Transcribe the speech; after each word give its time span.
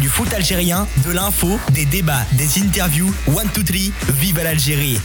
Du 0.00 0.08
foot 0.08 0.32
algérien, 0.34 0.86
de 1.06 1.12
l'info, 1.12 1.48
des 1.72 1.84
débats, 1.84 2.24
des 2.36 2.60
interviews, 2.60 3.12
one, 3.28 3.48
two, 3.54 3.62
three, 3.62 3.92
vive 4.08 4.38
l'Algérie. 4.42 4.98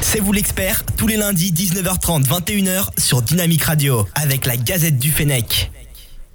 C'est 0.00 0.20
vous 0.20 0.32
l'expert, 0.32 0.82
tous 0.96 1.06
les 1.06 1.16
lundis 1.16 1.52
19h30, 1.52 2.24
21h 2.26 2.88
sur 2.98 3.22
Dynamique 3.22 3.62
Radio, 3.64 4.06
avec 4.14 4.44
la 4.46 4.56
Gazette 4.56 4.98
du 4.98 5.10
Fennec. 5.12 5.70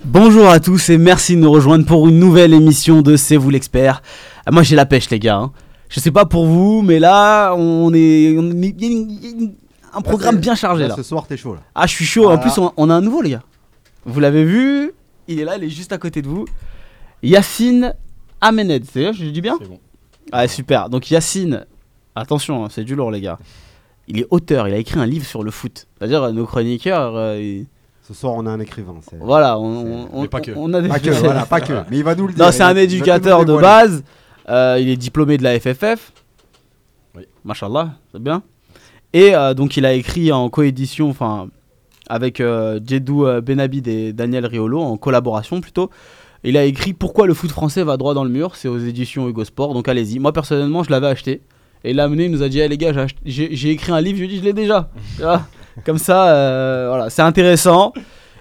Bonjour 0.06 0.48
à 0.50 0.60
tous 0.60 0.90
et 0.90 0.98
merci 0.98 1.36
de 1.36 1.42
nous 1.42 1.52
rejoindre 1.52 1.86
pour 1.86 2.08
une 2.08 2.18
nouvelle 2.20 2.54
émission 2.54 3.02
de 3.02 3.18
C'est 3.18 3.36
vous 3.38 3.50
l'expert. 3.50 4.02
Ah, 4.46 4.52
Moi 4.52 4.64
j'ai 4.64 4.76
la 4.76 4.86
pêche 4.86 5.10
les 5.10 5.20
gars. 5.20 5.36
hein. 5.38 5.52
Je 5.90 6.00
sais 6.00 6.12
pas 6.12 6.26
pour 6.26 6.46
vous, 6.46 6.82
mais 6.82 7.00
là 7.00 7.54
on 7.56 7.94
est, 7.94 8.36
on 8.38 8.52
est- 8.62 9.52
un 9.94 10.02
programme 10.02 10.38
bien 10.38 10.56
chargé 10.56 10.88
là. 10.88 10.96
Ce 10.96 11.04
soir, 11.04 11.26
t'es 11.28 11.36
chaud 11.38 11.56
là. 11.56 11.62
Ah 11.76 11.86
je 11.88 11.92
suis 11.94 12.06
chaud. 12.06 12.30
En 12.30 12.38
plus 12.38 12.58
on, 12.58 12.72
on 12.78 12.90
a 12.90 12.94
un 12.96 13.02
nouveau 13.02 13.22
les 13.22 13.32
gars. 13.32 13.44
Vous 14.06 14.20
l'avez 14.22 14.46
vu 14.46 14.92
Il 15.28 15.40
est 15.40 15.46
là, 15.46 15.58
il 15.58 15.64
est 15.66 15.70
juste 15.70 15.92
à 15.92 15.98
côté 15.98 16.22
de 16.22 16.28
vous. 16.30 16.46
Yacine 17.24 17.94
Amened, 18.40 18.84
c'est 18.92 19.04
ça, 19.06 19.12
je 19.12 19.26
dis 19.26 19.42
bien 19.42 19.56
C'est 19.62 19.68
bon. 19.68 19.80
Ah 20.32 20.48
super. 20.48 20.90
Donc 20.90 21.12
Yacine, 21.12 21.66
attention, 22.16 22.66
hein, 22.66 22.68
c'est 22.72 22.84
du 22.84 22.96
lourd 22.96 23.12
les 23.12 23.22
gars. 23.22 23.38
Il 24.08 24.20
est 24.20 24.28
auteur, 24.32 24.68
il 24.68 24.74
a 24.74 24.78
écrit 24.78 25.00
un 25.00 25.06
livre 25.06 25.26
sur 25.26 25.44
le 25.44 25.52
foot. 25.52 25.88
C'est-à-dire 25.98 26.24
euh, 26.24 26.32
nos 26.32 26.46
chroniqueurs, 26.46 27.16
euh, 27.16 27.40
ils- 27.40 27.68
Ce 28.08 28.14
soir, 28.14 28.34
on 28.36 28.46
a 28.46 28.50
un 28.50 28.60
écrivain. 28.60 28.96
c'est- 29.08 29.18
voilà, 29.20 29.60
on, 29.60 30.08
on- 30.12 30.22
Mais 30.24 30.28
pas 30.28 30.42
que. 30.42 30.52
on 30.56 30.74
a 30.74 30.82
des 30.82 30.88
Pas 30.90 31.00
que, 31.00 31.10
voilà, 31.24 31.46
pas 31.46 31.62
que. 31.62 31.74
Mais 31.90 31.98
il 31.98 32.04
va 32.04 32.16
nous 32.16 32.28
le 32.28 32.34
dire. 32.34 32.44
Non, 32.44 32.52
c'est 32.52 32.64
un 32.64 32.76
éducateur 32.76 33.46
de 33.46 33.56
base. 33.56 34.04
Euh, 34.50 34.78
il 34.82 34.90
est 34.90 34.98
diplômé 34.98 35.38
de 35.38 35.44
la 35.44 35.60
FFF. 35.60 36.12
Oui. 37.16 37.24
Machallah, 37.46 37.92
c'est 38.12 38.22
bien. 38.22 38.42
Et 39.14 39.36
euh, 39.36 39.54
donc, 39.54 39.78
il 39.78 39.86
a 39.86 39.94
écrit 39.94 40.32
en 40.32 40.50
coédition, 40.50 41.10
enfin, 41.10 41.50
avec 42.08 42.42
euh, 42.42 42.80
Djedou 42.84 43.26
euh, 43.28 43.40
Benabid 43.42 43.88
et 43.88 44.14
Daniel 44.14 44.46
Riolo, 44.46 44.82
en 44.82 44.98
collaboration 44.98 45.62
plutôt. 45.62 45.90
Il 46.44 46.58
a 46.58 46.64
écrit 46.64 46.94
Pourquoi 46.94 47.28
le 47.28 47.34
foot 47.34 47.52
français 47.52 47.84
va 47.84 47.98
droit 47.98 48.14
dans 48.14 48.24
le 48.24 48.30
mur? 48.30 48.56
C'est 48.56 48.68
aux 48.68 48.80
éditions 48.80 49.28
Hugo 49.28 49.44
Sport. 49.46 49.74
Donc, 49.74 49.88
allez-y. 49.88 50.20
Moi, 50.20 50.34
personnellement, 50.34 50.84
je 50.84 50.92
l'avais 50.92 51.08
acheté. 51.08 51.42
Et 51.84 51.92
il 51.92 51.96
l'a 51.96 52.06
amené, 52.06 52.26
il 52.26 52.32
nous 52.32 52.44
a 52.44 52.50
dit 52.50 52.60
Eh, 52.60 52.68
les 52.68 52.78
gars, 52.78 52.94
j'ai 53.26 53.70
écrit 53.70 53.92
un 53.92 54.02
livre. 54.02 54.18
Je 54.18 54.24
lui 54.24 54.30
ai 54.30 54.34
dit 54.34 54.40
Je 54.40 54.44
l'ai 54.44 54.54
déjà. 54.54 54.90
Comme 55.86 55.98
ça, 55.98 56.28
euh, 56.30 56.88
voilà, 56.90 57.10
c'est 57.10 57.22
intéressant. 57.22 57.94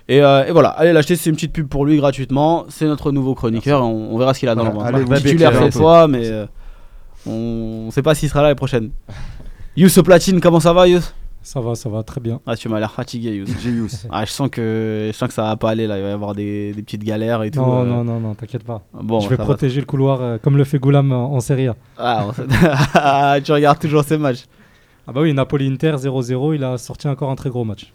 Et, 0.08 0.20
euh, 0.20 0.44
et 0.44 0.50
voilà, 0.50 0.70
allez 0.70 0.92
l'acheter, 0.92 1.14
c'est 1.14 1.30
une 1.30 1.36
petite 1.36 1.52
pub 1.52 1.68
pour 1.68 1.86
lui 1.86 1.96
gratuitement. 1.96 2.64
C'est 2.68 2.86
notre 2.86 3.12
nouveau 3.12 3.34
chroniqueur, 3.36 3.82
on, 3.84 4.12
on 4.12 4.18
verra 4.18 4.34
ce 4.34 4.40
qu'il 4.40 4.48
a 4.48 4.56
dans 4.56 4.68
Voilà, 4.70 4.98
le 4.98 5.04
ventre. 5.04 5.22
Titulaire 5.22 5.56
cette 5.56 5.74
fois, 5.74 6.08
mais 6.08 6.28
euh, 6.28 6.46
on 7.26 7.86
ne 7.86 7.90
sait 7.92 8.02
pas 8.02 8.16
s'il 8.16 8.28
sera 8.28 8.40
là 8.40 8.48
l'année 8.48 8.56
prochaine. 8.56 8.90
Yous 9.76 10.02
platine, 10.02 10.40
comment 10.40 10.58
ça 10.58 10.72
va 10.72 10.88
Yous 10.88 11.02
Ça 11.42 11.60
va, 11.60 11.74
ça 11.74 11.88
va 11.88 12.02
très 12.02 12.20
bien. 12.20 12.40
Ah 12.46 12.54
tu 12.54 12.68
m'as 12.68 12.78
l'air 12.78 12.92
fatigué 12.92 13.30
Yous. 13.36 13.46
J'ai 13.62 13.70
eu. 13.70 13.86
Ah 14.10 14.24
je 14.26 14.30
sens 14.30 14.50
que 14.50 15.08
je 15.10 15.16
sens 15.16 15.28
que 15.28 15.34
ça 15.34 15.42
va 15.42 15.56
pas 15.56 15.70
aller 15.70 15.86
là, 15.86 15.96
il 15.96 16.02
va 16.02 16.08
y 16.10 16.12
avoir 16.12 16.34
des, 16.34 16.72
des 16.74 16.82
petites 16.82 17.02
galères 17.02 17.42
et 17.42 17.50
tout. 17.50 17.60
Non, 17.60 17.80
euh. 17.80 17.84
non, 17.86 18.04
non, 18.04 18.20
non, 18.20 18.34
t'inquiète 18.34 18.62
pas. 18.64 18.82
Bon, 18.92 19.20
je 19.20 19.28
vais 19.30 19.36
va. 19.36 19.44
protéger 19.44 19.80
le 19.80 19.86
couloir 19.86 20.20
euh, 20.20 20.38
comme 20.38 20.56
le 20.58 20.64
fait 20.64 20.78
Goulam 20.78 21.10
en, 21.12 21.32
en 21.34 21.40
Serie 21.40 21.68
A. 21.68 21.76
Ah, 21.98 22.26
on 22.28 22.32
Ah, 22.94 23.36
tu 23.42 23.52
regardes 23.52 23.78
toujours 23.78 24.04
ces 24.04 24.18
matchs. 24.18 24.44
Ah 25.08 25.12
bah 25.12 25.22
oui, 25.22 25.32
Napoli-Inter 25.32 25.92
0-0, 25.96 26.54
il 26.54 26.62
a 26.62 26.76
sorti 26.76 27.08
encore 27.08 27.30
un 27.30 27.36
très 27.36 27.48
gros 27.48 27.64
match. 27.64 27.90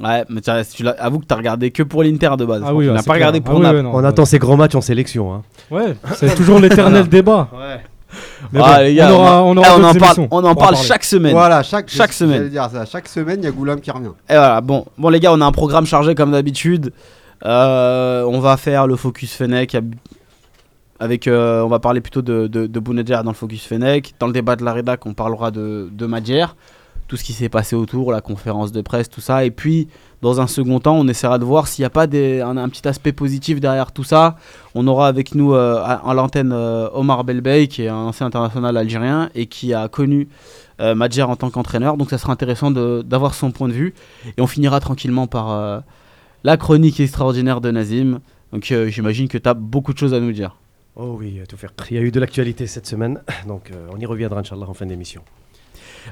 Ouais, 0.00 0.24
mais 0.28 0.40
tu, 0.42 0.50
avoue 0.86 1.18
que 1.18 1.24
t'as 1.24 1.34
regardé 1.36 1.70
que 1.72 1.82
pour 1.82 2.04
l'Inter 2.04 2.30
de 2.38 2.44
base. 2.44 2.62
Ah 2.64 2.72
oui, 2.74 2.84
tu 2.84 2.88
ouais, 2.90 2.94
n'as 2.94 3.00
c'est 3.02 3.06
pas 3.08 3.14
clair. 3.14 3.28
regardé 3.28 3.42
Ah 3.44 3.50
pour 3.50 3.58
oui, 3.58 3.66
ouais, 3.66 3.82
non, 3.82 3.90
On 3.94 4.00
ouais. 4.00 4.06
attend 4.06 4.24
ces 4.24 4.38
grands 4.38 4.56
matchs 4.56 4.74
en 4.76 4.80
sélection. 4.80 5.32
Hein. 5.34 5.42
Ouais, 5.72 5.96
c'est 6.14 6.34
toujours 6.36 6.60
l'éternel 6.60 7.08
débat. 7.08 7.48
Ouais. 7.52 7.80
Mais 8.52 8.60
Ah, 8.62 8.76
bon, 8.78 8.82
les 8.84 8.94
gars, 8.94 9.08
on 9.10 9.14
aura, 9.14 9.42
on 9.44 9.56
aura 9.56 9.68
Eh, 9.68 9.72
on 9.72 9.76
d'autres 9.78 9.88
en 9.88 9.92
parle, 9.98 10.02
émissions 10.18 10.28
on 10.30 10.36
en 10.38 10.40
pour 10.42 10.50
en 10.50 10.54
parle 10.54 10.74
parler. 10.74 10.86
chaque 10.88 11.04
semaine. 11.04 11.32
Voilà, 11.32 11.62
chaque, 11.62 11.88
Chaque 11.88 12.12
semaine. 12.12 12.36
j'allais 12.38 12.48
dire 12.50 12.68
ça. 12.70 12.84
Chaque 12.84 13.08
semaine, 13.08 13.38
il 13.40 13.44
y 13.44 13.48
a 13.48 13.50
Goulam 13.50 13.80
qui 13.80 13.90
revient. 13.90 14.08
Et 14.28 14.34
voilà, 14.34 14.60
bon, 14.60 14.84
bon 14.98 15.08
les 15.08 15.20
gars, 15.20 15.32
on 15.32 15.40
a 15.40 15.46
un 15.46 15.52
programme 15.52 15.86
chargé 15.86 16.14
comme 16.14 16.32
d'habitude. 16.32 16.92
Euh, 17.44 18.22
on 18.24 18.38
va 18.40 18.56
faire 18.56 18.86
le 18.86 18.94
focus 18.96 19.32
Fennec 19.34 19.76
avec, 21.00 21.26
euh, 21.26 21.62
on 21.62 21.68
va 21.68 21.80
parler 21.80 22.00
plutôt 22.00 22.22
de, 22.22 22.46
de, 22.46 22.66
de 22.66 22.80
Bounedjah 22.80 23.22
dans 23.24 23.30
le 23.32 23.36
focus 23.36 23.64
Fennec. 23.64 24.14
Dans 24.20 24.26
le 24.28 24.32
débat 24.32 24.54
de 24.56 24.64
la 24.64 24.72
rédac, 24.72 25.04
on 25.06 25.14
parlera 25.14 25.50
de, 25.50 25.88
de 25.90 26.06
Madjer, 26.06 26.46
tout 27.08 27.16
ce 27.16 27.24
qui 27.24 27.32
s'est 27.32 27.48
passé 27.48 27.74
autour, 27.74 28.12
la 28.12 28.20
conférence 28.20 28.70
de 28.70 28.80
presse, 28.82 29.08
tout 29.08 29.20
ça. 29.20 29.44
Et 29.44 29.50
puis, 29.50 29.88
dans 30.22 30.40
un 30.40 30.46
second 30.46 30.78
temps, 30.78 30.96
on 30.96 31.06
essaiera 31.08 31.38
de 31.38 31.44
voir 31.44 31.66
s'il 31.66 31.82
n'y 31.82 31.86
a 31.86 31.90
pas 31.90 32.04
un, 32.04 32.68
petit 32.68 32.86
aspect 32.86 33.12
positif 33.12 33.60
derrière 33.60 33.92
tout 33.92 34.04
ça. 34.04 34.36
On 34.74 34.86
aura 34.86 35.08
avec 35.08 35.34
nous 35.34 35.52
euh, 35.52 35.84
l'antenne 36.14 36.52
euh, 36.52 36.88
Omar 36.94 37.24
Belbey, 37.24 37.66
qui 37.66 37.82
est 37.82 37.88
un 37.88 37.96
ancien 37.96 38.26
international 38.26 38.76
algérien 38.76 39.30
et 39.34 39.46
qui 39.46 39.74
a 39.74 39.88
connu 39.88 40.28
euh, 40.82 40.94
Madjer 40.94 41.22
en 41.22 41.36
tant 41.36 41.50
qu'entraîneur. 41.50 41.96
Donc 41.96 42.10
ça 42.10 42.18
sera 42.18 42.32
intéressant 42.32 42.70
d'avoir 42.70 43.34
son 43.34 43.52
point 43.52 43.68
de 43.68 43.72
vue. 43.72 43.94
Et 44.36 44.40
on 44.40 44.46
finira 44.46 44.80
tranquillement 44.80 45.26
par 45.26 45.50
euh, 45.50 45.80
la 46.44 46.56
chronique 46.56 46.98
extraordinaire 47.00 47.60
de 47.60 47.70
Nazim. 47.70 48.20
Donc 48.52 48.70
euh, 48.72 48.88
j'imagine 48.88 49.28
que 49.28 49.38
tu 49.38 49.48
as 49.48 49.54
beaucoup 49.54 49.92
de 49.92 49.98
choses 49.98 50.14
à 50.14 50.20
nous 50.20 50.32
dire. 50.32 50.56
Oh 50.96 51.16
oui, 51.18 51.40
tout 51.48 51.56
faire. 51.56 51.72
Il 51.90 51.96
y 51.96 51.98
a 51.98 52.02
eu 52.02 52.10
de 52.10 52.20
l'actualité 52.20 52.66
cette 52.66 52.86
semaine, 52.86 53.22
donc 53.48 53.72
on 53.90 53.98
y 53.98 54.04
reviendra, 54.04 54.40
Inch'Allah, 54.40 54.68
en 54.68 54.74
fin 54.74 54.84
d'émission. 54.84 55.22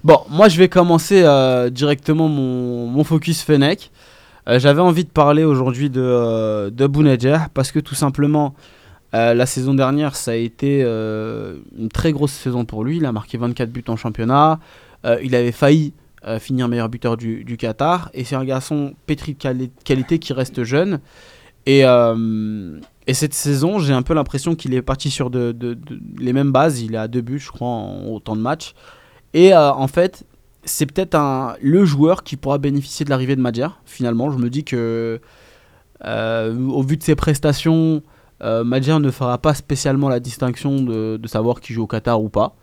Bon, 0.05 0.19
moi 0.29 0.49
je 0.49 0.59
vais 0.59 0.69
commencer 0.69 1.23
euh, 1.25 1.71
directement 1.71 2.29
mon, 2.29 2.87
mon 2.87 3.05
focus 3.05 3.43
Fennec. 3.43 3.91
Euh, 4.49 4.59
J'avais 4.59 4.81
envie 4.81 5.05
de 5.05 5.11
parler 5.11 5.45
aujourd'hui 5.45 5.91
de, 5.91 6.01
euh, 6.01 6.71
de 6.71 6.87
Bounedjah 6.87 7.49
parce 7.55 7.73
que 7.73 7.79
tout 7.79 7.95
simplement, 7.95 8.55
euh, 9.15 9.35
la 9.35 9.47
saison 9.47 9.75
dernière, 9.75 10.17
ça 10.17 10.31
a 10.33 10.35
été 10.35 10.83
une 10.83 11.89
très 11.93 12.13
grosse 12.13 12.33
saison 12.33 12.65
pour 12.65 12.85
lui. 12.85 12.97
Il 12.99 13.05
a 13.07 13.13
marqué 13.13 13.37
24 13.39 13.71
buts 13.71 13.85
en 13.89 13.97
championnat. 13.97 14.61
Il 15.23 15.35
avait 15.35 15.53
failli 15.53 15.93
finir 16.39 16.69
meilleur 16.69 16.89
buteur 16.89 17.17
du, 17.17 17.43
du 17.45 17.57
Qatar. 17.57 18.11
Et 18.15 18.25
c'est 18.25 18.37
un 18.37 18.45
garçon 18.45 18.95
pétri 19.07 19.35
de 19.35 19.39
quali- 19.39 19.71
qualité 19.85 20.19
qui 20.19 20.33
reste 20.33 20.63
jeune. 20.63 21.01
Et, 21.67 21.81
et 21.81 23.15
cette 23.15 23.35
saison, 23.35 23.79
j'ai 23.81 23.93
un 23.95 24.03
peu 24.03 24.15
l'impression 24.15 24.55
qu'il 24.55 24.75
est 24.75 24.83
parti 24.83 25.11
sur 25.11 25.31
de- 25.31 25.53
de- 25.53 25.77
les 26.19 26.33
mêmes 26.33 26.53
bases. 26.53 26.81
Il 26.81 26.95
est 26.95 26.99
à 26.99 27.09
deux 27.09 27.21
buts, 27.23 27.39
je 27.41 27.51
crois, 27.51 27.69
en 27.69 28.07
autant 28.09 28.37
de 28.37 28.43
matchs. 28.43 28.75
Et 29.33 29.55
euh, 29.55 29.73
en 29.73 29.87
fait, 29.87 30.25
c'est 30.65 30.87
peut-être 30.87 31.57
le 31.61 31.85
joueur 31.85 32.23
qui 32.23 32.37
pourra 32.37 32.59
bénéficier 32.59 33.05
de 33.05 33.11
l'arrivée 33.11 33.37
de 33.37 33.41
Madjer. 33.41 33.69
Finalement, 33.85 34.31
je 34.31 34.39
me 34.39 34.51
dis 34.51 34.65
que, 34.65 35.21
euh, 36.05 36.69
au 36.69 36.83
vu 36.83 36.97
de 36.97 37.03
ses 37.03 37.15
prestations, 37.15 38.03
euh, 38.43 38.65
ne 38.65 39.11
fera 39.11 39.39
pas 39.39 39.55
spécialement 39.55 40.09
la 40.09 40.21
distinction 40.21 40.83
de, 40.83 41.21
savoir 41.27 41.61
qui 41.61 41.73
joue 41.73 41.83
au 41.83 41.87
Qatar 41.87 42.23
ou 42.23 42.29
pas. 42.29 42.57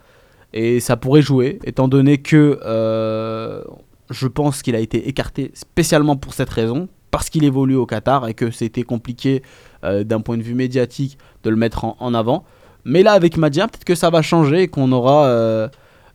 Et 0.53 0.79
ça 0.79 0.95
pourrait 0.95 1.21
jouer, 1.21 1.59
étant 1.65 1.87
donné 1.87 2.19
que 2.19 2.59
euh, 2.65 3.63
je 4.09 4.27
pense 4.27 4.61
qu'il 4.61 4.75
a 4.75 4.79
été 4.79 5.09
écarté 5.09 5.51
spécialement 5.53 6.15
pour 6.15 6.33
cette 6.33 6.49
raison, 6.49 6.87
parce 7.11 7.29
qu'il 7.29 7.43
évolue 7.43 7.75
au 7.75 7.85
Qatar 7.85 8.27
et 8.27 8.33
que 8.33 8.51
c'était 8.51 8.83
compliqué 8.83 9.41
d'un 9.83 10.19
point 10.19 10.37
de 10.37 10.43
vue 10.43 10.55
médiatique 10.55 11.17
de 11.43 11.49
le 11.49 11.55
mettre 11.55 11.85
en, 11.85 11.95
en 11.99 12.13
avant. 12.13 12.43
Mais 12.83 13.03
là, 13.03 13.13
avec 13.13 13.37
Madjer, 13.37 13.61
peut-être 13.67 13.85
que 13.85 13.95
ça 13.95 14.09
va 14.09 14.21
changer 14.21 14.63
et 14.63 14.67
qu'on 14.67 14.91
aura 14.91 15.69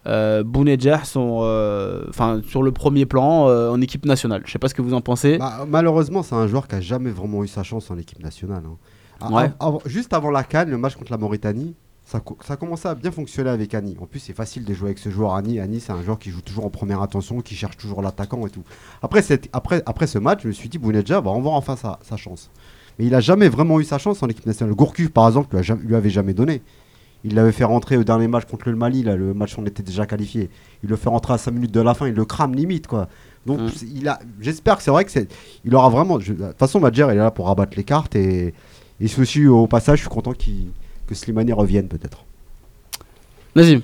euh, 0.06 0.40
euh, 0.40 0.42
Bounedjah 0.44 1.04
son, 1.04 1.40
euh, 1.42 2.04
enfin, 2.08 2.40
sur 2.46 2.62
le 2.62 2.72
premier 2.72 3.06
plan 3.06 3.48
euh, 3.48 3.70
en 3.70 3.80
équipe 3.80 4.04
nationale. 4.04 4.42
Je 4.44 4.50
sais 4.52 4.58
pas 4.58 4.68
ce 4.68 4.74
que 4.74 4.82
vous 4.82 4.94
en 4.94 5.00
pensez. 5.00 5.38
Bah, 5.38 5.64
malheureusement, 5.68 6.22
c'est 6.22 6.34
un 6.34 6.46
joueur 6.46 6.66
qui 6.68 6.74
a 6.74 6.80
jamais 6.80 7.10
vraiment 7.10 7.44
eu 7.44 7.48
sa 7.48 7.62
chance 7.62 7.90
en 7.90 7.98
équipe 7.98 8.22
nationale. 8.22 8.62
hein. 8.66 8.76
A- 9.20 9.30
Ouais. 9.32 9.42
av- 9.44 9.52
avant- 9.60 9.82
juste 9.86 10.12
avant 10.12 10.30
la 10.30 10.42
Cannes, 10.42 10.70
le 10.70 10.78
match 10.78 10.96
contre 10.96 11.12
la 11.12 11.18
Mauritanie, 11.18 11.74
ça, 12.04 12.18
co- 12.18 12.36
ça 12.44 12.56
commençait 12.56 12.88
à 12.88 12.94
bien 12.96 13.12
fonctionner 13.12 13.50
avec 13.50 13.72
Annie. 13.74 13.96
En 14.00 14.06
plus, 14.06 14.18
c'est 14.18 14.32
facile 14.32 14.64
de 14.64 14.74
jouer 14.74 14.88
avec 14.88 14.98
ce 14.98 15.08
joueur 15.10 15.34
Annie. 15.34 15.60
Annie, 15.60 15.78
c'est 15.80 15.92
un 15.92 16.02
joueur 16.02 16.18
qui 16.18 16.30
joue 16.30 16.40
toujours 16.40 16.66
en 16.66 16.70
première 16.70 17.00
attention, 17.00 17.40
qui 17.40 17.54
cherche 17.54 17.76
toujours 17.76 18.02
l'attaquant 18.02 18.44
et 18.46 18.50
tout. 18.50 18.64
Après, 19.02 19.22
cette- 19.22 19.48
après, 19.52 19.82
après 19.86 20.08
ce 20.08 20.18
match, 20.18 20.40
je 20.42 20.48
me 20.48 20.52
suis 20.52 20.68
dit, 20.68 20.78
Bounedjah 20.78 21.20
va 21.20 21.30
avoir 21.30 21.54
enfin 21.54 21.76
sa, 21.76 22.00
sa 22.02 22.16
chance. 22.16 22.50
Mais 22.98 23.06
il 23.06 23.14
a 23.14 23.20
jamais 23.20 23.48
vraiment 23.48 23.78
eu 23.80 23.84
sa 23.84 23.98
chance 23.98 24.22
en 24.22 24.28
équipe 24.28 24.44
nationale. 24.46 24.74
Gourcuff, 24.74 25.10
par 25.10 25.28
exemple, 25.28 25.50
lui, 25.52 25.60
a 25.60 25.62
jamais- 25.62 25.82
lui 25.84 25.94
avait 25.94 26.10
jamais 26.10 26.34
donné. 26.34 26.60
Il 27.24 27.34
l'avait 27.34 27.52
fait 27.52 27.64
rentrer 27.64 27.96
au 27.96 28.04
dernier 28.04 28.26
match 28.28 28.44
contre 28.46 28.68
le 28.68 28.76
Mali, 28.76 29.02
là, 29.04 29.14
le 29.16 29.32
match 29.32 29.56
où 29.56 29.60
on 29.60 29.66
était 29.66 29.82
déjà 29.82 30.06
qualifié. 30.06 30.50
Il 30.82 30.90
le 30.90 30.96
fait 30.96 31.08
rentrer 31.08 31.34
à 31.34 31.38
5 31.38 31.52
minutes 31.52 31.70
de 31.72 31.80
la 31.80 31.94
fin, 31.94 32.08
il 32.08 32.14
le 32.14 32.24
crame 32.24 32.54
limite, 32.54 32.86
quoi. 32.88 33.08
Donc, 33.46 33.60
Mm. 33.60 33.70
il 33.94 34.08
a, 34.08 34.18
j'espère 34.40 34.76
que 34.76 34.82
c'est 34.82 34.90
vrai 34.90 35.04
que 35.04 35.10
c'est, 35.10 35.28
il 35.64 35.74
aura 35.74 35.88
vraiment. 35.88 36.18
de 36.18 36.24
toute 36.24 36.58
façon, 36.58 36.80
Madjer, 36.80 37.06
il 37.10 37.12
est 37.12 37.16
là 37.16 37.30
pour 37.30 37.46
rabattre 37.46 37.76
les 37.76 37.84
cartes 37.84 38.16
et, 38.16 38.54
et 39.00 39.04
aussi 39.18 39.46
au 39.46 39.66
passage, 39.66 39.98
je 39.98 40.02
suis 40.02 40.10
content 40.10 40.32
qu'il- 40.32 40.70
que 41.06 41.14
Slimani 41.14 41.52
revienne 41.52 41.88
peut-être. 41.88 42.24
Vas-y. 43.54 43.82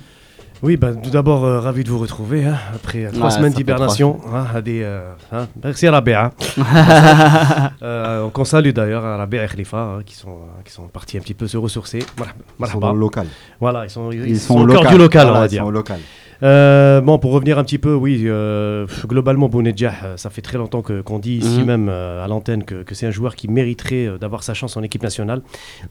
Oui, 0.61 0.75
bah, 0.75 0.89
tout 0.93 1.09
d'abord, 1.09 1.45
euh, 1.45 1.61
ravi 1.61 1.85
de 1.85 1.89
vous 1.89 1.99
retrouver 1.99 2.43
hein, 2.45 2.57
après 2.75 3.05
euh, 3.05 3.11
trois 3.11 3.27
Ouais, 3.27 3.31
semaines 3.31 3.53
d'hibernation. 3.53 4.19
hein, 4.33 4.45
à 4.53 4.61
des, 4.61 4.81
euh, 4.83 5.09
hein, 5.31 5.47
merci 5.63 5.87
à 5.87 5.91
Rabia. 5.91 6.31
euh, 7.81 8.29
on 8.35 8.43
salue 8.43 8.71
d'ailleurs 8.71 9.05
à 9.05 9.15
Rabia 9.17 9.45
et 9.45 9.47
Khalifa 9.47 9.77
hein, 9.77 9.99
qui, 10.05 10.15
sont, 10.15 10.37
qui 10.65 10.71
sont 10.73 10.87
partis 10.87 11.17
un 11.17 11.21
petit 11.21 11.33
peu 11.33 11.47
se 11.47 11.55
ressourcer. 11.57 11.99
Voilà, 12.17 12.33
Ils 12.59 12.67
sont 12.67 12.79
dans 12.79 12.93
le 12.93 12.99
local. 12.99 13.27
Voilà, 13.61 13.85
ils 13.85 13.89
sont, 13.89 14.11
ils 14.11 14.27
Ils 14.27 14.39
sont 14.39 14.55
sont 14.57 14.63
au 14.63 14.67
cœur 14.67 14.85
du 14.91 14.97
local, 14.97 15.23
Voilà, 15.27 15.37
on 15.37 15.39
va 15.41 15.45
ils 15.45 15.49
dire. 15.49 15.61
sont 15.61 15.67
au 15.67 15.71
local. 15.71 15.99
Euh, 16.41 17.01
bon, 17.01 17.19
pour 17.19 17.31
revenir 17.33 17.59
un 17.59 17.63
petit 17.65 17.77
peu, 17.77 17.93
oui, 17.93 18.23
euh, 18.25 18.87
globalement, 19.05 19.49
Bounedjah, 19.49 19.93
euh, 20.03 20.17
ça 20.17 20.29
fait 20.29 20.41
très 20.41 20.57
longtemps 20.57 20.81
que- 20.81 21.01
qu'on 21.01 21.19
dit 21.19 21.35
ici 21.37 21.59
Mhm. 21.59 21.65
même 21.65 21.89
euh, 21.89 22.23
à 22.23 22.27
l'antenne 22.29 22.63
que, 22.63 22.83
que 22.83 22.95
c'est 22.95 23.05
un 23.05 23.11
joueur 23.11 23.35
qui 23.35 23.49
mériterait 23.49 24.17
d'avoir 24.21 24.43
sa 24.43 24.53
chance 24.53 24.77
en 24.77 24.83
équipe 24.83 25.03
nationale. 25.03 25.41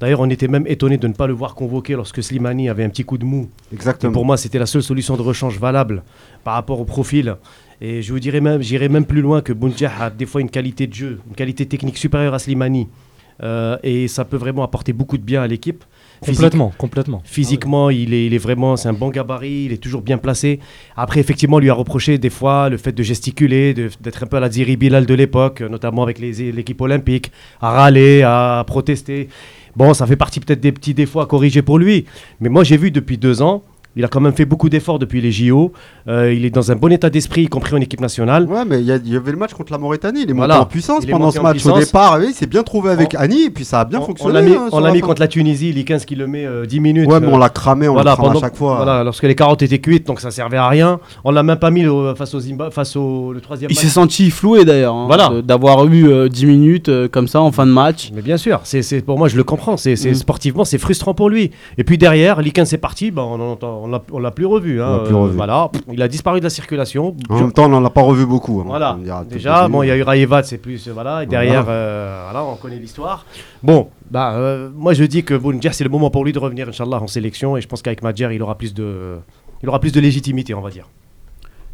D'ailleurs, 0.00 0.21
on 0.21 0.31
était 0.31 0.49
même 0.49 0.65
étonné 0.67 0.97
de 0.97 1.06
ne 1.06 1.12
pas 1.12 1.27
le 1.27 1.35
voir 1.35 1.55
convoqué 1.55 1.95
lorsque 1.95 2.23
Slimani 2.23 2.71
avait 2.71 2.85
un 2.85 2.89
petit 2.89 3.05
coup 3.05 3.19
de 3.19 3.27
mou. 3.27 3.50
Et 3.71 3.75
Exactement. 3.75 4.12
pour 4.12 4.25
moi, 4.25 4.39
c'était 4.39 4.59
la 4.59 4.67
seule 4.67 4.83
solution 4.83 5.17
de 5.19 5.23
rechange 5.23 5.59
valable 5.59 6.03
par 6.45 6.55
rapport 6.55 6.81
au 6.81 6.85
profil. 6.87 7.37
Et 7.83 8.00
je 8.00 8.11
vous 8.12 8.19
dirais 8.19 8.41
même, 8.41 8.62
j'irais 8.62 8.89
même 8.89 9.05
plus 9.05 9.21
loin 9.21 9.43
que 9.43 9.53
Bounedjah 9.53 9.93
a 10.00 10.11
des 10.11 10.25
fois 10.27 10.41
une 10.41 10.50
qualité 10.50 10.87
de 10.87 10.95
jeu, 10.95 11.21
une 11.29 11.35
qualité 11.35 11.67
technique 11.67 11.99
supérieure 11.99 12.33
à 12.35 12.39
Slimani. 12.39 12.89
Et 13.85 14.09
ça 14.09 14.25
peut 14.25 14.37
vraiment 14.39 14.65
apporter 14.65 14.93
beaucoup 14.95 15.19
de 15.19 15.23
bien 15.23 15.43
à 15.43 15.47
l'équipe. 15.47 15.85
Physique- 16.23 16.37
Complètement, 16.37 16.73
complètement. 16.76 17.23
Physiquement, 17.25 17.91
il, 17.91 18.12
est, 18.12 18.26
il 18.26 18.35
est 18.35 18.38
vraiment, 18.38 18.76
c'est 18.76 18.88
un 18.88 18.93
bon 18.93 19.09
gabarit, 19.11 19.65
il 19.67 19.73
est 19.73 19.76
toujours 19.82 20.03
bien 20.03 20.19
placé. 20.19 20.59
Après, 20.97 21.20
effectivement, 21.20 21.56
on 21.56 21.61
lui 21.61 21.70
a 21.70 21.75
reproché 21.75 22.19
des 22.19 22.31
fois 22.31 22.69
le 22.69 22.76
fait 22.76 22.93
de 22.93 23.03
gesticuler, 23.03 23.73
d'être 23.75 24.23
un 24.25 24.26
peu 24.26 24.37
à 24.37 24.41
la 24.41 24.50
Ziri 24.50 24.76
Bilal 24.76 25.06
de 25.06 25.15
l'époque, 25.15 25.61
euh, 25.61 25.69
notamment 25.69 26.03
avec 26.03 26.19
l'équipe 26.19 26.81
olympique, 26.81 27.31
à 27.61 27.70
râler, 27.70 28.23
à 28.23 28.65
protester. 28.67 29.29
Bon, 29.76 29.94
ça 29.94 30.06
fait 30.06 30.17
partie 30.17 30.41
peut-être 30.41 30.61
des 30.61 30.73
petits 30.73 30.94
défauts 30.94 31.20
à 31.20 31.26
corriger 31.26 31.62
pour 31.62 31.79
lui. 31.79 32.05
Mais 32.41 32.49
moi, 32.49 32.64
j'ai 32.64 32.76
vu 32.76 32.91
depuis 32.91 33.17
deux 33.17 33.41
ans, 33.43 33.62
il 33.99 34.05
a 34.05 34.09
quand 34.09 34.21
même 34.21 34.33
fait 34.33 34.45
beaucoup 34.47 34.69
d'efforts 34.71 34.99
depuis 34.99 35.21
les 35.21 35.33
JO. 35.33 35.73
Euh, 36.09 36.33
il 36.33 36.45
est 36.47 36.50
dans 36.50 36.71
un 36.73 36.77
bon 36.77 36.91
état 36.93 37.11
d'esprit, 37.11 37.43
y 37.43 37.49
compris 37.49 37.75
en 37.75 37.81
équipe 37.81 38.00
nationale. 38.00 38.47
Ouais, 38.47 38.65
mais 38.67 38.81
il 38.81 38.87
y, 38.87 38.93
avait 39.17 39.33
le 39.33 39.37
match 39.37 39.53
contre 39.53 39.73
la 39.73 39.79
Mauritanie. 39.79 40.23
Il 40.23 40.31
est 40.31 40.33
Voilà. 40.33 40.55
monté 40.55 40.62
en 40.65 40.67
puissance 40.67 41.05
pendant 41.05 41.31
ce 41.33 41.41
match. 41.41 41.67
Au 41.67 41.79
départ, 41.79 42.17
oui, 42.21 42.27
il 42.31 42.35
s'est 42.35 42.47
bien 42.47 42.62
trouvé 42.62 42.91
avec 42.91 43.15
On- 43.15 43.21
Annie 43.21 43.45
et 43.47 43.50
puis 43.50 43.65
ça 43.65 43.81
a 43.81 43.85
bien 43.85 43.99
On- 43.99 44.05
fonctionné. 44.06 44.31
On 44.31 44.35
l'a 44.35 44.43
mis, 44.49 44.55
hein, 44.55 44.69
on 44.73 44.79
l'a 44.81 44.87
la 44.89 44.95
mis 44.95 45.00
contre 45.00 45.21
la 45.21 45.29
Tunisie, 45.29 45.73
Likens 45.73 46.05
qui 46.05 46.15
le 46.15 46.27
met 46.29 46.47
euh, 46.47 46.65
10 46.65 46.81
minutes. 46.81 47.09
Ouais, 47.11 47.19
mais 47.21 47.27
euh, 47.27 47.31
on 47.33 47.39
l'a 47.39 47.49
cramé, 47.49 47.89
on 47.89 47.93
voilà, 47.95 48.11
l'a 48.12 48.17
cramé 48.17 48.29
pendant- 48.29 48.39
à 48.41 48.43
chaque 48.43 48.56
fois. 48.56 48.77
Voilà, 48.77 49.03
lorsque 49.05 49.25
les 49.25 49.35
carottes 49.35 49.62
étaient 49.62 49.81
cuites, 49.81 50.06
donc 50.06 50.21
ça 50.21 50.31
servait 50.31 50.56
à 50.56 50.69
rien. 50.69 51.00
On 51.25 51.33
l'a 51.33 51.43
même 51.43 51.59
pas 51.59 51.71
mis 51.73 51.83
le- 51.83 52.15
face 52.15 52.33
au 52.35 52.41
Zimba, 52.41 52.71
face 52.71 52.95
au 52.97 53.33
le 53.33 53.41
troisième 53.41 53.71
Il 53.71 53.75
match. 53.75 53.83
s'est 53.83 53.91
senti 53.91 54.31
floué 54.31 54.65
d'ailleurs. 54.65 54.95
hein, 54.95 55.06
Voilà. 55.09 55.31
D'avoir 55.43 55.85
eu 55.87 56.09
euh, 56.09 56.29
10 56.29 56.47
minutes 56.47 56.89
euh, 56.89 57.09
comme 57.09 57.27
ça 57.27 57.41
en 57.41 57.50
fin 57.50 57.67
de 57.67 57.73
match. 57.73 58.11
Mais 58.15 58.23
bien 58.23 58.37
sûr, 58.37 58.61
c'est 58.62 58.83
c'est- 58.83 59.03
pour 59.03 59.19
moi 59.19 59.27
je 59.29 59.37
le 59.37 59.43
comprends. 59.45 59.77
C'est 59.77 59.97
c'est- 59.97 60.11
Mhm. 60.11 60.15
sportivement 60.15 60.65
c'est 60.65 60.79
frustrant 60.79 61.15
pour 61.15 61.29
lui. 61.31 61.50
Et 61.79 61.85
puis 61.85 61.99
derrière, 61.99 62.41
Likens 62.41 62.73
est 62.73 62.79
parti, 62.79 63.11
bah, 63.11 63.23
on 63.29 63.35
en 63.35 63.53
entend- 63.53 63.81
on 63.85 63.88
l'a- 63.88 64.02
on 64.12 64.19
l'a 64.19 64.31
plus 64.31 64.46
revu. 64.46 64.81
hein. 64.82 64.99
L'a 64.99 65.05
plus 65.05 65.14
Euh, 65.14 65.19
revu. 65.19 65.37
voilà, 65.37 65.69
Pff, 65.73 65.82
il 65.93 66.00
a 66.02 66.08
disparu 66.08 66.38
de 66.40 66.44
la 66.44 66.50
circulation. 66.50 67.14
En 67.29 67.40
même 67.40 67.52
temps, 67.52 67.64
on 67.67 67.69
n'en 67.69 67.85
a 67.85 67.90
pas 67.90 68.02
revu 68.02 68.25
beaucoup. 68.26 68.61
hein. 68.61 68.64
Voilà. 68.67 68.96
Dira 69.02 69.25
Déjà, 69.25 69.69
bon, 69.69 69.82
il 69.82 69.88
y 69.88 69.90
a 69.90 69.96
eu 69.96 70.02
Rayevat, 70.02 70.43
c'est 70.44 70.58
plus 70.58 70.87
euh, 70.88 70.93
voilà. 70.93 71.23
Et 71.23 71.26
derrière, 71.26 71.64
Voilà. 71.64 71.79
euh, 71.79 72.29
voilà, 72.31 72.44
on 72.46 72.56
connaît 72.56 72.79
l'histoire. 72.79 73.26
Bon, 73.62 73.88
bah, 74.11 74.35
euh, 74.35 74.70
moi 74.75 74.94
je 74.94 75.05
dis 75.05 75.25
que 75.25 75.35
Bounedjah, 75.35 75.73
c'est 75.73 75.85
le 75.85 75.90
moment 75.90 76.11
pour 76.11 76.25
lui 76.25 76.32
de 76.32 76.38
revenir, 76.38 76.69
Inch'Allah, 76.69 77.00
en 77.02 77.06
sélection. 77.06 77.56
Et 77.56 77.61
je 77.61 77.69
pense 77.69 77.82
qu'avec 77.82 78.02
Madjer, 78.02 78.29
il 78.35 78.43
aura 78.43 78.56
plus 78.56 78.73
de, 78.75 79.19
il 79.62 79.69
aura 79.69 79.81
plus 79.81 79.93
de 79.93 80.00
légitimité, 80.00 80.55
on 80.55 80.61
va 80.61 80.70
dire. 80.70 80.87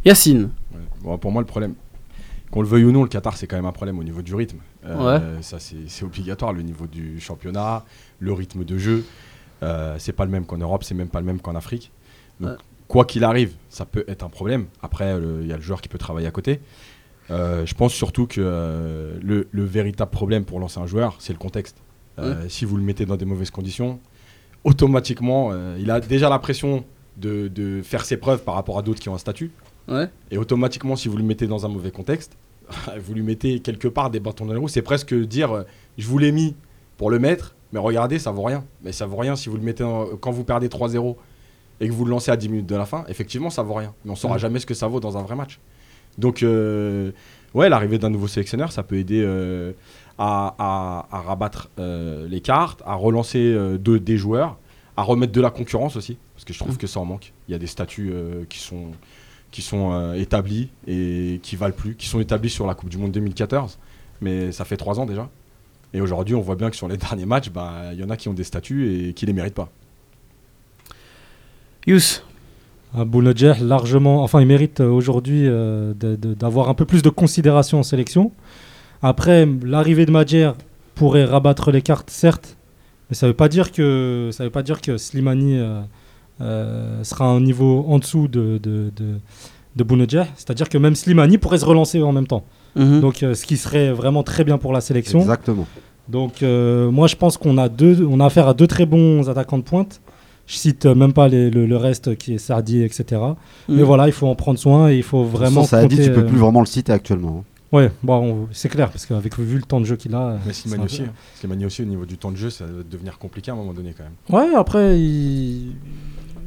Yacine. 0.04 0.50
Ouais. 0.72 0.80
Bon, 1.02 1.18
pour 1.18 1.32
moi, 1.32 1.40
le 1.42 1.46
problème, 1.46 1.74
qu'on 2.50 2.60
le 2.62 2.68
veuille 2.68 2.84
ou 2.84 2.92
non, 2.92 3.02
le 3.02 3.08
Qatar, 3.08 3.36
c'est 3.36 3.46
quand 3.46 3.56
même 3.56 3.64
un 3.66 3.72
problème 3.72 3.98
au 3.98 4.04
niveau 4.04 4.22
du 4.22 4.34
rythme. 4.34 4.58
Euh, 4.86 5.38
Ça, 5.40 5.58
c'est 5.58 5.76
c'est 5.88 6.04
obligatoire, 6.04 6.52
le 6.52 6.62
niveau 6.62 6.86
du 6.86 7.18
championnat, 7.20 7.84
le 8.20 8.32
rythme 8.32 8.64
de 8.64 8.76
jeu. 8.78 9.04
Euh, 9.62 9.94
c'est 9.98 10.12
pas 10.12 10.24
le 10.26 10.30
même 10.30 10.44
qu'en 10.44 10.58
Europe, 10.58 10.84
c'est 10.84 10.94
même 10.94 11.08
pas 11.08 11.20
le 11.20 11.26
même 11.26 11.40
qu'en 11.40 11.54
Afrique. 11.54 11.90
Donc, 12.40 12.50
Ouais. 12.50 12.56
quoi 12.88 13.04
qu'il 13.04 13.24
arrive, 13.24 13.52
ça 13.70 13.84
peut 13.86 14.04
être 14.08 14.22
un 14.24 14.28
problème. 14.28 14.66
Après, 14.82 15.16
il 15.40 15.46
y 15.46 15.52
a 15.52 15.56
le 15.56 15.62
joueur 15.62 15.80
qui 15.80 15.88
peut 15.88 15.98
travailler 15.98 16.26
à 16.26 16.30
côté. 16.30 16.60
Euh, 17.30 17.64
je 17.64 17.74
pense 17.74 17.92
surtout 17.94 18.26
que 18.26 18.40
euh, 18.40 19.18
le, 19.22 19.48
le 19.50 19.64
véritable 19.64 20.10
problème 20.10 20.44
pour 20.44 20.60
lancer 20.60 20.78
un 20.80 20.86
joueur, 20.86 21.16
c'est 21.20 21.32
le 21.32 21.38
contexte. 21.38 21.76
Euh, 22.18 22.48
Si 22.48 22.64
vous 22.64 22.76
le 22.76 22.82
mettez 22.82 23.06
dans 23.06 23.16
des 23.16 23.24
mauvaises 23.24 23.50
conditions, 23.50 23.98
automatiquement, 24.64 25.52
il 25.78 25.90
a 25.90 26.00
déjà 26.00 26.28
la 26.28 26.38
pression 26.38 26.84
de, 27.16 27.48
de 27.48 27.82
faire 27.82 28.04
ses 28.04 28.16
preuves 28.16 28.42
par 28.44 28.54
rapport 28.54 28.78
à 28.78 28.82
d'autres 28.82 29.00
qui 29.00 29.08
ont 29.08 29.14
un 29.14 29.18
statut. 29.18 29.50
Ouais. 29.88 30.08
Et 30.30 30.38
automatiquement, 30.38 30.96
si 30.96 31.08
vous 31.08 31.16
le 31.16 31.22
mettez 31.24 31.46
dans 31.46 31.64
un 31.66 31.68
mauvais 31.68 31.90
contexte, 31.90 32.36
vous 32.98 33.14
lui 33.14 33.22
mettez 33.22 33.60
quelque 33.60 33.88
part 33.88 34.10
des 34.10 34.20
bâtons 34.20 34.46
dans 34.46 34.52
les 34.54 34.58
roues. 34.58 34.68
C'est 34.68 34.82
presque 34.82 35.14
dire 35.14 35.64
je 35.98 36.06
vous 36.06 36.18
l'ai 36.18 36.32
mis 36.32 36.56
pour 36.96 37.10
le 37.10 37.18
mettre, 37.18 37.54
mais 37.72 37.78
regardez, 37.78 38.18
ça 38.18 38.30
vaut 38.30 38.42
rien. 38.42 38.64
Mais 38.82 38.92
ça 38.92 39.06
vaut 39.06 39.16
rien 39.16 39.36
si 39.36 39.48
vous 39.48 39.56
le 39.56 39.62
mettez 39.62 39.84
en- 39.84 40.06
quand 40.16 40.30
vous 40.30 40.44
perdez 40.44 40.68
3-0 40.68 41.16
et 41.80 41.88
que 41.88 41.92
vous 41.92 42.04
le 42.04 42.10
lancez 42.10 42.30
à 42.30 42.36
10 42.36 42.48
minutes 42.48 42.66
de 42.66 42.76
la 42.76 42.86
fin. 42.86 43.04
Effectivement, 43.08 43.50
ça 43.50 43.62
vaut 43.62 43.74
rien. 43.74 43.92
Mais 44.04 44.10
on 44.12 44.16
saura 44.16 44.34
Mhm. 44.34 44.40
jamais 44.40 44.58
ce 44.60 44.66
que 44.66 44.74
ça 44.74 44.86
vaut 44.86 45.00
dans 45.00 45.16
un 45.18 45.22
vrai 45.22 45.34
match. 45.36 45.58
Donc, 46.18 46.42
euh, 46.42 47.10
ouais, 47.54 47.68
l'arrivée 47.68 47.98
d'un 47.98 48.10
nouveau 48.10 48.28
sélectionneur, 48.28 48.70
ça 48.72 48.82
peut 48.82 48.96
aider 48.96 49.20
euh, 49.24 49.72
à, 50.18 50.54
à- 50.58 51.06
à 51.10 51.20
rabattre 51.22 51.70
euh, 51.80 52.28
les 52.28 52.40
cartes, 52.40 52.82
à 52.86 52.94
relancer 52.94 53.52
de- 53.78 53.98
des 53.98 54.16
joueurs, 54.16 54.56
à 54.96 55.02
remettre 55.02 55.32
de 55.32 55.40
la 55.40 55.50
concurrence 55.50 55.96
aussi, 55.96 56.16
parce 56.34 56.44
que 56.44 56.52
je 56.52 56.58
trouve 56.60 56.76
que 56.76 56.86
ça 56.86 57.00
en 57.00 57.04
manque. 57.04 57.32
Il 57.48 57.52
y 57.52 57.54
a 57.54 57.58
des 57.58 57.66
statuts 57.66 58.12
qui 58.48 58.58
sont 58.60 58.92
qui 59.50 59.62
sont 59.62 60.12
établis 60.14 60.68
et 60.88 61.38
qui 61.40 61.54
valent 61.54 61.74
plus, 61.76 61.94
qui 61.94 62.08
sont 62.08 62.18
établis 62.18 62.50
sur 62.50 62.66
la 62.66 62.74
Coupe 62.74 62.88
du 62.88 62.98
Monde 62.98 63.12
2014, 63.12 63.78
mais 64.20 64.50
ça 64.50 64.64
fait 64.64 64.76
trois 64.76 64.98
ans 64.98 65.06
déjà. 65.06 65.30
Et 65.92 66.00
aujourd'hui, 66.00 66.34
on 66.34 66.40
voit 66.40 66.56
bien 66.56 66.70
que 66.70 66.76
sur 66.76 66.88
les 66.88 66.96
derniers 66.96 67.24
matchs, 67.26 67.50
bah, 67.50 67.90
il 67.92 68.00
y 68.00 68.02
en 68.04 68.10
a 68.10 68.16
qui 68.16 68.28
ont 68.28 68.34
des 68.34 68.42
statuts 68.42 69.08
et 69.10 69.12
qui 69.14 69.26
les 69.26 69.32
méritent 69.32 69.54
pas. 69.54 69.68
Yous. 71.86 72.22
Bounedjah, 72.94 73.56
largement, 73.60 74.22
enfin, 74.22 74.40
il 74.40 74.46
mérite 74.46 74.80
euh, 74.80 74.88
aujourd'hui 74.88 75.48
euh, 75.48 75.92
d'avoir 75.94 76.68
un 76.68 76.74
peu 76.74 76.84
plus 76.84 77.02
de 77.02 77.08
considération 77.08 77.80
en 77.80 77.82
sélection. 77.82 78.30
Après, 79.02 79.48
l'arrivée 79.64 80.06
de 80.06 80.12
Madjer 80.12 80.52
pourrait 80.94 81.24
rabattre 81.24 81.72
les 81.72 81.82
cartes, 81.82 82.08
certes, 82.10 82.56
mais 83.10 83.16
ça 83.16 83.26
ne 83.26 83.32
veut 83.32 83.36
pas 83.36 83.48
dire 83.48 83.72
que 83.72 84.30
ça 84.32 84.44
veut 84.44 84.50
pas 84.50 84.62
dire 84.62 84.80
que 84.80 84.96
Slimani 84.96 85.58
euh, 85.58 85.80
euh, 86.40 87.02
sera 87.02 87.24
à 87.24 87.28
un 87.28 87.40
niveau 87.40 87.84
en 87.88 87.98
dessous 87.98 88.28
de 88.28 88.58
de, 88.62 88.92
de, 88.94 89.18
de 89.74 89.84
Bounedjah. 89.84 90.28
C'est-à-dire 90.36 90.68
que 90.68 90.78
même 90.78 90.94
Slimani 90.94 91.38
pourrait 91.38 91.58
se 91.58 91.64
relancer 91.64 92.00
en 92.00 92.12
même 92.12 92.28
temps. 92.28 92.44
Mhm. 92.76 93.00
Donc, 93.00 93.22
euh, 93.22 93.34
ce 93.34 93.44
qui 93.44 93.56
serait 93.56 93.92
vraiment 93.92 94.22
très 94.22 94.44
bien 94.44 94.56
pour 94.56 94.72
la 94.72 94.80
sélection. 94.80 95.20
Exactement. 95.20 95.66
Donc 96.08 96.42
euh, 96.42 96.90
moi 96.90 97.06
je 97.06 97.16
pense 97.16 97.38
qu'on 97.38 97.56
a 97.56 97.68
deux, 97.68 98.06
on 98.06 98.20
a 98.20 98.26
affaire 98.26 98.46
à 98.46 98.54
deux 98.54 98.66
très 98.66 98.86
bons 98.86 99.28
attaquants 99.28 99.58
de 99.58 99.62
pointe. 99.62 100.00
Je 100.46 100.56
cite 100.56 100.84
même 100.86 101.12
pas 101.14 101.28
les- 101.28 101.50
le, 101.50 101.64
le 101.66 101.76
reste 101.76 102.16
qui 102.16 102.34
est 102.34 102.38
Sardi, 102.38 102.82
etc. 102.82 103.04
Mais 103.68 103.76
Mhm. 103.76 103.82
voilà, 103.82 104.06
il 104.06 104.12
faut 104.12 104.26
en 104.26 104.34
prendre 104.34 104.58
soin 104.58 104.90
et 104.90 104.96
il 104.96 105.02
faut 105.02 105.24
vraiment. 105.24 105.64
ça 105.64 105.78
a 105.78 105.86
dit, 105.86 105.96
tu 105.96 106.12
peux 106.12 106.20
euh, 106.20 106.26
plus 106.28 106.36
vraiment 106.38 106.60
le 106.60 106.66
citer 106.66 106.92
actuellement. 106.92 107.38
hein. 107.40 107.44
Ouais, 107.72 107.90
bon, 108.04 108.14
on- 108.22 108.48
c'est 108.52 108.68
clair 108.68 108.90
parce 108.90 109.04
qu'avec 109.04 109.36
vu 109.38 109.56
le 109.56 109.62
temps 109.62 109.80
de 109.80 109.84
jeu 109.86 109.96
qu'il 109.96 110.14
a. 110.14 110.36
Mais 110.46 110.52
c'est 110.52 110.68
Slimani 110.68 110.84
aussi, 110.84 111.02
hein. 111.02 111.12
Slimani 111.40 111.66
aussi, 111.66 111.82
au 111.82 111.86
niveau 111.86 112.04
du 112.06 112.16
temps 112.18 112.30
de 112.30 112.36
jeu, 112.36 112.50
ça 112.50 112.64
va 112.66 112.70
devenir 112.88 113.18
compliqué 113.18 113.50
à 113.50 113.54
un 113.54 113.56
moment 113.56 113.72
donné 113.72 113.94
quand 113.96 114.04
même. 114.04 114.48
Ouais, 114.50 114.54
après 114.54 115.00
il. 115.00 115.72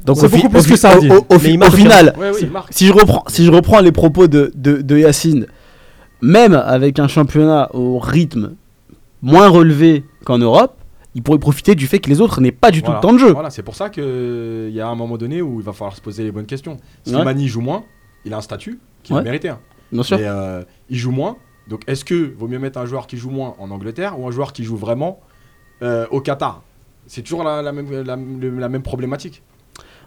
Donc 0.06 0.16
C'est 0.18 0.28
beaucoup 0.28 0.48
plus 0.48 0.66
que 0.66 0.76
ça, 0.76 0.96
au- 0.96 1.00
dit. 1.00 1.10
au- 1.10 1.16
au 1.18 1.24
Mais 1.32 1.38
fi- 1.38 1.48
il 1.50 1.56
au 1.56 1.58
marque 1.58 1.74
final, 1.74 2.14
Ouais, 2.18 2.30
oui, 2.34 2.48
si, 2.70 2.86
je 2.86 2.92
reprends, 2.92 3.24
si 3.26 3.44
je 3.44 3.50
reprends 3.50 3.80
les 3.80 3.92
propos 3.92 4.26
de, 4.26 4.50
de, 4.54 4.80
de 4.80 4.96
Yacine, 4.96 5.46
même 6.22 6.54
avec 6.54 6.98
un 6.98 7.08
championnat 7.08 7.68
au 7.74 7.98
rythme 7.98 8.54
moins 9.20 9.48
relevé 9.48 10.04
qu'en 10.24 10.38
Europe, 10.38 10.76
il 11.18 11.22
pourrait 11.22 11.38
profiter 11.40 11.74
du 11.74 11.88
fait 11.88 11.98
que 11.98 12.08
les 12.08 12.20
autres 12.20 12.40
n'aient 12.40 12.52
pas 12.52 12.70
du 12.70 12.78
Voilà. 12.80 13.00
tout 13.00 13.06
le 13.06 13.10
temps 13.10 13.14
de 13.14 13.18
jeu. 13.18 13.32
Voilà, 13.32 13.50
c'est 13.50 13.64
pour 13.64 13.74
ça 13.74 13.90
qu'il 13.90 14.70
y 14.72 14.80
a 14.80 14.86
un 14.86 14.94
moment 14.94 15.16
donné 15.18 15.42
où 15.42 15.58
il 15.58 15.64
va 15.64 15.72
falloir 15.72 15.96
se 15.96 16.00
poser 16.00 16.22
les 16.22 16.30
bonnes 16.30 16.46
questions. 16.46 16.76
Slimani 17.04 17.48
joue 17.48 17.60
moins, 17.60 17.82
il 18.24 18.32
a 18.32 18.36
un 18.36 18.40
statut 18.40 18.78
qui 19.02 19.12
Ouais. 19.12 19.22
méritait. 19.22 19.48
hein. 19.48 19.58
Bien 19.90 20.02
sûr. 20.04 20.16
Mais 20.18 20.24
euh, 20.26 20.62
il 20.88 20.96
joue 20.96 21.10
moins. 21.10 21.36
Donc 21.68 21.82
est-ce 21.88 22.04
que 22.04 22.32
vaut 22.38 22.46
mieux 22.46 22.60
mettre 22.60 22.78
un 22.78 22.86
joueur 22.86 23.06
qui 23.08 23.16
joue 23.16 23.30
moins 23.30 23.54
en 23.58 23.70
Angleterre 23.72 24.18
ou 24.18 24.28
un 24.28 24.30
joueur 24.30 24.52
qui 24.52 24.62
joue 24.62 24.76
vraiment 24.76 25.18
euh, 25.82 26.06
au 26.12 26.20
Qatar? 26.20 26.62
C'est 27.08 27.22
toujours 27.22 27.42
la, 27.42 27.62
la 27.62 27.72
même, 27.72 27.90
la, 28.04 28.14
le- 28.16 28.58
la 28.58 28.68
même 28.68 28.82
problématique. 28.82 29.42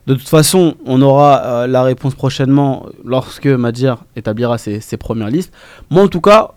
De 0.07 0.13
toute 0.15 0.29
façon, 0.29 0.75
on 0.85 1.01
aura 1.01 1.43
euh, 1.43 1.67
la 1.67 1.83
réponse 1.83 2.15
prochainement 2.15 2.85
lorsque 3.03 3.47
Madjer 3.47 3.95
établira 4.15 4.57
ses, 4.57 4.79
ses 4.79 4.97
premières 4.97 5.29
listes. 5.29 5.53
Moi, 5.89 6.03
en 6.03 6.07
tout 6.07 6.21
cas, 6.21 6.51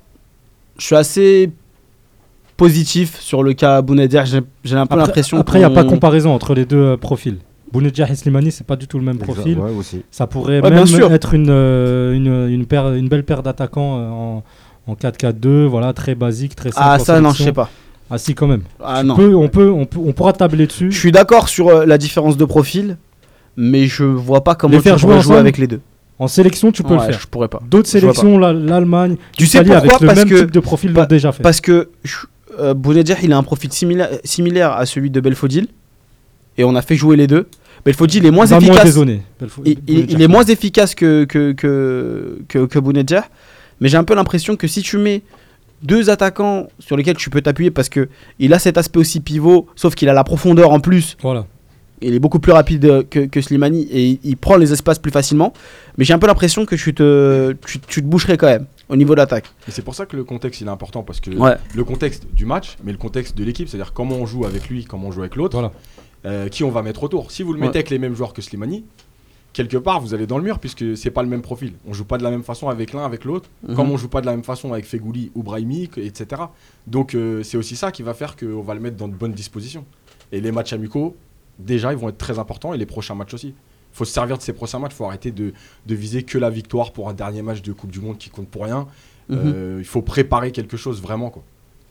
je 0.79 0.85
suis 0.87 0.97
assez 0.97 1.51
positif 2.57 3.21
sur 3.21 3.43
le 3.43 3.53
cas 3.53 3.83
Bounedjah. 3.83 4.25
J'ai 4.25 4.41
j'ai 4.65 4.77
un 4.77 4.87
peu 4.87 4.97
l'impression 4.97 5.39
après, 5.39 5.59
il 5.59 5.63
n'y 5.63 5.67
a 5.67 5.71
pas 5.71 5.85
de 5.85 5.89
comparaison 5.89 6.31
entre 6.35 6.55
les 6.55 6.65
deux 6.65 6.77
euh, 6.79 6.97
profils. 6.97 7.39
Bounedjah 7.73 8.09
et 8.09 8.15
Slimani, 8.15 8.53
c'est 8.53 8.67
pas 8.67 8.77
du 8.77 8.87
tout 8.87 8.99
le 8.99 9.05
même 9.05 9.19
profil. 9.19 9.59
Ouais, 9.59 9.71
aussi. 9.73 10.03
Ça 10.11 10.27
pourrait 10.27 10.61
Ouais, 10.61 10.71
bien 10.71 10.79
même 10.81 10.87
sûr. 10.87 11.13
être 11.13 11.35
une, 11.35 11.49
euh, 11.51 12.13
une, 12.15 12.49
une, 12.49 12.67
paire- 12.67 12.93
une 12.93 13.09
belle 13.09 13.25
paire 13.25 13.43
d'attaquants 13.43 13.99
euh, 13.99 14.09
en, 14.11 14.45
en 14.87 14.95
4-4-2, 14.95 15.65
voilà, 15.67 15.93
très 15.93 16.15
basique, 16.15 16.55
très 16.55 16.71
simple. 16.71 16.87
Ah, 16.89 16.99
ça, 17.01 17.21
non, 17.21 17.31
je 17.31 17.39
sélection. 17.39 17.45
sais 17.47 17.53
pas. 17.53 17.71
Ah, 18.11 18.19
si, 18.19 18.35
quand 18.35 18.47
même. 18.47 18.63
Ah, 18.85 19.03
non. 19.03 19.17
peux- 19.17 19.35
on, 19.35 19.49
peut, 19.49 19.71
on, 19.71 19.87
peut, 19.87 19.99
on 19.99 20.13
pourra 20.13 20.33
tabler 20.35 20.67
dessus. 20.69 20.93
Je 20.93 20.99
suis 20.99 21.11
d'accord 21.11 21.49
sur 21.49 21.69
euh, 21.69 21.85
la 21.87 21.99
différence 21.99 22.37
de 22.37 22.45
profil, 22.45 22.97
mais 23.57 23.87
je 23.87 24.05
vois 24.05 24.45
pas 24.45 24.55
comment 24.55 24.75
Les 24.77 24.81
faire 24.81 24.99
jouer 24.99 25.17
avec 25.37 25.59
les 25.59 25.67
deux. 25.67 25.81
En 26.21 26.29
sélection, 26.29 26.71
tu 26.71 26.85
peux 26.85 26.91
Ouais, 26.95 27.07
le 27.07 27.13
faire. 27.13 27.21
Je 27.21 27.27
pourrais 27.27 27.49
pas. 27.49 27.61
D'autres 27.69 27.89
sélections, 27.89 28.39
la- 28.39 28.53
l'Allemagne, 28.53 29.17
Tu 29.37 29.47
sais 29.47 29.59
l'Italie, 29.59 29.77
avec 29.79 29.91
pourquoi 29.91 30.07
le 30.07 30.15
Parce 30.15 30.19
même 30.21 30.29
que 30.29 30.41
type 30.43 30.51
de 30.53 30.61
profil 30.61 30.93
pa- 30.93 31.01
l'ont 31.01 31.07
déjà 31.09 31.33
fait. 31.33 31.43
parce 31.43 31.61
que 31.61 31.89
je- 32.05 32.19
euh, 32.59 32.75
Bounedjah, 32.75 33.17
il 33.23 33.33
a 33.33 33.37
un 33.39 33.43
profil 33.43 33.73
similaire, 33.73 34.09
similaire 34.25 34.73
à 34.73 34.87
celui 34.87 35.11
de 35.11 35.21
Belfodil, 35.21 35.69
et 36.59 36.65
on 36.65 36.75
a 36.75 36.83
fait 36.83 36.97
jouer 36.97 37.17
les 37.17 37.27
deux. 37.27 37.47
Belfodil 37.85 38.25
est 38.25 38.31
moins 38.31 38.47
efficace. 38.59 38.85
Belfo- 39.41 39.63
il, 39.65 39.71
il- 39.71 39.77
Bounedjah. 39.95 40.15
il 40.17 40.23
est 40.23 40.29
moins 40.29 40.45
efficace 40.45 40.95
que, 40.95 41.25
que, 41.25 41.53
que, 41.53 42.39
que, 42.49 42.67
que 42.67 42.79
Bounedjah, 42.79 43.27
mais 43.81 43.89
j'ai 43.89 43.97
un 43.97 44.05
peu 44.05 44.15
l'impression 44.15 44.57
que 44.57 44.67
si 44.69 44.83
tu 44.83 44.99
mets 44.99 45.23
deux 45.83 46.09
attaquants 46.09 46.69
sur 46.79 46.97
lesquels 46.97 47.17
tu 47.17 47.29
peux 47.29 47.43
t'appuyer, 47.43 47.71
parce 47.71 47.89
que 47.89 48.09
il 48.39 48.55
a 48.55 48.59
cet 48.59 48.79
aspect 48.79 48.99
aussi 49.01 49.21
pivot, 49.21 49.67
sauf 49.77 49.95
qu'il 49.95 50.09
a 50.09 50.13
la 50.15 50.25
profondeur 50.25 50.71
en 50.71 50.81
plus, 50.81 51.17
Voilà. 51.23 51.47
Il 52.09 52.15
est 52.15 52.19
beaucoup 52.19 52.39
plus 52.39 52.53
rapide 52.53 53.07
que, 53.09 53.21
que 53.27 53.41
Slimani 53.41 53.83
et 53.91 54.05
il, 54.11 54.21
il 54.25 54.37
prend 54.37 54.57
les 54.57 54.73
espaces 54.73 54.99
plus 54.99 55.11
facilement, 55.13 55.53
mais 55.99 56.05
j'ai 56.05 56.13
un 56.15 56.19
peu 56.19 56.27
l'impression 56.27 56.65
que 56.67 56.75
tu 56.77 56.95
te, 56.95 57.53
tu, 57.67 57.79
tu 57.81 58.03
te 58.03 58.07
boucherais 58.07 58.37
quand 58.37 58.47
même 58.49 58.67
au 58.89 58.97
niveau 58.97 59.15
d'attaque. 59.15 59.47
Et 59.69 59.71
c'est 59.71 59.83
pour 59.83 59.95
ça 59.95 60.07
que 60.07 60.17
le 60.17 60.25
contexte 60.25 60.61
il 60.61 60.67
est 60.67 60.71
important 60.71 61.03
parce 61.03 61.21
que 61.21 61.31
Ouais. 61.31 61.57
le 61.75 61.85
contexte 61.85 62.27
du 62.33 62.45
match, 62.47 62.77
mais 62.85 62.93
le 62.93 62.99
contexte 62.99 63.37
de 63.37 63.45
l'équipe, 63.45 63.69
c'est-à-dire 63.69 63.93
comment 63.93 64.17
on 64.17 64.27
joue 64.27 64.45
avec 64.45 64.69
lui, 64.69 64.85
comment 64.85 65.09
on 65.09 65.13
joue 65.13 65.21
avec 65.21 65.37
l'autre, 65.37 65.57
Voilà. 65.59 65.73
euh, 66.27 66.49
qui 66.49 66.65
on 66.65 66.71
va 66.71 66.83
mettre 66.83 67.03
autour. 67.03 67.31
Si 67.31 67.43
vous 67.43 67.53
le 67.53 67.61
Ouais. 67.61 67.67
mettez 67.67 67.79
avec 67.79 67.91
les 67.91 67.99
mêmes 67.99 68.15
joueurs 68.15 68.33
que 68.33 68.43
Slimani, 68.43 68.85
quelque 69.53 69.77
part 69.77 70.01
vous 70.01 70.15
allez 70.15 70.27
dans 70.27 70.37
le 70.39 70.45
mur 70.45 70.59
puisque 70.59 70.97
c'est 70.97 71.11
pas 71.11 71.23
le 71.23 71.29
même 71.29 71.43
profil. 71.43 71.75
On 71.87 71.93
joue 71.93 72.05
pas 72.05 72.19
de 72.19 72.25
la 72.25 72.31
même 72.31 72.43
façon 72.43 72.69
avec 72.69 72.93
l'un 72.93 73.05
avec 73.05 73.25
l'autre, 73.25 73.49
Mhm. 73.67 73.75
comme 73.77 73.91
on 73.91 73.97
joue 73.97 74.09
pas 74.09 74.21
de 74.21 74.27
la 74.27 74.33
même 74.33 74.43
façon 74.45 74.73
avec 74.73 74.85
Fegouli 74.85 75.31
ou 75.35 75.43
Brahimi, 75.43 75.89
etc. 75.97 76.43
Donc 76.87 77.15
euh, 77.15 77.43
c'est 77.43 77.57
aussi 77.57 77.77
ça 77.77 77.93
qui 77.93 78.03
va 78.03 78.15
faire 78.15 78.37
qu'on 78.37 78.63
va 78.63 78.75
le 78.75 78.81
mettre 78.81 78.97
dans 78.97 79.09
de 79.09 79.15
bonnes 79.15 79.33
dispositions. 79.33 79.85
Et 80.33 80.41
les 80.41 80.51
matchs 80.51 80.73
amicaux, 80.73 81.15
déjà, 81.59 81.93
ils 81.93 81.99
vont 81.99 82.09
être 82.09 82.19
très 82.19 82.39
importants 82.39 82.75
et 82.75 82.79
les 82.79 82.87
prochains 82.87 83.15
matchs 83.15 83.35
aussi. 83.35 83.49
Il 83.49 83.97
faut 83.97 84.05
se 84.05 84.13
servir 84.13 84.37
de 84.39 84.43
ces 84.43 84.53
prochains 84.53 84.79
matchs. 84.81 84.93
Il 84.93 84.97
faut 84.97 85.07
arrêter 85.07 85.31
de, 85.31 85.53
de 85.87 85.95
viser 85.95 86.23
que 86.25 86.37
la 86.39 86.51
victoire 86.51 86.93
pour 86.93 87.09
un 87.09 87.13
dernier 87.15 87.43
match 87.43 87.63
de 87.63 87.73
Coupe 87.73 87.91
du 87.93 88.01
Monde 88.01 88.19
qui 88.19 88.29
compte 88.31 88.49
pour 88.49 88.65
rien. 88.65 88.87
Mhm. 89.29 89.39
Euh, 89.45 89.77
il 89.79 89.85
faut 89.87 90.03
préparer 90.03 90.51
quelque 90.53 90.77
chose 90.77 91.01
vraiment. 91.01 91.31
Quoi. 91.31 91.43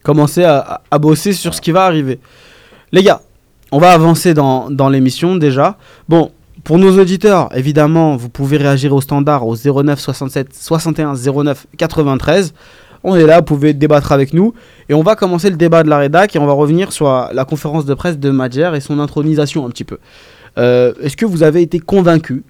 commencer 0.03 0.43
à, 0.43 0.59
à- 0.59 0.81
à 0.91 0.99
bosser 0.99 1.31
sur 1.33 1.53
ce 1.53 1.61
qui 1.61 1.71
va 1.71 1.85
arriver. 1.85 2.19
Les 2.91 3.01
gars, 3.03 3.21
on 3.71 3.79
va 3.79 3.91
avancer 3.91 4.33
dans, 4.33 4.69
dans 4.69 4.89
l'émission 4.89 5.35
déjà. 5.37 5.77
Bon, 6.09 6.31
pour 6.63 6.77
nos 6.77 6.99
auditeurs, 6.99 7.49
évidemment, 7.57 8.15
vous 8.17 8.29
pouvez 8.29 8.57
réagir 8.57 8.93
au 8.93 9.01
standard 9.01 9.47
au 9.47 9.55
09 9.55 9.99
67 9.99 10.53
61 10.53 11.13
09 11.15 11.65
93. 11.77 12.53
On 13.03 13.15
est 13.15 13.25
là, 13.25 13.39
vous 13.39 13.45
pouvez 13.45 13.73
débattre 13.73 14.11
avec 14.11 14.33
nous. 14.33 14.53
Et 14.89 14.93
on 14.93 15.03
va 15.03 15.15
commencer 15.15 15.49
le 15.49 15.57
débat 15.57 15.83
de 15.83 15.89
la 15.89 15.97
rédac 15.97 16.35
et 16.35 16.39
on 16.39 16.45
va 16.45 16.53
revenir 16.53 16.91
sur 16.91 17.07
la, 17.31 17.45
conférence 17.45 17.85
de 17.85 17.93
presse 17.93 18.17
de 18.17 18.29
Madjer 18.29 18.71
et 18.75 18.79
son 18.79 18.99
intronisation 18.99 19.65
un 19.65 19.69
petit 19.69 19.83
peu. 19.83 19.97
Euh, 20.57 20.93
Est-ce 21.01 21.17
que 21.17 21.25
vous 21.25 21.43
avez 21.43 21.61
été 21.61 21.79
convaincu 21.79 22.43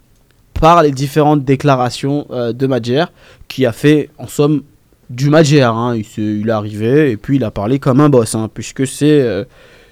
par 0.60 0.84
les 0.84 0.92
différentes 0.92 1.44
déclarations 1.44 2.28
euh, 2.32 2.54
de 2.54 2.68
Madjer 2.68 3.06
qui 3.48 3.66
a 3.66 3.72
fait 3.72 4.10
en 4.18 4.28
somme 4.28 4.64
du 5.10 5.30
Madjer. 5.30 5.64
hein? 5.64 5.96
Il, 6.18 6.48
est 6.48 6.52
arrivé 6.52 7.12
et 7.12 7.18
puis 7.18 7.38
il 7.38 7.44
a 7.44 7.52
parlé 7.52 7.80
comme 7.80 8.00
un 8.00 8.10
boss, 8.10 8.36
hein, 8.36 8.50
puisque 8.54 8.86
c'est 8.86 9.22
euh, 9.22 9.44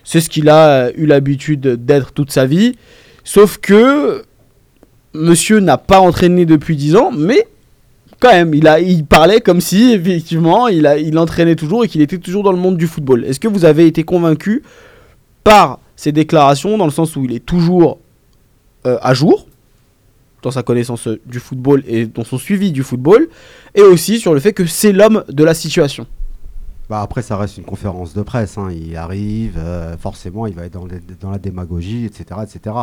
c'est 0.03 0.21
ce 0.21 0.29
qu'il 0.29 0.49
a 0.49 0.91
eu 0.95 1.05
l'habitude 1.05 1.61
d'être 1.85 2.11
toute 2.11 2.31
sa 2.31 2.45
vie. 2.45 2.75
Sauf 3.23 3.57
que 3.57 4.23
monsieur 5.13 5.59
n'a 5.59 5.77
pas 5.77 5.99
entraîné 5.99 6.45
depuis 6.45 6.75
10 6.75 6.95
ans, 6.95 7.11
mais 7.15 7.47
quand 8.21 8.31
même, 8.31 8.53
il, 8.53 8.67
a, 8.67 8.79
il 8.79 9.03
parlait 9.03 9.41
comme 9.41 9.59
si, 9.59 9.91
effectivement, 9.93 10.67
il, 10.67 10.85
a, 10.85 10.97
il 10.97 11.17
entraînait 11.17 11.55
toujours 11.55 11.83
et 11.83 11.87
qu'il 11.87 12.01
était 12.01 12.19
toujours 12.19 12.43
dans 12.43 12.51
le 12.51 12.57
monde 12.59 12.77
du 12.77 12.87
football. 12.87 13.25
Est-ce 13.25 13.39
que 13.39 13.47
vous 13.47 13.65
avez 13.65 13.87
été 13.87 14.03
convaincu 14.03 14.61
par 15.43 15.79
ces 15.95 16.11
déclarations, 16.11 16.77
dans 16.77 16.85
le 16.85 16.91
sens 16.91 17.15
où 17.15 17.25
il 17.25 17.33
est 17.33 17.45
toujours 17.45 17.97
euh, 18.85 18.97
à 19.01 19.13
jour 19.13 19.47
dans 20.43 20.51
sa 20.51 20.63
connaissance 20.63 21.07
euh, 21.07 21.19
du 21.25 21.39
football 21.39 21.83
et 21.87 22.05
dans 22.05 22.23
son 22.23 22.37
suivi 22.37 22.71
du 22.71 22.83
football, 22.83 23.27
et 23.73 23.81
aussi 23.81 24.19
sur 24.19 24.33
le 24.33 24.39
fait 24.39 24.53
que 24.53 24.65
c'est 24.65 24.91
l'homme 24.91 25.23
de 25.27 25.43
la 25.43 25.55
situation? 25.55 26.05
Bah 26.89 27.01
après, 27.01 27.21
ça 27.21 27.37
reste 27.37 27.57
une 27.57 27.63
conférence 27.63 28.13
de 28.13 28.21
presse. 28.21 28.57
hein. 28.57 28.69
Il 28.71 28.95
arrive, 28.97 29.55
euh, 29.57 29.97
forcément, 29.97 30.45
il 30.45 30.53
va 30.53 30.65
être 30.65 30.77
dans, 31.19 31.31
la 31.31 31.39
démagogie, 31.39 32.05
etc. 32.05 32.41
etc. 32.43 32.75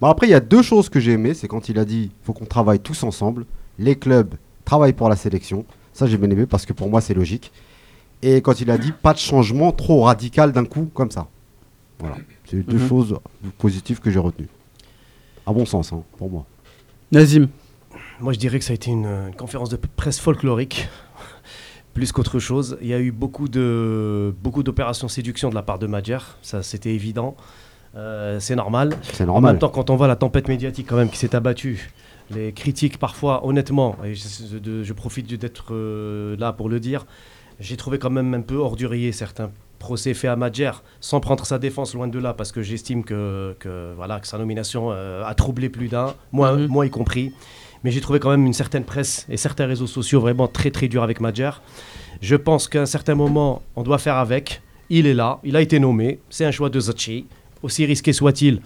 Bon, 0.00 0.06
après, 0.08 0.26
il 0.28 0.30
y 0.30 0.34
a 0.34 0.40
deux 0.40 0.62
choses 0.62 0.88
que 0.88 1.00
j'ai 1.00 1.12
aimées. 1.12 1.34
C'est 1.34 1.48
quand 1.48 1.68
il 1.68 1.78
a 1.78 1.84
dit 1.84 2.10
faut 2.22 2.32
qu'on 2.32 2.44
travaille 2.44 2.78
tous 2.78 3.02
ensemble. 3.02 3.44
Les 3.78 3.96
clubs 3.96 4.34
travaillent 4.64 4.92
pour 4.92 5.08
la 5.08 5.16
sélection. 5.16 5.64
Ça, 5.92 6.06
j'ai 6.06 6.16
bien 6.18 6.30
aimé 6.30 6.46
parce 6.46 6.66
que 6.66 6.72
pour 6.72 6.88
moi, 6.88 7.00
c'est 7.00 7.14
logique. 7.14 7.52
Et 8.22 8.40
quand 8.40 8.60
il 8.60 8.70
a 8.70 8.78
dit 8.78 8.92
pas 8.92 9.12
de 9.12 9.18
changement 9.18 9.70
trop 9.72 10.02
radical 10.02 10.52
d'un 10.52 10.64
coup, 10.64 10.90
comme 10.94 11.10
ça. 11.10 11.28
Voilà. 11.98 12.16
C'est 12.46 12.56
les 12.56 12.62
deux 12.62 12.78
Mhm. 12.78 12.88
choses 12.88 13.18
positives 13.58 14.00
que 14.00 14.10
j'ai 14.10 14.18
retenues. 14.18 14.48
À 15.46 15.52
bon 15.52 15.66
sens, 15.66 15.92
hein, 15.92 16.02
pour 16.18 16.30
moi. 16.30 16.46
Nazim 17.12 17.48
Moi, 18.20 18.32
je 18.32 18.38
dirais 18.38 18.58
que 18.58 18.64
ça 18.64 18.72
a 18.72 18.74
été 18.74 18.90
une, 18.90 19.06
une 19.06 19.34
conférence 19.36 19.68
de 19.68 19.76
presse 19.76 20.18
folklorique, 20.18 20.88
plus 21.94 22.12
qu'autre 22.12 22.38
chose. 22.38 22.78
Il 22.80 22.88
y 22.88 22.94
a 22.94 22.98
eu 23.00 23.12
beaucoup 23.12 23.48
de 23.48 24.34
beaucoup 24.42 24.62
d'opérations 24.62 25.08
séduction 25.08 25.50
de 25.50 25.54
la 25.54 25.62
part 25.62 25.78
de 25.78 25.86
Madjer, 25.86 26.18
ça 26.42 26.62
c'était 26.62 26.94
évident. 26.94 27.36
Euh, 27.96 28.40
c'est 28.40 28.56
normal. 28.56 28.96
C'est 29.02 29.22
En 29.24 29.26
normal. 29.26 29.52
même 29.54 29.58
temps, 29.60 29.68
quand 29.68 29.90
on 29.90 29.96
voit 29.96 30.08
la 30.08 30.16
tempête 30.16 30.48
médiatique 30.48 30.86
quand 30.88 30.96
même 30.96 31.08
qui 31.10 31.18
s'est 31.18 31.36
abattue, 31.36 31.90
les 32.30 32.52
critiques 32.52 32.98
parfois, 32.98 33.46
honnêtement, 33.46 33.96
et 34.04 34.14
je, 34.14 34.58
de- 34.58 34.82
je 34.82 34.92
profite 34.92 35.26
d'être 35.38 35.66
euh, 35.74 36.36
là 36.38 36.52
pour 36.52 36.68
le 36.68 36.80
dire, 36.80 37.06
j'ai 37.60 37.76
trouvé 37.76 37.98
quand 37.98 38.10
même 38.10 38.32
un 38.34 38.40
peu 38.40 38.56
ordurier 38.56 39.12
certains 39.12 39.50
procès 39.78 40.14
faits 40.14 40.30
à 40.30 40.36
Madjer, 40.36 40.70
sans 41.00 41.20
prendre 41.20 41.44
sa 41.44 41.58
défense 41.58 41.94
loin 41.94 42.08
de 42.08 42.18
là, 42.18 42.32
parce 42.32 42.52
que 42.52 42.62
j'estime 42.62 43.04
que, 43.04 43.54
que, 43.60 43.92
voilà, 43.94 44.18
que 44.20 44.26
sa 44.26 44.38
nomination 44.38 44.90
euh, 44.92 45.22
a 45.24 45.34
troublé 45.34 45.68
plus 45.68 45.88
d'un, 45.88 46.14
moi, 46.32 46.52
Mhm. 46.56 46.66
moi 46.68 46.86
y 46.86 46.90
compris. 46.90 47.32
Mais 47.84 47.90
j'ai 47.90 48.00
trouvé 48.00 48.18
quand 48.18 48.30
même 48.30 48.46
une 48.46 48.54
certaine 48.54 48.84
presse 48.84 49.26
et 49.28 49.36
certains 49.36 49.66
réseaux 49.66 49.86
sociaux 49.86 50.18
vraiment 50.20 50.48
très 50.48 50.70
très 50.70 50.88
durs 50.88 51.02
avec 51.02 51.20
Madjer. 51.20 51.50
Je 52.22 52.34
pense 52.34 52.66
qu'à 52.66 52.80
un 52.80 52.86
certain 52.86 53.14
moment, 53.14 53.60
on 53.76 53.82
doit 53.82 53.98
faire 53.98 54.16
avec. 54.16 54.62
Il 54.88 55.06
est 55.06 55.12
là, 55.12 55.38
il 55.44 55.54
a 55.54 55.60
été 55.60 55.78
nommé, 55.78 56.20
c'est 56.30 56.46
un 56.46 56.50
choix 56.50 56.70
de 56.70 56.80
Zachi. 56.80 57.26
Aussi 57.62 57.84
risqué 57.84 58.12
soit-il, 58.14 58.60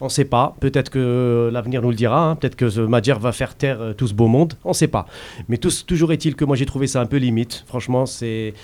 on 0.00 0.06
ne 0.06 0.10
sait 0.10 0.24
pas. 0.24 0.54
Peut-être 0.60 0.90
que 0.90 1.50
l'avenir 1.52 1.82
nous 1.82 1.90
le 1.90 1.94
dira. 1.96 2.30
hein. 2.30 2.36
Peut-être 2.36 2.56
que 2.56 2.68
ce 2.70 2.80
Madjer 2.80 3.14
va 3.20 3.32
faire 3.32 3.54
taire 3.54 3.80
euh, 3.80 3.92
tout 3.92 4.06
ce 4.08 4.14
beau 4.14 4.26
monde. 4.28 4.54
On 4.64 4.70
ne 4.70 4.74
sait 4.74 4.88
pas. 4.88 5.06
Mais 5.48 5.58
toujours 5.58 6.12
est-il 6.12 6.34
que 6.36 6.44
moi 6.44 6.56
j'ai 6.56 6.66
trouvé 6.66 6.86
ça 6.86 7.00
un 7.00 7.06
peu 7.06 7.16
limite. 7.18 7.64
Franchement, 7.66 8.06
c'est 8.06 8.54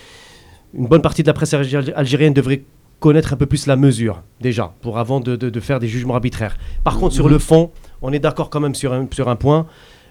une 0.74 0.86
bonne 0.86 1.02
partie 1.02 1.22
de 1.22 1.26
la 1.28 1.34
presse 1.34 1.52
algé- 1.52 1.92
algérienne 1.94 2.32
devrait 2.34 2.62
connaître 3.00 3.32
un 3.34 3.36
peu 3.36 3.46
plus 3.46 3.66
la 3.66 3.76
mesure 3.76 4.22
déjà 4.40 4.72
pour 4.80 4.98
avant 4.98 5.20
de, 5.20 5.36
de- 5.36 5.50
de 5.50 5.60
faire 5.60 5.78
des 5.80 5.88
jugements 5.88 6.14
arbitraires. 6.14 6.56
Par 6.84 6.96
contre, 6.98 7.14
sur 7.14 7.28
le 7.28 7.38
fond, 7.38 7.70
on 8.02 8.12
est 8.12 8.18
d'accord 8.18 8.48
quand 8.50 8.60
même 8.60 8.74
sur 8.74 8.92
un, 8.92 9.06
sur 9.12 9.28
un 9.28 9.36
point. 9.36 9.66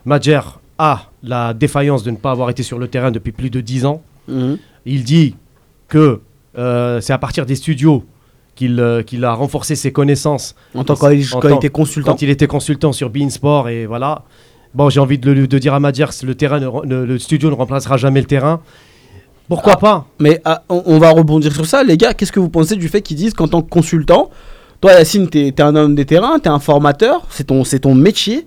Madjer 0.05 0.41
a 0.77 1.09
la 1.23 1.53
défaillance 1.55 2.03
de 2.03 2.11
ne 2.11 2.17
pas 2.17 2.31
avoir 2.31 2.49
été 2.51 2.61
sur 2.61 2.77
le 2.77 2.87
terrain 2.87 3.09
depuis 3.09 3.31
plus 3.31 3.49
de 3.49 3.59
10 3.61 3.85
ans. 3.85 4.03
Mhm. 4.27 4.57
Il 4.85 5.03
dit 5.03 5.35
que 5.87 6.19
euh, 6.57 7.01
c'est 7.01 7.13
à 7.13 7.17
partir 7.17 7.45
des 7.47 7.55
studios 7.55 8.03
qu'il 8.55 8.79
euh, 8.79 9.03
qu'il 9.03 9.23
a 9.25 9.33
renforcé 9.33 9.75
ses 9.75 9.91
connaissances 9.91 10.55
En 10.73 10.83
tant 10.83 10.95
qu'il 10.95 11.27
quand 11.29 11.41
il 11.43 11.49
tant- 11.49 11.57
était 11.57 11.69
consultant. 11.69 12.11
quand 12.11 12.21
il 12.21 12.29
était 12.29 12.47
consultant 12.47 12.91
sur 12.93 13.09
Bein 13.09 13.29
Sport 13.29 13.69
et 13.69 13.85
voilà. 13.85 14.23
Bon, 14.73 14.89
j'ai 14.89 14.99
envie 14.99 15.17
de, 15.17 15.31
le- 15.31 15.47
de 15.47 15.57
dire 15.57 15.73
à 15.73 15.79
Madjer, 15.79 16.05
le 16.23 16.35
terrain, 16.35 16.59
ne 16.59 17.03
le 17.03 17.19
studio 17.19 17.49
ne 17.49 17.55
remplacera 17.55 17.95
jamais 17.97 18.19
le 18.19 18.27
terrain. 18.27 18.61
Pourquoi 19.47 19.73
Ah. 19.75 19.79
pas? 19.79 20.05
Mais 20.19 20.41
ah, 20.43 20.63
on, 20.69 20.83
on 20.85 20.97
va 20.99 21.11
rebondir 21.11 21.53
sur 21.53 21.65
ça, 21.65 21.83
les 21.83 21.97
gars. 21.97 22.13
Qu'est-ce 22.13 22.31
que 22.31 22.39
vous 22.39 22.49
pensez 22.49 22.75
du 22.75 22.87
fait 22.89 23.01
qu'ils 23.01 23.15
disent 23.17 23.33
qu'en 23.33 23.47
tant 23.47 23.61
que 23.61 23.69
consultant, 23.69 24.31
toi 24.81 24.91
Yacine, 24.93 25.29
t'es 25.29 25.47
es 25.47 25.61
un 25.61 25.75
homme 25.75 25.95
des 25.95 26.05
terrains, 26.05 26.39
t'es 26.39 26.49
un 26.49 26.59
formateur, 26.59 27.25
c'est 27.29 27.45
ton, 27.45 27.63
métier. 27.95 28.45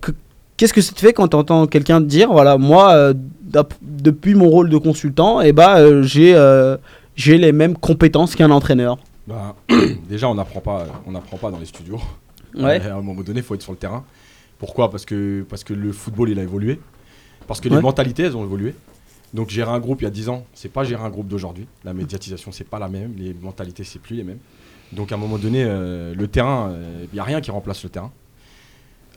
Que- 0.00 0.12
Qu'est-ce 0.56 0.72
que 0.72 0.80
ça 0.80 0.92
te 0.92 0.98
fait 1.00 1.12
quand 1.12 1.28
t'entends 1.28 1.66
quelqu'un 1.66 2.00
dire, 2.00 2.32
voilà, 2.32 2.58
moi, 2.58 2.92
euh, 2.92 3.14
depuis 3.82 4.34
mon 4.34 4.48
rôle 4.48 4.70
de 4.70 4.78
consultant, 4.78 5.40
bah, 5.52 5.78
euh, 5.78 6.02
j'ai 6.02 6.34
euh, 6.34 6.76
j'ai 7.14 7.38
les 7.38 7.52
mêmes 7.52 7.76
compétences 7.76 8.34
qu'un 8.34 8.50
entraîneur? 8.50 8.98
Bah, 9.28 9.54
déjà, 10.08 10.28
on 10.28 10.34
n'apprend 10.34 10.60
pas, 10.60 10.86
on 11.06 11.12
n'apprend 11.12 11.36
pas 11.36 11.50
dans 11.50 11.58
les 11.58 11.66
studios. 11.66 12.00
Ouais. 12.54 12.80
Euh, 12.82 12.94
à 12.94 12.96
un 12.96 13.02
moment 13.02 13.20
donné, 13.22 13.40
il 13.40 13.42
faut 13.44 13.54
être 13.54 13.62
sur 13.62 13.72
le 13.72 13.78
terrain. 13.78 14.04
Pourquoi? 14.58 14.90
Parce 14.90 15.04
que, 15.04 15.44
parce 15.48 15.64
que 15.64 15.74
le 15.74 15.92
football, 15.92 16.30
il 16.30 16.38
a 16.38 16.42
évolué. 16.42 16.80
Parce 17.46 17.60
que 17.60 17.68
Ouais. 17.68 17.76
les 17.76 17.82
mentalités, 17.82 18.22
elles 18.24 18.36
ont 18.36 18.44
évolué. 18.44 18.74
Donc, 19.34 19.50
gérer 19.50 19.70
un 19.70 19.80
groupe 19.80 20.00
il 20.00 20.04
y 20.04 20.06
a 20.06 20.10
10 20.10 20.30
ans, 20.30 20.46
c'est 20.54 20.72
pas 20.72 20.84
gérer 20.84 21.02
un 21.04 21.10
groupe 21.10 21.28
d'aujourd'hui. 21.28 21.66
La 21.84 21.92
médiatisation, 21.92 22.50
c'est 22.52 22.64
pas 22.68 22.78
la 22.78 22.88
même. 22.88 23.12
Les 23.18 23.34
mentalités, 23.34 23.84
c'est 23.84 23.98
plus 23.98 24.16
les 24.16 24.24
mêmes. 24.24 24.38
Donc, 24.92 25.12
à 25.12 25.16
un 25.16 25.18
moment 25.18 25.36
donné, 25.36 25.62
euh, 25.66 26.14
le 26.14 26.28
terrain, 26.28 26.74
il 27.02 27.08
n'y 27.12 27.20
a 27.20 27.24
rien 27.24 27.42
qui 27.42 27.50
remplace 27.50 27.82
le 27.84 27.90
terrain. 27.90 28.10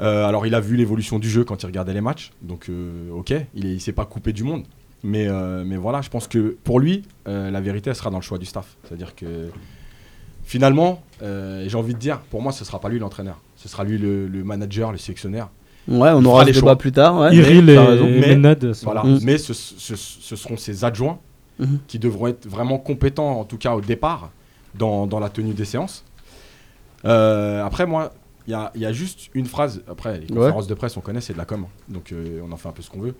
Euh, 0.02 0.26
alors, 0.26 0.46
il 0.46 0.54
a 0.54 0.60
vu 0.60 0.76
l'évolution 0.76 1.18
du 1.20 1.30
jeu 1.30 1.46
quand 1.46 1.64
il 1.64 1.66
regardait 1.66 1.94
les 1.94 2.02
matchs. 2.02 2.32
Donc, 2.42 2.68
euh, 2.70 3.10
ok, 3.14 3.34
il 3.56 3.74
ne 3.76 3.80
s'est 3.80 3.94
pas 3.94 4.06
coupé 4.06 4.34
du 4.34 4.44
monde. 4.44 4.64
Mais, 5.04 5.28
euh, 5.28 5.64
mais 5.66 5.78
voilà, 5.78 6.02
je 6.02 6.10
pense 6.10 6.28
que 6.28 6.58
pour 6.64 6.80
lui, 6.82 7.04
euh, 7.30 7.50
la 7.50 7.62
vérité, 7.62 7.90
elle 7.90 7.96
sera 7.96 8.10
dans 8.10 8.18
le 8.18 8.24
choix 8.24 8.38
du 8.38 8.46
staff. 8.46 8.76
C'est-à-dire 8.84 9.16
que 9.16 9.48
finalement, 10.52 11.02
euh, 11.24 11.64
j'ai 11.66 11.78
envie 11.78 11.94
de 11.94 12.00
dire, 12.00 12.20
pour 12.30 12.42
moi, 12.42 12.52
ce 12.52 12.66
sera 12.66 12.78
pas 12.82 12.90
lui 12.90 13.00
l'entraîneur. 13.00 13.40
Ce 13.56 13.70
sera 13.70 13.86
lui 13.86 13.98
le, 13.98 14.28
le 14.28 14.44
manager, 14.44 14.92
le 14.92 14.98
sélectionneur. 14.98 15.50
Ouais, 15.88 16.10
on 16.10 16.20
Il 16.20 16.28
aura 16.28 16.44
les 16.44 16.52
choix. 16.52 16.78
plus 16.78 16.92
tard. 16.92 17.18
Ouais, 17.20 17.34
Iril 17.34 17.64
mais 17.64 17.72
et, 17.74 17.76
t'as 17.78 17.86
raison. 17.86 18.06
et 18.06 18.20
Mais- 18.38 18.74
Voilà. 18.84 19.04
Mm. 19.04 19.20
Mais 19.24 19.38
ce, 19.38 19.54
ce- 19.54 19.96
ce 19.96 20.36
seront 20.36 20.58
ses 20.58 20.84
adjoints 20.84 21.20
Mhm. 21.58 21.80
qui 21.88 22.00
devront 22.00 22.28
être 22.28 22.48
vraiment 22.48 22.78
compétents, 22.80 23.40
en 23.40 23.46
tout 23.46 23.58
cas 23.58 23.74
au 23.76 23.82
départ, 23.82 24.32
dans, 24.76 25.08
dans 25.08 25.20
la 25.22 25.30
tenue 25.30 25.54
des 25.54 25.64
séances. 25.66 26.04
Euh, 27.06 27.64
après, 27.66 27.86
moi, 27.86 28.12
il 28.48 28.52
y 28.52 28.54
a, 28.54 28.72
il 28.76 28.82
y 28.82 28.86
a 28.86 28.92
juste 28.92 29.30
une 29.34 29.46
phrase. 29.46 29.82
Après, 29.88 30.20
les 30.20 30.28
Ouais. 30.32 30.36
conférences 30.38 30.68
de 30.68 30.74
presse, 30.74 30.98
on 30.98 31.02
connaît, 31.02 31.22
c'est 31.22 31.34
de 31.34 31.38
la 31.38 31.46
com. 31.46 31.66
Donc, 31.88 32.12
euh, 32.12 32.42
on 32.46 32.52
en 32.52 32.58
fait 32.58 32.68
un 32.68 32.74
peu 32.74 32.82
ce 32.82 32.90
qu'on 32.90 33.00
veut. 33.00 33.16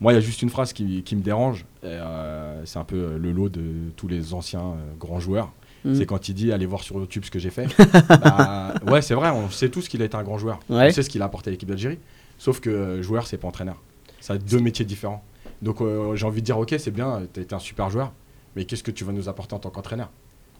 Moi, 0.00 0.12
il 0.12 0.16
y 0.16 0.18
a 0.18 0.20
juste 0.20 0.42
une 0.42 0.50
phrase 0.50 0.72
qui, 0.72 1.02
qui 1.02 1.16
me 1.16 1.22
dérange. 1.22 1.64
euh, 1.84 2.60
c'est 2.64 2.78
un 2.78 2.84
peu 2.84 3.16
le 3.16 3.32
lot 3.32 3.48
de 3.48 3.62
tous 3.96 4.08
les 4.08 4.34
anciens 4.34 4.60
euh, 4.60 4.74
grands 5.00 5.20
joueurs. 5.20 5.50
C'est 5.94 6.06
quand 6.06 6.28
il 6.28 6.34
dit 6.34 6.52
allez 6.52 6.66
voir 6.66 6.82
sur 6.82 6.96
YouTube 6.96 7.24
ce 7.24 7.30
que 7.30 7.38
j'ai 7.38 7.50
fait. 7.50 7.66
Bah, 8.08 8.74
ouais, 8.86 9.02
c'est 9.02 9.14
vrai, 9.14 9.30
on 9.30 9.50
sait 9.50 9.68
tous 9.68 9.88
qu'il 9.88 10.02
a 10.02 10.04
été 10.04 10.16
un 10.16 10.22
grand 10.22 10.38
joueur. 10.38 10.58
Ouais. 10.68 10.88
On 10.88 10.90
sait 10.90 11.02
ce 11.02 11.10
qu'il 11.10 11.22
a 11.22 11.26
apporté 11.26 11.50
à 11.50 11.52
l'équipe 11.52 11.68
d'Algérie. 11.68 11.98
Sauf 12.38 12.60
que 12.60 12.70
euh, 12.70 13.02
joueur, 13.02 13.26
c'est 13.26 13.38
pas 13.38 13.48
entraîneur. 13.48 13.76
Ça 14.20 14.34
a 14.34 14.38
deux 14.38 14.58
métiers 14.60 14.84
différents. 14.84 15.22
Donc 15.62 15.80
euh, 15.80 16.16
j'ai 16.16 16.26
envie 16.26 16.40
de 16.40 16.46
dire 16.46 16.58
ok, 16.58 16.74
c'est 16.78 16.90
bien, 16.90 17.22
tu 17.32 17.40
as 17.40 17.42
été 17.42 17.54
un 17.54 17.58
super 17.58 17.88
joueur, 17.90 18.12
mais 18.56 18.64
qu'est-ce 18.64 18.82
que 18.82 18.90
tu 18.90 19.04
vas 19.04 19.12
nous 19.12 19.28
apporter 19.28 19.54
en 19.54 19.58
tant 19.58 19.70
qu'entraîneur? 19.70 20.10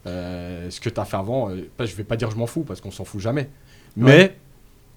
Euh, 0.05 0.69
Ce 0.69 0.79
que 0.79 0.89
tu 0.89 0.99
as 0.99 1.05
fait 1.05 1.17
avant, 1.17 1.49
euh, 1.49 1.67
je 1.79 1.95
vais 1.95 2.03
pas 2.03 2.15
dire 2.15 2.31
je 2.31 2.37
m'en 2.37 2.47
fous 2.47 2.63
parce 2.63 2.81
qu'on 2.81 2.91
s'en 2.91 3.03
fout 3.05 3.19
jamais. 3.21 3.49
Mais 3.95 4.37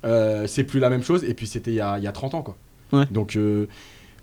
euh, 0.04 0.46
c'est 0.46 0.64
plus 0.64 0.78
la 0.80 0.88
même 0.90 1.02
chose 1.02 1.24
et 1.24 1.34
puis 1.34 1.46
c'était 1.46 1.70
il 1.72 1.76
y 1.76 1.80
a, 1.80 1.98
il 1.98 2.04
y 2.04 2.06
a 2.06 2.12
30 2.12 2.34
ans 2.34 2.42
quoi. 2.42 2.56
Ouais. 2.92 3.04
Donc 3.10 3.36
euh, 3.36 3.66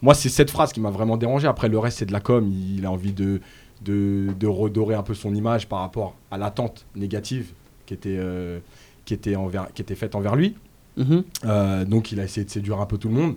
moi 0.01 0.13
c'est 0.13 0.29
cette 0.29 0.49
phrase 0.49 0.71
qui 0.73 0.79
m'a 0.79 0.89
vraiment 0.91 1.17
dérangé. 1.17 1.47
Après 1.47 1.67
le 1.69 1.77
reste 1.77 1.99
c'est 1.99 2.05
de 2.05 2.13
la 2.13 2.19
com, 2.21 2.47
il 2.49 2.85
a 2.85 2.91
envie 2.91 3.13
de, 3.13 3.41
de, 3.83 4.27
de 4.39 4.47
redorer 4.47 4.95
un 4.95 5.03
peu 5.03 5.13
son 5.13 5.33
image 5.35 5.67
par 5.67 5.79
rapport 5.79 6.15
à 6.31 6.37
l'attente 6.37 6.85
négative 6.95 7.51
qui 7.85 7.93
était, 7.93 8.17
euh, 8.19 8.59
qui, 9.05 9.13
était 9.13 9.35
envers, 9.35 9.67
qui 9.73 9.81
était 9.81 9.95
faite 9.95 10.15
envers 10.15 10.35
lui. 10.35 10.55
Mhm. 10.97 11.23
Euh, 11.45 11.85
donc 11.85 12.11
il 12.11 12.19
a 12.19 12.23
essayé 12.23 12.45
de 12.45 12.49
séduire 12.49 12.79
un 12.81 12.85
peu 12.85 12.97
tout 12.97 13.07
le 13.09 13.13
monde. 13.15 13.35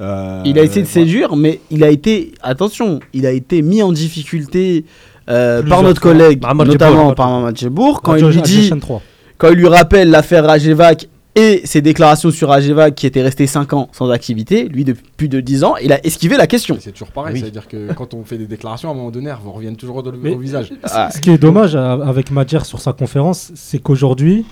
Euh, 0.00 0.42
Il 0.44 0.58
a 0.58 0.62
essayé 0.62 0.82
de 0.82 0.88
voilà. 0.88 1.06
séduire, 1.06 1.36
mais 1.36 1.60
il 1.70 1.84
a 1.84 1.90
été, 1.90 2.32
attention, 2.42 3.00
il 3.12 3.26
a 3.26 3.30
été 3.32 3.62
mis 3.62 3.82
en 3.82 3.92
difficulté 3.92 4.84
euh, 5.28 5.62
par 5.62 5.82
notre 5.82 6.00
collègue, 6.00 6.42
notamment 6.42 7.14
par 7.14 7.28
Mamad 7.30 7.56
quand 8.02 8.16
il 8.16 8.26
lui 8.26 8.42
dit, 8.42 8.58
Adjacent 8.58 8.80
3. 8.80 9.02
quand 9.38 9.48
il 9.50 9.58
lui 9.58 9.68
rappelle 9.68 10.10
l'affaire 10.10 10.44
Rajevac 10.44 11.08
et 11.34 11.62
ses 11.64 11.80
déclarations 11.80 12.30
sur 12.30 12.48
Rajevac 12.48 12.94
qui 12.94 13.06
était 13.06 13.22
resté 13.22 13.46
5 13.46 13.72
ans 13.72 13.88
sans 13.92 14.10
activité, 14.10 14.64
lui 14.68 14.84
depuis 14.84 15.04
plus 15.16 15.28
de 15.28 15.40
10 15.40 15.64
ans, 15.64 15.76
il 15.82 15.92
a 15.92 16.04
esquivé 16.06 16.36
la 16.36 16.46
question. 16.46 16.76
C'est 16.78 16.92
toujours 16.92 17.10
pareil, 17.10 17.34
Oui. 17.34 17.40
c'est-à-dire 17.40 17.68
que 17.68 17.92
quand 17.94 18.12
on 18.12 18.22
fait 18.22 18.36
des 18.36 18.46
déclarations, 18.46 18.90
à 18.90 18.92
un 18.92 18.94
moment 18.94 19.10
donné, 19.10 19.30
elles 19.30 19.36
vous 19.42 19.52
reviennent 19.52 19.76
toujours 19.76 19.96
au, 19.96 20.12
Mais- 20.22 20.34
au 20.34 20.38
visage. 20.38 20.72
Ah, 20.84 21.10
Ce 21.10 21.20
qui 21.20 21.30
est 21.30 21.38
dommage 21.38 21.74
à- 21.74 21.92
avec 21.94 22.30
Madjer 22.30 22.64
sur 22.64 22.80
sa 22.80 22.92
conférence, 22.92 23.50
c'est 23.54 23.78
qu'aujourd'hui, 23.78 24.44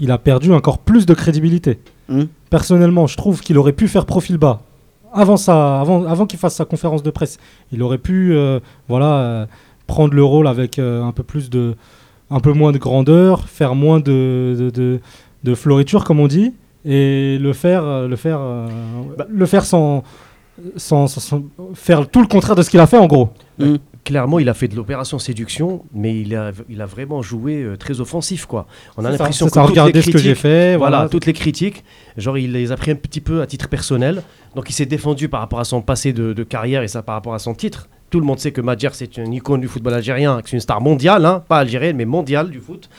il 0.00 0.10
a 0.10 0.16
perdu 0.18 0.52
encore 0.52 0.78
plus 0.78 1.04
de 1.04 1.12
crédibilité. 1.14 1.78
Hmm. 2.08 2.24
Personnellement, 2.50 3.06
je 3.06 3.16
trouve 3.16 3.40
qu'il 3.40 3.58
aurait 3.58 3.72
pu 3.74 3.86
faire 3.86 4.06
profil 4.06 4.38
bas. 4.38 4.62
Avant, 5.12 5.36
ça, 5.36 5.80
avant, 5.80 6.04
avant 6.06 6.24
qu'il 6.24 6.38
fasse 6.38 6.54
sa 6.54 6.64
conférence 6.64 7.02
de 7.02 7.10
presse, 7.10 7.38
il 7.72 7.82
aurait 7.82 7.98
pu 7.98 8.34
euh, 8.34 8.58
voilà, 8.88 9.16
euh, 9.18 9.46
prendre 9.86 10.14
le 10.14 10.24
rôle 10.24 10.46
avec 10.46 10.78
euh, 10.78 11.02
un 11.04 11.12
peu 11.12 11.22
plus 11.22 11.50
de, 11.50 11.74
un 12.30 12.40
peu 12.40 12.52
moins 12.54 12.72
de 12.72 12.78
grandeur, 12.78 13.46
faire 13.46 13.74
moins 13.74 14.00
de, 14.00 14.56
de, 14.58 14.70
de, 14.70 15.00
de 15.44 15.54
floriture, 15.54 16.04
comme 16.04 16.20
on 16.20 16.26
dit, 16.28 16.52
et 16.84 17.38
le 17.40 17.52
faire, 17.52 17.84
euh, 17.84 18.08
le 18.08 18.16
faire, 18.16 18.38
euh, 18.40 18.66
Bah. 19.18 19.26
le 19.28 19.46
faire 19.46 19.64
sans, 19.64 20.02
sans, 20.76 21.06
sans- 21.06 21.20
sans- 21.20 21.42
faire 21.74 22.08
tout 22.08 22.20
le 22.20 22.26
contraire 22.26 22.56
de 22.56 22.62
ce 22.62 22.70
qu'il 22.70 22.80
a 22.80 22.86
fait 22.86 22.98
en 22.98 23.06
gros. 23.06 23.30
Clairement, 24.04 24.40
il 24.40 24.48
a 24.48 24.54
fait 24.54 24.66
de 24.66 24.74
l'opération 24.74 25.20
séduction, 25.20 25.84
mais 25.94 26.20
il 26.20 26.34
a, 26.34 26.50
il 26.68 26.82
a 26.82 26.86
vraiment 26.86 27.22
joué 27.22 27.62
euh, 27.62 27.76
très 27.76 28.00
offensif, 28.00 28.46
quoi. 28.46 28.66
On 28.96 29.04
a 29.04 29.10
l'impression 29.12 29.46
que 29.46 29.52
ça, 29.52 29.64
toutes 29.64 29.76
les 29.76 30.02
ce 30.02 30.10
que 30.10 30.18
j'ai 30.18 30.30
critiques- 30.30 30.36
fait, 30.42 30.76
Voilà, 30.76 30.96
voilà. 30.96 31.08
toutes 31.08 31.24
les 31.26 31.32
critiques, 31.32 31.84
genre 32.16 32.36
il 32.36 32.50
les 32.50 32.72
a 32.72 32.76
pris 32.76 32.90
un 32.90 32.96
petit 32.96 33.20
peu 33.20 33.42
à 33.42 33.46
titre 33.46 33.68
personnel. 33.68 34.22
Donc 34.56 34.68
il 34.68 34.72
s'est 34.72 34.86
défendu 34.86 35.28
par 35.28 35.38
rapport 35.38 35.60
à 35.60 35.64
son 35.64 35.82
passé 35.82 36.12
de, 36.12 36.32
de 36.32 36.42
carrière 36.42 36.82
et 36.82 36.88
ça 36.88 37.02
par 37.02 37.14
rapport 37.14 37.34
à 37.34 37.38
son 37.38 37.54
titre. 37.54 37.88
Tout 38.10 38.18
le 38.18 38.26
monde 38.26 38.40
sait 38.40 38.50
que 38.50 38.60
Madjer 38.60 38.88
c'est 38.92 39.16
une 39.18 39.32
icône 39.32 39.60
du 39.60 39.68
football 39.68 39.94
algérien, 39.94 40.42
que 40.42 40.48
c'est 40.50 40.56
une 40.56 40.60
star 40.60 40.80
mondiale, 40.80 41.24
hein, 41.24 41.42
pas 41.48 41.58
algérienne 41.58 41.96
mais 41.96 42.04
mondiale 42.04 42.50
du 42.50 42.58
foot. 42.58 42.90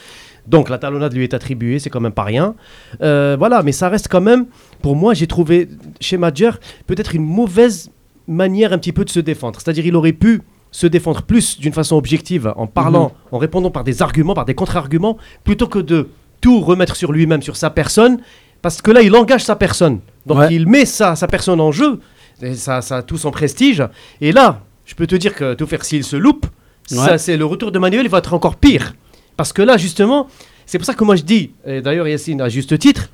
Donc 0.47 0.69
la 0.69 0.77
talonnade 0.77 1.13
lui 1.13 1.23
est 1.23 1.33
attribuée, 1.33 1.79
c'est 1.79 1.89
quand 1.89 2.01
même 2.01 2.11
pas 2.11 2.23
rien. 2.23 2.55
Euh, 3.01 3.35
voilà, 3.39 3.63
mais 3.63 3.71
ça 3.71 3.87
reste 3.89 4.07
quand 4.09 4.21
même, 4.21 4.45
pour 4.81 4.95
moi 4.95 5.13
j'ai 5.13 5.27
trouvé 5.27 5.69
chez 6.01 6.17
Madjer 6.17 6.51
peut-être 6.85 7.15
une 7.15 7.23
mauvaise 7.25 7.91
manière 8.27 8.73
un 8.73 8.77
petit 8.77 8.91
peu 8.91 9.05
de 9.05 9.09
se 9.09 9.19
défendre. 9.19 9.59
C'est-à-dire 9.61 9.85
il 9.85 9.95
aurait 9.95 10.11
pu 10.13 10.41
se 10.71 10.87
défendre 10.87 11.21
plus 11.21 11.59
d'une 11.59 11.71
façon 11.73 11.95
objective 11.95 12.51
en 12.57 12.67
parlant, 12.67 13.13
en 13.31 13.37
répondant 13.37 13.69
par 13.71 13.83
des 13.83 14.01
arguments, 14.01 14.33
par 14.33 14.45
des 14.45 14.55
contre-arguments, 14.55 15.17
plutôt 15.43 15.67
que 15.67 15.79
de 15.79 16.09
tout 16.41 16.59
remettre 16.61 16.95
sur 16.95 17.11
lui-même, 17.11 17.41
sur 17.41 17.55
sa 17.55 17.69
personne, 17.69 18.17
parce 18.61 18.81
que 18.81 18.89
là, 18.91 19.01
il 19.01 19.15
engage 19.15 19.43
sa 19.43 19.55
personne. 19.55 19.99
Donc, 20.25 20.39
Ouais. 20.39 20.53
il 20.55 20.67
met 20.67 20.85
sa, 20.85 21.15
sa 21.15 21.27
personne 21.27 21.61
en 21.61 21.71
jeu, 21.71 21.99
et 22.41 22.55
ça, 22.55 22.81
ça 22.81 22.97
a 22.97 23.01
tout 23.03 23.17
son 23.17 23.29
prestige. 23.29 23.83
Et 24.19 24.31
là, 24.31 24.61
je 24.85 24.95
peux 24.95 25.05
te 25.05 25.15
dire 25.15 25.35
que 25.35 25.53
tout 25.53 25.67
faire 25.67 25.85
s'il 25.85 26.03
se 26.03 26.15
loupe, 26.15 26.47
ça, 26.87 27.17
c'est 27.17 27.37
le 27.37 27.45
retour 27.45 27.71
de 27.71 27.77
Manuel, 27.79 28.05
il 28.05 28.09
va 28.09 28.17
être 28.17 28.33
encore 28.33 28.55
pire. 28.55 28.93
Parce 29.35 29.53
que 29.53 29.61
là, 29.61 29.77
justement, 29.77 30.27
c'est 30.65 30.77
pour 30.77 30.85
ça 30.85 30.93
que 30.93 31.03
moi 31.03 31.15
je 31.15 31.23
dis, 31.23 31.51
et 31.65 31.81
d'ailleurs 31.81 32.07
Yacine 32.07 32.41
à 32.41 32.49
juste 32.49 32.77
titre, 32.79 33.09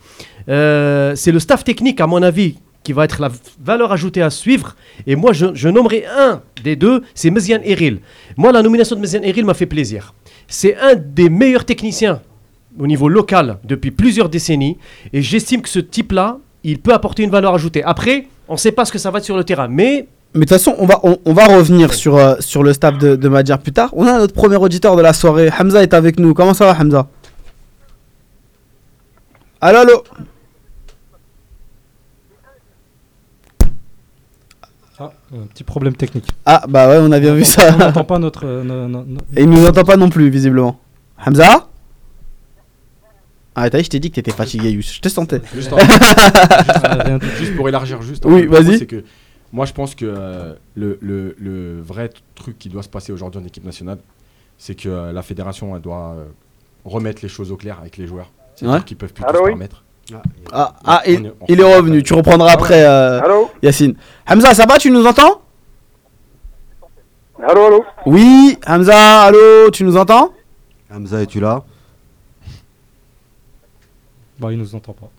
euh, 0.47 1.15
c'est 1.15 1.31
le 1.31 1.39
staff 1.39 1.63
technique, 1.63 2.01
à 2.01 2.07
mon 2.07 2.21
avis, 2.21 2.55
qui 2.83 2.93
va 2.93 3.05
être 3.05 3.21
la 3.21 3.29
valeur 3.63 3.91
ajoutée 3.91 4.21
à 4.21 4.29
suivre. 4.29 4.75
Et 5.05 5.15
moi, 5.15 5.33
je, 5.33 5.67
nommerai 5.67 6.05
un 6.05 6.41
des 6.63 6.75
deux, 6.75 7.03
c'est 7.13 7.29
Meziane 7.29 7.61
Eril. 7.63 7.99
Moi, 8.38 8.51
la 8.51 8.61
nomination 8.61 8.95
de 8.95 9.01
Meziane 9.01 9.23
Eril 9.23 9.45
m'a 9.45 9.53
fait 9.53 9.65
plaisir. 9.65 10.13
C'est 10.47 10.77
un 10.77 10.95
des 10.95 11.29
meilleurs 11.29 11.65
techniciens 11.65 12.21
au 12.79 12.88
niveau 12.88 13.09
local 13.09 13.59
depuis 13.63 13.91
plusieurs 13.91 14.29
décennies. 14.29 14.77
Et 15.13 15.21
j'estime 15.21 15.61
que 15.61 15.69
ce 15.69 15.79
type-là, 15.79 16.39
il 16.63 16.79
peut 16.79 16.93
apporter 16.93 17.23
une 17.23 17.29
valeur 17.29 17.53
ajoutée. 17.53 17.83
Après, 17.83 18.27
on 18.47 18.53
ne 18.53 18.57
sait 18.57 18.71
pas 18.71 18.85
ce 18.85 18.91
que 18.91 18.97
ça 18.97 19.11
va 19.11 19.19
être 19.19 19.25
sur 19.25 19.38
le 19.38 19.43
terrain. 19.43 19.67
Mais 19.67 20.07
Mais 20.36 20.41
de 20.41 20.45
toute 20.45 20.50
façon, 20.57 20.75
on 20.77 20.86
va, 20.86 21.00
on, 21.03 21.17
on 21.25 21.33
va 21.33 21.45
revenir 21.48 21.93
sur, 21.93 22.15
euh, 22.17 22.36
sur 22.39 22.62
le 22.63 22.71
staff 22.74 22.98
de, 23.00 23.15
de 23.15 23.29
Madjer 23.29 23.55
plus 23.57 23.71
tard. 23.74 23.89
On 23.93 24.05
a 24.05 24.17
notre 24.19 24.33
premier 24.33 24.57
auditeur 24.57 24.95
de 24.95 25.01
la 25.01 25.13
soirée. 25.13 25.50
Hamza 25.59 25.81
est 25.81 25.93
avec 25.93 26.19
nous. 26.19 26.33
Comment 26.36 26.53
ça 26.53 26.65
va, 26.65 26.79
Hamza? 26.79 27.07
Allô, 29.62 29.79
allô? 29.79 30.03
Ah, 35.00 35.11
un 35.33 35.46
petit 35.48 35.63
problème 35.63 35.96
technique. 35.96 36.27
Ah, 36.46 36.63
bah 36.68 36.89
ouais, 36.89 36.98
on 37.01 37.11
a 37.11 37.20
bien 37.20 37.33
vu 37.33 37.42
On 37.42 37.46
ça. 37.46 37.72
n'entend 37.72 38.03
pas 38.03 38.20
notre. 38.20 38.46
euh, 38.46 38.63
no- 38.63 38.87
no- 38.87 39.05
no- 39.05 39.22
Et 39.35 39.44
il 39.44 39.50
nous 39.50 39.65
entend 39.65 39.83
pas 39.83 39.96
non 39.98 40.09
plus, 40.09 40.29
visiblement. 40.29 40.79
Hamza? 41.25 41.68
Ah, 43.55 43.70
t'as 43.70 43.77
vu, 43.77 43.85
je 43.85 43.89
t'ai 43.89 44.00
dit 44.00 44.09
que 44.09 44.15
t'étais 44.15 44.31
fatigué, 44.31 44.72
Yous. 44.72 44.81
Je 44.94 45.00
te 45.00 45.09
sentais. 45.09 45.42
Juste, 45.55 45.70
tout. 45.70 45.77
juste 47.39 47.55
pour 47.55 47.68
élargir 47.70 48.01
juste. 48.01 48.25
un 48.25 48.29
Oui, 48.29 48.46
vas-y. 48.46 48.77
c'est 48.79 48.85
que 48.85 49.03
moi, 49.51 49.66
je 49.66 49.74
pense 49.74 49.96
que 49.96 50.05
euh, 50.05 50.53
le, 50.75 50.98
le- 51.01 51.35
le 51.40 51.81
vrai 51.81 52.09
truc 52.35 52.57
qui 52.59 52.70
doit 52.70 52.83
se 52.83 52.90
passer 52.90 53.12
aujourd'hui 53.12 53.42
en 53.42 53.46
équipe 53.46 53.64
nationale, 53.66 54.00
c'est 54.57 54.75
que 54.75 54.90
euh, 54.90 55.12
la 55.12 55.22
fédération 55.22 55.75
elle 55.75 55.81
doit 55.81 56.14
euh, 56.18 56.25
remettre 56.85 57.22
les 57.24 57.29
choses 57.29 57.51
au 57.51 57.57
clair 57.57 57.77
avec 57.79 57.98
les 57.98 58.07
joueurs. 58.07 58.29
C'est-à-dire 58.55 58.77
Ouais. 58.79 58.83
qu'ils 58.85 58.98
peuvent 58.98 59.14
plus 59.14 59.24
tout 59.24 59.33
se 59.33 59.40
oui 59.42 59.50
permettre. 59.50 59.83
Ah, 60.51 60.74
ah 60.85 61.01
On 61.05 61.09
il, 61.12 61.25
est- 61.25 61.33
on 61.40 61.46
il 61.48 61.59
est 61.59 61.64
fait- 61.64 61.75
revenu. 61.77 62.03
Tu 62.03 62.14
reprendras 62.14 62.51
après, 62.51 62.83
euh, 62.83 63.22
Allô 63.22 63.50
Yacine. 63.62 63.96
Hamza, 64.27 64.53
ça 64.53 64.66
va 64.66 64.77
Tu 64.77 64.90
nous 64.92 65.05
entends? 65.05 65.42
Allô, 67.42 67.66
allô 67.68 67.85
Oui, 68.05 68.57
Hamza, 68.68 69.22
allô, 69.22 69.70
tu 69.72 69.83
nous 69.83 69.96
entends? 69.98 70.33
Hamza, 70.92 71.22
es-tu 71.22 71.40
là? 71.40 71.64
Bah, 74.40 74.51
il 74.51 74.57
nous 74.57 74.74
entend 74.75 74.94
pas. 74.94 75.09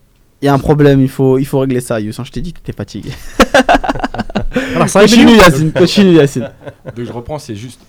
Il 0.41 0.45
y 0.45 0.47
a 0.47 0.53
un 0.53 0.59
problème, 0.59 1.01
il 1.01 1.09
faut, 1.09 1.37
il 1.37 1.45
faut 1.45 1.59
régler 1.59 1.81
ça, 1.81 1.99
Yous. 1.99 2.13
Je 2.23 2.31
t'ai 2.31 2.41
dit 2.41 2.51
que 2.53 2.59
t'étais 2.59 2.75
fatigué. 2.75 3.11
alors, 4.75 4.89
ça 4.89 5.01
Continue, 5.01 5.35
Yacine. 5.37 5.71
Continue, 5.71 6.13
Yacine. 6.15 6.49
Donc 6.95 7.05
je 7.05 7.11
reprends, 7.11 7.39
c'est 7.39 7.55
juste. 7.55 7.79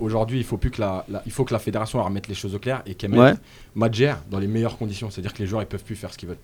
Aujourd'hui, 0.00 0.38
il 0.38 0.44
faut 0.44 0.58
plus 0.58 0.70
que 0.70 0.80
la, 0.80 1.04
la- 1.08 1.22
il 1.26 1.32
faut 1.32 1.44
que 1.44 1.52
la 1.54 1.58
fédération 1.58 2.02
remette 2.02 2.28
les 2.28 2.34
choses 2.34 2.54
au 2.54 2.58
clair 2.58 2.82
et 2.86 2.94
qu'elle 2.94 3.12
Ouais. 3.12 3.30
mette 3.32 3.40
Madjer 3.74 4.14
dans 4.30 4.38
les 4.38 4.46
meilleures 4.46 4.76
conditions. 4.76 5.10
C'est-à-dire 5.10 5.32
que 5.32 5.38
les 5.38 5.46
joueurs 5.46 5.62
ils 5.62 5.66
peuvent 5.66 5.82
plus 5.84 5.96
faire 5.96 6.12
ce 6.12 6.18
qu'ils 6.18 6.28
veulent. 6.28 6.36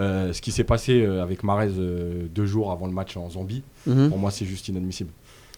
Euh, 0.00 0.32
ce 0.32 0.40
qui 0.42 0.52
s'est 0.52 0.64
passé 0.64 1.02
euh, 1.02 1.22
avec 1.22 1.42
Marez 1.42 1.70
euh, 1.78 2.26
deux 2.34 2.46
jours 2.46 2.70
avant 2.72 2.86
le 2.86 2.92
match 2.92 3.16
en 3.16 3.28
Zambie, 3.30 3.62
Mhm. 3.86 4.10
pour 4.10 4.18
moi 4.18 4.30
c'est 4.30 4.44
juste 4.46 4.68
inadmissible. 4.68 5.10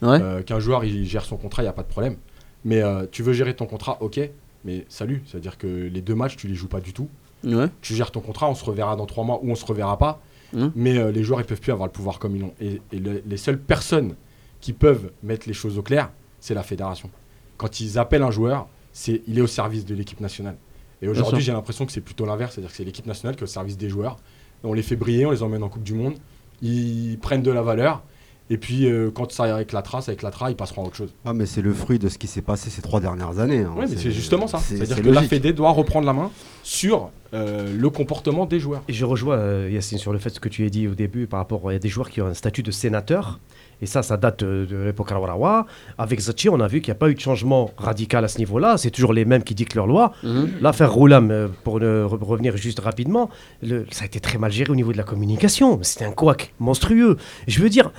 Ouais. 0.02 0.18
Euh, 0.20 0.42
Qu'un 0.42 0.60
joueur 0.60 0.84
il 0.84 1.04
gère 1.06 1.24
son 1.24 1.36
contrat, 1.36 1.62
il 1.62 1.66
n'y 1.66 1.70
a 1.70 1.72
pas 1.74 1.82
de 1.82 1.88
problème. 1.88 2.16
Mais 2.64 2.82
euh, 2.82 3.04
tu 3.10 3.22
veux 3.22 3.32
gérer 3.32 3.54
ton 3.54 3.66
contrat, 3.66 3.98
ok, 4.00 4.20
mais 4.64 4.86
salut. 4.88 5.22
C'est-à-dire 5.26 5.58
que 5.58 5.66
les 5.66 6.00
deux 6.00 6.14
matchs, 6.14 6.36
tu 6.36 6.46
les 6.48 6.54
joues 6.54 6.68
pas 6.68 6.80
du 6.80 6.92
tout. 6.92 7.08
Ouais. 7.44 7.68
Tu 7.80 7.94
gères 7.94 8.10
ton 8.10 8.20
contrat, 8.20 8.48
on 8.48 8.54
se 8.54 8.64
reverra 8.64 8.96
dans 8.96 9.06
trois 9.06 9.24
mois 9.24 9.40
ou 9.42 9.50
on 9.50 9.54
se 9.54 9.64
reverra 9.64 9.98
pas. 9.98 10.20
Mhm. 10.52 10.72
Mais 10.74 10.98
euh, 10.98 11.10
les 11.12 11.22
joueurs 11.24 11.40
ils 11.40 11.46
peuvent 11.46 11.60
plus 11.60 11.72
avoir 11.72 11.86
le 11.86 11.92
pouvoir 11.92 12.18
comme 12.18 12.36
ils 12.36 12.42
l'ont. 12.42 12.54
Et, 12.60 12.80
et 12.92 12.98
le- 12.98 13.22
les 13.26 13.36
seules 13.36 13.58
personnes 13.58 14.14
qui 14.60 14.72
peuvent 14.72 15.10
mettre 15.22 15.46
les 15.48 15.52
choses 15.54 15.78
au 15.78 15.82
clair, 15.82 16.10
c'est 16.40 16.54
la 16.54 16.62
fédération. 16.62 17.10
Quand 17.56 17.80
ils 17.80 17.98
appellent 17.98 18.22
un 18.22 18.30
joueur, 18.30 18.66
c'est 18.92 19.22
il 19.26 19.38
est 19.38 19.42
au 19.42 19.46
service 19.46 19.84
de 19.84 19.94
l'équipe 19.94 20.20
nationale. 20.20 20.56
Et 21.02 21.08
aujourd'hui, 21.08 21.40
j'ai 21.42 21.52
l'impression 21.52 21.84
que 21.86 21.92
c'est 21.92 22.00
plutôt 22.00 22.24
l'inverse, 22.24 22.54
c'est-à-dire 22.54 22.70
que 22.70 22.76
c'est 22.76 22.84
l'équipe 22.84 23.04
nationale 23.06 23.34
qui 23.36 23.40
est 23.40 23.44
au 23.44 23.46
service 23.48 23.76
des 23.76 23.88
joueurs. 23.88 24.16
On 24.62 24.72
les 24.72 24.82
fait 24.82 24.96
briller, 24.96 25.26
on 25.26 25.30
les 25.32 25.42
emmène 25.42 25.62
en 25.62 25.68
Coupe 25.68 25.82
du 25.82 25.92
Monde, 25.92 26.14
ils 26.62 27.18
prennent 27.20 27.42
de 27.42 27.50
la 27.50 27.60
valeur. 27.62 28.02
Et 28.50 28.58
puis 28.58 28.86
euh, 28.86 29.10
quand 29.10 29.32
ça 29.32 29.62
éclatera, 29.62 30.02
ça 30.02 30.12
éclatera, 30.12 30.50
ils 30.50 30.56
passeront 30.56 30.82
à 30.84 30.86
autre 30.86 30.96
chose. 30.96 31.14
Ah, 31.24 31.32
mais 31.32 31.46
c'est 31.46 31.62
le 31.62 31.72
fruit 31.72 31.98
de 31.98 32.08
ce 32.10 32.18
qui 32.18 32.26
s'est 32.26 32.42
passé 32.42 32.68
ces 32.68 32.82
trois 32.82 33.00
dernières 33.00 33.38
années. 33.38 33.60
hein. 33.62 33.72
Ouais, 33.76 33.86
mais 33.88 33.96
c'est 33.96 34.10
justement 34.10 34.46
ça. 34.46 34.58
c'est- 34.58 34.76
C'est-à-dire 34.76 34.96
c'est 34.96 35.02
que 35.02 35.08
la 35.08 35.14
logique. 35.14 35.30
Fédé 35.30 35.52
doit 35.54 35.70
reprendre 35.70 36.06
la 36.06 36.12
main 36.12 36.30
sur 36.62 37.10
euh, 37.32 37.74
le 37.74 37.90
comportement 37.90 38.44
des 38.46 38.60
joueurs. 38.60 38.82
Et 38.86 38.92
je 38.92 39.04
rejoins 39.06 39.36
euh, 39.38 39.70
Yacine 39.72 39.96
sur 39.98 40.12
le 40.12 40.18
fait 40.18 40.38
que 40.38 40.48
tu 40.50 40.64
as 40.66 40.68
dit 40.68 40.86
au 40.86 40.94
début 40.94 41.26
par 41.26 41.40
rapport 41.40 41.68
à 41.70 41.78
des 41.78 41.88
joueurs 41.88 42.10
qui 42.10 42.20
ont 42.20 42.26
un 42.26 42.34
statut 42.34 42.62
de 42.62 42.70
sénateur. 42.70 43.40
Et 43.82 43.86
ça, 43.86 44.02
ça 44.02 44.16
date 44.18 44.42
euh, 44.42 44.66
de 44.66 44.76
l'époque 44.76 45.10
Arawarawa. 45.10 45.66
Avec 45.98 46.20
Zachi, 46.20 46.48
on 46.50 46.60
a 46.60 46.68
vu 46.68 46.80
qu'il 46.82 46.92
n'y 46.92 46.96
a 46.96 46.98
pas 46.98 47.08
eu 47.10 47.14
de 47.14 47.20
changement 47.20 47.70
radical 47.78 48.24
à 48.24 48.28
ce 48.28 48.38
niveau-là. 48.38 48.76
C'est 48.76 48.90
toujours 48.90 49.14
les 49.14 49.24
mêmes 49.24 49.42
qui 49.42 49.54
dictent 49.54 49.74
leur 49.74 49.86
loi. 49.86 50.12
Mhm. 50.22 50.50
L'affaire 50.60 50.92
Roulam, 50.92 51.48
pour 51.64 51.80
ne 51.80 52.04
re- 52.04 52.22
revenir 52.22 52.56
juste 52.58 52.78
rapidement, 52.80 53.30
le- 53.62 53.86
ça 53.90 54.02
a 54.02 54.06
été 54.06 54.20
très 54.20 54.36
mal 54.38 54.52
géré 54.52 54.70
au 54.70 54.76
niveau 54.76 54.92
de 54.92 54.98
la 54.98 55.02
communication. 55.02 55.78
C'était 55.82 56.04
un 56.04 56.12
couac 56.12 56.52
monstrueux. 56.60 57.16
Je 57.48 57.60
veux 57.62 57.68
dire, 57.70 57.90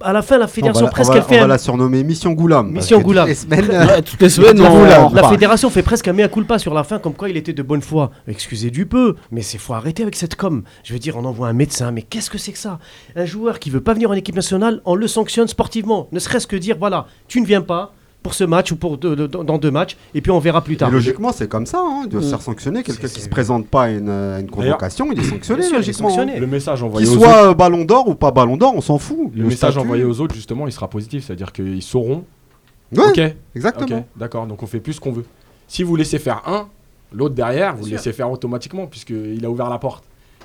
à 0.00 0.12
la 0.12 0.22
fin, 0.22 0.36
la 0.36 0.44
On 0.44 0.46
va, 0.46 0.52
fédération 0.52 0.86
on 0.86 0.88
presque 0.90 1.10
va- 1.12 1.16
elle 1.16 1.22
fait 1.22 1.36
on 1.36 1.38
va 1.40 1.44
un- 1.44 1.48
la 1.48 1.58
surnommer 1.58 2.02
Mission 2.04 2.32
Goulam. 2.32 2.70
Mission 2.70 2.98
toutes 2.98 3.06
Goulam. 3.06 3.26
les 3.28 3.34
semaines, 3.34 3.68
Ouais, 3.70 4.02
toutes 4.02 4.20
les 4.20 4.28
semaines, 4.28 4.60
on, 4.60 5.10
La 5.14 5.28
fédération 5.28 5.70
fait 5.70 5.82
presque 5.82 6.06
un 6.08 6.12
mea 6.12 6.28
culpa 6.28 6.58
sur 6.58 6.74
la 6.74 6.84
fin, 6.84 6.98
comme 6.98 7.14
quoi 7.14 7.28
il 7.30 7.36
était 7.36 7.52
de 7.52 7.62
bonne 7.62 7.80
foi. 7.82 8.10
Excusez 8.28 8.70
du 8.70 8.86
peu, 8.86 9.16
mais 9.30 9.42
c'est 9.42 9.58
faut 9.58 9.74
arrêter 9.74 10.02
avec 10.02 10.14
cette 10.16 10.36
com. 10.36 10.62
Je 10.84 10.92
veux 10.92 10.98
dire, 10.98 11.16
on 11.16 11.24
envoie 11.24 11.48
un 11.48 11.52
médecin, 11.54 11.90
mais 11.92 12.02
qu'est-ce 12.02 12.30
que 12.30 12.38
c'est 12.38 12.52
que 12.52 12.58
ça? 12.58 12.78
Un 13.16 13.24
joueur 13.24 13.58
qui 13.58 13.70
veut 13.70 13.80
pas 13.80 13.94
venir 13.94 14.10
en 14.10 14.14
équipe 14.14 14.36
nationale, 14.36 14.80
on 14.84 14.94
le 14.94 15.06
sanctionne 15.08 15.48
sportivement. 15.48 16.08
Ne 16.12 16.18
serait-ce 16.18 16.46
que 16.46 16.56
dire, 16.56 16.76
voilà, 16.78 17.06
tu 17.28 17.40
ne 17.40 17.46
viens 17.46 17.62
pas 17.62 17.92
pour 18.26 18.34
ce 18.34 18.42
match 18.42 18.72
ou 18.72 18.76
pour 18.76 18.98
deux- 18.98 19.28
dans 19.28 19.58
deux 19.58 19.70
matchs, 19.70 19.96
et 20.14 20.20
puis 20.20 20.32
on 20.32 20.40
verra 20.40 20.60
plus 20.62 20.74
Et 20.74 20.78
tard. 20.78 20.90
logiquement, 20.90 21.30
c'est 21.30 21.46
comme 21.48 21.64
ça. 21.64 21.78
Hein, 21.80 22.02
il 22.04 22.08
doit 22.08 22.20
se 22.22 22.26
Mm. 22.26 22.30
faire 22.30 22.42
sanctionner. 22.42 22.82
Quelqu'un 22.82 23.06
qui 23.06 23.14
c'est- 23.14 23.20
se 23.20 23.28
présente 23.28 23.68
pas 23.68 23.84
à 23.84 23.90
une, 23.90 24.08
à 24.08 24.40
une 24.40 24.50
convocation, 24.50 25.12
il 25.12 25.20
est 25.20 25.22
sanctionné. 25.30 25.62
Sûr, 25.62 25.78
il 25.80 25.88
est 25.88 25.92
sanctionné. 25.92 26.32
hein. 26.36 26.40
Le 26.40 26.46
message 26.48 26.82
envoyé 26.82 27.06
Qu'il 27.06 27.16
autres, 27.16 27.24
soit 27.28 27.50
euh, 27.50 27.54
ballon 27.54 27.84
d'or 27.84 28.08
ou 28.08 28.16
pas 28.16 28.32
ballon 28.32 28.56
d'or, 28.56 28.72
on 28.74 28.80
s'en 28.80 28.98
fout. 28.98 29.30
le 29.32 29.44
message 29.44 29.74
statut- 29.74 29.78
envoyé 29.84 30.02
aux 30.04 30.20
autres, 30.20 30.34
justement, 30.34 30.66
il 30.66 30.72
sera 30.72 30.88
positif. 30.90 31.24
C'est-à-dire 31.24 31.52
qu'ils 31.52 31.82
sauront. 31.82 32.24
Ouais, 32.96 33.04
Ok, 33.10 33.20
exactement. 33.54 34.04
D'accord, 34.16 34.46
donc 34.48 34.62
on 34.62 34.66
fait 34.66 34.80
plus 34.80 34.94
ce 34.94 35.00
qu'on 35.00 35.12
veut. 35.12 35.24
Si 35.68 35.82
vous 35.84 35.94
laissez 35.94 36.18
faire 36.18 36.42
un, 36.46 36.66
l'autre 37.12 37.34
derrière, 37.36 37.76
vous 37.76 37.84
le 37.84 37.92
laissez 37.92 38.12
faire 38.12 38.30
automatiquement, 38.30 38.86
puisqu'il 38.86 39.44
a 39.44 39.48
ouvert 39.50 39.68
la 39.70 39.78
porte. 39.78 40.02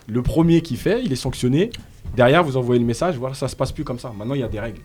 Le 0.08 0.22
premier 0.22 0.62
qui 0.62 0.76
fait, 0.76 1.02
il 1.04 1.12
est 1.12 1.16
sanctionné. 1.16 1.72
Derrière, 2.16 2.44
vous 2.44 2.58
envoyez 2.58 2.80
le 2.80 2.86
message, 2.86 3.16
voilà, 3.18 3.34
ça 3.36 3.48
se 3.48 3.56
passe 3.56 3.72
plus 3.72 3.84
comme 3.84 3.98
ça. 4.00 4.12
Maintenant, 4.18 4.34
il 4.36 4.42
y 4.42 4.44
a 4.44 4.48
des 4.48 4.60
règles. 4.60 4.82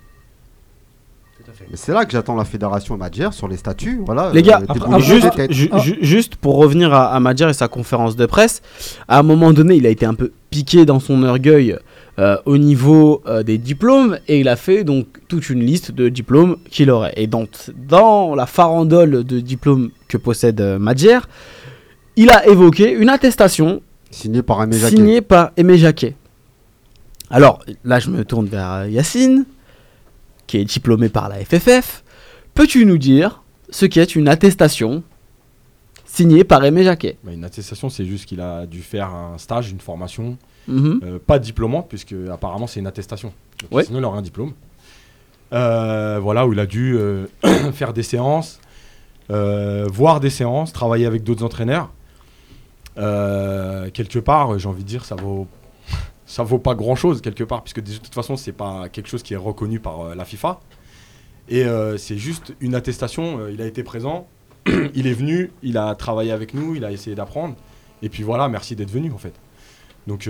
Mais 1.71 1.77
c'est 1.77 1.93
là 1.93 2.05
que 2.05 2.13
j'attends 2.13 2.35
la 2.35 2.45
fédération 2.45 2.97
Madjer 2.97 3.29
sur 3.33 3.49
les 3.49 3.57
statuts. 3.57 4.01
Voilà, 4.05 4.31
Les 4.33 4.43
gars, 4.43 4.61
euh, 4.63 4.67
après- 4.69 5.01
juste, 5.01 5.53
ju- 5.53 5.69
Ah. 5.73 5.79
ju- 5.79 5.99
juste 6.01 6.37
pour 6.37 6.57
revenir 6.57 6.93
à, 6.93 7.07
à 7.15 7.21
Madjer 7.21 7.49
et 7.51 7.53
sa 7.53 7.69
conférence 7.69 8.17
de 8.17 8.27
presse, 8.27 8.63
à 9.09 9.19
un 9.19 9.23
moment 9.23 9.53
donné, 9.53 9.77
il 9.77 9.87
a 9.87 9.91
été 9.91 10.07
un 10.07 10.15
peu 10.15 10.33
piqué 10.51 10.85
dans 10.87 11.01
son 11.01 11.23
orgueil 11.23 11.77
euh, 12.19 12.37
au 12.47 12.57
niveau 12.59 13.23
euh, 13.27 13.43
des 13.43 13.59
diplômes 13.59 14.19
et 14.27 14.41
il 14.41 14.49
a 14.49 14.57
fait 14.57 14.85
donc 14.85 15.07
toute 15.29 15.51
une 15.51 15.61
liste 15.61 15.93
de 15.93 16.09
diplômes 16.09 16.57
qu'il 16.71 16.91
aurait. 16.91 17.13
Et 17.17 17.27
donc, 17.27 17.51
dans 17.89 18.35
la 18.35 18.47
farandole 18.47 19.23
de 19.25 19.41
diplômes 19.41 19.91
que 20.09 20.17
possède 20.17 20.61
euh, 20.61 20.79
Madjer, 20.79 21.19
il 22.17 22.31
a 22.31 22.47
évoqué 22.49 22.91
une 22.93 23.11
attestation 23.11 23.83
signé 24.11 24.41
par 24.43 24.63
Aimé 24.63 24.79
Jacquet. 24.79 24.97
signé 24.97 25.21
par 25.21 25.51
Aimé 25.59 25.77
Jacquet. 25.77 26.15
Alors 27.31 27.63
là, 27.85 27.99
je 27.99 28.09
me 28.11 28.25
tourne 28.25 28.47
vers 28.47 28.73
euh, 28.73 28.89
Yacine, 28.89 29.45
qui 30.47 30.59
est 30.59 30.65
diplômé 30.65 31.09
par 31.09 31.29
la 31.29 31.37
FFF. 31.45 32.03
Peux-tu 32.55 32.85
nous 32.87 32.99
dire 32.99 33.43
ce 33.71 33.87
qu'est 33.87 34.15
une 34.17 34.29
attestation 34.29 35.03
signée 36.05 36.45
par 36.45 36.65
Aimé 36.65 36.85
Jacquet? 36.85 37.19
Bah, 37.25 37.33
une 37.33 37.45
attestation, 37.45 37.89
c'est 37.91 38.05
juste 38.07 38.27
qu'il 38.27 38.41
a 38.41 38.67
dû 38.67 38.81
faire 38.83 39.13
un 39.15 39.39
stage, 39.39 39.71
une 39.71 39.81
formation, 39.81 40.37
Mhm. 40.69 41.01
euh, 41.05 41.19
pas 41.25 41.39
diplômante, 41.39 41.87
puisque 41.89 42.15
apparemment 42.33 42.67
c'est 42.67 42.81
une 42.81 42.87
attestation. 42.87 43.33
Donc, 43.61 43.73
Ouais. 43.73 43.85
Sinon, 43.85 43.99
il 43.99 44.05
aurait 44.05 44.19
un 44.19 44.23
diplôme. 44.23 44.53
Euh, 45.53 46.19
voilà, 46.21 46.47
où 46.47 46.53
il 46.53 46.59
a 46.61 46.67
dû 46.67 46.97
euh, 46.97 47.27
faire 47.73 47.93
des 47.93 48.03
séances, 48.03 48.61
voir 49.29 50.21
des 50.21 50.31
séances, 50.31 50.73
travailler 50.73 51.07
avec 51.07 51.23
d'autres 51.25 51.45
entraîneurs. 51.45 51.91
Quelque 52.97 54.19
part, 54.19 54.59
j'ai 54.59 54.69
envie 54.69 54.83
de 54.85 54.89
dire, 54.89 55.05
ça 55.05 55.15
vaut, 55.17 55.47
ça 56.27 56.43
vaut 56.43 56.59
pas 56.59 56.75
grand 56.75 56.97
chose 56.97 57.23
quelque 57.23 57.45
part, 57.45 57.63
puisque 57.63 57.81
de 57.81 57.93
toute 57.97 58.15
façon, 58.15 58.37
c'est 58.37 58.53
pas 58.53 58.89
quelque 58.89 59.09
chose 59.09 59.23
qui 59.23 59.35
est 59.35 59.39
reconnu 59.39 59.79
par 59.79 60.01
euh, 60.01 60.15
la 60.15 60.25
FIFA. 60.25 60.61
Et 61.49 61.65
euh, 61.65 61.97
c'est 61.97 62.19
juste 62.19 62.55
une 62.61 62.75
attestation. 62.75 63.39
euh, 63.39 63.53
il 63.53 63.63
a 63.63 63.67
été 63.67 63.85
présent, 63.85 64.27
il 64.95 65.07
est 65.07 65.13
venu, 65.13 65.53
il 65.63 65.79
a 65.79 65.95
travaillé 65.95 66.33
avec 66.33 66.53
nous, 66.53 66.75
il 66.75 66.85
a 66.85 66.91
essayé 66.91 67.15
d'apprendre. 67.15 67.55
Et 68.03 68.09
puis 68.09 68.25
voilà, 68.25 68.49
merci 68.49 68.75
d'être 68.75 68.91
venu 68.91 69.13
en 69.13 69.19
fait. 69.19 69.33
Donc 70.09 70.29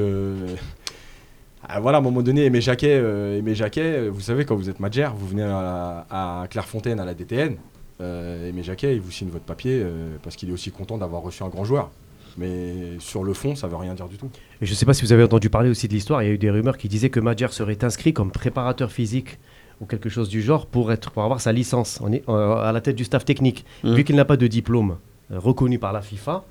ah, 1.69 1.81
voilà, 1.81 1.99
à 1.99 2.01
un 2.01 2.05
moment 2.05 2.23
donné, 2.23 2.45
Aimé 2.45 2.61
Jacquet, 2.61 2.97
Aimé 3.39 3.55
Jacquet, 3.55 4.09
vous 4.09 4.21
savez, 4.21 4.45
quand 4.45 4.55
vous 4.55 4.71
êtes 4.71 4.79
manager, 4.79 5.15
vous 5.15 5.27
venez 5.27 5.43
à, 5.43 6.07
à 6.11 6.47
Clairefontaine 6.49 7.01
à 7.01 7.05
la 7.05 7.15
DTN. 7.15 7.57
Aimé 8.01 8.63
Jacquet, 8.63 8.95
il 8.95 9.01
vous 9.01 9.11
signe 9.11 9.29
votre 9.29 9.45
papier 9.45 9.85
parce 10.23 10.37
qu'il 10.37 10.49
est 10.51 10.53
aussi 10.53 10.71
content 10.71 10.97
d'avoir 10.97 11.23
reçu 11.23 11.43
un 11.43 11.49
grand 11.49 11.65
joueur. 11.65 11.91
Mais 12.39 12.99
sur 12.99 13.25
le 13.25 13.33
fond, 13.33 13.55
ça 13.57 13.67
veut 13.67 13.77
rien 13.77 13.95
dire 13.95 14.09
du 14.09 14.17
tout. 14.17 14.29
Et 14.61 14.67
je 14.67 14.71
ne 14.73 14.77
sais 14.77 14.87
pas 14.87 14.95
si 14.95 15.03
vous 15.03 15.13
avez 15.13 15.23
entendu 15.23 15.51
parler 15.51 15.71
aussi 15.71 15.89
de 15.89 15.93
l'histoire, 15.93 16.23
il 16.23 16.27
y 16.27 16.31
a 16.31 16.33
eu 16.35 16.39
des 16.39 16.51
rumeurs 16.51 16.77
qui 16.77 16.89
disaient 16.89 17.11
que 17.11 17.21
Madjer 17.21 17.49
serait 17.51 17.83
inscrit 17.85 18.13
comme 18.13 18.31
préparateur 18.31 18.93
physique 18.93 19.39
ou 19.81 19.87
quelque 19.87 20.09
chose 20.09 20.29
du 20.29 20.43
genre 20.43 20.67
pour, 20.67 20.93
être, 20.93 21.11
pour 21.11 21.23
avoir 21.23 21.41
sa 21.41 21.53
licence 21.53 21.99
On 22.03 22.13
est, 22.13 22.23
euh, 22.29 22.57
à 22.57 22.73
la 22.73 22.81
tête 22.81 22.97
du 22.97 23.05
staff 23.05 23.25
technique. 23.25 23.65
Mhm. 23.85 23.95
Vu 23.95 24.05
qu'il 24.05 24.17
n'a 24.17 24.25
pas 24.25 24.37
de 24.37 24.47
diplôme 24.47 24.97
euh, 25.31 25.39
reconnu 25.39 25.79
par 25.79 25.93
la 25.93 26.03
FIFA, 26.03 26.45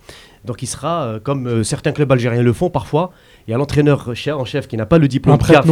donc 0.46 0.62
il 0.62 0.68
sera, 0.68 1.04
euh, 1.06 1.20
comme 1.20 1.48
euh, 1.48 1.64
certains 1.64 1.92
clubs 1.92 2.12
algériens 2.12 2.44
le 2.44 2.54
font 2.54 2.70
parfois, 2.70 3.12
il 3.48 3.52
y 3.52 3.54
a 3.54 3.58
l'entraîneur 3.58 4.16
chef- 4.16 4.36
en 4.36 4.46
chef 4.46 4.68
qui 4.68 4.78
n'a 4.78 4.86
pas 4.86 4.98
le 4.98 5.08
diplôme. 5.08 5.38
CAF. 5.38 5.66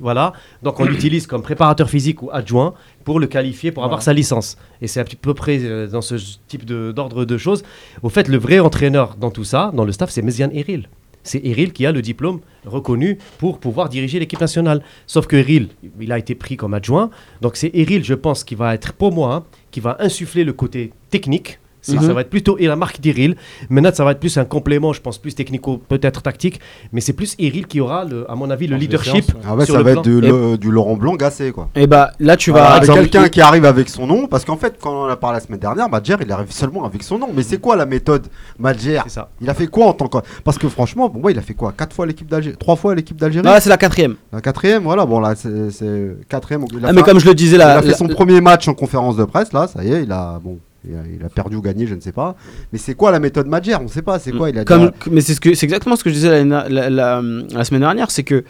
Voilà, 0.00 0.32
donc 0.62 0.80
on 0.80 0.84
l'utilise 0.84 1.26
comme 1.26 1.42
préparateur 1.42 1.88
physique 1.88 2.22
ou 2.22 2.30
adjoint 2.32 2.74
pour 3.04 3.20
le 3.20 3.26
qualifier 3.26 3.72
pour 3.72 3.84
avoir 3.84 4.02
sa 4.02 4.12
licence. 4.12 4.56
Et 4.82 4.88
c'est 4.88 5.00
à 5.00 5.04
peu 5.04 5.34
près 5.34 5.58
euh, 5.62 5.86
dans 5.86 6.02
ce 6.02 6.16
type 6.48 6.64
d'ordre 6.64 7.24
de, 7.24 7.38
choses. 7.38 7.62
Au 8.02 8.08
fait, 8.08 8.28
le 8.28 8.38
vrai 8.38 8.58
entraîneur 8.58 9.16
dans 9.16 9.30
tout 9.30 9.44
ça, 9.44 9.70
dans 9.74 9.84
le 9.84 9.92
staff, 9.92 10.10
c'est 10.10 10.22
Méziane 10.22 10.50
Eril. 10.52 10.88
C'est 11.22 11.44
Eril 11.44 11.72
qui 11.72 11.84
a 11.86 11.92
le 11.92 12.02
diplôme 12.02 12.40
reconnu 12.64 13.18
pour 13.38 13.58
pouvoir 13.58 13.88
diriger 13.88 14.20
l'équipe 14.20 14.40
nationale. 14.40 14.82
Sauf 15.08 15.26
que 15.26 15.34
Eril, 15.36 15.68
il 16.00 16.12
a 16.12 16.18
été 16.18 16.36
pris 16.36 16.56
comme 16.56 16.72
adjoint. 16.72 17.10
Donc 17.40 17.56
c'est 17.56 17.70
Eril, 17.74 18.04
je 18.04 18.14
pense, 18.14 18.44
qui 18.44 18.54
va 18.54 18.74
être, 18.74 18.92
pour 18.92 19.12
moi, 19.12 19.34
hein, 19.34 19.44
qui 19.72 19.80
va 19.80 19.96
insuffler 19.98 20.44
le 20.44 20.52
côté 20.52 20.92
technique. 21.10 21.58
C'est- 21.86 21.96
Mhm. 21.96 22.02
Ça 22.06 22.12
va 22.14 22.20
être 22.22 22.30
plutôt 22.30 22.58
et 22.58 22.66
la 22.66 22.74
marque 22.74 23.00
d'Eril. 23.00 23.36
Maintenant, 23.70 23.90
ça 23.94 24.04
va 24.04 24.10
être 24.12 24.18
plus 24.20 24.36
un 24.38 24.44
complément, 24.44 24.92
je 24.92 25.00
pense, 25.00 25.18
plus 25.18 25.34
technico, 25.34 25.78
peut-être 25.88 26.20
tactique. 26.22 26.58
Mais 26.92 27.00
c'est 27.00 27.12
plus 27.12 27.36
Eril 27.38 27.66
qui 27.66 27.80
aura, 27.80 28.04
le, 28.04 28.28
à 28.30 28.34
mon 28.34 28.50
avis, 28.50 28.66
le 28.66 28.76
leadership. 28.76 29.24
Ah 29.46 29.54
ouais, 29.54 29.64
sur 29.64 29.74
ça 29.74 29.78
le 29.80 29.84
va 29.84 29.92
plan. 29.92 30.00
être 30.00 30.04
du, 30.08 30.18
Et- 30.18 30.28
le- 30.30 30.58
du 30.58 30.70
Laurent 30.72 30.96
Blanc 30.96 31.14
gassé 31.14 31.52
quoi. 31.52 31.68
Et 31.76 31.86
bah 31.86 32.12
là, 32.18 32.36
tu 32.36 32.50
vas. 32.50 32.78
Exemple, 32.78 33.00
quelqu'un 33.02 33.28
qui 33.28 33.40
arrive 33.40 33.64
avec 33.64 33.88
son 33.88 34.06
nom, 34.06 34.26
parce 34.26 34.44
qu'en 34.44 34.56
fait, 34.56 34.74
quand 34.80 34.90
on 34.92 35.04
en 35.04 35.08
a 35.08 35.16
parlé 35.16 35.38
la 35.38 35.44
semaine 35.46 35.60
dernière, 35.60 35.88
Madjer, 35.88 36.16
il 36.20 36.32
arrive 36.32 36.50
seulement 36.50 36.84
avec 36.84 37.02
son 37.04 37.18
nom. 37.18 37.28
Mais 37.34 37.42
c'est 37.44 37.58
quoi 37.60 37.76
la 37.76 37.86
méthode 37.86 38.26
Madjer 38.58 39.00
C'est 39.04 39.12
ça. 39.12 39.30
Il 39.40 39.48
a 39.48 39.54
fait 39.54 39.66
quoi 39.68 39.86
en 39.86 39.92
tant 39.92 40.08
que. 40.08 40.18
Parce 40.44 40.58
que 40.58 40.68
franchement, 40.68 41.08
bon, 41.08 41.20
ouais, 41.20 41.32
il 41.32 41.38
a 41.38 41.42
fait 41.42 41.54
quoi? 41.54 41.72
Quatre 41.76 41.94
fois 41.94 42.06
l'équipe 42.06 42.28
d'Algérie 42.28 42.56
Trois 42.56 42.76
fois 42.76 42.94
l'équipe 42.94 43.16
d'Algérie? 43.16 43.46
Ah, 43.48 43.60
c'est 43.60 43.68
la 43.70 43.76
quatrième. 43.76 44.16
La 44.32 44.40
quatrième, 44.40 44.82
voilà, 44.82 45.06
bon 45.06 45.20
là, 45.20 45.34
c'est 45.36 46.16
quatrième. 46.28 46.64
Il 46.72 46.84
a 46.84 46.88
Ah, 46.88 46.92
mais 46.92 46.98
fait- 47.00 47.04
comme 47.04 47.20
je 47.20 47.26
le 47.26 47.34
disais 47.34 47.56
il 47.56 47.58
là. 47.58 47.76
a 47.78 47.82
fait 47.82 47.88
la- 47.88 47.94
son 47.94 48.08
premier 48.08 48.40
match 48.40 48.66
en 48.68 48.74
conférence 48.74 49.16
de 49.16 49.24
presse, 49.24 49.52
là, 49.52 49.66
ça 49.68 49.84
y 49.84 49.92
est, 49.92 50.02
il 50.02 50.12
a. 50.12 50.40
Bon. 50.42 50.58
Il 50.88 51.24
a, 51.24 51.28
perdu 51.28 51.56
ou 51.56 51.62
gagné, 51.62 51.86
je 51.86 51.94
ne 51.94 52.00
sais 52.00 52.12
pas. 52.12 52.36
Mais 52.72 52.78
c'est 52.78 52.94
quoi 52.94 53.10
la 53.10 53.18
méthode 53.20 53.46
Madjer? 53.46 53.76
On 53.80 53.84
ne 53.84 53.88
sait 53.88 54.02
pas. 54.02 54.18
C'est 54.18 54.32
quoi 54.32 54.50
il 54.50 54.58
a 54.58 54.64
Comme, 54.64 54.80
déjà- 54.80 54.92
mais 55.10 55.20
c'est 55.20 55.34
ce 55.34 55.40
que 55.40 55.54
c'est 55.54 55.66
exactement 55.66 55.96
ce 55.96 56.04
que 56.04 56.10
je 56.10 56.14
disais 56.14 56.44
la, 56.44 56.68
la- 56.68 56.90
la- 56.90 57.22
la 57.52 57.64
semaine 57.64 57.80
dernière, 57.80 58.10
c'est 58.10 58.22
que 58.24 58.44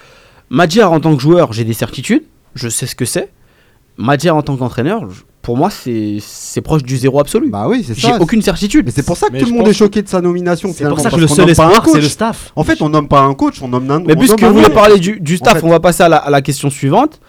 Madjer 0.51 0.85
en 0.85 1.01
tant 1.01 1.15
que 1.17 1.23
joueur, 1.23 1.53
j'ai 1.53 1.65
des 1.65 1.73
certitudes, 1.73 2.23
je 2.55 2.69
sais 2.69 2.87
ce 2.87 2.95
que 2.95 3.05
c'est. 3.05 3.31
Madjer 3.99 4.31
en 4.31 4.43
tant 4.43 4.57
qu'entraîneur, 4.57 5.09
je- 5.11 5.23
pour 5.41 5.57
moi, 5.57 5.71
c'est 5.71 6.19
c'est 6.21 6.61
proche 6.61 6.83
du 6.83 6.97
zéro 6.97 7.21
absolu. 7.21 7.49
Bah 7.51 7.67
oui, 7.69 7.85
c'est 7.87 7.95
j'ai 7.95 8.09
ça. 8.09 8.19
aucune 8.21 8.43
certitude. 8.43 8.85
Mais 8.85 8.91
c'est 8.93 9.05
pour 9.07 9.17
ça 9.17 9.29
que 9.29 9.33
Mais 9.35 9.39
tout 9.39 9.47
le 9.47 9.53
je 9.53 9.57
monde 9.57 9.69
est 9.69 9.73
choqué 9.73 10.03
de 10.03 10.09
sa 10.09 10.21
nomination. 10.21 10.73
C'est 10.75 10.89
pour 10.89 10.99
ça 11.01 11.09
que 11.09 11.15
parce 11.15 11.21
le 11.23 11.29
qu'on 11.29 11.35
seul 11.35 11.47
nomme 11.47 11.55
pas 11.55 11.65
un 11.65 11.69
espoir, 11.71 11.85
c'est 11.87 11.93
coach. 11.93 12.03
le 12.03 12.09
staff. 12.09 12.53
En 12.57 12.65
fait, 12.65 12.83
on 12.83 12.89
nomme 12.89 13.07
pas 13.09 13.21
un 13.21 13.33
coach, 13.35 13.63
on 13.63 13.69
nomme 13.69 13.91
un. 13.91 14.01
Mais 14.01 14.17
puisque 14.17 14.43
vous 14.43 14.53
voulez 14.55 14.71
parler 14.71 14.99
du, 14.99 15.21
du 15.21 15.37
staff, 15.37 15.61
fait- 15.61 15.65
on 15.65 15.71
va 15.71 15.79
passer 15.81 16.03
à 16.03 16.09
la, 16.09 16.17
à 16.17 16.31
la 16.31 16.43
question 16.43 16.69
suivante. 16.69 17.21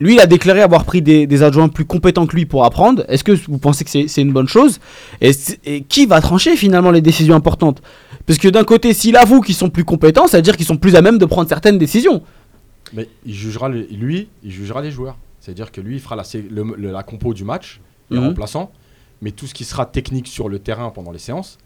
Lui, 0.00 0.14
il 0.14 0.20
a 0.20 0.26
déclaré 0.26 0.62
avoir 0.62 0.84
pris 0.84 1.02
des, 1.02 1.26
des 1.26 1.42
adjoints 1.42 1.68
plus 1.68 1.84
compétents 1.84 2.26
que 2.26 2.34
lui 2.34 2.46
pour 2.46 2.64
apprendre. 2.64 3.04
Est-ce 3.08 3.22
que 3.22 3.32
vous 3.32 3.58
pensez 3.58 3.84
que 3.84 3.90
c'est 3.90 4.22
une 4.22 4.32
bonne 4.32 4.48
chose? 4.48 4.80
Et, 5.20 5.82
qui 5.82 6.06
va 6.06 6.20
trancher 6.22 6.56
finalement 6.56 6.90
les 6.90 7.02
décisions 7.02 7.34
importantes? 7.34 7.82
Parce 8.26 8.38
que 8.38 8.48
d'un 8.48 8.64
côté, 8.64 8.94
s'il 8.94 9.16
avoue 9.16 9.40
qu'ils 9.42 9.54
sont 9.54 9.68
plus 9.68 9.84
compétents, 9.84 10.26
ça 10.26 10.38
veut 10.38 10.42
dire 10.42 10.56
qu'ils 10.56 10.66
sont 10.66 10.78
plus 10.78 10.96
à 10.96 11.02
même 11.02 11.18
de 11.18 11.24
prendre 11.26 11.48
certaines 11.48 11.76
décisions. 11.78 12.22
Mais 12.94 13.08
il 13.26 13.34
jugera 13.34 13.68
les- 13.68 13.86
lui, 13.88 14.28
il 14.42 14.50
jugera 14.50 14.80
les 14.80 14.90
joueurs. 14.90 15.18
C'est-à-dire 15.38 15.70
que 15.70 15.80
lui, 15.80 15.96
il 15.96 16.00
fera 16.00 16.16
la, 16.16 16.22
le- 16.50 16.74
le- 16.76 16.90
la 16.90 17.02
compo 17.02 17.34
du 17.34 17.44
match, 17.44 17.80
les 18.10 18.18
Mhm. 18.18 18.28
remplaçants. 18.28 18.72
Mais 19.22 19.32
tout 19.32 19.46
ce 19.46 19.52
qui 19.54 19.64
sera 19.64 19.84
technique 19.84 20.28
sur 20.28 20.48
le 20.48 20.58
terrain 20.58 20.88
pendant 20.90 21.12
les 21.12 21.18
séances, 21.18 21.58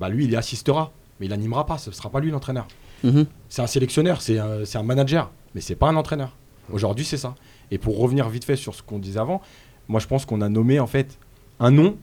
bah 0.00 0.08
lui, 0.08 0.24
il 0.24 0.30
y 0.32 0.36
assistera. 0.36 0.90
Mais 1.20 1.26
il 1.26 1.32
animera 1.32 1.64
pas, 1.64 1.78
ce 1.78 1.90
ne 1.90 1.94
sera 1.94 2.10
pas 2.10 2.20
lui 2.20 2.30
l'entraîneur. 2.32 2.66
Mhm. 3.04 3.26
C'est 3.48 3.62
un 3.62 3.66
sélectionneur, 3.68 4.20
c'est 4.20 4.38
un, 4.38 4.64
c'est 4.64 4.78
un 4.78 4.82
manager, 4.82 5.30
mais 5.54 5.60
c'est 5.60 5.74
pas 5.76 5.88
un 5.88 5.96
entraîneur. 5.96 6.36
Aujourd'hui, 6.72 7.04
c'est 7.04 7.16
ça. 7.16 7.34
Et 7.70 7.78
pour 7.78 7.98
revenir 7.98 8.28
vite 8.28 8.44
fait 8.44 8.56
sur 8.56 8.74
ce 8.74 8.82
qu'on 8.82 8.98
disait 8.98 9.20
avant, 9.20 9.40
moi 9.88 10.00
je 10.00 10.06
pense 10.06 10.24
qu'on 10.26 10.40
a 10.40 10.48
nommé 10.48 10.80
en 10.80 10.86
fait 10.86 11.18
un 11.60 11.70
nom 11.70 11.96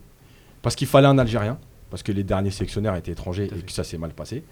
parce 0.61 0.75
qu'il 0.75 0.87
fallait 0.87 1.07
un 1.07 1.17
Algérien, 1.17 1.57
parce 1.89 2.03
que 2.03 2.11
les 2.11 2.23
derniers 2.23 2.51
sélectionneurs 2.51 2.95
étaient 2.95 3.11
étrangers 3.11 3.45
et 3.45 3.61
que 3.61 3.71
ça 3.71 3.83
s'est 3.83 3.97
mal 3.97 4.11
passé. 4.13 4.43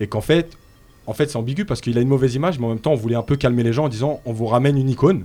Et 0.00 0.06
qu'en 0.06 0.20
fait, 0.20 0.56
en 1.06 1.14
fait 1.14 1.30
c'est 1.30 1.36
ambigu 1.36 1.64
parce 1.64 1.80
qu'il 1.80 1.96
a 1.98 2.00
une 2.00 2.08
mauvaise 2.08 2.34
image, 2.34 2.58
mais 2.58 2.66
en 2.66 2.70
même 2.70 2.78
temps 2.80 2.92
on 2.92 2.96
voulait 2.96 3.16
un 3.16 3.22
peu 3.22 3.36
calmer 3.36 3.62
les 3.62 3.72
gens 3.72 3.84
en 3.84 3.88
disant 3.88 4.20
on 4.24 4.32
vous 4.32 4.46
ramène 4.46 4.76
une 4.78 4.88
icône. 4.90 5.24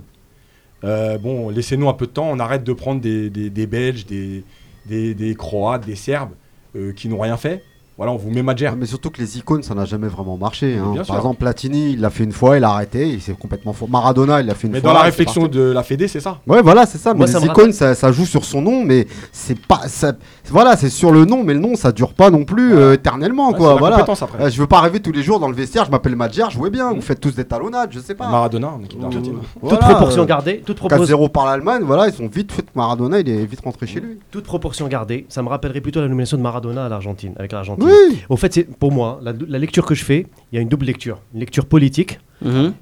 Euh, 0.84 1.18
bon, 1.18 1.48
laissez-nous 1.50 1.88
un 1.88 1.94
peu 1.94 2.06
de 2.06 2.12
temps, 2.12 2.28
on 2.30 2.38
arrête 2.38 2.62
de 2.64 2.72
prendre 2.72 3.00
des, 3.00 3.30
des- 3.30 3.50
des 3.50 3.66
Belges, 3.66 4.06
des, 4.06 4.44
des, 4.86 5.12
des 5.14 5.34
Croates, 5.34 5.84
des 5.84 5.96
Serbes 5.96 6.32
euh, 6.76 6.92
qui 6.92 7.08
n'ont 7.08 7.18
rien 7.18 7.36
fait. 7.36 7.64
Voilà, 7.98 8.12
on 8.12 8.16
vous 8.16 8.30
met 8.30 8.42
Madjer. 8.42 8.68
Ah, 8.70 8.76
mais 8.78 8.86
surtout 8.86 9.10
que 9.10 9.20
les 9.20 9.38
icônes, 9.38 9.64
ça 9.64 9.74
n'a 9.74 9.84
jamais 9.84 10.06
vraiment 10.06 10.36
marché. 10.36 10.74
Mais 10.76 10.80
hein. 10.80 10.90
bien 10.92 10.96
Par 10.98 11.06
sûr. 11.06 11.16
exemple, 11.16 11.40
Platini, 11.40 11.94
il 11.94 12.00
l'a 12.00 12.10
fait 12.10 12.22
une 12.22 12.30
fois, 12.30 12.56
il 12.56 12.62
a 12.62 12.70
arrêté, 12.70 13.08
il 13.08 13.20
s'est 13.20 13.32
complètement 13.32 13.72
faux. 13.72 13.88
Maradona, 13.88 14.40
il 14.40 14.46
l'a 14.46 14.54
fait 14.54 14.68
une 14.68 14.74
Mais 14.74 14.80
fois. 14.80 14.90
dans 14.90 14.96
la 14.98 15.02
réflexion 15.02 15.48
de 15.48 15.60
la 15.60 15.82
Fédé, 15.82 16.06
c'est 16.06 16.20
ça. 16.20 16.38
Ouais, 16.46 16.62
voilà, 16.62 16.86
c'est 16.86 16.98
ça. 16.98 17.12
Moi, 17.12 17.26
mais 17.26 17.32
ça 17.32 17.40
les 17.40 17.46
icônes, 17.46 17.72
ça, 17.72 17.96
ça 17.96 18.12
joue 18.12 18.24
sur 18.24 18.44
son 18.44 18.62
nom, 18.62 18.84
mais 18.84 19.08
c'est 19.32 19.58
pas. 19.58 19.80
Ça, 19.88 20.12
voilà, 20.48 20.76
c'est 20.76 20.90
sur 20.90 21.10
le 21.10 21.24
nom, 21.24 21.42
mais 21.42 21.54
le 21.54 21.58
nom, 21.60 21.74
ça 21.74 21.90
dure 21.90 22.12
pas 22.14 22.30
non 22.30 22.44
plus 22.44 22.72
euh, 22.76 22.92
éternellement, 22.94 23.48
Ouais, 23.50 23.56
quoi. 23.58 23.70
la 23.70 23.78
Voilà. 23.78 23.96
après. 23.96 24.44
Euh, 24.44 24.48
je 24.48 24.60
veux 24.60 24.68
pas 24.68 24.78
arriver 24.78 25.00
tous 25.00 25.10
les 25.10 25.24
jours 25.24 25.40
dans 25.40 25.48
le 25.48 25.56
vestiaire, 25.56 25.84
je 25.84 25.90
m'appelle 25.90 26.14
Madjer, 26.14 26.44
jouez 26.50 26.70
bien, 26.70 26.92
vous 26.92 27.02
faites 27.02 27.18
tous 27.18 27.34
des 27.34 27.44
talonnades, 27.46 27.90
je 27.90 27.98
sais 27.98 28.14
pas. 28.14 28.28
Maradona 28.28 28.68
en 28.68 28.80
équipe 28.84 29.00
d'Argentine. 29.00 29.38
Voilà, 29.60 29.76
toute 29.76 29.88
proportion 29.88 30.22
euh, 30.22 30.26
gardée, 30.26 30.62
toute 30.64 30.76
proportion, 30.76 31.18
4-0 31.18 31.30
par 31.30 31.46
l'Allemagne, 31.46 31.82
voilà, 31.84 32.06
ils 32.06 32.14
sont 32.14 32.28
vite 32.28 32.52
fait. 32.52 32.64
Maradona, 32.76 33.18
il 33.18 33.28
est 33.28 33.44
vite 33.44 33.60
rentré 33.64 33.88
chez 33.88 33.98
lui. 33.98 34.18
toute 34.30 34.44
proportion 34.44 34.86
gardée, 34.86 35.26
ça 35.28 35.42
me 35.42 35.48
rappellerait 35.48 35.80
plutôt 35.80 36.00
la 36.00 36.06
nomination 36.06 36.36
de 36.36 36.42
Maradona 36.42 36.84
à 36.84 36.88
l'Argentine, 36.88 37.32
avec 37.38 37.50
l'Argentine. 37.50 37.87
Oui, 37.88 38.18
Au 38.28 38.36
fait, 38.36 38.52
c'est 38.52 38.64
pour 38.64 38.92
moi, 38.92 39.18
la, 39.22 39.32
la 39.48 39.58
lecture 39.58 39.84
que 39.86 39.94
je 39.94 40.04
fais, 40.04 40.26
il 40.52 40.56
y 40.56 40.58
a 40.58 40.62
une 40.62 40.68
double 40.68 40.86
lecture. 40.86 41.20
Une 41.34 41.40
lecture 41.40 41.66
politique, 41.66 42.18
Mhm. 42.42 42.72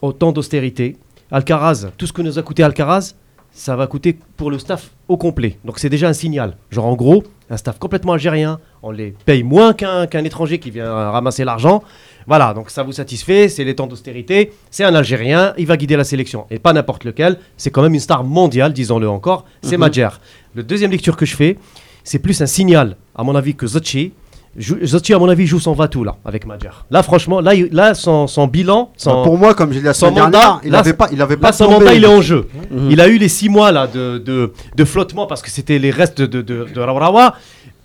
autant 0.00 0.32
d'austérité. 0.32 0.96
Alcaraz, 1.30 1.88
tout 1.96 2.06
ce 2.06 2.12
que 2.12 2.22
nous 2.22 2.38
a 2.38 2.42
coûté 2.42 2.62
Alcaraz, 2.62 3.14
ça 3.54 3.76
va 3.76 3.86
coûter 3.86 4.18
pour 4.36 4.50
le 4.50 4.58
staff 4.58 4.90
au 5.08 5.16
complet. 5.18 5.58
Donc 5.64 5.78
c'est 5.78 5.90
déjà 5.90 6.08
un 6.08 6.12
signal. 6.14 6.56
Genre 6.70 6.86
en 6.86 6.94
gros, 6.94 7.22
un 7.50 7.56
staff 7.58 7.78
complètement 7.78 8.14
algérien, 8.14 8.58
on 8.82 8.90
les 8.90 9.14
paye 9.26 9.42
moins 9.42 9.74
qu'un 9.74 10.06
étranger 10.24 10.58
qui 10.58 10.70
vient 10.70 10.90
ramasser 11.10 11.44
l'argent. 11.44 11.82
Voilà, 12.26 12.54
donc 12.54 12.70
ça 12.70 12.82
vous 12.82 12.92
satisfait, 12.92 13.48
c'est 13.48 13.64
les 13.64 13.74
temps 13.74 13.86
d'austérité, 13.86 14.52
c'est 14.70 14.84
un 14.84 14.94
Algérien, 14.94 15.52
il 15.58 15.66
va 15.66 15.76
guider 15.76 15.96
la 15.96 16.04
sélection. 16.04 16.46
Et 16.50 16.58
pas 16.58 16.72
n'importe 16.72 17.04
lequel, 17.04 17.38
c'est 17.56 17.70
quand 17.70 17.82
même 17.82 17.94
une 17.94 18.00
star 18.00 18.22
mondiale, 18.24 18.72
disons-le 18.72 19.08
encore, 19.08 19.44
c'est 19.62 19.76
Mhm. 19.76 19.80
Madjer. 19.80 20.08
Le 20.54 20.62
deuxième 20.62 20.90
lecture 20.92 21.16
que 21.16 21.26
je 21.26 21.34
fais, 21.36 21.58
c'est 22.04 22.20
plus 22.20 22.40
un 22.40 22.46
signal, 22.46 22.96
à 23.14 23.22
mon 23.24 23.34
avis, 23.34 23.54
que 23.54 23.66
Zotchi 23.66 24.12
Zotti, 24.60 25.14
à 25.14 25.18
mon 25.18 25.28
avis, 25.30 25.46
joue 25.46 25.58
son 25.60 25.72
va-tout 25.72 26.04
là, 26.04 26.16
avec 26.26 26.44
Madjer. 26.46 26.68
Là, 26.90 27.02
franchement, 27.02 27.40
là, 27.40 27.54
il- 27.54 27.70
là 27.72 27.94
son, 27.94 28.26
son 28.26 28.46
bilan, 28.46 28.90
son, 28.96 29.14
Bah, 29.14 29.22
Pour 29.24 29.38
moi, 29.38 29.54
comme 29.54 29.72
j'ai 29.72 29.78
dit 29.80 29.86
la 29.86 29.94
semaine 29.94 30.14
mandat, 30.14 30.30
dernière, 30.30 30.60
il 30.64 30.70
là, 30.72 30.78
avait 30.80 30.92
pas, 30.92 31.08
il 31.10 31.22
avait 31.22 31.36
pas 31.38 31.48
Là, 31.48 31.52
son 31.54 31.70
mandat, 31.70 31.94
il 31.94 32.04
est 32.04 32.06
en 32.06 32.20
jeu. 32.20 32.48
Mhm. 32.70 32.90
Il 32.90 33.00
a 33.00 33.08
eu 33.08 33.16
les 33.16 33.28
six 33.28 33.48
mois 33.48 33.72
là 33.72 33.86
de, 33.86 34.18
de, 34.18 34.52
de 34.76 34.84
flottement 34.84 35.26
parce 35.26 35.40
que 35.40 35.50
c'était 35.50 35.78
les 35.78 35.90
restes 35.90 36.20
de, 36.20 36.42
de, 36.42 36.66
de 36.74 36.80
Rawrawa. 36.80 37.34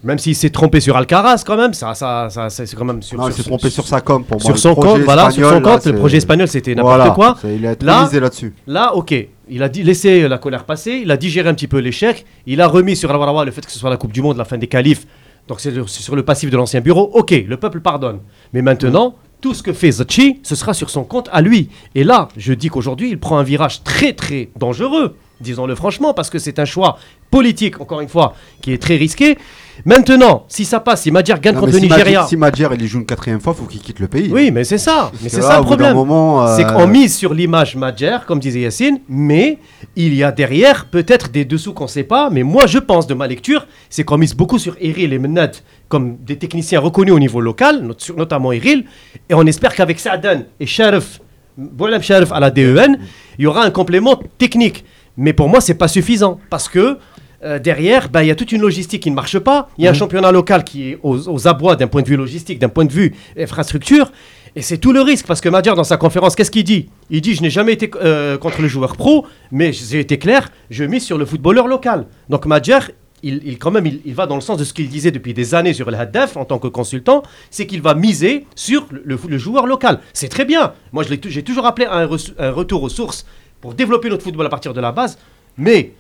Même 0.04 0.20
s'il 0.20 0.36
s'est 0.36 0.52
trompé 0.52 0.80
sur 0.80 0.96
Alcaraz, 0.96 1.42
quand 1.46 1.58
même, 1.58 1.74
ça, 1.74 1.96
ça, 1.96 2.28
ça, 2.30 2.50
c'est 2.52 2.76
quand 2.76 2.86
même 2.86 3.02
sur, 3.02 3.18
Non, 3.18 3.30
il 3.30 3.34
s'est 3.34 3.42
trompé 3.44 3.70
sur 3.72 3.88
sa 3.88 4.00
com 4.00 4.24
pour 4.24 4.38
moi. 4.38 4.44
sur 4.46 4.52
Le 4.54 4.58
son 4.60 4.76
compte. 4.76 5.00
Voilà, 5.00 5.32
sur 5.32 5.50
son 5.50 5.56
là, 5.56 5.62
compte, 5.62 5.86
le 5.86 5.92
c'est- 5.92 5.98
projet 5.98 6.18
espagnol, 6.18 6.48
c'était 6.48 6.76
n'importe 6.76 6.96
Voilà, 6.98 7.12
quoi. 7.12 7.36
Il 7.46 7.66
a 7.66 7.76
trop 7.76 7.88
Là- 7.88 8.04
misé 8.04 8.20
là-dessus. 8.20 8.54
Là, 8.68 8.94
ok, 8.94 9.16
il 9.50 9.64
a 9.64 9.70
dit, 9.70 9.82
laissé 9.82 10.28
la 10.28 10.38
colère 10.38 10.66
passer, 10.66 11.02
il 11.04 11.10
a 11.10 11.18
digéré 11.18 11.50
un 11.50 11.56
petit 11.56 11.68
peu 11.68 11.80
l'échec, 11.80 12.26
il 12.46 12.62
a 12.62 12.68
remis 12.68 12.96
sur 12.96 13.10
Al-Warawa 13.10 13.44
le 13.46 13.52
fait 13.52 13.66
que 13.66 13.72
ce 13.72 13.80
soit 13.80 13.90
la 13.90 13.98
Coupe 13.98 14.12
du 14.14 14.22
Monde, 14.22 14.38
la 14.38 14.46
fin 14.46 14.58
des 14.60 14.68
qualifs, 14.68 15.08
donc 15.48 15.60
c'est 15.60 15.74
sur 15.88 16.16
le 16.16 16.24
passif 16.24 16.50
de 16.50 16.58
l'ancien 16.58 16.82
bureau, 16.82 17.10
ok, 17.14 17.32
le 17.48 17.58
peuple 17.58 17.80
pardonne. 17.80 18.20
Mais 18.54 18.62
maintenant, 18.62 19.16
tout 19.42 19.54
ce 19.54 19.64
que 19.64 19.74
fait 19.74 19.92
Zachi, 19.92 20.40
ce 20.44 20.56
sera 20.56 20.74
sur 20.74 20.90
son 20.90 21.04
compte 21.04 21.30
à 21.32 21.42
lui. 21.42 21.70
Et 21.96 22.04
là, 22.04 22.28
je 22.38 22.54
dis 22.54 22.70
qu'aujourd'hui, 22.70 23.10
il 23.10 23.20
prend 23.20 23.38
un 23.38 23.44
virage 23.44 23.84
très 23.84 24.14
très 24.14 24.50
dangereux, 24.58 25.16
disons-le 25.42 25.76
franchement, 25.76 26.14
parce 26.14 26.30
que 26.30 26.40
c'est 26.40 26.60
un 26.60 26.66
choix 26.66 26.98
politique, 27.30 27.80
encore 27.82 28.02
une 28.02 28.08
fois, 28.08 28.34
qui 28.62 28.72
est 28.74 28.82
très 28.82 28.96
risqué. 28.96 29.38
Maintenant, 29.86 30.46
si 30.48 30.66
ça 30.66 30.80
passe, 30.80 31.04
si 31.04 31.12
Madjer 31.12 31.36
gagne 31.42 31.54
Non, 31.56 31.60
contre 31.62 31.74
mais 31.74 31.80
le 31.82 31.86
si 31.88 31.92
Nigeria... 31.94 32.26
Si 32.26 32.36
Madjer 32.38 32.70
il 32.74 32.82
y 32.82 32.88
joue 32.88 33.00
une 33.00 33.06
quatrième 33.06 33.40
fois, 33.40 33.54
faut 33.54 33.66
qu'il 33.66 33.80
quitte 33.82 34.00
le 34.00 34.08
pays. 34.08 34.30
Oui, 34.34 34.50
mais 34.50 34.64
c'est 34.64 34.78
ça, 34.80 35.12
mais 35.22 35.30
c'est 35.30 35.38
que 35.38 35.44
ça 35.44 35.58
le 35.58 35.62
au 35.62 35.64
bout 35.66 35.70
d'un 35.76 35.92
problème. 35.92 35.94
moment, 35.94 36.48
C'est 36.56 36.66
euh, 36.66 36.72
qu'on 36.72 36.88
mise 36.88 37.16
sur 37.16 37.34
l'image 37.34 37.76
Madjer, 37.76 38.18
comme 38.26 38.40
disait 38.40 38.62
Yacine, 38.62 39.00
mais 39.08 39.60
il 39.96 40.16
y 40.16 40.24
a 40.24 40.32
derrière 40.32 40.86
peut-être 40.90 41.30
des 41.30 41.46
dessous 41.46 41.74
qu'on 41.74 41.84
ne 41.84 41.90
sait 41.90 42.04
pas. 42.04 42.30
Mais 42.32 42.42
moi, 42.44 42.66
je 42.66 42.80
pense 42.80 43.06
de 43.06 43.14
ma 43.14 43.28
lecture, 43.28 43.68
c'est 43.90 44.04
qu'on 44.04 44.18
mise 44.18 44.34
beaucoup 44.36 44.58
sur 44.58 44.76
Eril 44.82 45.14
et 45.14 45.20
Menad 45.20 45.56
comme 45.90 46.18
des 46.26 46.38
techniciens 46.38 46.80
reconnus 46.80 47.14
au 47.14 47.20
niveau 47.20 47.40
local, 47.40 47.82
not- 47.84 47.94
sur- 48.00 48.16
notamment 48.18 48.52
Eril. 48.52 48.86
Et 49.30 49.34
on 49.36 49.46
espère 49.46 49.76
qu'avec 49.76 50.00
Saadan 50.00 50.42
et 50.60 50.66
Sharif, 50.66 51.20
Boualem 51.56 52.02
Sharif 52.02 52.32
à 52.32 52.40
la 52.40 52.50
DEN, 52.52 52.98
il 53.38 53.44
y 53.44 53.48
aura 53.48 53.64
un 53.64 53.72
complément 53.72 54.20
technique. 54.38 54.86
Mais 55.18 55.34
pour 55.34 55.50
moi, 55.50 55.62
c'est 55.62 55.74
pas 55.74 55.88
suffisant 55.88 56.40
parce 56.50 56.70
que 56.70 56.98
euh, 57.44 57.60
derrière, 57.60 58.10
bah, 58.10 58.24
il 58.24 58.28
y 58.28 58.32
a 58.32 58.36
toute 58.36 58.52
une 58.52 58.62
logistique 58.62 59.04
qui 59.04 59.12
ne 59.12 59.16
marche 59.16 59.38
pas. 59.40 59.70
Il 59.78 59.84
y 59.84 59.88
a 59.88 59.92
un 59.92 59.94
championnat 59.94 60.32
local 60.32 60.64
qui 60.64 60.90
est 60.92 61.00
aux, 61.04 61.28
aux 61.30 61.48
abois 61.48 61.76
d'un 61.76 61.88
point 61.88 62.02
de 62.02 62.08
vue 62.08 62.18
logistique, 62.18 62.58
d'un 62.60 62.70
point 62.70 62.86
de 62.86 62.92
vue 62.92 63.14
infrastructure. 63.38 64.12
Et 64.56 64.62
c'est 64.64 64.78
tout 64.80 64.92
le 64.92 65.02
risque 65.02 65.28
parce 65.28 65.40
que 65.40 65.50
Madjer, 65.50 65.76
dans 65.76 65.84
sa 65.84 65.98
conférence, 65.98 66.36
qu'est-ce 66.36 66.50
qu'il 66.50 66.64
dit? 66.64 66.90
Il 67.12 67.22
dit 67.22 67.36
Je 67.36 67.42
n'ai 67.44 67.52
jamais 67.52 67.74
été 67.74 67.92
euh, 68.04 68.38
contre 68.40 68.62
le 68.62 68.68
joueur 68.68 68.96
pro, 68.98 69.26
mais 69.52 69.72
j'ai 69.72 70.00
été 70.00 70.18
clair, 70.18 70.50
je 70.72 70.84
mise 70.84 71.04
sur 71.06 71.18
le 71.20 71.26
footballeur 71.26 71.68
local. 71.68 72.08
Donc 72.30 72.48
Madjer, 72.48 72.80
il, 73.22 73.42
il- 73.46 73.60
quand 73.60 73.70
même, 73.70 73.86
il, 73.86 74.02
il 74.04 74.16
va 74.16 74.26
dans 74.26 74.34
le 74.36 74.42
sens 74.42 74.58
de 74.58 74.64
ce 74.64 74.74
qu'il 74.74 74.90
disait 74.90 75.12
depuis 75.12 75.36
des 75.36 75.54
années 75.54 75.74
sur 75.74 75.92
le 75.92 75.98
Haddaf 75.98 76.38
en 76.38 76.46
tant 76.46 76.58
que 76.58 76.68
consultant 76.68 77.22
c'est 77.52 77.68
qu'il 77.68 77.82
va 77.84 77.94
miser 77.94 78.48
sur 78.56 78.88
le, 78.90 79.02
le- 79.06 79.20
le 79.28 79.38
joueur 79.38 79.68
local. 79.68 80.00
C'est 80.14 80.30
très 80.30 80.46
bien. 80.46 80.74
Moi, 80.92 81.04
j'ai 81.04 81.44
toujours 81.44 81.68
appelé 81.68 81.86
à 81.88 81.98
un 82.40 82.52
retour 82.52 82.82
aux 82.82 82.90
sources 82.90 83.28
pour 83.62 83.74
développer 83.74 84.10
notre 84.10 84.24
football 84.24 84.46
à 84.46 84.50
partir 84.50 84.74
de 84.74 84.82
la 84.82 84.92
base. 84.92 85.18
Mais 85.58 85.94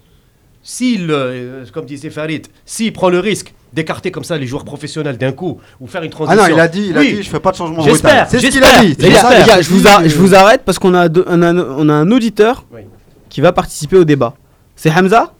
s'il, 0.63 1.07
euh, 1.09 1.65
comme 1.73 1.85
disait 1.85 2.09
Farid, 2.09 2.47
s'il 2.65 2.93
prend 2.93 3.09
le 3.09 3.19
risque 3.19 3.53
d'écarter 3.73 4.11
comme 4.11 4.23
ça 4.23 4.37
les 4.37 4.47
joueurs 4.47 4.65
professionnels 4.65 5.17
d'un 5.17 5.31
coup 5.31 5.59
ou 5.79 5.87
faire 5.87 6.01
une 6.03 6.09
Ah 6.11 6.15
transition. 6.15 6.43
non, 6.47 6.53
il 6.55 6.59
a 6.59 6.67
dit, 6.67 6.87
il 6.89 6.97
a 6.97 6.99
Oui. 7.01 7.13
dit, 7.15 7.23
je 7.23 7.29
fais 7.29 7.39
pas 7.39 7.51
de 7.51 7.57
changement 7.57 7.81
J'espère. 7.83 8.27
C'est 8.29 8.37
ce 8.39 8.43
qu'il 8.43 8.51
j'espère. 8.53 8.79
a 8.79 8.83
dit. 8.83 8.95
Les 8.99 9.09
gars, 9.09 9.61
je, 9.61 9.69
vous 9.69 9.87
a- 9.87 10.07
je 10.07 10.15
vous 10.17 10.35
arrête 10.35 10.61
parce 10.65 10.79
qu'on 10.79 10.93
a, 10.93 11.07
deux- 11.09 11.25
on 11.27 11.41
a, 11.41 11.53
on 11.53 11.89
a 11.89 11.93
un 11.93 12.11
auditeur 12.11 12.63
Oui. 12.71 12.81
qui 13.29 13.41
va 13.41 13.51
participer 13.51 13.97
au 13.97 14.03
débat. 14.05 14.33
C'est 14.75 14.91
Hamza? 14.91 15.33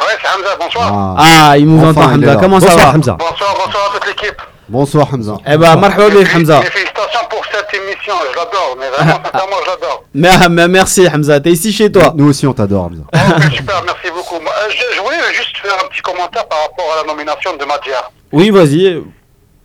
Ouais, 0.00 0.06
c'est 0.20 0.28
Hamza, 0.28 0.56
bonsoir. 0.60 1.16
Ah. 1.18 1.48
Ah, 1.50 1.58
il 1.58 1.66
nous 1.66 1.78
Enfin, 1.84 1.90
entend 1.90 2.14
Hamza. 2.14 2.36
Comment 2.36 2.60
ça 2.60 2.74
va? 2.76 2.90
Hamza. 2.94 3.16
Bonsoir, 3.18 3.54
bonsoir 3.64 3.92
à 3.94 3.98
toute 3.98 4.06
l'équipe. 4.08 4.36
Bonsoir 4.68 5.08
Hamza. 5.12 5.36
Eh 5.46 5.56
ben, 5.56 5.76
marhaba 5.76 6.04
Hamza. 6.34 6.60
Félicitations 6.62 7.20
pour 7.28 7.41
cette 7.52 7.74
émission, 7.74 8.14
je 8.30 8.36
l'adore, 8.36 8.76
mais 8.78 8.88
vraiment, 8.88 9.20
sincèrement, 9.24 9.56
je 9.64 9.70
l'adore. 9.70 10.04
Mais- 10.14 10.48
mais 10.50 10.68
Merci 10.68 11.06
Hamza, 11.12 11.40
t'es 11.40 11.50
ici 11.50 11.72
chez 11.72 11.90
toi. 11.92 12.12
Nous 12.16 12.28
aussi 12.30 12.46
on 12.46 12.52
t'adore 12.54 12.84
Hamza. 12.86 13.02
Ok, 13.12 13.52
super, 13.54 13.82
merci 13.84 14.10
beaucoup. 14.10 14.36
Euh, 14.36 14.70
Je, 14.70 14.96
je 14.96 15.00
voulais 15.00 15.16
juste 15.34 15.56
faire 15.58 15.74
un 15.84 15.88
petit 15.88 16.00
commentaire 16.02 16.46
par 16.48 16.60
rapport 16.62 16.86
à 16.94 17.02
la 17.02 17.12
nomination 17.12 17.56
de 17.56 17.64
Madjer. 17.64 17.92
Oui, 18.32 18.50
vas-y. 18.50 18.94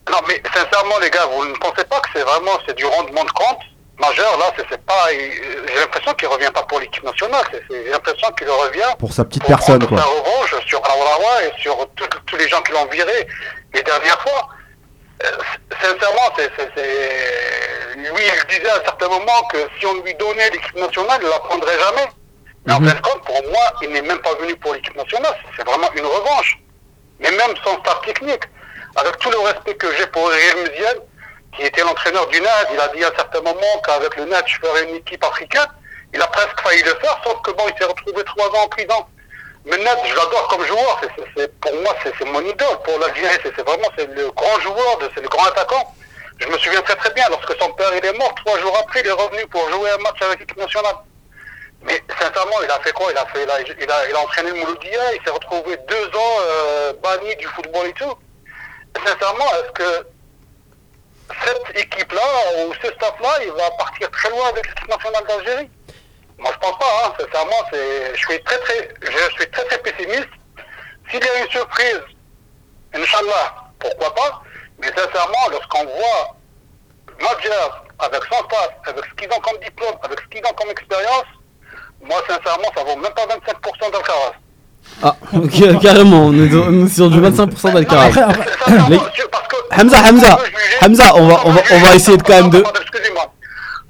Non, 0.10 0.20
mais 0.28 0.42
sincèrement, 0.54 0.96
les 1.02 1.10
gars, 1.10 1.26
vous 1.34 1.46
ne 1.46 1.54
pensez 1.56 1.84
pas 1.86 2.00
que 2.00 2.10
c'est 2.14 2.24
vraiment 2.24 2.52
c'est 2.66 2.76
du 2.78 2.86
rendement 2.86 3.24
de 3.26 3.32
compte 3.32 3.60
majeur 4.00 4.38
Là, 4.38 4.46
c'est 4.70 4.82
pas. 4.86 5.12
il- 5.12 5.42
J'ai 5.74 5.80
l'impression 5.82 6.14
qu'il 6.14 6.28
revient 6.28 6.52
pas 6.54 6.64
pour 6.64 6.80
l'équipe 6.80 7.04
nationale. 7.04 7.44
J'ai 7.70 7.90
l'impression 7.92 8.28
qu'il 8.38 8.48
revient 8.50 8.94
Pour 9.00 9.12
sa 9.12 9.26
petite 9.26 9.44
pour 9.44 9.50
personne 9.56 9.86
quoi. 9.86 9.98
sa 9.98 10.04
revanche 10.06 10.66
sur 10.66 10.80
Aouarawa 10.80 11.44
et 11.46 11.62
sur 11.62 11.76
tous 12.26 12.36
les 12.38 12.48
gens 12.48 12.62
qui 12.62 12.72
l'ont 12.72 12.86
viré 12.92 13.28
les 13.74 13.84
dernières 13.84 14.22
fois. 14.22 14.48
Sincèrement, 15.82 16.34
c'est, 16.38 16.50
c'est, 16.58 16.70
c'est- 16.76 17.96
lui, 17.96 18.24
il 18.24 18.48
disait 18.56 18.70
à 18.70 18.76
un 18.78 18.84
certain 18.84 19.08
moment 19.10 19.44
que 19.52 19.58
si 19.80 19.86
on 19.86 20.02
lui 20.02 20.14
donnait 20.16 20.50
l'équipe 20.52 20.76
nationale, 20.76 21.20
il 21.22 21.30
la 21.30 21.40
prendrait 21.40 21.80
jamais. 21.80 22.08
Mais 22.66 22.74
en 22.74 22.78
fin 22.82 22.94
de 22.94 23.02
compte, 23.02 23.24
pour 23.24 23.42
moi, 23.50 23.74
il 23.82 23.90
n'est 23.92 24.02
même 24.02 24.20
pas 24.20 24.34
venu 24.36 24.56
pour 24.58 24.74
l'équipe 24.74 24.96
nationale. 24.96 25.36
C'est 25.56 25.66
vraiment 25.66 25.92
une 25.94 26.06
revanche. 26.06 26.58
Mais 27.20 27.32
même 27.32 27.56
son 27.64 27.80
staff 27.80 28.02
technique, 28.02 28.44
avec 28.96 29.18
tout 29.20 29.32
le 29.32 29.40
respect 29.40 29.76
que 29.76 29.92
j'ai 29.96 30.06
pour 30.08 30.32
Eric 30.32 30.58
Muziel, 30.70 31.02
qui 31.56 31.64
était 31.64 31.82
l'entraîneur 31.82 32.28
du 32.28 32.40
NAD, 32.40 32.68
il 32.74 32.80
a 32.80 32.88
dit 32.90 33.04
à 33.04 33.08
un 33.08 33.16
certain 33.16 33.42
moment 33.42 33.82
qu'avec 33.86 34.16
le 34.18 34.26
NAD, 34.26 34.44
je 34.48 34.58
ferais 34.60 34.84
une 34.90 34.96
équipe 34.98 35.24
africaine. 35.24 35.68
Il 36.14 36.22
a 36.22 36.28
presque 36.28 36.60
failli 36.62 36.84
le 36.84 36.94
faire, 36.96 37.20
sauf 37.26 37.42
que 37.42 37.52
bon, 37.52 37.64
il 37.68 37.78
s'est 37.78 37.86
retrouvé 37.90 38.24
trois 38.24 38.48
ans 38.48 38.64
en 38.66 38.68
prison. 38.70 39.06
Ned, 39.76 40.00
je 40.06 40.16
l'adore 40.16 40.48
comme 40.48 40.66
joueur. 40.66 41.02
Pour 41.62 41.74
moi, 41.82 41.94
c'est, 42.04 42.26
mon 42.26 42.42
idole. 42.42 42.80
Pour 42.84 43.00
l'Algérie, 43.00 43.38
c'est, 43.44 43.62
vraiment 43.62 43.90
le 43.98 44.32
grand 44.32 44.60
joueur, 44.62 45.00
c'est 45.14 45.22
le 45.22 45.28
grand 45.28 45.46
attaquant. 45.46 45.94
Je 46.40 46.48
me 46.48 46.58
souviens 46.60 46.82
très 46.82 46.96
très 46.96 47.12
bien, 47.14 47.26
lorsque 47.30 47.54
son 47.60 47.72
père 47.74 47.92
il 47.96 48.06
est 48.06 48.18
mort, 48.18 48.34
trois 48.36 48.58
jours 48.60 48.78
après, 48.80 49.02
il 49.02 49.08
est 49.08 49.12
revenu 49.12 49.46
pour 49.48 49.70
jouer 49.72 49.90
un 49.92 49.98
match 49.98 50.22
avec 50.22 50.40
l'équipe 50.40 50.58
nationale. 50.58 50.96
Mais 51.82 52.02
sincèrement, 52.20 52.62
il 52.64 52.72
a 52.72 52.80
fait 52.80 52.92
quoi? 52.94 53.08
Il 53.12 53.18
a, 53.18 53.26
fait, 53.26 53.44
il, 53.44 53.92
a, 53.92 54.10
il 54.10 54.16
a 54.16 54.20
entraîné 54.20 54.52
le 54.52 54.58
Mouloudia, 54.58 55.14
il 55.16 55.24
s'est 55.24 55.32
retrouvé 55.32 55.78
deux 55.88 56.06
ans 56.18 56.38
euh, 56.42 56.94
banni 57.04 57.36
du 57.36 57.48
football 57.48 57.88
et 57.88 57.94
tout. 57.94 58.14
Sincèrement, 59.06 59.46
est-ce 59.56 59.72
que 59.72 60.08
cette 61.44 61.78
équipe-là, 61.78 62.66
ou 62.66 62.74
ce 62.82 62.88
staff-là, 62.94 63.44
il 63.44 63.52
va 63.52 63.70
partir 63.72 64.10
très 64.12 64.30
loin 64.30 64.48
avec 64.48 64.66
l'équipe 64.68 64.88
nationale 64.88 65.24
d'Algérie? 65.28 65.70
Moi, 66.40 66.52
je 66.54 66.60
pense 66.60 66.78
pas. 66.78 66.86
Hein. 67.06 67.14
Sincèrement, 67.20 67.62
c'est, 67.72 68.14
je 68.16 68.20
suis 68.20 68.44
très 68.44 68.58
très, 68.60 68.90
je 69.02 69.34
suis 69.36 69.50
très 69.52 69.64
très 69.66 69.78
pessimiste. 69.80 70.30
S'il 71.10 71.20
y 71.24 71.28
a 71.28 71.44
une 71.44 71.50
surprise, 71.50 72.02
Inch'Allah, 72.94 73.56
pourquoi 73.80 74.14
pas 74.16 74.42
Mais 74.80 74.88
sincèrement, 74.88 75.48
lorsqu'on 75.52 75.84
voit 75.86 76.36
Madjer 77.20 77.50
avec 78.00 78.22
son 78.32 78.38
staff, 78.46 78.70
avec 78.88 79.04
ce 79.06 79.14
qu'ils 79.16 79.32
ont 79.36 79.40
comme 79.42 79.58
diplôme, 79.64 79.96
avec 80.04 80.20
ce 80.20 80.28
qu'ils 80.28 80.46
ont 80.46 80.54
comme 80.56 80.70
expérience, 80.70 81.26
moi, 82.04 82.18
sincèrement, 82.28 82.70
ça 82.76 82.84
vaut 82.84 82.96
même 82.96 83.14
pas 83.14 83.26
25% 83.26 83.92
d'Alcaraz. 83.92 84.34
Ah, 85.04 85.16
carrément, 85.82 86.28
on 86.28 86.34
est, 86.34 86.48
dans- 86.50 86.68
on 86.68 86.86
est 86.86 86.90
sur 86.90 87.10
du 87.10 87.20
25% 87.20 87.74
d'Alcaraz. 87.74 88.10
Les- 88.90 89.00
je- 89.16 89.26
parce 89.28 89.48
que- 89.48 89.82
Hamza, 89.82 89.98
Hamza, 90.08 90.40
Hamza, 90.82 91.16
on 91.16 91.28
va- 91.28 91.42
on 91.46 91.52
va- 91.52 91.62
on 91.72 91.80
va 91.80 91.96
essayer 91.96 92.18
de 92.18 92.24
quand 92.24 92.34
même 92.36 92.50
de-. 92.52 92.64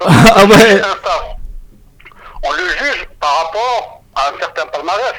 Ah 0.00 0.44
ouais. 0.44 0.80
On 2.44 2.52
le 2.52 2.68
juge 2.68 3.08
par 3.20 3.44
rapport 3.44 4.02
à 4.14 4.28
un 4.28 4.38
certain 4.40 4.66
palmarès. 4.66 5.14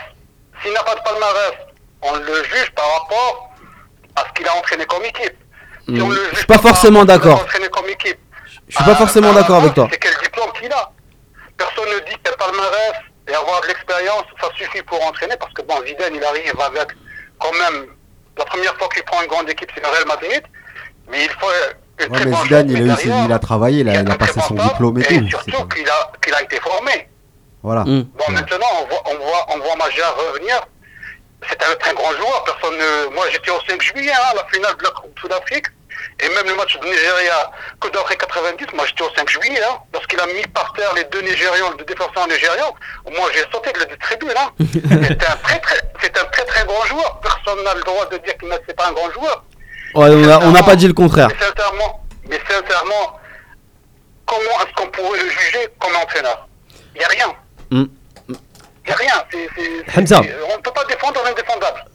S'il 0.61 0.73
n'a 0.73 0.83
pas 0.83 0.95
de 0.95 1.01
palmarès, 1.01 1.53
on 2.01 2.15
le 2.15 2.43
juge 2.43 2.71
par 2.75 2.85
rapport 2.99 3.49
à 4.15 4.23
ce 4.27 4.33
qu'il 4.33 4.47
a 4.47 4.55
entraîné 4.55 4.85
comme 4.85 5.03
équipe. 5.03 5.35
Si 5.87 5.91
Hmm. 5.95 6.03
on 6.03 6.09
le 6.09 6.29
Je 6.31 6.37
suis 6.37 6.45
pas 6.45 6.55
rapport 6.55 6.69
forcément 6.71 7.05
d'accord. 7.05 7.45
Je 7.49 8.75
suis 8.75 8.83
pas 8.85 8.95
forcément 8.95 9.33
d'accord 9.33 9.57
avec 9.61 9.73
toi. 9.73 9.87
C'est 9.91 9.97
quel 9.97 10.13
diplôme 10.23 10.51
qu'il 10.53 10.71
a. 10.71 10.91
Personne 11.57 11.85
ne 11.89 11.99
dit 12.09 12.15
que 12.23 12.31
palmarès 12.35 12.93
et 13.27 13.33
avoir 13.33 13.61
de 13.61 13.67
l'expérience, 13.67 14.23
ça 14.39 14.47
suffit 14.55 14.81
pour 14.83 15.03
entraîner, 15.05 15.35
parce 15.37 15.53
que 15.53 15.61
bon, 15.63 15.75
Zidane, 15.85 16.15
il 16.15 16.23
arrive 16.23 16.59
avec 16.61 16.89
quand 17.39 17.51
même, 17.53 17.87
la 18.37 18.45
première 18.45 18.75
fois 18.77 18.87
qu'il 18.89 19.03
prend 19.03 19.21
une 19.21 19.27
grande 19.27 19.49
équipe, 19.49 19.69
c'est 19.75 19.81
le 19.83 19.87
Real 19.89 20.05
Madrid, 20.07 20.43
mais 21.09 21.25
il 21.25 21.29
faut 21.31 21.47
une 21.99 22.11
Ouais, 22.13 22.19
très 22.19 22.25
mais 22.29 22.37
Zidane, 22.43 22.69
il 22.69 22.75
a, 22.75 22.79
mais 22.79 22.85
eu, 22.85 22.95
derrière, 22.95 23.25
il 23.25 23.33
a 23.33 23.39
travaillé, 23.39 23.79
il 23.81 23.89
a, 23.89 23.93
il 24.01 24.09
a 24.11 24.15
passé 24.15 24.39
son 24.47 24.53
diplôme 24.55 24.99
et 24.99 25.03
tout. 25.03 25.13
c'est 25.13 25.29
surtout 25.29 25.51
pas- 25.67 25.75
qu'il 25.75 25.89
a, 25.89 26.11
qu'il 26.23 26.33
a 26.33 26.41
été 26.43 26.59
formé. 26.61 27.08
Voilà. 27.63 27.81
Hmm. 27.81 28.03
Bon, 28.15 28.25
maintenant, 28.31 28.67
on 28.81 28.85
voit, 28.87 29.03
on 29.05 29.15
voit, 29.17 29.45
on 29.55 29.57
voit 29.59 29.75
Magia 29.75 30.09
revenir. 30.11 30.61
C'est 31.49 31.61
un 31.63 31.75
très 31.75 31.93
grand 31.93 32.11
joueur. 32.13 32.43
Personne 32.45 32.77
ne... 32.77 33.13
Moi, 33.13 33.25
j'étais 33.31 33.51
au 33.51 33.59
5 33.67 33.81
juillet, 33.81 34.11
hein, 34.13 34.33
la 34.35 34.45
finale 34.51 34.75
de 34.77 34.83
la 34.83 34.89
Coupe 34.91 35.13
de 35.15 35.19
Sud-Afrique. 35.21 35.65
Et 36.21 36.29
même 36.29 36.47
le 36.47 36.55
match 36.55 36.77
de 36.79 36.85
Nigeria, 36.85 37.51
Côte 37.79 37.93
d'Afrique 37.93 38.19
90, 38.19 38.67
moi 38.73 38.85
j'étais 38.85 39.03
au 39.03 39.09
5 39.15 39.27
juillet, 39.29 39.59
hein, 39.69 39.77
lorsqu'il 39.93 40.19
a 40.19 40.27
mis 40.27 40.41
par 40.53 40.71
terre 40.73 40.93
les 40.95 41.03
deux 41.05 41.21
Nigérians, 41.21 41.71
le 41.77 41.83
défenseur 41.83 42.25
nigérian, 42.27 42.73
moi 43.17 43.27
j'ai 43.33 43.43
sauté 43.51 43.71
de 43.73 43.79
la 43.79 43.85
tribune. 43.97 44.33
Hein. 44.37 44.49
c'est 45.09 45.27
un 45.27 45.35
très 45.37 45.59
très, 45.59 45.79
c'est 46.01 46.17
un 46.17 46.23
très 46.25 46.45
très 46.45 46.65
grand 46.65 46.85
joueur. 46.85 47.19
Personne 47.21 47.63
n'a 47.65 47.73
le 47.73 47.81
droit 47.81 48.05
de 48.07 48.17
dire 48.17 48.37
qu'il 48.37 48.47
n'est 48.47 48.73
pas 48.73 48.87
un 48.87 48.91
grand 48.93 49.11
joueur. 49.11 49.43
Ouais, 49.95 50.09
on 50.09 50.29
a- 50.29 50.39
on 50.39 50.51
n'a 50.51 50.63
pas 50.63 50.75
dit 50.77 50.87
le 50.87 50.93
contraire. 50.93 51.27
Mais 51.29 51.45
sincèrement, 51.45 52.01
mais 52.29 52.39
sincèrement, 52.49 53.19
comment 54.25 54.61
est-ce 54.65 54.73
qu'on 54.75 54.89
pourrait 54.91 55.19
le 55.21 55.29
juger 55.29 55.67
comme 55.79 55.95
entraîneur? 55.97 56.47
Il 56.95 56.99
n'y 56.99 57.05
a 57.05 57.09
rien. 57.09 57.33
Il 57.71 57.77
n'y 58.87 58.91
a 58.91 58.95
rien. 58.95 59.13
C'est- 59.31 59.99
Hamza. 59.99 60.21
c'est- 60.23 60.35
on 60.53 60.57
ne 60.57 60.61
peut 60.61 60.71
pas 60.71 60.83
défendre 60.85 61.19
l'indéfendable. 61.23 61.85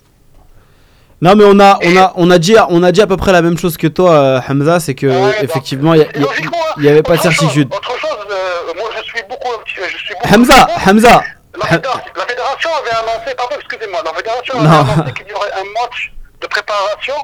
Non, 1.22 1.34
mais 1.36 1.44
on 1.46 1.58
a, 1.58 1.78
on, 1.82 1.96
a, 1.96 2.12
on, 2.16 2.30
a 2.30 2.38
dit, 2.38 2.56
on 2.68 2.82
a 2.82 2.92
dit 2.92 3.00
à 3.00 3.06
peu 3.06 3.16
près 3.16 3.32
la 3.32 3.40
même 3.42 3.56
chose 3.56 3.76
que 3.76 3.86
toi, 3.86 4.10
euh, 4.12 4.40
Hamza, 4.48 4.78
c'est 4.80 4.94
que 4.94 5.06
Ouais, 5.06 5.20
donc, 5.20 5.42
effectivement, 5.42 5.94
il 5.94 6.00
y 6.00 6.04
a- 6.04 6.08
il 6.14 6.20
y 6.20 6.24
a- 6.24 6.26
logiquement, 6.28 6.58
hein, 6.76 6.86
avait 6.86 7.02
pas 7.02 7.14
de 7.14 7.20
autre 7.20 7.30
chose- 7.30 7.38
certitude. 7.40 7.72
Autre 7.74 7.98
chose, 7.98 8.10
euh, 8.30 8.74
moi 8.76 8.90
je 8.96 9.02
suis 9.04 9.22
beaucoup. 9.28 9.48
Je 9.66 9.96
suis 9.96 10.14
beaucoup 10.14 10.34
Hamza, 10.34 10.66
Hamza, 10.86 11.22
La, 11.56 11.66
fédération, 11.66 12.00
la 12.16 12.26
fédération 12.26 12.70
avait 12.80 12.90
annoncé, 12.90 13.34
pardon, 13.36 13.56
excusez-moi, 13.58 14.02
la 14.04 14.12
fédération 14.12 14.60
Non. 14.60 14.70
avait 14.70 14.92
annoncé 14.92 15.12
qu'il 15.14 15.28
y 15.28 15.32
aurait 15.32 15.52
un 15.52 15.80
match 15.82 16.12
de 16.40 16.46
préparation 16.48 17.14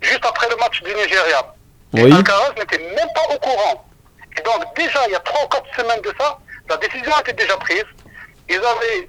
juste 0.00 0.24
après 0.26 0.48
le 0.50 0.56
match 0.56 0.82
du 0.82 0.90
Nigeria. 0.94 1.54
Et 1.96 2.02
Oui. 2.04 2.12
Alcaraz 2.12 2.52
n'était 2.58 2.78
même 2.78 3.08
pas 3.14 3.34
au 3.34 3.38
courant. 3.38 3.84
Et 4.36 4.42
donc 4.42 4.64
déjà, 4.74 5.00
il 5.06 5.12
y 5.12 5.14
a 5.14 5.20
3 5.20 5.44
ou 5.44 5.48
4 5.48 5.66
semaines 5.76 6.00
de 6.02 6.12
ça, 6.18 6.38
la 6.68 6.76
décision 6.78 7.12
était 7.20 7.32
déjà 7.32 7.56
prise. 7.58 7.84
Ils 8.48 8.56
avaient 8.56 9.08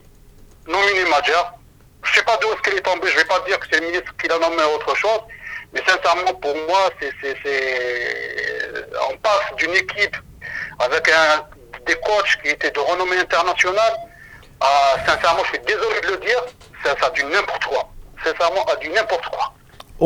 nominé 0.68 1.10
Madjer. 1.10 1.34
Je 2.04 2.14
sais 2.14 2.24
pas 2.24 2.38
d'où 2.38 2.48
est-ce 2.54 2.62
qu'elle 2.62 2.78
est 2.78 2.82
tombée, 2.82 3.08
je 3.10 3.18
vais 3.18 3.26
pas 3.26 3.40
dire 3.42 3.60
que 3.60 3.66
c'est 3.72 3.80
le 3.80 3.88
ministre 3.88 4.14
qui 4.22 4.28
l'a 4.28 4.38
nommé 4.38 4.58
ou 4.64 4.76
autre 4.76 4.96
chose. 4.96 5.20
Mais 5.74 5.82
sincèrement, 5.88 6.34
pour 6.36 6.56
moi, 6.68 6.90
c'est, 7.00 7.12
c'est, 7.22 7.36
c'est... 7.44 8.86
on 9.12 9.18
passe 9.18 9.56
d'une 9.58 9.74
équipe 9.74 10.16
avec 10.80 11.10
un, 11.10 11.46
des 11.86 11.96
coachs 11.96 12.38
qui 12.44 12.50
étaient 12.50 12.72
de 12.72 12.80
renommée 12.80 13.18
internationale 13.18 13.94
à, 14.62 14.96
sincèrement, 15.06 15.44
je 15.46 15.50
suis 15.50 15.60
désolé 15.66 16.00
de 16.02 16.08
le 16.08 16.18
dire, 16.18 16.42
ça, 16.84 16.96
ça 17.00 17.08
a 17.08 17.10
du 17.10 17.24
n'importe 17.26 17.66
quoi. 17.66 17.90
Sincèrement, 18.24 18.64
a 18.66 18.76
du 18.78 18.90
n'importe 18.90 19.26
quoi. 19.28 19.54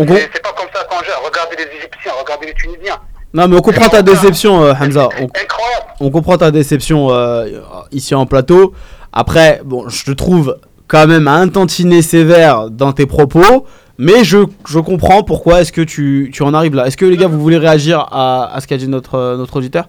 com- 0.06 0.16
c'est 0.34 0.42
pas 0.42 0.54
comme 0.54 0.70
ça 0.74 0.84
qu'on 0.86 1.04
gère. 1.04 1.22
Regardez 1.22 1.56
les 1.58 1.78
Égyptiens, 1.78 2.14
regardez 2.14 2.48
les 2.48 2.54
Tunisiens. 2.54 3.02
Non, 3.34 3.48
mais 3.48 3.58
on 3.58 3.62
comprend 3.62 3.90
ta 3.90 4.02
déception, 4.02 4.64
euh, 4.64 4.74
Hamza. 4.74 5.10
On, 5.20 5.26
Incroyable. 5.26 5.86
on 6.00 6.10
comprend 6.10 6.38
ta 6.38 6.52
déception 6.52 7.10
euh, 7.12 7.60
ici 7.92 8.16
en 8.16 8.26
plateau. 8.26 8.74
Après, 9.14 9.62
bon, 9.64 9.88
je 9.90 10.04
te 10.06 10.12
trouve 10.12 10.58
quand 10.88 11.06
même 11.08 11.28
un 11.28 11.48
tantinet 11.48 12.02
sévère 12.02 12.70
dans 12.70 12.92
tes 12.94 13.06
propos, 13.06 13.66
mais 13.98 14.24
je, 14.24 14.40
je 14.68 14.80
comprends 14.80 15.24
pourquoi 15.24 15.62
est-ce 15.62 15.72
que 15.72 15.82
tu, 15.82 16.32
tu 16.34 16.42
en 16.44 16.54
arrives 16.54 16.74
là. 16.76 16.88
Est-ce 16.88 16.98
que 16.98 17.06
les 17.06 17.18
gars, 17.18 17.28
vous 17.28 17.40
voulez 17.40 17.58
réagir 17.58 18.00
à, 18.12 18.52
à 18.56 18.62
ce 18.62 18.68
qu'a 18.68 18.78
dit 18.78 18.88
notre, 18.88 19.16
euh, 19.16 19.38
notre 19.38 19.56
auditeur? 19.58 19.88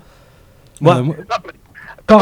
Moi, 0.80 0.96
Ouais. 0.96 1.02
mais- 1.04 1.14
par- 1.26 1.40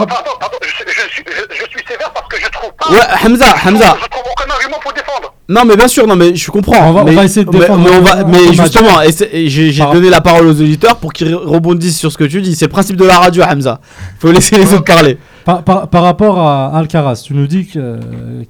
Pardon, 0.07 0.15
pardon, 0.39 0.57
je, 0.61 0.69
je 0.69 1.09
suis, 1.09 1.25
je, 1.27 1.55
je 1.55 1.65
suis 1.71 1.87
sévère 1.89 2.13
parce 2.13 2.29
que 2.29 2.37
je 2.39 2.49
trouve 2.51 2.71
pas. 2.79 2.91
Ouais, 2.91 3.01
Hamza, 3.25 3.47
Hamza. 3.65 3.97
Je 4.03 4.09
trouve 4.09 4.23
aucun 4.31 4.51
argument 4.53 4.77
pour 4.83 4.93
défendre. 4.93 5.33
Non, 5.51 5.63
mais 5.67 5.77
bien 5.77 5.89
sûr, 5.89 6.07
non, 6.07 6.15
mais 6.15 6.35
je 6.35 6.51
comprends. 6.51 6.89
On 6.91 6.93
va- 6.93 7.03
on 7.03 7.05
mais, 7.07 7.15
va 7.15 7.25
essayer 7.25 7.47
de 7.47 7.51
défendre 7.51 7.83
mais, 7.89 7.97
on 7.97 8.03
va, 8.03 8.17
notre- 8.17 8.29
mais 8.29 8.39
notre 8.39 8.63
justement, 8.65 8.89
j'ai 9.47 9.83
donné 9.93 10.11
la 10.11 10.21
parole 10.21 10.47
aux 10.47 10.61
auditeurs 10.61 10.97
pour 10.97 11.13
qu'ils 11.15 11.35
rebondissent 11.35 11.99
sur 11.99 12.13
ce 12.13 12.19
que 12.19 12.25
tu 12.25 12.43
dis. 12.43 12.55
C'est 12.55 12.67
le 12.67 12.71
principe 12.71 12.97
de 12.97 13.05
la 13.05 13.19
radio, 13.19 13.43
Hamza. 13.45 13.81
Faut 14.19 14.31
laisser 14.31 14.57
les 14.59 14.75
autres 14.75 14.85
parler. 14.85 15.17
Par, 15.47 15.65
par- 15.65 15.89
par 15.89 16.03
rapport 16.03 16.39
à 16.39 16.77
Alcaraz, 16.77 17.23
tu 17.25 17.33
nous 17.33 17.47
dis 17.47 17.67
euh, 17.77 17.99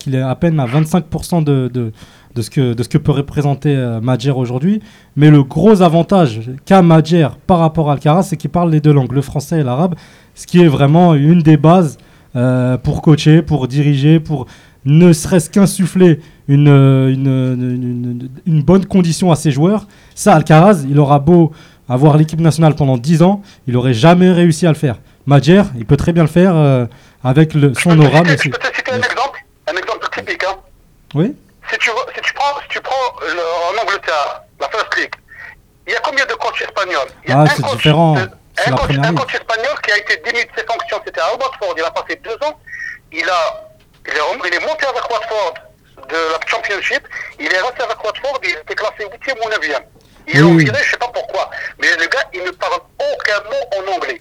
qu'il 0.00 0.16
est 0.16 0.20
à 0.20 0.34
peine 0.34 0.58
à 0.58 0.66
25% 0.66 1.44
de, 1.44 1.70
de, 1.72 1.92
de, 2.34 2.42
ce 2.42 2.50
que, 2.50 2.72
de 2.74 2.82
ce 2.82 2.88
que 2.88 2.98
peut 2.98 3.12
représenter 3.12 3.76
euh, 3.76 4.00
Madjer 4.00 4.32
aujourd'hui. 4.32 4.80
Mais 5.14 5.30
le 5.30 5.44
gros 5.44 5.80
avantage 5.82 6.40
qu'a 6.66 6.82
Madjer 6.82 7.28
par 7.46 7.60
rapport 7.60 7.90
à 7.90 7.92
Alcaraz, 7.92 8.24
c'est 8.24 8.36
qu'il 8.36 8.50
parle 8.50 8.72
les 8.72 8.80
deux 8.80 8.92
langues, 8.92 9.12
le 9.12 9.22
français 9.22 9.60
et 9.60 9.62
l'arabe, 9.62 9.94
ce 10.34 10.48
qui 10.48 10.60
est 10.60 10.66
vraiment 10.68 11.14
une 11.14 11.42
des 11.42 11.56
bases 11.56 11.96
euh, 12.34 12.76
pour 12.76 13.00
coacher, 13.02 13.42
pour 13.42 13.68
diriger, 13.68 14.18
pour 14.18 14.46
ne 14.88 15.12
serait-ce 15.12 15.50
qu'insuffler 15.50 16.20
une, 16.48 16.68
euh, 16.68 17.12
une, 17.12 18.30
une- 18.46 18.62
bonne 18.62 18.86
condition 18.86 19.30
à 19.30 19.36
ses 19.36 19.50
joueurs. 19.50 19.86
Ça, 20.14 20.34
Alcaraz, 20.34 20.84
il 20.88 20.98
aura 20.98 21.18
beau 21.18 21.52
avoir 21.88 22.16
l'équipe 22.16 22.40
nationale 22.40 22.74
pendant 22.74 22.96
10 22.96 23.22
ans, 23.22 23.42
il 23.66 23.76
aurait 23.76 23.94
jamais 23.94 24.30
réussi 24.32 24.66
à 24.66 24.70
le 24.70 24.74
faire. 24.76 24.96
Madjer, 25.26 25.62
il 25.76 25.84
peut 25.86 25.96
très 25.96 26.12
bien 26.12 26.22
le 26.22 26.28
faire 26.28 26.54
euh, 26.56 26.86
avec 27.22 27.54
le, 27.54 27.72
son 27.74 27.98
aura, 27.98 28.22
je 28.24 28.48
peux 28.50 28.58
te 28.58 28.76
citer 28.76 28.92
un 28.92 28.96
exemple, 28.96 29.44
un 29.70 29.76
exemple 29.76 30.06
typique. 30.14 30.44
Hein. 30.44 30.56
Oui 31.14 31.34
Si 31.70 31.78
tu, 31.78 31.90
vois- 31.90 32.06
si 32.14 32.20
tu 32.22 32.32
prends, 32.34 32.60
si 32.62 32.68
tu 32.70 32.80
prends 32.80 32.94
le- 33.22 33.78
en 33.78 33.82
Angleterre, 33.82 34.42
la 34.60 34.68
First 34.68 34.96
League, 34.98 35.14
il 35.86 35.92
y 35.92 35.96
a 35.96 36.00
combien 36.00 36.24
de 36.26 36.32
coachs 36.32 36.60
espagnols? 36.62 37.08
Il 37.24 37.30
y 37.30 37.32
a 37.32 37.38
Ah, 37.40 37.42
un 37.42 37.46
c'est 37.46 37.62
coach- 37.62 37.76
différent. 37.76 38.16
euh, 38.16 38.26
C'est 38.56 38.72
Un 38.72 38.76
coach 38.76 39.34
espagnol 39.34 39.76
qui 39.84 39.92
a 39.92 39.98
été 39.98 40.20
démis 40.24 40.44
de 40.44 40.50
ses 40.56 40.66
fonctions, 40.66 40.98
c'était 41.06 41.20
à 41.20 41.30
Watford, 41.32 41.74
il 41.76 41.84
a 41.84 41.90
passé 41.90 42.20
deux 42.24 42.34
ans. 42.46 42.58
Il, 43.12 43.24
a, 43.24 43.67
il, 44.06 44.12
est, 44.12 44.48
il 44.48 44.54
est 44.54 44.66
monté 44.66 44.86
avec 44.86 45.02
Watford 45.10 45.54
de 46.08 46.14
la 46.14 46.40
Championship, 46.46 47.02
il 47.38 47.46
est 47.46 47.60
resté 47.60 47.82
avec 47.82 48.02
Watford, 48.02 48.40
il 48.44 48.50
était 48.50 48.74
classé 48.74 49.04
8e 49.04 49.34
ou 49.44 49.48
9e. 49.50 49.80
Ils 50.34 50.40
l'ont 50.40 50.50
Oui. 50.52 50.64
viré, 50.64 50.78
je 50.84 50.90
sais 50.90 50.96
pas 50.96 51.08
pourquoi. 51.12 51.50
Mais 51.80 51.88
le 51.98 52.06
gars, 52.06 52.24
il 52.34 52.42
ne 52.44 52.50
parle 52.50 52.74
aucun 52.98 53.40
mot 53.50 53.90
en 53.92 53.96
anglais. 53.96 54.20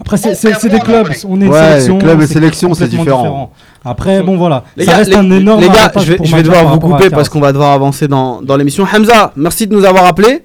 Après, 0.00 0.16
c'est- 0.16 0.68
des 0.68 0.80
clubs, 0.80 1.10
on 1.28 1.40
est 1.40 1.46
Ouais, 1.46 1.58
sélection. 1.60 1.98
club 1.98 2.20
et 2.22 2.26
c'est 2.26 2.34
sélection, 2.34 2.74
c'est 2.74 2.88
différent. 2.88 3.52
Après, 3.84 4.22
bon 4.22 4.36
voilà, 4.36 4.64
Les 4.76 4.84
ça 4.84 4.92
gars, 4.92 4.96
reste 4.98 5.10
les- 5.10 5.16
un 5.16 5.30
énorme 5.30 5.60
les 5.60 5.68
gars, 5.68 5.90
je 5.96 6.00
vais, 6.00 6.16
pour 6.16 6.26
je 6.26 6.30
vais 6.32 6.38
Madjer 6.42 6.50
devoir 6.50 6.66
vous 6.74 6.80
couper 6.80 7.10
parce 7.10 7.28
qu'on 7.28 7.40
va 7.40 7.52
devoir 7.52 7.72
avancer 7.72 8.08
dans, 8.08 8.42
dans 8.42 8.56
l'émission. 8.56 8.86
Hamza, 8.92 9.32
merci 9.36 9.66
de 9.66 9.74
nous 9.74 9.84
avoir 9.84 10.04
appelés. 10.06 10.44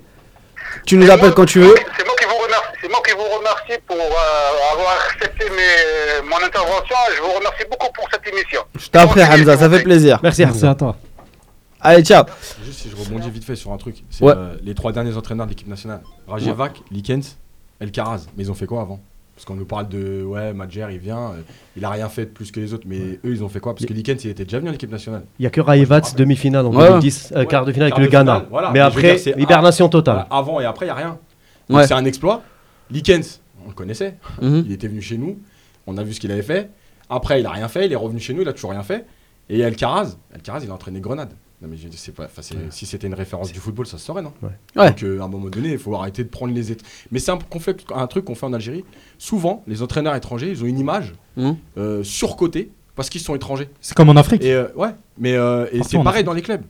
Tu 0.86 0.98
nous 0.98 1.10
appelles 1.10 1.34
quand 1.34 1.46
tu 1.46 1.60
veux. 1.60 1.76
C'est 1.98 2.06
moi 2.06 2.15
qui 2.20 2.26
vous 2.26 2.36
remercie, 2.36 2.63
c'est 2.82 2.89
moi 2.89 3.00
qui 3.06 3.12
vous 3.13 3.24
remercie 3.54 3.82
pour 3.88 3.96
euh, 3.98 4.74
avoir 4.74 4.96
accepté 5.12 5.46
mes, 5.50 6.28
mon 6.30 6.38
intervention 6.38 6.96
je 7.16 7.22
vous 7.22 7.32
remercie 7.38 7.64
beaucoup 7.70 7.92
pour 7.94 8.08
cette 8.12 8.28
émission. 8.28 8.62
Je 8.78 8.88
t'en 8.90 9.08
prie, 9.08 9.22
Hamza, 9.24 9.58
ça 9.58 9.70
fait 9.70 9.84
plaisir. 9.84 10.20
Merci, 10.24 10.42
Merci 10.44 10.58
Hamza. 10.58 10.72
à 10.72 10.76
toi. 10.76 10.96
Allez, 11.82 12.04
ciao. 12.04 12.26
Juste 12.66 12.80
si 12.82 12.90
je 12.90 12.96
rebondis 12.96 13.30
vite 13.30 13.46
fait 13.46 13.56
sur 13.56 13.72
un 13.72 13.78
truc, 13.78 14.04
c'est 14.10 14.24
Ouais. 14.24 14.34
euh, 14.36 14.56
les 14.64 14.76
trois 14.76 14.92
derniers 14.92 15.16
entraîneurs 15.16 15.46
de 15.46 15.52
l'équipe 15.52 15.68
nationale. 15.68 16.02
Rajevac, 16.28 16.82
Likens, 16.92 17.38
El 17.80 17.92
Karaz. 17.92 18.26
Mais 18.36 18.44
ils 18.44 18.52
ont 18.52 18.56
fait 18.56 18.66
quoi 18.66 18.82
avant? 18.82 19.00
Parce 19.36 19.46
qu'on 19.46 19.56
nous 19.56 19.64
parle 19.66 19.88
de 19.88 20.22
ouais, 20.22 20.52
Madjer, 20.52 20.88
il 20.92 20.98
vient, 21.00 21.30
euh, 21.30 21.42
il 21.78 21.86
a 21.86 21.90
rien 21.90 22.10
fait 22.10 22.26
de 22.26 22.32
plus 22.32 22.52
que 22.52 22.60
les 22.60 22.74
autres, 22.74 22.84
mais 22.86 22.98
eux 23.00 23.20
ils 23.32 23.42
ont 23.42 23.48
fait 23.48 23.62
quoi? 23.62 23.74
Parce 23.74 23.86
que 23.86 23.94
Likens 23.94 24.22
il 24.26 24.30
était 24.32 24.44
déjà 24.44 24.60
venu 24.60 24.70
en 24.70 24.74
équipe 24.74 24.92
nationale. 24.92 25.24
Il 25.40 25.44
n'y 25.44 25.48
a 25.48 25.50
que 25.50 25.62
Rayevat, 25.62 26.02
demi-finale 26.18 26.66
en 26.66 26.74
Ouais. 26.76 26.90
2010, 26.90 27.32
euh, 27.38 27.46
quart 27.46 27.64
de 27.64 27.72
finale 27.72 27.94
avec 27.94 28.04
le 28.04 28.12
Ghana. 28.12 28.44
voilà. 28.50 28.68
Mais 28.72 28.74
Mais 28.74 28.80
après, 28.82 29.16
hibernation 29.38 29.88
totale. 29.88 30.26
Voilà, 30.30 30.42
avant 30.42 30.60
et 30.60 30.66
après, 30.66 30.88
il 30.88 30.90
n'y 30.90 30.92
a 30.92 30.96
rien. 30.96 31.18
Ouais. 31.70 31.88
c'est 31.88 31.94
un 31.94 32.04
exploit. 32.04 32.42
Likens, 32.91 33.41
on 33.65 33.69
le 33.69 33.73
connaissait, 33.73 34.15
Mhm. 34.41 34.63
il 34.65 34.71
était 34.71 34.88
venu 34.88 35.02
chez 35.02 35.17
nous, 35.17 35.38
on 35.88 35.97
a 35.97 36.04
vu 36.04 36.13
ce 36.13 36.19
qu'il 36.19 36.32
avait 36.32 36.41
fait. 36.43 36.69
Après, 37.10 37.39
il 37.39 37.45
a 37.45 37.52
rien 37.52 37.67
fait, 37.67 37.86
il 37.86 37.91
est 37.93 37.95
revenu 37.97 38.19
chez 38.19 38.34
nous, 38.34 38.41
il 38.41 38.47
a 38.47 38.54
toujours 38.54 38.71
rien 38.71 38.84
fait. 38.84 39.06
Et 39.49 39.60
El 39.60 39.75
Karaz, 39.75 40.15
il 40.63 40.69
a 40.69 40.73
entraîné 40.73 40.99
Grenade. 40.99 41.32
Non 41.62 41.67
mais 41.67 41.75
je 41.75 41.89
c'est 41.91 42.13
pas, 42.13 42.30
si 42.69 42.86
c'était 42.86 43.08
une 43.08 43.13
référence 43.15 43.52
du 43.52 43.60
football, 43.60 43.86
ça 43.86 43.97
se 43.97 44.06
saurait, 44.06 44.21
non 44.21 44.32
Ouais. 44.41 44.88
Donc 44.88 45.04
euh, 45.04 45.19
à 45.19 45.25
un 45.25 45.28
moment 45.28 45.49
donné, 45.49 45.73
il 45.73 45.78
faut 45.78 45.93
arrêter 45.93 46.23
de 46.23 46.30
prendre 46.30 46.54
les. 46.54 46.78
Mais 47.12 47.19
c'est 47.19 47.32
un, 47.32 47.38
conflit- 47.38 47.75
un 47.93 48.08
truc 48.08 48.23
qu'on 48.23 48.36
fait 48.36 48.45
en 48.45 48.54
Algérie. 48.54 48.86
Souvent, 49.17 49.62
les 49.67 49.82
entraîneurs 49.82 50.15
étrangers, 50.15 50.49
ils 50.52 50.63
ont 50.63 50.67
une 50.67 50.80
image 50.80 51.13
Mhm. 51.36 51.58
euh, 51.78 52.02
surcotée 52.04 52.71
parce 52.95 53.10
qu'ils 53.10 53.19
sont 53.19 53.36
étrangers. 53.36 53.69
C'est 53.82 53.93
comme 53.93 54.08
en 54.08 54.15
Afrique. 54.15 54.41
Et 54.41 54.54
euh, 54.54 54.67
ouais, 54.75 54.91
mais 55.17 55.34
euh, 55.36 55.65
et 55.73 55.84
c'est 55.84 55.97
en 55.97 56.04
pareil 56.04 56.19
Afrique. 56.19 56.25
dans 56.28 56.34
les 56.34 56.41
clubs. 56.43 56.63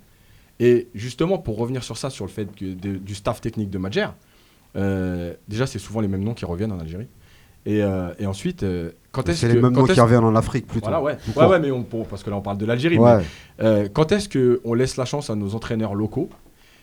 Et 0.59 0.87
justement, 0.95 1.37
pour 1.37 1.57
revenir 1.57 1.83
sur 1.83 1.95
ça, 1.97 2.09
sur 2.09 2.25
le 2.25 2.31
fait 2.31 2.47
que 2.55 2.65
de- 2.65 2.97
du 2.97 3.13
staff 3.13 3.41
technique 3.41 3.69
de 3.69 3.77
Madjer, 3.77 4.01
euh, 4.05 4.07
déjà 4.75 5.65
c'est 5.67 5.79
souvent 5.79 6.01
les 6.01 6.07
mêmes 6.07 6.23
noms 6.23 6.33
qui 6.33 6.45
reviennent 6.45 6.71
en 6.71 6.79
Algérie. 6.79 7.07
Et, 7.65 7.83
euh, 7.83 8.13
et 8.19 8.25
ensuite, 8.25 8.63
euh, 8.63 8.91
quand 9.11 9.27
est-ce 9.27 9.41
C'est 9.41 9.47
que 9.49 9.53
les 9.53 9.61
mêmes 9.61 9.73
noms 9.73 9.83
qui 9.85 9.99
reviennent 9.99 10.23
en 10.23 10.35
Afrique 10.35 10.65
plutôt. 10.65 10.89
voilà, 10.89 11.01
ouais, 11.49 11.59
mais 11.59 11.71
on, 11.71 11.83
pour- 11.83 12.07
parce 12.07 12.23
que 12.23 12.29
là 12.29 12.37
on 12.37 12.41
parle 12.41 12.57
de 12.57 12.65
l'Algérie. 12.65 12.97
Ouais. 12.97 13.21
euh, 13.61 13.89
quand 13.91 14.11
est-ce 14.11 14.29
que 14.29 14.61
on 14.63 14.73
laisse 14.73 14.95
la 14.97 15.05
chance 15.05 15.29
à 15.29 15.35
nos 15.35 15.55
entraîneurs 15.55 15.93
locaux? 15.93 16.29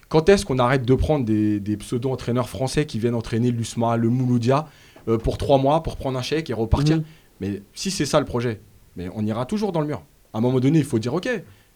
Quand 0.08 0.28
est-ce 0.28 0.44
qu'on 0.46 0.58
arrête 0.60 0.84
de 0.84 0.94
prendre 0.94 1.24
des, 1.24 1.58
des 1.60 1.76
pseudo-entraîneurs 1.78 2.48
français 2.48 2.86
qui 2.86 2.98
viennent 3.00 3.14
entraîner 3.16 3.50
l'USMA, 3.50 3.96
le 3.96 4.08
Mouloudia, 4.08 4.66
euh, 5.08 5.18
pour 5.18 5.36
trois 5.38 5.58
mois, 5.58 5.82
pour 5.82 5.96
prendre 5.96 6.16
un 6.18 6.22
chèque 6.22 6.50
et 6.50 6.54
repartir? 6.54 6.98
Mhm. 6.98 7.04
Mais 7.40 7.62
si 7.74 7.90
c'est 7.90 8.06
ça 8.06 8.20
le 8.20 8.26
projet, 8.26 8.60
mais 8.96 9.08
on 9.14 9.24
ira 9.26 9.46
toujours 9.46 9.72
dans 9.72 9.80
le 9.80 9.86
mur. 9.86 10.02
À 10.32 10.38
un 10.38 10.40
moment 10.40 10.60
donné, 10.60 10.78
il 10.78 10.84
faut 10.84 10.98
dire 10.98 11.14
ok, 11.14 11.28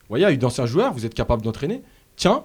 voyez, 0.08 0.24
avec 0.26 0.38
d'anciens 0.38 0.66
joueurs, 0.66 0.92
vous 0.92 1.06
êtes 1.06 1.14
capable 1.14 1.42
d'entraîner. 1.42 1.82
Tiens, 2.16 2.44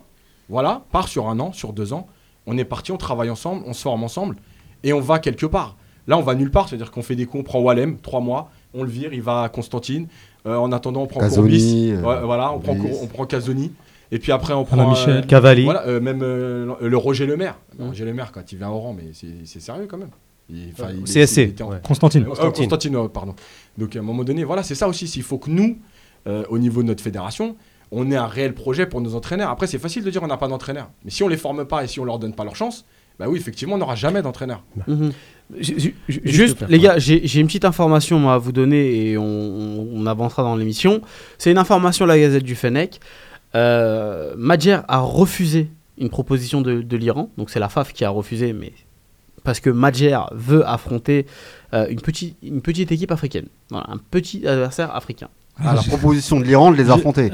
voilà, 0.50 0.84
part 0.92 1.08
sur 1.10 1.28
un 1.30 1.40
an, 1.40 1.52
sur 1.54 1.74
deux 1.74 1.92
ans. 1.94 2.08
On 2.48 2.58
est 2.58 2.66
parti, 2.66 2.92
on 2.92 2.98
travaille 2.98 3.30
ensemble, 3.30 3.64
on 3.66 3.74
se 3.74 3.82
forme 3.82 4.04
ensemble 4.04 4.36
et 4.84 4.94
on 4.94 5.00
va 5.02 5.20
quelque 5.20 5.46
part. 5.46 5.78
Là, 6.08 6.18
on 6.18 6.22
va 6.22 6.36
nulle 6.36 6.52
part, 6.52 6.70
c'est-à-dire 6.70 6.92
qu'on 6.92 7.02
fait 7.02 7.16
des 7.16 7.26
coups, 7.26 7.42
on 7.42 7.44
prend 7.44 7.60
Wallem, 7.60 7.98
trois 7.98 8.20
mois, 8.20 8.52
on 8.76 8.84
le 8.84 8.90
vire, 8.90 9.12
il 9.14 9.22
va 9.24 9.42
à 9.44 9.50
Constantine. 9.50 10.08
Euh, 10.46 10.56
en 10.56 10.72
attendant, 10.72 11.02
on 11.02 11.08
prend 11.08 11.22
Casoni, 11.22 11.42
Courbis. 11.50 11.92
euh, 11.94 12.02
Ouais, 12.04 12.22
voilà, 12.24 12.52
on 12.54 12.60
prend, 12.60 12.76
on 13.02 13.08
prend 13.08 13.26
Casoni. 13.26 13.72
Et 14.12 14.20
puis 14.20 14.32
après, 14.32 14.54
on 14.54 14.64
prend. 14.66 14.88
Michel. 14.88 15.18
euh, 15.18 15.22
Cavalli. 15.24 15.64
voilà, 15.64 15.88
euh, 15.88 16.00
même 16.00 16.22
euh, 16.22 16.76
le 16.80 16.98
Roger 16.98 17.26
Lemaire. 17.26 17.58
Mhm. 17.80 17.88
Roger 17.88 18.06
Lemaire, 18.06 18.32
quand 18.32 18.52
il 18.52 18.60
vient 18.60 18.70
au 18.70 18.78
rang, 18.78 18.94
mais 18.94 19.06
c'est 19.46 19.60
sérieux 19.60 19.88
quand 19.90 19.98
même. 19.98 20.12
Il- 20.48 20.70
enfin, 20.74 20.90
il- 20.96 21.08
CSC. 21.08 21.42
il 21.42 21.50
était 21.50 21.64
en- 21.64 21.72
ouais. 21.72 21.78
Constantine. 21.84 22.22
euh, 22.22 22.26
Constantine. 22.28 22.64
Constantine, 22.66 22.96
euh, 22.98 23.08
pardon. 23.08 23.34
Donc 23.80 23.96
à 23.96 24.00
un 24.00 24.04
moment 24.04 24.24
donné, 24.24 24.44
voilà, 24.44 24.62
c'est 24.62 24.76
ça 24.76 24.88
aussi. 24.88 25.06
Il 25.16 25.24
faut 25.24 25.40
que 25.40 25.50
nous, 25.50 25.80
euh, 26.28 26.44
au 26.50 26.60
niveau 26.60 26.84
de 26.84 26.88
notre 26.88 27.02
fédération, 27.02 27.56
on 27.92 28.12
ait 28.12 28.16
un 28.16 28.28
réel 28.28 28.54
projet 28.54 28.86
pour 28.86 29.02
nos 29.02 29.16
entraîneurs. 29.16 29.50
Après, 29.50 29.68
c'est 29.68 29.80
facile 29.80 30.04
de 30.04 30.10
dire 30.12 30.22
on 30.24 30.28
n'a 30.28 30.38
pas 30.38 30.48
d'entraîneur. 30.48 30.90
Mais 31.04 31.12
si 31.12 31.24
on 31.24 31.28
les 31.28 31.38
forme 31.38 31.66
pas 31.66 31.84
et 31.84 31.88
si 31.88 32.00
on 32.00 32.06
leur 32.06 32.20
donne 32.20 32.34
pas 32.34 32.44
leur 32.44 32.56
chance, 32.56 32.86
bah 33.20 33.26
oui, 33.30 33.38
effectivement, 33.40 33.76
on 33.76 33.78
n'aura 33.78 33.96
jamais 33.96 34.22
d'entraîneur. 34.22 34.64
Mhm. 34.88 35.12
Ju- 35.60 35.80
ju- 35.80 36.22
Juste, 36.24 36.66
les 36.68 36.80
gars, 36.80 36.98
j'ai 36.98 37.26
j'ai 37.28 37.40
une 37.40 37.46
petite 37.48 37.66
information 37.66 38.18
moi, 38.20 38.34
à 38.34 38.38
vous 38.40 38.52
donner 38.52 39.10
et 39.12 39.18
on, 39.18 39.24
on- 39.24 39.90
on 39.94 40.06
avancera 40.08 40.42
dans 40.44 40.56
l'émission. 40.56 41.02
C'est 41.38 41.52
une 41.52 41.58
information 41.60 42.06
de 42.06 42.10
la 42.10 42.20
Gazette 42.20 42.44
du 42.44 42.56
Fennec. 42.56 43.00
Euh, 43.54 44.34
Madjer 44.38 44.80
a 44.88 45.00
refusé 45.00 45.70
une 45.98 46.10
proposition 46.10 46.62
de, 46.62 46.82
de 46.82 46.98
l'Iran. 46.98 47.30
Donc 47.38 47.50
c'est 47.50 47.60
la 47.60 47.70
FAF 47.70 47.94
qui 47.94 48.04
a 48.04 48.10
refusé, 48.10 48.54
mais 48.54 48.74
parce 49.44 49.60
que 49.60 49.70
Madjer 49.70 50.20
veut 50.34 50.68
affronter 50.68 51.26
euh, 51.74 51.88
une, 51.90 52.02
petite, 52.02 52.36
une 52.44 52.62
petite 52.62 52.92
équipe 52.92 53.12
africaine. 53.12 53.46
Voilà, 53.70 53.86
un 53.90 53.98
petit 53.98 54.46
adversaire 54.48 54.94
africain. 54.96 55.30
À 55.64 55.74
la 55.74 55.82
proposition 55.82 56.40
de 56.40 56.44
l'Iran 56.46 56.72
de 56.72 56.76
les 56.76 56.90
affronter. 56.92 57.32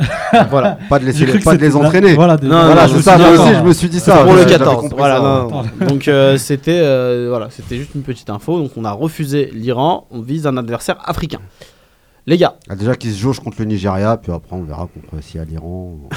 voilà. 0.51 0.77
Pas 0.89 0.99
de, 0.99 1.05
les, 1.05 1.39
pas 1.43 1.57
de 1.57 1.75
entraîner. 1.75 2.13
Voilà, 2.13 2.37
des- 2.37 2.47
Non, 2.47 2.65
voilà, 2.65 2.83
non, 2.83 2.87
c'est 2.89 2.97
je 2.97 3.01
ça. 3.01 3.17
me 3.17 3.23
Moi 3.23 3.33
suis 3.33 3.39
aussi, 3.39 3.49
dit, 3.51 3.57
je 3.57 3.63
me 3.63 3.73
suis 3.73 3.89
dit 3.89 3.99
C'est 3.99 4.11
ça. 4.11 4.17
pour 4.23 4.33
le 4.33 4.39
j'avais 4.39 4.51
14. 4.51 4.81
compris 4.81 4.97
Voilà, 4.97 5.15
ça. 5.17 5.21
non, 5.23 5.49
non. 5.49 5.87
Donc 5.87 6.07
euh, 6.07 6.37
c'était 6.37 6.79
euh, 6.83 7.27
voilà, 7.29 7.49
c'était 7.49 7.77
juste 7.77 7.95
une 7.95 8.03
petite 8.03 8.29
info. 8.29 8.59
Donc 8.59 8.71
on 8.77 8.85
a 8.85 8.91
refusé 8.91 9.49
l'Iran. 9.53 10.05
On 10.11 10.21
vise 10.21 10.45
un 10.45 10.55
adversaire 10.57 10.97
africain. 11.03 11.39
Les 12.27 12.37
gars, 12.37 12.53
Ah, 12.69 12.75
déjà 12.75 12.95
qu'ils 12.95 13.11
se 13.13 13.17
jauge 13.19 13.39
contre 13.39 13.57
le 13.59 13.65
Nigeria, 13.65 14.15
puis 14.17 14.31
après 14.31 14.55
on 14.55 14.61
verra 14.63 14.87
contre 14.93 15.23
s'il 15.23 15.37
y 15.37 15.43
a 15.43 15.45
l'Iran 15.45 15.95
ou, 15.97 16.07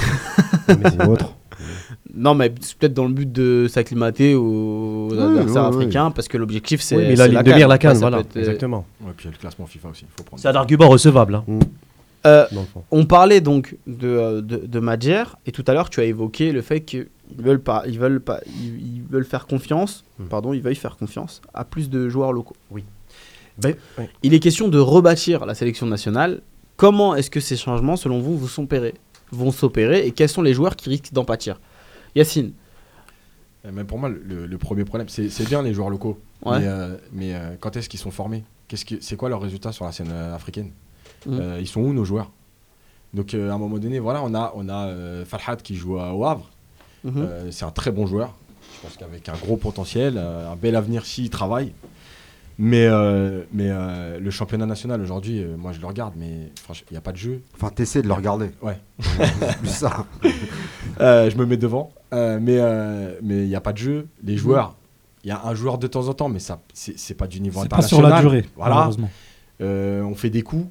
autre. 1.11 1.33
non 2.15 2.35
mais 2.35 2.53
c'est 2.61 2.77
peut-être 2.77 2.93
dans 2.93 3.07
le 3.07 3.15
but 3.15 3.33
de 3.33 3.67
s'acclimater 3.69 4.35
aux 4.35 5.09
Oui, 5.11 5.19
adversaires 5.19 5.63
oui, 5.71 5.77
oui. 5.77 5.83
africains 5.85 6.11
parce 6.11 6.29
que 6.29 6.37
l'objectif 6.37 6.83
c'est. 6.83 6.97
Oui, 6.97 7.05
mais 7.09 7.17
c'est 7.17 7.29
la 7.29 7.29
ligne 7.29 7.43
de 7.51 7.57
mire, 7.57 7.69
la 7.69 7.79
canne, 7.79 7.97
voilà. 7.97 8.19
euh, 8.19 8.23
Exactement. 8.39 8.85
Ouais, 9.01 9.13
puis 9.17 9.25
il 9.25 9.29
y 9.29 9.31
a 9.31 9.33
le 9.33 9.39
classement 9.41 9.65
FIFA 9.65 9.89
aussi. 9.89 10.05
il 10.05 10.09
faut 10.15 10.25
prendre 10.25 10.43
C'est 10.43 10.49
un 10.49 10.55
argument 10.55 10.89
recevable. 10.91 11.37
hein, 11.37 11.59
euh, 12.27 12.47
on 12.91 13.05
parlait 13.07 13.41
donc 13.41 13.77
de, 13.87 14.09
euh, 14.09 14.41
de, 14.41 14.57
de 14.57 14.81
Madjer 14.81 15.25
et 15.47 15.53
tout 15.53 15.65
à 15.67 15.75
l'heure 15.75 15.91
tu 15.91 16.01
as 16.01 16.05
évoqué 16.05 16.53
le 16.53 16.63
fait 16.63 16.81
qu'ils 16.81 17.09
veulent 17.37 17.61
pas, 17.61 17.83
ils 17.87 17.99
veulent 17.99 18.21
pas, 18.21 18.41
ils, 18.47 18.97
ils 18.97 19.03
veulent 19.03 19.25
faire 19.25 19.47
confiance, 19.47 20.05
Hmm. 20.19 20.27
pardon, 20.27 20.53
ils 20.53 20.63
veulent 20.63 20.77
faire 20.77 20.97
confiance 20.97 21.43
à 21.55 21.65
plus 21.65 21.91
de 21.91 22.09
joueurs 22.09 22.33
locaux. 22.33 22.55
Ben, 23.59 23.75
ouais. 23.99 24.09
Il 24.23 24.33
est 24.35 24.41
question 24.41 24.69
de 24.69 24.79
rebâtir 24.79 25.45
la 25.47 25.55
sélection 25.55 25.87
nationale. 25.87 26.41
Comment 26.77 27.15
est-ce 27.15 27.31
que 27.31 27.41
ces 27.41 27.57
changements, 27.57 27.97
selon 27.97 28.21
vous, 28.21 28.37
vous 28.39 28.49
vont 29.33 29.51
s'opérer 29.53 30.07
et 30.07 30.13
quels 30.13 30.29
sont 30.29 30.43
les 30.43 30.55
joueurs 30.55 30.77
qui 30.77 30.89
risquent 30.89 31.13
d'en 31.13 31.25
pâtir? 31.25 31.61
Yacine, 32.15 32.53
Et 33.67 33.71
même 33.73 33.87
pour 33.87 33.99
moi, 33.99 34.09
le, 34.09 34.47
le 34.47 34.59
premier 34.59 34.85
problème, 34.85 35.09
c'est 35.09 35.49
bien 35.49 35.63
les 35.63 35.73
joueurs 35.75 35.91
locaux. 35.91 36.19
Ouais. 36.45 36.61
Mais, 36.61 36.67
euh, 36.69 36.97
mais, 37.13 37.35
euh, 37.35 37.55
quand 37.59 37.77
est-ce 37.77 37.89
qu'ils 37.89 38.01
sont 38.01 38.11
formés? 38.11 38.45
C'est 39.01 39.17
quoi 39.17 39.29
leurs 39.29 39.41
résultats 39.41 39.73
sur 39.73 39.85
la 39.85 39.93
scène 39.93 40.11
euh, 40.13 40.35
africaine? 40.35 40.71
Mhm. 41.27 41.39
Euh, 41.41 41.59
Ils 41.61 41.67
sont 41.69 41.81
où 41.81 41.93
nos 41.93 42.05
joueurs? 42.05 42.31
Donc 43.13 43.33
euh, 43.35 43.51
à 43.51 43.55
un 43.55 43.59
moment 43.59 43.79
donné, 43.79 43.99
voilà, 44.01 44.23
on 44.25 44.35
a, 44.35 44.53
on 44.57 44.69
a 44.69 44.87
euh, 44.89 45.25
qui 45.63 45.77
joue 45.77 45.99
à- 45.99 46.13
au 46.15 46.25
Havre. 46.25 46.51
Mhm. 47.05 47.13
Euh, 47.17 47.51
c'est 47.51 47.65
un 47.65 47.71
très 47.71 47.91
bon 47.93 48.07
joueur. 48.07 48.35
Je 48.77 48.89
pense 48.89 48.97
qu'avec 48.97 49.29
un 49.29 49.35
gros 49.35 49.57
potentiel, 49.57 50.15
euh, 50.19 50.51
un 50.53 50.57
bel 50.57 50.75
avenir 50.77 51.07
s'il 51.07 51.31
travaille. 51.31 51.73
Mais, 52.57 52.87
euh, 52.87 53.43
mais 53.53 53.67
euh, 53.69 54.21
le 54.21 54.31
championnat 54.31 54.67
national 54.67 55.01
aujourd'hui, 55.01 55.43
euh, 55.43 55.57
moi 55.57 55.73
je 55.73 55.81
le 55.81 55.87
regarde, 55.89 56.15
mais 56.17 56.51
franchement, 56.63 56.87
il 56.91 56.95
n'y 56.95 56.99
a 56.99 57.01
pas 57.01 57.11
de 57.11 57.17
jeu. 57.17 57.43
Enfin, 57.57 57.69
t'essaies 57.71 58.01
de 58.03 58.07
le 58.07 58.15
regarder. 58.15 58.51
Ouais. 58.63 58.79
C'est 59.01 59.59
plus 59.59 59.69
ça. 59.69 60.07
Euh, 61.01 61.29
je 61.29 61.37
me 61.37 61.45
mets 61.45 61.57
devant. 61.57 61.91
Euh, 62.13 62.39
mais 62.41 62.59
euh, 62.61 63.19
mais 63.21 63.39
il 63.43 63.49
n'y 63.49 63.57
a 63.57 63.61
pas 63.61 63.73
de 63.73 63.79
jeu. 63.79 64.07
Les 64.23 64.37
joueurs, 64.37 64.77
il 65.25 65.29
y 65.29 65.33
a 65.33 65.43
un 65.45 65.53
joueur 65.55 65.79
de 65.79 65.89
temps 65.89 66.07
en 66.07 66.15
temps, 66.15 66.29
mais 66.29 66.39
ça 66.39 66.61
c'est 66.73 66.97
c'est 66.97 67.15
pas 67.15 67.27
du 67.27 67.41
niveau 67.41 67.61
C'est 67.63 67.69
pas 67.69 67.83
sur 67.83 68.01
la 68.01 68.09
international. 68.11 68.41
durée, 68.43 68.51
Voilà. 68.57 68.75
malheureusement. 68.77 69.11
Euh, 69.61 70.03
on 70.03 70.15
fait 70.15 70.31
des 70.31 70.43
coups. 70.43 70.67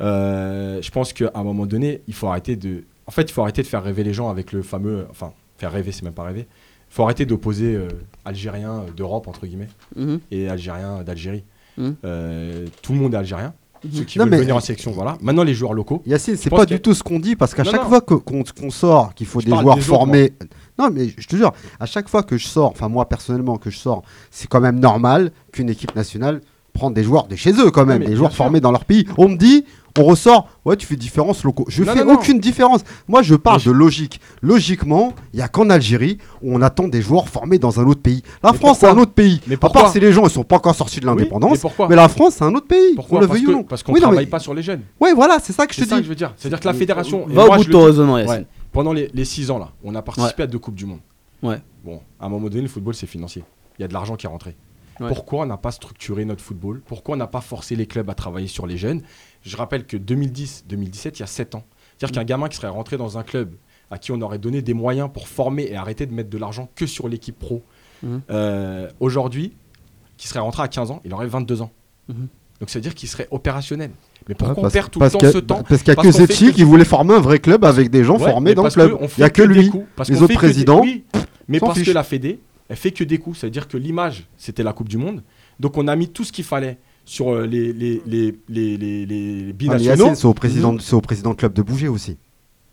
Euh, 0.00 0.80
je 0.82 0.90
pense 0.90 1.12
qu'à 1.12 1.30
un 1.34 1.42
moment 1.42 1.66
donné, 1.66 2.02
il 2.08 2.14
faut 2.14 2.26
arrêter 2.28 2.56
de. 2.56 2.84
En 3.06 3.10
fait, 3.10 3.22
il 3.22 3.32
faut 3.32 3.42
arrêter 3.42 3.62
de 3.62 3.66
faire 3.66 3.82
rêver 3.82 4.04
les 4.04 4.12
gens 4.14 4.30
avec 4.30 4.52
le 4.52 4.62
fameux. 4.62 5.06
Enfin, 5.10 5.32
faire 5.58 5.72
rêver, 5.72 5.92
c'est 5.92 6.02
même 6.02 6.12
pas 6.14 6.24
rêver. 6.24 6.46
Il 6.90 6.94
faut 6.94 7.04
arrêter 7.04 7.24
d'opposer 7.26 7.74
euh, 7.74 7.88
Algériens 8.24 8.84
d'Europe, 8.96 9.26
entre 9.28 9.46
guillemets, 9.46 9.68
Mhm. 9.96 10.20
et 10.30 10.48
Algériens 10.48 11.02
d'Algérie. 11.02 11.44
Mhm. 11.78 11.96
Euh, 12.04 12.66
tout 12.82 12.92
le 12.92 12.98
monde 12.98 13.14
est 13.14 13.18
algérien. 13.18 13.54
Ceux 13.92 14.04
qui 14.04 14.18
Non, 14.18 14.24
veulent 14.26 14.30
mais- 14.32 14.38
venir 14.40 14.54
en 14.54 14.60
sélection, 14.60 14.92
voilà. 14.92 15.18
Maintenant, 15.22 15.42
les 15.42 15.54
joueurs 15.54 15.72
locaux. 15.74 16.02
Yacine, 16.06 16.36
c'est 16.36 16.50
pas 16.50 16.64
que- 16.66 16.74
du 16.74 16.80
tout 16.80 16.94
ce 16.94 17.02
qu'on 17.02 17.18
dit 17.18 17.34
parce 17.34 17.52
qu'à 17.52 17.64
Non, 17.64 17.70
chaque 17.72 17.82
non. 17.82 17.88
fois 17.88 18.00
qu'on 18.00 18.70
sort 18.70 19.12
qu'il 19.14 19.26
faut 19.26 19.40
Je 19.40 19.46
des 19.46 19.50
joueurs 19.50 19.74
des 19.74 19.80
autres, 19.80 19.88
formés. 19.88 20.34
Non, 20.78 20.88
mais 20.92 21.08
je 21.18 21.26
te 21.26 21.34
jure, 21.34 21.52
à 21.80 21.86
chaque 21.86 22.08
fois 22.08 22.22
que 22.22 22.38
je 22.38 22.46
sors, 22.46 22.70
enfin 22.70 22.88
moi 22.88 23.08
personnellement 23.08 23.56
que 23.56 23.70
je 23.70 23.78
sors, 23.78 24.02
c'est 24.30 24.46
quand 24.46 24.60
même 24.60 24.78
normal 24.78 25.32
qu'une 25.50 25.68
équipe 25.68 25.96
nationale 25.96 26.42
prenne 26.72 26.94
des 26.94 27.04
joueurs 27.04 27.26
de 27.26 27.36
chez 27.36 27.52
eux 27.52 27.70
quand 27.70 27.84
même, 27.86 28.00
mais 28.00 28.06
des 28.06 28.16
joueurs 28.16 28.30
sûr. 28.32 28.38
formés 28.44 28.60
dans 28.60 28.70
leur 28.72 28.84
pays. 28.84 29.06
On 29.18 29.28
me 29.28 29.36
dit, 29.36 29.64
on 29.98 30.04
ressort, 30.04 30.48
ouais, 30.64 30.74
tu 30.76 30.86
fais 30.86 30.96
différence 30.96 31.44
locaux. 31.44 31.66
Je 31.68 31.82
Non, 31.84 31.92
fais 31.92 31.98
non, 32.00 32.12
non. 32.12 32.14
aucune 32.14 32.40
différence. 32.40 32.80
Moi, 33.08 33.20
je 33.22 33.34
parle 33.34 33.62
de 33.62 33.70
logique. 33.70 34.20
Logiquement, 34.40 35.12
il 35.34 35.38
y 35.38 35.42
a 35.42 35.48
qu'en 35.48 35.68
Algérie 35.70 36.18
où 36.42 36.54
on 36.56 36.62
attend 36.62 36.88
des 36.88 37.02
joueurs 37.02 37.28
formés 37.28 37.58
dans 37.58 37.78
un 37.78 37.84
autre 37.86 38.00
pays. 38.00 38.22
La 38.42 38.52
Mais 38.52 38.58
France, 38.58 38.78
c'est 38.80 38.88
un 38.88 38.96
autre 38.96 39.12
pays. 39.12 39.40
Mais 39.46 39.56
À 39.62 39.68
part 39.68 39.90
si 39.92 40.00
les 40.00 40.12
gens 40.12 40.24
ils 40.24 40.30
sont 40.30 40.44
pas 40.44 40.56
encore 40.56 40.74
sortis 40.74 41.00
de 41.00 41.06
Oui, 41.06 41.12
mais 41.14 41.20
l'indépendance. 41.22 41.58
mais 41.88 41.96
la 41.96 42.08
France, 42.08 42.34
c'est 42.38 42.44
un 42.44 42.54
autre 42.54 42.66
pays. 42.66 42.94
Pourquoi 42.94 43.18
on 43.18 43.20
le 43.20 43.26
Parce 43.28 43.38
veuille 43.38 43.46
que- 43.46 43.52
ou 43.52 43.56
non. 43.56 43.64
Parce 43.64 43.82
qu'on 43.82 43.92
Oui, 43.92 44.00
non, 44.00 44.06
travaille 44.08 44.24
mais- 44.24 44.30
pas 44.30 44.38
sur 44.38 44.54
les 44.54 44.62
jeunes. 44.62 44.80
Ouais, 45.00 45.12
voilà, 45.12 45.38
c'est 45.42 45.52
ça 45.52 45.66
que 45.66 45.74
je 45.74 45.80
C'est 45.80 45.84
te 45.84 45.90
ça 45.90 45.96
que 45.96 46.00
dis. 46.00 46.04
je 46.06 46.08
veux 46.10 46.16
dire. 46.16 46.32
C'est-à-dire 46.36 46.60
que 46.60 46.66
la 46.68 46.74
fédération. 46.74 47.24
Va 47.28 47.46
au 47.46 47.56
bout 47.56 47.64
de 47.64 47.70
dis- 47.70 47.76
raisonnement. 47.76 48.18
Pendant 48.72 48.94
les, 48.94 49.10
les 49.12 49.26
six 49.26 49.50
ans 49.50 49.58
là, 49.58 49.68
on 49.84 49.94
a 49.94 50.00
participé 50.00 50.44
à 50.44 50.46
deux 50.46 50.58
coupes 50.58 50.74
du 50.74 50.86
monde. 50.86 51.00
Ouais. 51.42 51.60
Bon, 51.84 52.00
à 52.18 52.24
un 52.24 52.28
moment 52.30 52.48
donné, 52.48 52.62
le 52.62 52.68
football 52.68 52.94
c'est 52.94 53.06
financier. 53.06 53.44
Il 53.78 53.82
y 53.82 53.84
a 53.84 53.88
de 53.88 53.92
l'argent 53.92 54.16
qui 54.16 54.24
est 54.24 54.28
rentré. 54.30 54.56
Ouais. 55.00 55.08
Pourquoi 55.08 55.42
on 55.42 55.46
n'a 55.46 55.56
pas 55.56 55.70
structuré 55.72 56.24
notre 56.24 56.42
football? 56.42 56.80
Pourquoi 56.86 57.14
on 57.14 57.18
n'a 57.18 57.26
pas 57.26 57.40
forcé 57.40 57.76
les 57.76 57.86
clubs 57.86 58.08
à 58.10 58.14
travailler 58.14 58.46
sur 58.46 58.66
les 58.66 58.76
jeunes? 58.76 59.02
Je 59.42 59.56
rappelle 59.56 59.86
que 59.86 59.96
2010-2017, 59.96 61.12
il 61.16 61.20
y 61.20 61.22
a 61.22 61.26
7 61.26 61.54
ans. 61.54 61.64
C'est-à-dire 61.98 62.14
qu'un 62.20 62.24
gamin 62.24 62.48
qui 62.48 62.56
serait 62.56 62.68
rentré 62.68 62.96
dans 62.96 63.18
un 63.18 63.22
club 63.22 63.52
à 63.90 63.98
qui 63.98 64.12
on 64.12 64.20
aurait 64.20 64.38
donné 64.38 64.62
des 64.62 64.74
moyens 64.74 65.10
pour 65.12 65.28
former 65.28 65.64
et 65.70 65.76
arrêter 65.76 66.06
de 66.06 66.12
mettre 66.14 66.30
de 66.30 66.38
l'argent 66.38 66.68
que 66.74 66.86
sur 66.86 67.08
l'équipe 67.08 67.38
pro, 67.38 67.62
Mhm. 68.02 68.20
euh, 68.30 68.88
aujourd'hui, 69.00 69.52
qui 70.16 70.26
serait 70.28 70.40
rentré 70.40 70.62
à 70.62 70.68
15 70.68 70.90
ans, 70.90 71.00
il 71.04 71.12
aurait 71.14 71.26
22 71.26 71.62
ans. 71.62 71.70
Mhm. 72.08 72.28
Donc 72.60 72.70
ça 72.70 72.78
veut 72.78 72.82
dire 72.82 72.94
qu'il 72.94 73.08
serait 73.08 73.28
opérationnel. 73.30 73.90
Mais 74.28 74.34
Ouais, 74.34 74.34
pourquoi 74.38 74.68
on 74.68 74.70
perd 74.70 74.90
tout 74.90 75.00
le 75.00 75.10
temps 75.10 75.18
ce 75.20 75.38
temps? 75.38 75.62
Parce 75.64 75.82
qu'il 75.82 75.90
n'y 75.92 75.98
a 75.98 76.02
Parce 76.02 76.06
que 76.08 76.12
Zetchi 76.26 76.46
que- 76.46 76.50
qui 76.52 76.62
voulait 76.64 76.84
former 76.84 77.14
un 77.14 77.20
vrai 77.20 77.38
club 77.40 77.64
avec 77.64 77.90
des 77.90 78.04
gens 78.04 78.18
Ouais, 78.18 78.30
formés 78.30 78.54
dans 78.54 78.62
le 78.64 78.70
club. 78.70 78.96
Il 79.00 79.08
n'y 79.20 79.24
a 79.24 79.30
que 79.30 79.42
lui. 79.42 79.68
coups, 79.68 79.84
parce 79.96 80.08
Les 80.10 80.22
autres 80.22 80.34
présidents, 80.34 80.80
oui, 80.80 81.04
mais 81.48 81.58
parce 81.58 81.82
que 81.82 81.90
la 81.90 82.04
Fédé, 82.04 82.38
elle 82.68 82.76
fait 82.76 82.90
que 82.90 83.04
des 83.04 83.18
coups. 83.18 83.38
Ça 83.38 83.46
veut 83.46 83.50
dire 83.50 83.68
que 83.68 83.76
l'image, 83.76 84.26
c'était 84.36 84.62
la 84.62 84.72
Coupe 84.72 84.88
du 84.88 84.98
Monde. 84.98 85.22
Donc 85.60 85.76
on 85.78 85.86
a 85.88 85.96
mis 85.96 86.08
tout 86.08 86.24
ce 86.24 86.32
qu'il 86.32 86.44
fallait 86.44 86.78
sur 87.04 87.32
euh, 87.32 87.46
les, 87.46 87.72
les, 87.72 88.00
les, 88.06 88.34
les, 88.48 88.76
les, 88.76 89.46
Ah, 89.50 89.52
binationaux. 89.52 89.88
Yacine, 90.04 90.14
c'est 90.14 90.26
au 90.26 90.34
président, 90.34 90.76
c'est 90.78 90.94
au 90.94 91.00
président 91.00 91.30
de 91.30 91.36
club 91.36 91.52
de 91.52 91.62
bouger 91.62 91.88
aussi. 91.88 92.16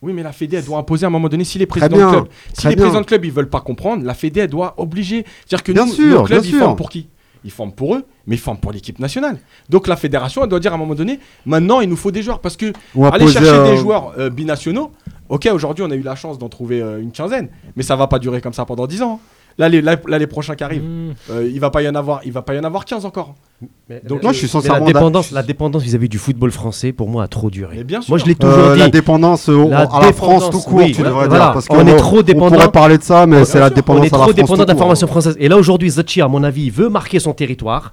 Oui, 0.01 0.13
mais 0.13 0.23
la 0.23 0.31
Fédé, 0.31 0.55
elle 0.57 0.63
doit 0.63 0.77
imposer 0.77 1.03
à 1.05 1.07
un 1.07 1.11
moment 1.11 1.27
donné 1.27 1.43
si 1.43 1.57
les 1.57 1.65
présidents 1.65 1.97
bien, 1.97 2.07
de 2.07 2.11
club, 2.11 2.27
si 2.53 2.67
les 2.67 2.75
bien. 2.75 2.83
présidents 2.85 3.01
de 3.01 3.05
club, 3.05 3.25
ils 3.25 3.31
veulent 3.33 3.49
pas 3.49 3.59
comprendre, 3.59 4.05
la 4.05 4.13
Fédé, 4.13 4.39
elle 4.41 4.49
doit 4.49 4.75
obliger. 4.77 5.25
C'est-à-dire 5.45 5.63
que 5.63 5.71
Bien 5.73 5.85
nous, 5.85 5.91
sûr, 5.91 6.19
nos 6.19 6.23
clubs, 6.23 6.45
ils 6.45 6.49
sûr. 6.51 6.59
forment 6.59 6.75
pour 6.77 6.89
qui? 6.89 7.09
Ils 7.43 7.51
forment 7.51 7.73
pour 7.73 7.95
eux, 7.95 8.05
mais 8.25 8.35
ils 8.35 8.39
forment 8.39 8.59
pour 8.59 8.71
l'équipe 8.71 8.97
nationale. 8.99 9.39
Donc 9.69 9.87
la 9.87 9.95
fédération, 9.97 10.41
elle 10.43 10.49
doit 10.49 10.59
dire 10.61 10.71
à 10.71 10.75
un 10.75 10.77
moment 10.77 10.95
donné, 10.95 11.19
maintenant, 11.45 11.81
il 11.81 11.89
nous 11.89 11.95
faut 11.97 12.11
des 12.11 12.21
joueurs 12.21 12.39
parce 12.39 12.55
que 12.55 12.71
aller 13.11 13.27
chercher 13.27 13.49
euh, 13.49 13.71
des 13.71 13.77
joueurs 13.77 14.13
euh, 14.17 14.29
binationaux. 14.29 14.91
Ok, 15.27 15.49
aujourd'hui, 15.53 15.83
on 15.85 15.91
a 15.91 15.95
eu 15.95 16.01
la 16.01 16.15
chance 16.15 16.37
d'en 16.37 16.49
trouver 16.49 16.81
euh, 16.81 17.01
une 17.01 17.11
quinzaine, 17.11 17.49
mais 17.75 17.83
ça 17.83 17.95
va 17.97 18.07
pas 18.07 18.19
durer 18.19 18.39
comme 18.41 18.53
ça 18.53 18.65
pendant 18.65 18.87
10 18.87 19.01
ans. 19.03 19.19
Là, 19.59 19.69
les, 19.69 19.81
là, 19.81 19.97
là, 20.07 20.17
les 20.17 20.25
prochains 20.25 20.55
qui 20.55 20.63
arrivent, 20.63 20.81
Mmh. 20.83 21.13
euh, 21.31 21.47
il 21.53 21.59
va 21.59 21.69
pas 21.69 21.83
y 21.83 21.87
en 21.89 21.93
avoir, 21.93 22.21
il 22.25 22.31
va 22.31 22.41
pas 22.41 22.55
y 22.55 22.59
en 22.59 22.63
avoir 22.63 22.85
15 22.85 23.05
encore. 23.05 23.35
Donc, 24.07 24.23
Moi, 24.23 24.31
je 24.31 24.37
suis 24.37 24.47
Mais 24.47 24.53
la 24.53 24.61
sincèrement 24.61 24.85
dépendance, 24.87 25.31
la 25.31 25.43
dépendance 25.43 25.83
vis-à-vis 25.83 26.09
du 26.09 26.17
football 26.17 26.49
français, 26.51 26.91
pour 26.93 27.09
moi, 27.09 27.23
a 27.23 27.27
trop 27.27 27.49
duré. 27.49 27.83
Bien 27.83 28.01
sûr. 28.01 28.09
Moi, 28.11 28.17
je 28.19 28.25
l'ai 28.25 28.31
Euh, 28.31 28.35
toujours 28.35 28.75
la 28.77 28.85
dit. 28.85 28.91
dépendance 28.91 29.49
euh, 29.49 29.67
La 29.69 29.79
à 29.79 29.81
la 29.81 29.87
France 29.87 30.05
dépendance, 30.45 30.49
tout 30.49 30.59
court, 30.61 30.77
oui, 30.79 30.93
tu 30.93 31.01
devrais 31.03 31.27
voilà. 31.27 31.45
dire. 31.45 31.53
Parce 31.53 31.67
On 31.69 31.85
est 31.85 31.95
trop 31.97 32.23
dépendant. 32.23 32.47
On 32.55 32.59
pourrait 32.59 32.71
parler 32.71 32.97
de 32.97 33.03
ça, 33.03 33.27
mais 33.27 33.43
c'est 33.45 33.59
la 33.59 33.69
dépendance 33.69 34.01
on 34.01 34.05
est 34.05 34.13
à 34.13 34.17
la 34.17 34.23
trop 34.23 34.33
dépendant 34.33 34.63
de 34.63 34.69
la 34.69 34.75
formation 34.77 35.07
française. 35.07 35.35
Et 35.39 35.49
là, 35.49 35.57
aujourd'hui, 35.57 35.89
Zachi, 35.89 36.21
à 36.21 36.27
mon 36.29 36.43
avis, 36.43 36.69
veut 36.69 36.87
marquer 36.89 37.19
son 37.19 37.33
territoire. 37.33 37.91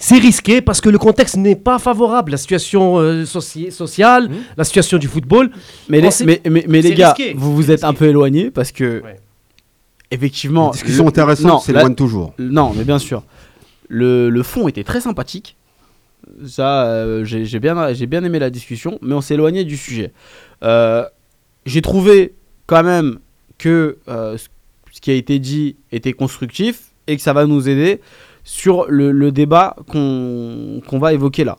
C'est 0.00 0.18
risqué 0.18 0.60
parce 0.60 0.80
que 0.80 0.90
le 0.90 0.98
contexte 0.98 1.36
n'est 1.36 1.56
pas 1.56 1.78
favorable. 1.80 2.30
La 2.32 2.36
situation 2.36 2.98
euh, 2.98 3.24
soci- 3.24 3.70
sociale, 3.72 4.28
Mhm. 4.28 4.36
la 4.56 4.64
situation 4.64 4.98
du 4.98 5.08
football. 5.08 5.50
Mais 5.88 6.00
les, 6.00 6.10
mais, 6.24 6.40
mais, 6.48 6.64
mais 6.68 6.82
les 6.82 6.94
gars, 6.94 7.14
risqué, 7.14 7.34
vous 7.36 7.54
vous 7.56 7.70
êtes 7.72 7.82
un 7.82 7.94
peu 7.94 8.04
éloignés 8.06 8.50
parce 8.52 8.70
que, 8.70 9.02
Ouais. 9.02 9.16
Effectivement. 10.10 10.66
Une 10.66 10.72
discussion 10.72 11.08
intéressante, 11.08 11.62
c'est 11.62 11.72
loin 11.72 11.90
de 11.90 11.94
toujours. 11.94 12.34
Non, 12.38 12.72
mais 12.76 12.84
bien 12.84 12.98
sûr. 12.98 13.22
Le, 13.88 14.28
le 14.30 14.42
fond 14.42 14.68
était 14.68 14.84
très 14.84 15.00
sympathique. 15.00 15.56
Ça, 16.46 16.84
euh, 16.84 17.24
j'ai 17.24 17.44
j'ai 17.46 17.60
bien, 17.60 17.92
j'ai 17.94 18.06
bien 18.06 18.22
aimé 18.24 18.38
la 18.38 18.50
discussion, 18.50 18.98
mais 19.02 19.14
on 19.14 19.20
s'est 19.20 19.34
éloigné 19.34 19.64
du 19.64 19.76
sujet. 19.76 20.12
Euh, 20.62 21.04
j'ai 21.64 21.80
trouvé 21.80 22.34
quand 22.66 22.82
même 22.82 23.18
que 23.56 23.98
euh, 24.08 24.36
ce 24.36 24.48
ce 24.90 25.00
qui 25.00 25.10
a 25.12 25.14
été 25.14 25.38
dit 25.38 25.76
était 25.92 26.12
constructif 26.12 26.90
et 27.06 27.16
que 27.16 27.22
ça 27.22 27.32
va 27.32 27.46
nous 27.46 27.68
aider 27.68 28.00
sur 28.42 28.86
le, 28.88 29.12
le 29.12 29.30
débat 29.30 29.76
qu'on 29.86 30.80
qu'on 30.88 30.98
va 30.98 31.12
évoquer 31.12 31.44
là. 31.44 31.56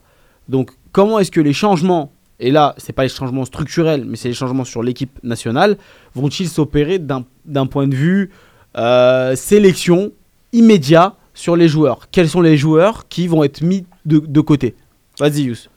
Donc, 0.50 0.72
comment 0.91 1.20
est-ce 1.20 1.32
que 1.32 1.39
les 1.39 1.54
changements, 1.54 2.12
et 2.40 2.52
là, 2.52 2.74
c'est 2.78 2.94
pas 2.94 3.04
les 3.04 3.10
changements 3.10 3.46
structurels, 3.46 4.06
mais 4.06 4.16
c'est 4.16 4.30
les 4.30 4.34
changements 4.34 4.64
sur 4.66 4.82
l'équipe 4.84 5.20
nationale, 5.24 5.78
vont-ils 6.16 6.48
s'opérer 6.50 7.00
d'un 7.00 7.66
point 7.68 7.88
de 7.88 7.96
vue 7.96 8.32
euh, 8.78 9.36
sélection 9.36 10.12
immédiat 10.54 11.16
sur 11.34 11.56
les 11.56 11.68
joueurs? 11.68 12.08
Quels 12.12 12.30
sont 12.30 12.42
les 12.42 12.58
joueurs 12.58 13.08
qui 13.08 13.28
vont 13.28 13.44
être 13.44 13.62
mis 13.62 13.86
de, 14.06 14.20
de 14.20 14.42
côté? 14.42 14.76
Vas-y, 15.20 15.44
Yous. 15.44 15.68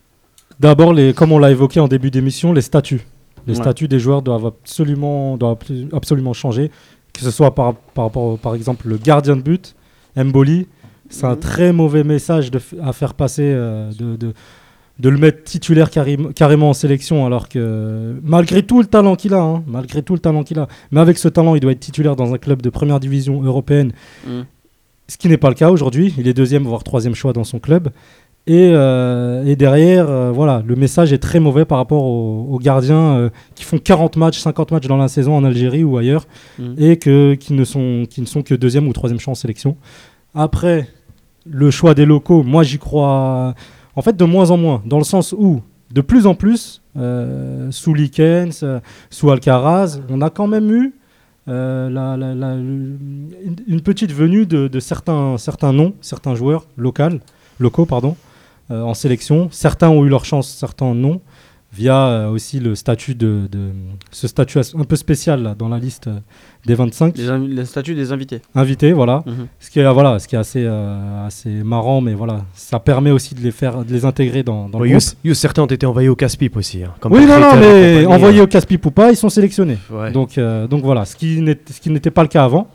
D'abord, 0.60 0.94
comme 1.16 1.32
on 1.32 1.38
l'a 1.38 1.50
évoqué 1.50 1.80
en 1.80 1.88
début 1.88 2.10
d'émission, 2.10 2.52
les 2.52 2.60
statuts. 2.60 3.00
Les 3.46 3.54
Ouais. 3.54 3.60
statuts 3.60 3.88
des 3.88 3.98
joueurs 3.98 4.22
doivent 4.22 4.46
absolument, 4.46 5.36
doivent 5.36 5.56
abso- 5.58 5.88
absolument 5.92 6.32
changer. 6.32 6.70
Que 7.12 7.20
ce 7.20 7.30
soit 7.32 7.54
par, 7.54 7.74
par 7.74 8.04
rapport, 8.04 8.38
par 8.38 8.54
exemple, 8.54 8.88
le 8.88 8.96
gardien 8.98 9.36
de 9.36 9.42
but, 9.42 9.74
Mboli. 10.16 10.68
C'est 11.10 11.26
un 11.26 11.32
Mhm. 11.34 11.40
très 11.40 11.72
mauvais 11.72 12.04
message 12.04 12.50
de 12.50 12.60
à 12.82 12.92
faire 12.92 13.14
passer, 13.14 13.42
euh, 13.54 13.90
de, 13.98 14.16
de, 14.16 14.32
de 15.02 15.08
le 15.08 15.18
mettre 15.18 15.42
titulaire 15.44 15.90
carré- 15.90 16.16
carrément 16.34 16.70
en 16.70 16.72
sélection, 16.72 17.26
alors 17.26 17.48
que 17.48 18.14
malgré 18.22 18.62
tout 18.62 18.78
le 18.80 18.86
talent 18.86 19.16
qu'il 19.16 19.34
a, 19.34 19.40
hein, 19.42 19.62
malgré 19.66 20.02
tout 20.02 20.14
le 20.14 20.20
talent 20.20 20.44
qu'il 20.44 20.58
a, 20.60 20.68
mais 20.92 21.00
avec 21.00 21.18
ce 21.18 21.28
talent, 21.28 21.54
il 21.56 21.60
doit 21.60 21.72
être 21.72 21.80
titulaire 21.80 22.14
dans 22.16 22.32
un 22.32 22.38
club 22.38 22.62
de 22.62 22.70
première 22.70 23.00
division 23.00 23.42
européenne 23.42 23.92
Mhm. 24.26 24.44
ce 25.08 25.16
qui 25.18 25.28
n'est 25.28 25.36
pas 25.36 25.48
le 25.48 25.54
cas 25.56 25.70
aujourd'hui. 25.70 26.14
Il 26.18 26.28
est 26.28 26.34
deuxième, 26.34 26.62
voire 26.62 26.84
troisième 26.84 27.14
choix 27.16 27.32
dans 27.32 27.44
son 27.44 27.58
club. 27.58 27.88
Et, 28.46 28.70
euh, 28.74 29.44
et 29.44 29.54
derrière, 29.54 30.06
euh, 30.10 30.32
voilà, 30.32 30.62
le 30.66 30.74
message 30.74 31.12
est 31.12 31.18
très 31.18 31.38
mauvais 31.38 31.64
par 31.64 31.78
rapport 31.78 32.02
aux, 32.04 32.48
aux 32.50 32.58
gardiens 32.58 33.16
euh, 33.16 33.30
qui 33.54 33.62
font 33.64 33.78
40 33.78 34.16
matchs, 34.16 34.38
50 34.40 34.72
matchs 34.72 34.86
dans 34.88 34.96
la 34.96 35.06
saison 35.08 35.36
en 35.36 35.44
Algérie 35.44 35.84
ou 35.84 35.96
ailleurs, 35.96 36.26
Mhm. 36.58 36.74
et 36.78 36.96
que, 36.96 37.34
qui, 37.34 37.52
ne 37.52 37.64
sont, 37.64 38.04
qui 38.10 38.20
ne 38.20 38.26
sont 38.26 38.42
que 38.42 38.54
deuxième 38.54 38.88
ou 38.88 38.92
troisième 38.92 39.20
choix 39.20 39.30
en 39.32 39.36
sélection. 39.36 39.76
Après, 40.34 40.88
le 41.46 41.70
choix 41.70 41.94
des 41.94 42.04
locaux, 42.06 42.42
moi 42.42 42.62
j'y 42.64 42.78
crois 42.78 43.54
en 43.96 44.02
fait 44.02 44.16
de 44.16 44.24
moins 44.24 44.50
en 44.50 44.56
moins, 44.56 44.82
dans 44.86 44.98
le 44.98 45.04
sens 45.04 45.34
où 45.36 45.62
de 45.92 46.00
plus 46.00 46.26
en 46.26 46.34
plus, 46.34 46.80
euh, 46.96 47.70
sous 47.70 47.92
Likens, 47.94 48.60
euh, 48.62 48.80
sous 49.10 49.30
Alcaraz, 49.30 50.00
on 50.08 50.22
a 50.22 50.30
quand 50.30 50.46
même 50.46 50.70
eu 50.70 50.94
euh, 51.48 51.88
une 53.66 53.80
petite 53.82 54.12
venue 54.12 54.46
de, 54.46 54.80
certains, 54.80 55.36
noms, 55.72 55.94
certains 56.00 56.34
joueurs 56.34 56.66
locaux, 56.76 57.18
locaux 57.58 57.86
en 58.70 58.94
sélection. 58.94 59.48
Certains 59.50 59.90
ont 59.90 60.04
eu 60.04 60.08
leur 60.08 60.24
chance, 60.24 60.48
certains 60.48 60.94
non, 60.94 61.20
via 61.74 61.96
euh, 62.06 62.28
aussi 62.30 62.60
le 62.60 62.74
statut 62.74 63.14
de, 63.14 63.48
de- 63.50 63.70
ce 64.10 64.28
statut 64.28 64.58
un 64.58 64.84
peu 64.84 64.94
spécial 64.96 65.42
là, 65.42 65.54
dans 65.58 65.68
la 65.70 65.78
liste 65.78 66.06
euh, 66.08 66.18
des 66.66 66.74
25 66.74 67.16
Les, 67.16 67.28
invi- 67.28 67.54
le 67.54 67.64
statut 67.64 67.94
des 67.94 68.12
invités. 68.12 68.40
invités, 68.54 68.92
voilà. 68.92 69.22
Mhm. 69.26 69.46
Ce 69.58 69.70
qui 69.70 69.80
est, 69.80 69.84
euh, 69.84 69.92
voilà, 69.92 70.18
ce 70.18 70.28
qui 70.28 70.34
est 70.34 70.38
assez, 70.38 70.62
euh, 70.66 71.26
assez 71.26 71.48
marrant, 71.48 72.00
mais 72.02 72.12
voilà, 72.14 72.44
ça 72.54 72.78
permet 72.78 73.10
aussi 73.10 73.34
de 73.34 73.40
les 73.40 73.50
faire, 73.52 73.84
de 73.84 73.92
les 73.92 74.04
intégrer 74.04 74.42
dans, 74.42 74.68
dans 74.68 74.78
Bon, 74.78 74.84
le 74.84 74.90
groupe. 74.90 75.34
Certains 75.34 75.62
ont 75.62 75.66
été 75.66 75.86
envoyés 75.86 76.10
au 76.10 76.14
casse-pipe 76.16 76.56
aussi. 76.56 76.84
hein, 76.84 76.92
comme 77.00 77.12
Oui, 77.14 77.24
non, 77.24 77.40
non, 77.40 77.56
mais 77.58 78.04
envoyés 78.06 78.42
au 78.42 78.46
casse-pipe 78.46 78.84
ou 78.84 78.90
pas, 78.90 79.10
ils 79.10 79.16
sont 79.16 79.30
sélectionnés. 79.30 79.78
Ouais. 79.90 80.12
Donc, 80.12 80.36
euh, 80.36 80.66
donc 80.66 80.82
voilà, 80.84 81.04
ce 81.06 81.16
qui 81.16 81.36
ce 81.70 81.80
qui 81.80 81.88
n'était 81.90 82.10
pas 82.10 82.22
le 82.22 82.28
cas 82.28 82.44
avant. 82.44 82.68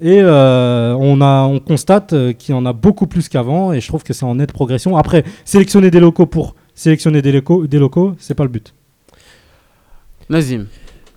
Et 0.00 0.20
euh, 0.22 0.94
on, 0.96 1.20
a, 1.20 1.42
on 1.42 1.58
constate 1.58 2.14
qu'il 2.38 2.54
y 2.54 2.56
en 2.56 2.64
a 2.66 2.72
beaucoup 2.72 3.08
plus 3.08 3.28
qu'avant, 3.28 3.72
et 3.72 3.80
je 3.80 3.88
trouve 3.88 4.04
que 4.04 4.12
c'est 4.12 4.24
en 4.24 4.36
nette 4.36 4.52
progression. 4.52 4.96
Après, 4.96 5.24
sélectionner 5.44 5.90
des 5.90 5.98
locaux 5.98 6.26
pour 6.26 6.54
sélectionner 6.78 7.22
des 7.22 7.32
locaux, 7.32 7.66
des 7.66 7.78
locaux, 7.78 8.14
c'est 8.18 8.34
pas 8.34 8.44
le 8.44 8.50
but. 8.50 8.72
Nazim. 10.30 10.66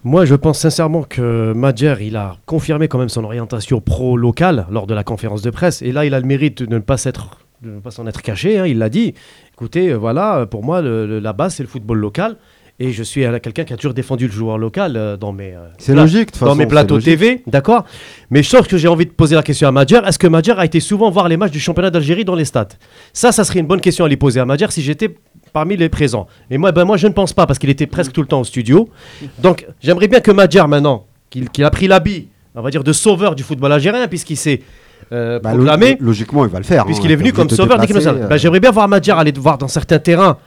Moi, 0.03 0.26
je 0.26 0.34
pense 0.34 0.57
sincèrement 0.59 1.03
que 1.03 1.53
Madjer, 1.53 1.95
il 2.01 2.16
a 2.16 2.38
confirmé 2.47 2.88
quand 2.88 2.97
même 2.97 3.09
son 3.09 3.24
orientation 3.24 3.80
pro-locale 3.82 4.66
lors 4.72 4.88
de 4.88 4.95
la 4.95 5.03
conférence 5.03 5.43
de 5.43 5.51
presse. 5.51 5.84
Et 5.84 5.91
là, 5.91 6.05
il 6.05 6.14
a 6.16 6.20
le 6.20 6.26
mérite 6.26 6.64
de 6.64 6.74
ne 6.74 6.80
pas 6.80 6.97
s'être 6.97 7.38
de 7.62 7.70
ne 7.70 7.80
pas 7.80 7.91
s'en 7.91 8.07
être 8.07 8.24
caché. 8.24 8.57
hein. 8.57 8.66
Il 8.66 8.80
l'a 8.80 8.89
dit. 8.89 9.14
Écoutez, 9.53 9.89
euh, 9.89 9.95
voilà, 9.97 10.38
euh, 10.39 10.45
pour 10.47 10.64
moi, 10.64 10.82
le- 10.82 11.05
le- 11.05 11.20
la 11.20 11.32
base, 11.34 11.53
c'est 11.53 11.62
le 11.64 11.70
football 11.70 11.99
local. 11.99 12.38
Et 12.80 12.91
je 12.91 13.03
suis 13.03 13.24
euh, 13.24 13.38
quelqu'un 13.38 13.64
qui 13.66 13.74
a 13.74 13.78
toujours 13.78 13.93
défendu 13.93 14.26
le 14.26 14.34
joueur 14.34 14.57
local 14.57 14.97
euh, 14.97 15.16
dans 15.16 15.32
mes, 15.32 15.53
euh, 15.53 15.68
C'est 15.78 15.93
logique, 15.93 16.32
dans 16.32 16.39
façon, 16.39 16.55
mes 16.55 16.64
c'est 16.64 16.68
plateaux 16.70 16.95
logique. 16.95 17.20
TV, 17.20 17.43
d'accord 17.45 17.86
Mais 18.32 18.41
je 18.41 18.49
sens 18.49 18.68
que 18.68 18.78
j'ai 18.78 18.88
envie 18.88 19.05
de 19.05 19.12
poser 19.12 19.36
la 19.36 19.43
question 19.43 19.68
à 19.68 19.72
Madjer. 19.72 19.99
Est-ce 20.07 20.18
que 20.18 20.26
Madjer 20.26 20.53
a 20.57 20.66
été 20.66 20.80
souvent 20.80 21.12
voir 21.12 21.30
les 21.30 21.38
matchs 21.38 21.51
du 21.51 21.59
championnat 21.59 21.91
d'Algérie 21.91 22.26
dans 22.26 22.34
les 22.34 22.45
stades? 22.45 22.74
Ça, 23.14 23.32
ça 23.32 23.43
serait 23.43 23.59
une 23.59 23.68
bonne 23.68 23.82
question 23.82 24.05
à 24.05 24.07
lui 24.07 24.18
poser 24.18 24.39
à 24.39 24.45
Madjer 24.45 24.72
si 24.72 24.82
j'étais 24.82 25.16
parmi 25.54 25.78
les 25.78 25.89
présents. 25.89 26.28
Et 26.49 26.58
moi, 26.58 26.72
ben, 26.72 26.86
moi, 26.86 26.97
je 26.97 27.08
ne 27.08 27.14
pense 27.14 27.34
pas 27.34 27.45
parce 27.45 27.60
qu'il 27.60 27.70
était 27.70 27.88
presque 27.88 28.12
tout 28.12 28.22
le 28.22 28.28
temps 28.28 28.41
au 28.41 28.43
studio. 28.43 28.89
Donc, 29.39 29.66
j'aimerais 29.82 30.08
bien 30.08 30.20
que 30.20 30.32
Madjer, 30.32 30.66
maintenant, 30.68 31.06
qu'il 31.30 31.64
a 31.64 31.70
pris 31.70 31.88
l'habit, 31.88 32.28
on 32.56 32.62
va 32.62 32.70
dire, 32.70 32.84
de 32.84 32.93
sauveur 32.93 33.36
du 33.36 33.43
football 33.43 33.72
algérien, 33.72 34.08
puisqu'il 34.08 34.38
s'est 34.38 34.62
euh, 35.12 35.39
Bah, 35.39 35.52
proclamé, 35.52 35.97
logiquement, 35.99 36.45
il 36.45 36.52
va 36.52 36.60
le 36.60 36.64
faire. 36.66 36.86
puisqu'il 36.86 37.10
hein. 37.10 37.14
est 37.14 37.18
venu 37.18 37.34
comme 37.34 37.49
sauveur 37.49 37.80
euh, 37.80 38.28
Ben, 38.28 38.38
j'aimerais 38.38 38.60
bien 38.60 38.72
voir 38.72 38.88
Madjer 38.88 39.12
aller 39.14 39.34
voir 39.36 39.58
dans 39.58 39.68
certains 39.68 39.99
terrains. 39.99 40.38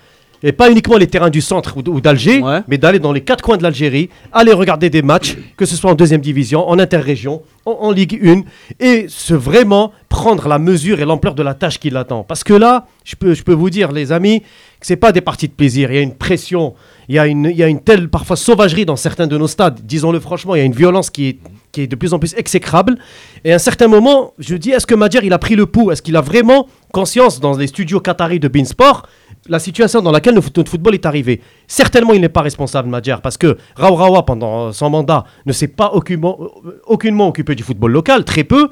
Et 0.46 0.52
pas 0.52 0.70
uniquement 0.70 0.98
les 0.98 1.06
terrains 1.06 1.30
du 1.30 1.40
centre 1.40 1.74
ou 1.78 2.00
d'Alger, 2.00 2.42
Ouais. 2.42 2.60
mais 2.68 2.76
d'aller 2.78 2.98
dans 2.98 3.12
les 3.12 3.22
quatre 3.22 3.42
coins 3.42 3.56
de 3.56 3.62
l'Algérie, 3.62 4.10
aller 4.30 4.52
regarder 4.52 4.90
des 4.90 5.00
matchs, 5.02 5.36
que 5.56 5.64
ce 5.64 5.74
soit 5.74 5.90
en 5.90 5.94
deuxième 5.94 6.20
division, 6.20 6.68
en 6.68 6.78
interrégion, 6.78 7.40
en, 7.64 7.72
en 7.80 7.90
Ligue 7.90 8.20
1, 8.22 8.42
et 8.78 9.06
se 9.08 9.32
vraiment 9.32 9.90
prendre 10.10 10.46
la 10.46 10.58
mesure 10.58 11.00
et 11.00 11.06
l'ampleur 11.06 11.34
de 11.34 11.42
la 11.42 11.54
tâche 11.54 11.78
qui 11.80 11.88
l'attend. 11.88 12.22
Parce 12.24 12.44
que 12.44 12.52
là, 12.52 12.86
je 13.04 13.16
peux, 13.16 13.32
je 13.32 13.42
peux 13.42 13.54
vous 13.54 13.70
dire, 13.70 13.90
les 13.90 14.12
amis, 14.12 14.40
que 14.40 14.86
c'est 14.86 14.96
pas 14.96 15.12
des 15.12 15.22
parties 15.22 15.48
de 15.48 15.54
plaisir. 15.54 15.90
Il 15.90 15.94
y 15.94 15.98
a 15.98 16.02
une 16.02 16.14
pression, 16.14 16.74
il 17.08 17.14
y 17.14 17.18
a 17.18 17.26
une, 17.26 17.46
il 17.46 17.56
y 17.56 17.62
a 17.62 17.68
une 17.68 17.80
telle 17.80 18.10
parfois 18.10 18.36
sauvagerie 18.36 18.84
dans 18.84 18.96
certains 18.96 19.26
de 19.26 19.38
nos 19.38 19.48
stades. 19.48 19.80
Disons-le 19.82 20.20
franchement, 20.20 20.54
il 20.54 20.58
y 20.58 20.62
a 20.62 20.64
une 20.64 20.74
violence 20.74 21.08
qui 21.08 21.28
est, 21.28 21.38
qui 21.72 21.80
est 21.80 21.86
de 21.86 21.96
plus 21.96 22.12
en 22.12 22.18
plus 22.18 22.34
exécrable. 22.36 22.98
Et 23.44 23.52
à 23.52 23.54
un 23.56 23.58
certain 23.58 23.88
moment, 23.88 24.34
je 24.38 24.56
dis, 24.56 24.70
est-ce 24.72 24.86
que 24.86 24.94
Madjer, 24.94 25.20
il 25.24 25.32
a 25.32 25.38
pris 25.38 25.56
le 25.56 25.64
pouls? 25.64 25.90
Est-ce 25.90 26.02
qu'il 26.02 26.16
a 26.16 26.20
vraiment 26.20 26.68
conscience 26.92 27.40
dans 27.40 27.56
les 27.56 27.66
studios 27.66 28.00
qataris 28.00 28.40
de 28.40 28.48
Beansport 28.48 29.06
la 29.48 29.58
situation 29.58 30.00
dans 30.02 30.10
laquelle 30.10 30.34
notre 30.34 30.70
football 30.70 30.94
est 30.94 31.06
arrivé. 31.06 31.40
Certainement, 31.66 32.12
il 32.12 32.20
n'est 32.20 32.28
pas 32.28 32.42
responsable, 32.42 32.88
Madjer, 32.88 33.16
parce 33.22 33.36
que 33.36 33.56
Raoult 33.76 33.96
Rawa, 33.96 34.24
pendant 34.24 34.72
son 34.72 34.90
mandat, 34.90 35.24
ne 35.46 35.52
s'est 35.52 35.68
pas 35.68 35.90
aucunement, 35.92 36.38
euh, 36.40 36.80
aucunement 36.86 37.28
occupé 37.28 37.54
du 37.54 37.62
football 37.62 37.92
local, 37.92 38.24
très 38.24 38.44
peu. 38.44 38.68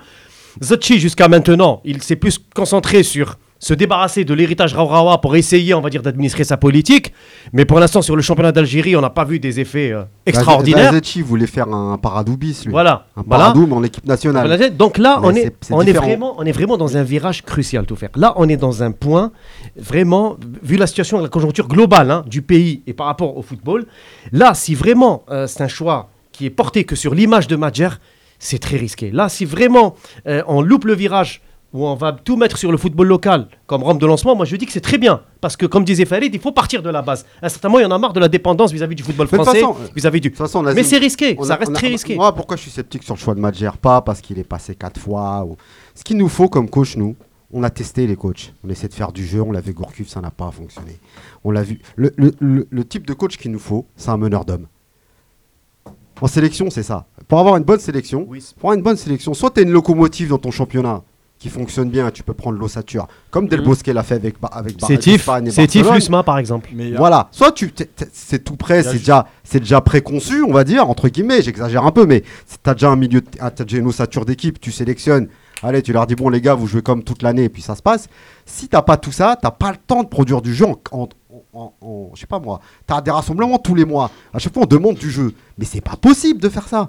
Zachi, 0.63 0.99
jusqu'à 0.99 1.29
maintenant, 1.29 1.81
il 1.85 2.03
s'est 2.03 2.17
plus 2.17 2.39
concentré 2.55 3.03
sur 3.03 3.39
se 3.63 3.75
débarrasser 3.75 4.25
de 4.25 4.35
l'héritage 4.35 4.75
Raoult 4.75 4.89
Rawa 4.89 5.19
pour 5.19 5.37
essayer, 5.37 5.73
on 5.73 5.81
va 5.81 5.89
dire, 5.89 6.03
d'administrer 6.03 6.43
sa 6.43 6.57
politique. 6.57 7.13
Mais 7.53 7.65
pour 7.65 7.79
l'instant, 7.79 8.03
sur 8.03 8.17
le 8.17 8.23
championnat 8.23 8.51
d'Algérie, 8.51 8.97
on 8.97 9.01
n'a 9.01 9.09
pas 9.09 9.25
vu 9.25 9.39
des 9.39 9.61
effets 9.61 9.93
euh, 9.93 10.03
extraordinaires. 10.27 10.91
Bazetchi 10.91 11.23
voulait 11.23 11.47
faire 11.47 11.69
un 11.69 11.97
paradoubis, 11.97 12.63
lui. 12.65 12.73
Voilà. 12.73 13.07
Un 13.17 13.23
voilà. 13.25 13.45
paradoum 13.45 13.73
en 13.73 13.85
équipe 13.85 14.05
nationale. 14.05 14.49
Voilà, 14.49 14.69
Donc 14.69 14.99
là, 14.99 15.21
Mais 15.23 15.29
on 15.29 15.31
est, 15.31 15.43
c'est- 15.45 15.55
c'est 15.61 15.75
on, 15.75 15.81
est 15.83 15.85
différent. 15.87 16.07
vraiment, 16.07 16.35
on 16.39 16.45
est 16.45 16.51
vraiment 16.51 16.77
dans 16.77 16.97
un 16.97 17.05
virage 17.05 17.43
crucial, 17.45 17.87
tout 17.87 17.95
faire. 17.95 18.09
Là, 18.17 18.35
on 18.35 18.49
est 18.49 18.57
dans 18.57 18.83
un 18.83 18.91
point, 18.91 19.31
vraiment, 19.77 20.37
vu 20.65 20.77
la 20.77 20.89
situation, 20.89 21.21
la 21.21 21.29
conjoncture 21.29 21.69
globale 21.69 22.11
hein, 22.11 22.25
du 22.27 22.43
pays 22.43 22.83
et 22.89 22.95
par 22.95 23.07
rapport 23.07 23.37
au 23.37 23.43
football, 23.43 23.87
là, 24.33 24.55
si 24.55 24.75
vraiment 24.75 25.23
euh, 25.31 25.47
c'est 25.47 25.63
un 25.63 25.69
choix 25.69 26.11
qui 26.33 26.47
est 26.47 26.51
porté 26.51 26.83
que 26.83 26.97
sur 26.97 27.15
l'image 27.15 27.47
de 27.47 27.55
Madjer, 27.55 27.91
c'est 28.41 28.59
très 28.59 28.77
risqué. 28.77 29.13
Là, 29.13 29.29
si 29.29 29.45
vraiment 29.45 29.95
euh, 30.27 30.43
on 30.49 30.63
loupe 30.63 30.85
le 30.85 30.95
virage 30.95 31.43
où 31.73 31.87
on 31.87 31.95
va 31.95 32.13
tout 32.13 32.37
mettre 32.37 32.59
sur 32.59 32.71
le 32.71 32.77
football 32.77 33.07
local 33.09 33.49
comme 33.67 33.83
rampe 33.83 33.99
de 34.01 34.07
lancement, 34.07 34.37
moi 34.37 34.45
je 34.45 34.57
dis 34.57 34.67
que 34.67 34.73
c'est 34.73 34.81
très 34.81 34.99
bien. 34.99 35.23
Parce 35.41 35.57
que 35.57 35.65
comme 35.67 35.85
disait 35.85 36.05
Farid, 36.05 36.35
il 36.35 36.41
faut 36.41 36.53
partir 36.53 36.83
de 36.83 36.91
la 36.91 37.01
base. 37.03 37.25
À 37.41 37.47
un 37.47 37.49
certain 37.49 37.69
moment, 37.69 37.81
il 37.81 37.83
y 37.85 37.87
en 37.87 37.91
a 37.91 37.99
marre 37.99 38.13
de 38.13 38.21
la 38.21 38.29
dépendance 38.29 38.73
vis-à-vis 38.73 38.95
du 38.95 39.03
football 39.03 39.27
français, 39.27 39.63
euh, 39.65 39.69
vis-à-vis 39.97 40.21
du... 40.21 40.31
Façon, 40.31 40.63
Mais 40.63 40.83
c'est 40.83 40.99
risqué, 40.99 41.37
ça 41.43 41.55
a- 41.55 41.57
reste 41.57 41.71
a- 41.71 41.75
très 41.75 41.89
risqué. 41.89 42.15
Moi, 42.15 42.35
pourquoi 42.35 42.57
je 42.57 42.63
suis 42.63 42.71
sceptique 42.71 43.03
sur 43.03 43.15
le 43.15 43.19
choix 43.21 43.35
de 43.35 43.41
Madjer 43.41 43.71
Pas 43.81 44.01
parce 44.03 44.21
qu'il 44.21 44.39
est 44.39 44.45
passé 44.45 44.75
quatre 44.75 45.01
fois. 45.01 45.45
Ou... 45.45 45.57
Ce 45.95 46.05
qu'il 46.05 46.17
nous 46.19 46.29
faut 46.29 46.49
comme 46.49 46.69
coach, 46.69 46.97
nous, 46.97 47.17
on 47.53 47.63
a 47.63 47.71
testé 47.71 48.07
les 48.07 48.17
coachs. 48.17 48.53
On 48.65 48.69
essaie 48.71 48.89
de 48.89 48.95
faire 48.95 49.13
du 49.13 49.27
jeu. 49.27 49.41
On 49.43 49.53
l'a 49.53 49.61
vu 49.61 49.73
Gourcuff, 49.73 50.09
ça 50.09 50.21
n'a 50.21 50.31
pas 50.31 50.51
fonctionné. 50.51 50.99
On 51.45 51.51
l'a 51.51 51.63
vu. 51.63 51.81
Le, 51.97 52.13
le- 52.17 52.35
le- 52.41 52.67
le 52.71 52.85
type 52.85 53.07
de 53.07 53.15
coach 53.15 53.37
qu'il 53.39 53.51
nous 53.51 53.59
faut, 53.59 53.87
c'est 53.97 54.11
un 54.11 54.17
meneur 54.19 54.45
d'hommes. 54.45 54.67
En 56.21 56.27
sélection, 56.29 56.71
c'est 56.71 56.83
ça. 56.85 57.07
Pour 57.27 57.41
avoir 57.41 57.57
une 57.57 57.65
bonne 57.65 57.81
sélection, 57.81 58.27
Oui. 58.29 58.45
pour 58.59 58.69
avoir 58.71 58.77
une 58.79 58.85
bonne 58.85 58.97
sélection, 58.97 59.35
soit 59.35 59.51
tu 59.51 59.61
es 59.61 59.63
une 59.65 59.73
locomotive 59.73 60.29
dans 60.29 60.39
ton 60.39 60.51
championnat 60.53 61.03
qui 61.43 61.49
fonctionne 61.49 61.91
bien, 61.91 62.13
tu 62.13 62.23
peux 62.23 62.35
prendre 62.35 62.57
l'ossature, 62.57 63.09
comme 63.33 63.49
Del 63.49 63.61
Mhm. 63.63 63.67
Bosque 63.67 63.89
l'a 63.89 64.05
fait 64.05 64.15
avec, 64.15 64.37
avec 64.53 64.79
Bar- 64.79 64.89
C'est 64.89 64.97
Tif, 64.99 65.15
Espagne 65.17 65.49
et 65.49 65.51
c'est 65.51 65.67
Tif 65.67 65.81
Barcelone. 65.83 65.99
Lusma 66.01 66.23
par 66.23 66.39
exemple. 66.39 66.71
Mais 66.73 66.93
Voilà, 66.93 67.27
soit 67.33 67.51
tu 67.51 67.75
c'est 68.13 68.45
tout 68.45 68.55
prêt, 68.55 68.85
c'est 68.85 68.99
déjà 68.99 69.27
c'est 69.43 69.59
déjà 69.59 69.81
préconçu, 69.81 70.45
on 70.45 70.53
va 70.53 70.63
dire 70.63 70.89
entre 70.89 71.09
guillemets, 71.09 71.43
j'exagère 71.43 71.85
un 71.85 71.91
peu 71.91 72.07
mais 72.07 72.21
tu 72.21 72.71
as 72.71 72.75
déjà 72.75 72.91
un 72.91 72.97
milieu 72.97 73.23
ah, 73.41 73.51
t'as 73.51 73.65
déjà 73.65 73.79
une 73.79 73.89
ossature 73.89 74.25
d'équipe, 74.25 74.61
tu 74.61 74.71
sélectionnes. 74.71 75.27
Allez, 75.65 75.83
tu 75.83 75.93
leur 75.93 76.07
dis 76.07 76.15
bon 76.15 76.29
les 76.29 76.41
gars, 76.41 76.55
vous 76.55 76.69
jouez 76.69 76.83
comme 76.83 77.03
toute 77.03 77.23
l'année 77.25 77.45
et 77.45 77.49
puis 77.49 77.61
ça 77.63 77.75
se 77.75 77.83
passe. 77.83 78.07
Si 78.47 78.69
t'as 78.69 78.83
pas 78.83 78.97
tout 78.97 79.11
ça, 79.13 79.37
t'as 79.41 79.51
pas 79.51 79.73
le 79.73 79.79
temps 79.85 80.05
de 80.05 80.09
produire 80.09 80.43
du 80.43 80.55
jeu 80.55 80.67
en, 80.67 80.77
en- 80.93 81.09
en- 81.55 81.73
en- 81.81 82.11
je 82.15 82.21
sais 82.21 82.27
pas 82.29 82.39
moi. 82.39 82.61
T'as 82.87 83.01
des 83.01 83.11
rassemblements 83.11 83.59
tous 83.59 83.75
les 83.75 83.85
mois. 83.85 84.13
À 84.33 84.39
chaque 84.39 84.55
fois 84.55 84.63
on 84.63 84.67
demande 84.67 84.95
du 84.95 85.11
jeu, 85.11 85.33
mais 85.59 85.65
c'est 85.65 85.81
pas 85.81 85.97
possible 85.97 86.41
de 86.41 86.49
faire 86.49 86.69
ça. 86.69 86.89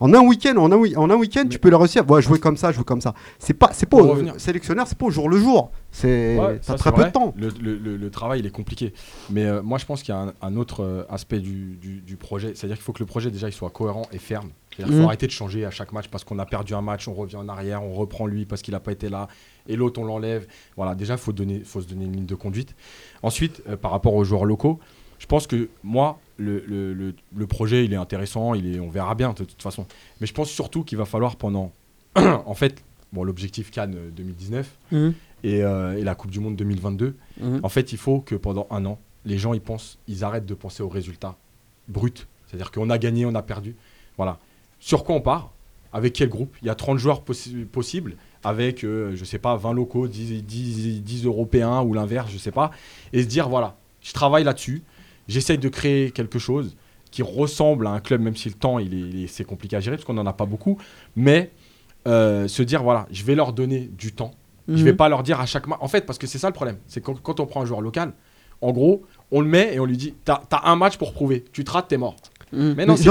En 0.00 0.12
un 0.12 0.20
week-end, 0.26 0.56
en 0.56 0.72
un, 0.72 0.94
en 0.96 1.08
un 1.10 1.14
week-end, 1.14 1.44
tu 1.48 1.58
peux 1.60 1.70
le 1.70 1.76
réussir. 1.76 2.08
Ouais, 2.10 2.20
jouer 2.20 2.40
comme 2.40 2.56
ça, 2.56 2.72
jouer 2.72 2.82
comme 2.84 3.00
ça. 3.00 3.14
C'est 3.38 3.54
pas, 3.54 3.70
c'est 3.72 3.86
pas 3.86 3.98
au- 3.98 4.08
revenir. 4.08 4.34
sélectionneur, 4.40 4.88
c'est 4.88 4.98
pas 4.98 5.06
au 5.06 5.10
jour 5.10 5.28
le 5.28 5.38
jour. 5.38 5.70
C'est, 5.92 6.36
Ouais, 6.36 6.58
ça, 6.62 6.74
très 6.74 6.90
peu 6.90 6.96
vrai. 7.02 7.06
de 7.08 7.12
temps. 7.12 7.32
Le, 7.36 7.48
le- 7.60 7.76
le- 7.78 7.96
le 7.96 8.10
travail, 8.10 8.40
il 8.40 8.46
est 8.46 8.50
compliqué. 8.50 8.92
Mais 9.30 9.44
euh, 9.44 9.62
moi, 9.62 9.78
je 9.78 9.86
pense 9.86 10.02
qu'il 10.02 10.12
y 10.12 10.18
a 10.18 10.20
un, 10.20 10.32
un 10.42 10.56
autre 10.56 10.82
euh, 10.82 11.04
aspect 11.08 11.38
du, 11.38 11.76
du- 11.80 12.00
du 12.00 12.16
projet. 12.16 12.52
C'est-à-dire 12.56 12.76
qu'il 12.76 12.82
faut 12.84 12.92
que 12.92 12.98
le 12.98 13.06
projet, 13.06 13.30
déjà, 13.30 13.48
il 13.48 13.52
soit 13.52 13.70
cohérent 13.70 14.06
et 14.12 14.18
ferme. 14.18 14.50
Mhm. 14.80 14.86
faut 15.02 15.06
arrêter 15.06 15.26
de 15.28 15.30
changer 15.32 15.64
à 15.64 15.70
chaque 15.70 15.92
match 15.92 16.08
parce 16.08 16.24
qu'on 16.24 16.40
a 16.40 16.46
perdu 16.46 16.74
un 16.74 16.82
match, 16.82 17.06
on 17.06 17.14
revient 17.14 17.36
en 17.36 17.48
arrière, 17.48 17.84
on 17.84 17.92
reprend 17.92 18.26
lui 18.26 18.44
parce 18.44 18.60
qu'il 18.60 18.72
n'a 18.74 18.80
pas 18.80 18.90
été 18.90 19.08
là, 19.08 19.28
et 19.68 19.76
l'autre, 19.76 20.00
on 20.00 20.04
l'enlève. 20.04 20.48
Voilà, 20.76 20.96
déjà, 20.96 21.14
il 21.14 21.20
faut, 21.20 21.30
donner- 21.32 21.62
faut 21.64 21.80
se 21.80 21.86
donner 21.86 22.06
une 22.06 22.12
ligne 22.16 22.26
de 22.26 22.34
conduite. 22.34 22.74
Ensuite, 23.22 23.62
euh, 23.68 23.76
par 23.76 23.92
rapport 23.92 24.14
aux 24.14 24.24
joueurs 24.24 24.44
locaux, 24.44 24.80
je 25.20 25.26
pense 25.26 25.46
que 25.46 25.68
moi, 25.84 26.18
le, 26.36 26.64
le- 26.66 27.14
le- 27.34 27.46
projet, 27.46 27.84
il 27.84 27.92
est 27.92 27.96
intéressant, 27.96 28.54
il 28.54 28.74
est, 28.76 28.80
on 28.80 28.88
verra 28.90 29.14
bien 29.14 29.30
de 29.30 29.44
toute 29.44 29.62
façon. 29.62 29.86
Mais 30.20 30.26
je 30.26 30.32
pense 30.34 30.50
surtout 30.50 30.82
qu'il 30.84 30.98
va 30.98 31.04
falloir 31.04 31.36
pendant. 31.36 31.72
en 32.16 32.54
fait, 32.54 32.82
bon, 33.12 33.24
l'objectif 33.24 33.70
Cannes 33.70 33.94
euh, 33.96 34.10
2019 34.10 34.70
Mhm. 34.92 35.14
et, 35.44 35.62
euh, 35.62 35.96
et 35.98 36.02
la 36.02 36.14
Coupe 36.14 36.30
du 36.30 36.40
Monde 36.40 36.56
2022, 36.56 37.14
Mhm. 37.40 37.60
en 37.62 37.68
fait, 37.68 37.92
il 37.92 37.98
faut 37.98 38.20
que 38.20 38.34
pendant 38.34 38.66
un 38.70 38.84
an, 38.84 38.98
les 39.24 39.38
gens 39.38 39.54
ils 39.54 39.60
pensent, 39.60 39.98
ils 40.08 40.24
arrêtent 40.24 40.46
de 40.46 40.54
penser 40.54 40.82
aux 40.82 40.88
résultats 40.88 41.36
bruts. 41.88 42.12
C'est-à-dire 42.46 42.70
qu'on 42.70 42.90
a 42.90 42.98
gagné, 42.98 43.26
on 43.26 43.34
a 43.34 43.42
perdu. 43.42 43.74
Voilà. 44.16 44.38
Sur 44.80 45.04
quoi 45.04 45.14
on 45.16 45.20
part? 45.20 45.52
Avec 45.92 46.12
quel 46.12 46.28
groupe? 46.28 46.56
Il 46.62 46.66
y 46.66 46.70
a 46.70 46.74
30 46.74 46.98
joueurs 46.98 47.22
possi- 47.22 47.64
possibles, 47.64 48.16
avec, 48.42 48.84
euh, 48.84 49.14
je 49.14 49.24
sais 49.24 49.38
pas, 49.38 49.56
20 49.56 49.72
locaux, 49.72 50.08
10, 50.08 50.42
10, 50.42 51.00
10 51.02 51.24
européens 51.24 51.82
ou 51.82 51.94
l'inverse, 51.94 52.30
je 52.32 52.38
sais 52.38 52.50
pas. 52.50 52.70
Et 53.12 53.22
se 53.22 53.28
dire, 53.28 53.48
voilà, 53.48 53.76
je 54.02 54.12
travaille 54.12 54.44
là-dessus, 54.44 54.82
j'essaye 55.28 55.58
de 55.58 55.68
créer 55.68 56.10
quelque 56.10 56.38
chose 56.38 56.76
qui 57.10 57.22
ressemble 57.22 57.86
à 57.86 57.90
un 57.90 58.00
club, 58.00 58.20
même 58.20 58.36
si 58.36 58.48
le 58.48 58.54
temps, 58.54 58.78
il 58.78 58.92
est, 58.94 58.98
il 58.98 59.24
est- 59.24 59.26
c'est 59.28 59.44
compliqué 59.44 59.76
à 59.76 59.80
gérer, 59.80 59.96
parce 59.96 60.04
qu'on 60.04 60.14
n'en 60.14 60.26
a 60.26 60.32
pas 60.32 60.46
beaucoup. 60.46 60.78
Mais 61.16 61.52
euh, 62.06 62.48
se 62.48 62.62
dire, 62.62 62.82
voilà, 62.82 63.06
je 63.10 63.24
vais 63.24 63.34
leur 63.34 63.52
donner 63.52 63.88
du 63.96 64.12
temps 64.12 64.32
Je 64.66 64.82
vais 64.84 64.94
pas 64.94 65.08
leur 65.10 65.22
dire 65.22 65.40
à 65.40 65.46
chaque 65.46 65.66
match. 65.66 65.78
En 65.82 65.88
fait, 65.88 66.06
parce 66.06 66.18
que 66.18 66.26
c'est 66.26 66.38
ça 66.38 66.48
le 66.48 66.54
problème. 66.54 66.78
C'est 66.86 67.02
quand, 67.02 67.20
quand 67.22 67.38
on 67.38 67.46
prend 67.46 67.60
un 67.62 67.66
joueur 67.66 67.82
local, 67.82 68.14
en 68.62 68.72
gros, 68.72 69.04
on 69.30 69.40
le 69.42 69.46
met 69.46 69.74
et 69.74 69.78
on 69.80 69.84
lui 69.84 69.96
dit 69.98 70.14
T'as 70.24 70.40
as 70.50 70.70
un 70.70 70.76
match 70.76 70.96
pour 70.96 71.12
prouver. 71.12 71.44
Tu 71.52 71.64
te 71.64 71.70
rates, 71.70 71.88
t'es 71.88 71.98
mort. 71.98 72.16
Mhm. 72.52 72.74
Mais 72.76 72.86
non, 72.86 72.94
Mais 72.94 73.02
J'ai 73.02 73.10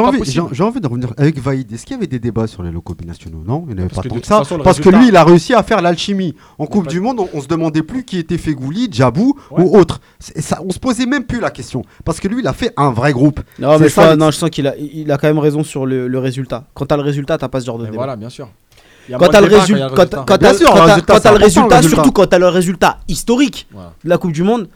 envie, 0.63 0.79
de 0.79 0.87
revenir 0.87 1.13
avec 1.17 1.39
Vaïd. 1.39 1.71
Est-ce 1.71 1.85
qu'il 1.85 1.95
y 1.95 1.97
avait 1.97 2.07
des 2.07 2.19
débats 2.19 2.47
sur 2.47 2.63
les 2.63 2.71
locaux 2.71 2.95
binationaux? 2.95 3.43
Non, 3.45 3.65
il 3.67 3.75
n'y 3.75 3.81
en 3.81 3.85
avait 3.85 3.89
Parce 3.89 3.97
pas 3.97 4.01
que 4.03 4.09
tant 4.09 4.19
que 4.19 4.25
ça. 4.27 4.37
façon, 4.39 4.59
parce 4.59 4.79
que 4.79 4.89
lui, 4.89 5.07
il 5.09 5.15
a 5.15 5.23
réussi 5.23 5.53
à 5.53 5.63
faire 5.63 5.81
l'alchimie. 5.81 6.35
En 6.57 6.65
Coupe 6.65 6.87
du 6.87 6.99
Monde, 6.99 7.19
on, 7.19 7.29
on 7.33 7.41
se 7.41 7.47
demandait 7.47 7.83
plus 7.83 8.03
qui 8.03 8.17
était 8.19 8.37
Fegouli, 8.37 8.87
Djabou 8.91 9.37
Ouais. 9.51 9.63
ou 9.63 9.77
autre. 9.77 9.99
Ça, 10.19 10.59
on 10.65 10.71
se 10.71 10.79
posait 10.79 11.05
même 11.05 11.23
plus 11.25 11.39
la 11.39 11.51
question. 11.51 11.83
Parce 12.05 12.19
que 12.19 12.27
lui, 12.27 12.41
il 12.41 12.47
a 12.47 12.53
fait 12.53 12.73
un 12.77 12.91
vrai 12.91 13.13
groupe. 13.13 13.41
Non, 13.59 13.77
mais 13.79 13.89
je, 13.89 13.93
ça, 13.93 14.15
non, 14.15 14.31
je 14.31 14.37
sens 14.37 14.49
qu'il 14.49 14.67
a, 14.67 14.75
il 14.77 15.11
a 15.11 15.17
quand 15.17 15.27
même 15.27 15.39
raison 15.39 15.63
sur 15.63 15.85
le, 15.85 16.07
le 16.07 16.19
résultat. 16.19 16.65
Quand 16.73 16.85
t'as 16.85 16.97
le 16.97 17.03
résultat, 17.03 17.37
t'as 17.37 17.49
pas 17.49 17.59
ce 17.59 17.65
genre 17.65 17.77
de 17.77 17.85
débat. 17.85 17.97
voilà, 17.97 18.15
bien 18.15 18.29
sûr. 18.29 18.49
Quand 19.09 19.27
t'as 19.27 19.41
le, 19.41 19.47
résultat. 19.47 19.89
surtout 21.81 22.11
quand 22.11 22.27
t'as 22.27 22.39
le 22.39 22.47
résultat 22.47 22.99
historique 23.07 23.67
de 24.03 24.09
la 24.09 24.17
Coupe 24.17 24.31
du 24.31 24.43
Monde, 24.43 24.69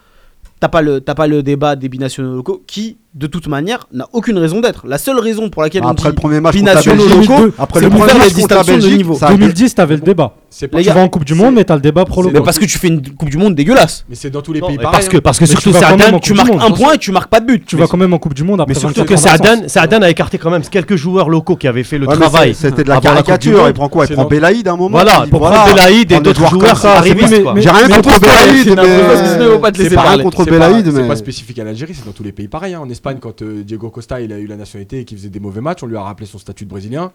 t'as 0.60 0.70
pas 0.70 0.82
le, 0.82 1.02
t'as 1.02 1.16
pas 1.16 1.28
le 1.28 1.44
débat 1.44 1.76
des 1.76 1.90
binationaux 1.90 2.36
locaux 2.36 2.64
qui, 2.66 2.98
de 3.14 3.28
toute 3.28 3.48
manière, 3.48 3.88
n'a 3.92 4.08
aucune 4.14 4.38
raison 4.38 4.60
d'être. 4.60 4.88
La 4.88 4.98
seule 4.98 5.20
raison 5.20 5.50
pour 5.50 5.62
laquelle 5.62 5.84
on 5.84 5.88
Après 5.90 6.10
dit 6.10 6.16
le 6.16 6.22
premier 6.22 6.40
match 6.40 6.56
binationaux 6.56 7.08
Belgique, 7.08 7.30
locaux, 7.30 7.54
après 7.60 7.82
le 7.82 7.90
premier 7.90 8.02
match 8.06 8.12
contre 8.14 8.24
la 8.24 8.30
distinctions 8.34 8.74
de 8.76 8.80
Belgique, 8.82 8.98
niveau. 8.98 9.14
ça 9.16 9.28
a 9.28 9.32
été- 9.34 9.40
2010, 9.40 9.76
t'avais 9.76 9.96
le 9.96 10.02
débat. 10.02 10.34
C'est 10.50 10.68
pas- 10.70 10.78
Les 10.78 10.84
Tu 10.84 10.88
gars, 10.88 10.96
vas 10.96 11.02
en 11.02 11.10
Coupe 11.10 11.26
du 11.26 11.34
Monde, 11.34 11.56
mais 11.56 11.64
t'as 11.66 11.76
le 11.76 11.82
débat 11.82 12.06
pro. 12.06 12.24
Mais 12.24 12.40
parce 12.42 12.58
que 12.58 12.66
tu 12.66 12.78
fais 12.78 12.88
une 12.88 13.02
Coupe 13.02 13.30
du 13.30 13.38
Monde 13.38 13.54
dégueulasse. 13.54 14.06
Mais 14.10 14.16
c'est 14.16 14.30
dans 14.30 14.42
tous 14.42 14.54
les 14.54 14.62
Non, 14.62 14.68
pays 14.68 14.78
pareil. 14.78 14.92
parce 14.94 15.10
que, 15.10 15.18
hein. 15.18 15.22
parce 15.24 15.38
que 15.40 15.44
Mais 15.44 15.48
tu 15.50 15.52
surtout, 15.54 15.72
vas 15.72 15.82
quand 15.82 15.98
même 15.98 16.20
Tu 16.22 16.32
Coupe 16.34 16.38
marques 16.38 16.50
Monde, 16.52 16.62
un 16.62 16.72
point 16.72 16.94
et 16.94 16.98
tu 16.98 17.12
marques 17.12 17.30
pas 17.30 17.42
de 17.42 17.46
but. 17.46 17.66
Tu 17.66 17.76
vas 17.76 17.86
quand 17.88 17.98
même 17.98 18.14
en 18.14 18.18
Coupe 18.18 18.34
du 18.34 18.44
Monde 18.44 18.62
après 18.62 18.74
mais 18.74 18.80
surtout 18.80 19.02
25 19.02 19.06
que 19.08 19.16
c'est 19.18 19.30
ans 19.30 19.32
d'absence. 19.34 19.58
Adan, 19.58 19.64
c'est 19.68 19.80
Adan 19.80 20.02
a 20.04 20.10
écarté 20.10 20.38
quand 20.38 20.50
même 20.50 20.62
quelques 20.64 20.96
joueurs 20.96 21.30
locaux 21.30 21.58
qui 21.58 21.68
avaient 21.68 21.84
fait 21.84 21.98
le 21.98 22.08
Ouais, 22.08 22.16
mais 22.16 22.22
travail. 22.22 22.54
c'est- 22.56 22.70
C'était 22.70 22.84
de 22.84 22.90
la 22.90 22.96
avant 22.96 23.10
la 23.10 23.16
Coupe 23.18 23.26
du 23.26 23.28
caricature. 23.28 23.58
Monde. 23.60 23.68
Il 23.70 23.74
prend 23.74 23.90
quoi? 23.90 24.06
Il 24.06 24.08
C'est 24.08 24.14
prend 24.14 24.24
dans- 24.24 24.30
Belaïd 24.30 24.68
à 24.68 24.72
un 24.72 24.78
moment 24.78 24.90
Voilà, 24.90 25.24
il- 25.26 25.30
pour 25.30 25.40
prendre 25.42 25.66
Belaïd 25.74 26.12
et 26.12 26.16
Prendre 26.16 26.24
des 26.24 26.30
d'autres 26.30 26.40
joueurs 26.40 26.52
comme 26.52 26.60
joueurs 26.62 26.78
ça, 26.78 27.02
mais- 27.04 27.08
J'ai 27.62 27.70
rien 27.70 27.88
mais 27.88 27.94
contre 27.96 28.10
pourquoi 28.10 28.20
Belaïd, 28.20 28.64
Finalement, 28.64 29.06
parce 29.08 29.22
que 29.22 29.28
sinon, 29.28 29.44
ils 29.44 29.48
vont 29.50 29.60
pas 29.60 29.72
te 29.72 29.78
mais 29.78 29.84
laisser 29.84 29.90
c'est 29.90 29.96
pas 29.96 30.02
rien 30.02 30.10
parler. 30.12 30.24
contre 30.24 30.38
C'est 30.44 30.50
pas- 30.50 30.68
Belaïd, 30.70 30.86
C'est 30.86 30.92
mais 31.02 31.08
pas 31.10 31.16
spécifique 31.18 31.60
à 31.60 31.64
l'Algérie, 31.66 31.94
c'est 31.94 32.06
dans 32.06 32.12
tous 32.14 32.24
les 32.24 32.32
pays 32.32 32.48
pareil. 32.48 32.74
hein. 32.74 32.80
En 32.82 32.90
Espagne, 32.90 33.18
quand 33.20 33.42
euh, 33.42 33.64
Diego 33.64 33.90
Costa 33.90 34.22
il 34.22 34.32
a 34.32 34.38
eu 34.40 34.48
la 34.48 34.56
nationalité 34.56 35.00
et 35.02 35.04
qu'il 35.06 35.18
faisait 35.18 35.30
des 35.30 35.42
mauvais 35.42 35.62
matchs, 35.62 35.84
on 35.84 35.88
lui 35.88 35.98
a 35.98 36.02
rappelé 36.02 36.26
son 36.26 36.38
statut 36.38 36.64
de 36.64 36.70
brésilien. 36.70 37.12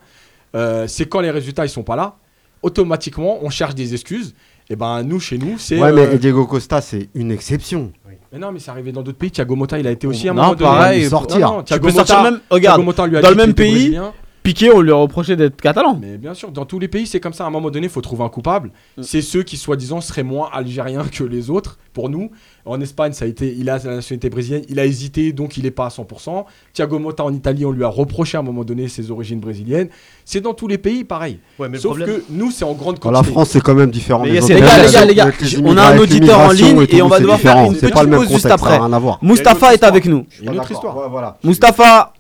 Euh, 0.54 0.84
c'est 0.86 1.06
quand 1.06 1.20
les 1.20 1.30
résultats 1.30 1.64
ils 1.64 1.70
sont 1.70 1.82
pas 1.82 1.96
là, 1.96 2.16
automatiquement 2.62 3.38
on 3.42 3.50
cherche 3.50 3.74
des 3.74 3.92
excuses. 3.94 4.34
Et 4.70 4.76
ben 4.76 5.02
nous 5.02 5.20
chez 5.20 5.38
nous 5.38 5.58
c'est. 5.58 5.78
Ouais, 5.78 5.88
euh, 5.90 6.08
mais 6.12 6.18
Diego 6.18 6.46
Costa, 6.46 6.80
c'est 6.80 7.08
une 7.14 7.30
exception. 7.30 7.92
mais 8.32 8.38
non 8.38 8.52
mais 8.52 8.58
c'est 8.60 8.70
arrivé 8.70 8.92
dans 8.92 9.02
d'autres 9.02 9.18
pays. 9.18 9.30
Thiago 9.30 9.54
Motta 9.56 9.78
il 9.78 9.86
a 9.86 9.90
été 9.90 10.06
aussi 10.06 10.28
à 10.28 10.32
un 10.32 10.34
Non, 10.34 10.42
moment 10.42 10.54
donné. 10.54 10.70
pareil, 10.70 11.02
il 11.02 11.08
sortir. 11.08 11.40
Non, 11.40 11.52
non, 11.56 11.58
Tu 11.60 11.64
Thiago 11.66 11.86
peux 11.88 11.92
sortir 11.92 12.16
Motta- 12.16 12.30
même. 12.30 12.40
Regarde, 12.50 12.80
on 12.80 13.04
lui 13.06 13.16
a 13.16 13.20
dans 13.20 13.30
le 13.30 13.34
même 13.34 13.54
pays, 13.54 13.70
brésilien. 13.72 14.12
Piqué, 14.42 14.72
on 14.72 14.80
lui 14.80 14.90
a 14.90 14.96
reproché 14.96 15.36
d'être 15.36 15.60
catalan. 15.60 15.98
Mais 16.00 16.18
bien 16.18 16.34
sûr, 16.34 16.50
dans 16.50 16.64
tous 16.64 16.80
les 16.80 16.88
pays, 16.88 17.06
c'est 17.06 17.20
comme 17.20 17.32
ça. 17.32 17.44
À 17.44 17.46
un 17.46 17.50
moment 17.50 17.70
donné, 17.70 17.86
il 17.86 17.90
faut 17.92 18.00
trouver 18.00 18.24
un 18.24 18.28
coupable. 18.28 18.70
Mm. 18.96 19.02
C'est 19.02 19.22
ceux 19.22 19.44
qui, 19.44 19.56
soi-disant, 19.56 20.00
seraient 20.00 20.24
moins 20.24 20.48
algériens 20.52 21.04
que 21.04 21.22
les 21.22 21.48
autres. 21.48 21.78
Pour 21.92 22.08
nous, 22.08 22.30
en 22.64 22.80
Espagne, 22.80 23.12
ça 23.12 23.26
a 23.26 23.28
été, 23.28 23.54
il 23.54 23.68
a 23.68 23.76
la 23.78 23.96
nationalité 23.96 24.30
brésilienne. 24.30 24.64
Il 24.68 24.80
a 24.80 24.86
hésité, 24.86 25.32
donc 25.32 25.58
il 25.58 25.64
n'est 25.64 25.70
pas 25.70 25.86
à 25.86 25.88
100%. 25.90 26.46
Thiago 26.72 26.98
Motta 26.98 27.22
en 27.22 27.32
Italie, 27.32 27.66
on 27.66 27.70
lui 27.70 27.84
a 27.84 27.88
reproché 27.88 28.36
à 28.38 28.40
un 28.40 28.42
moment 28.42 28.64
donné 28.64 28.88
ses 28.88 29.10
origines 29.10 29.40
brésiliennes. 29.40 29.88
C'est 30.24 30.40
dans 30.40 30.54
tous 30.54 30.68
les 30.68 30.78
pays 30.78 31.04
pareil. 31.04 31.38
Ouais, 31.58 31.68
mais 31.68 31.76
le 31.76 31.82
Sauf 31.82 31.98
problème- 31.98 32.20
que 32.20 32.24
nous, 32.30 32.50
c'est 32.50 32.64
en 32.64 32.72
grande 32.72 32.98
Dans 32.98 33.10
la 33.10 33.18
quantité. 33.18 33.32
France, 33.32 33.50
c'est 33.50 33.60
quand 33.60 33.74
même 33.74 33.90
différent. 33.90 34.24
Les 34.24 34.40
gars, 34.40 34.46
les 34.46 34.60
gars, 34.90 35.04
les 35.04 35.14
gars, 35.14 35.30
on 35.62 35.76
a 35.76 35.92
un 35.92 35.98
auditeur 35.98 36.40
en 36.40 36.50
ligne 36.50 36.86
et 36.88 37.02
on 37.02 37.08
va 37.08 37.20
devoir 37.20 37.38
faire 37.38 37.58
une 37.58 37.74
C'est 37.74 37.80
petite 37.80 37.94
pas 37.94 38.02
le 38.04 38.08
même 38.08 38.20
pause 38.20 38.32
juste 38.32 38.46
après. 38.46 38.78
Mustapha 39.20 39.74
est 39.74 39.84
avec 39.84 40.06
nous. 40.06 40.26
Une 40.42 40.58
autre 40.58 40.72
histoire. 40.72 41.36
Mustapha, 41.44 42.14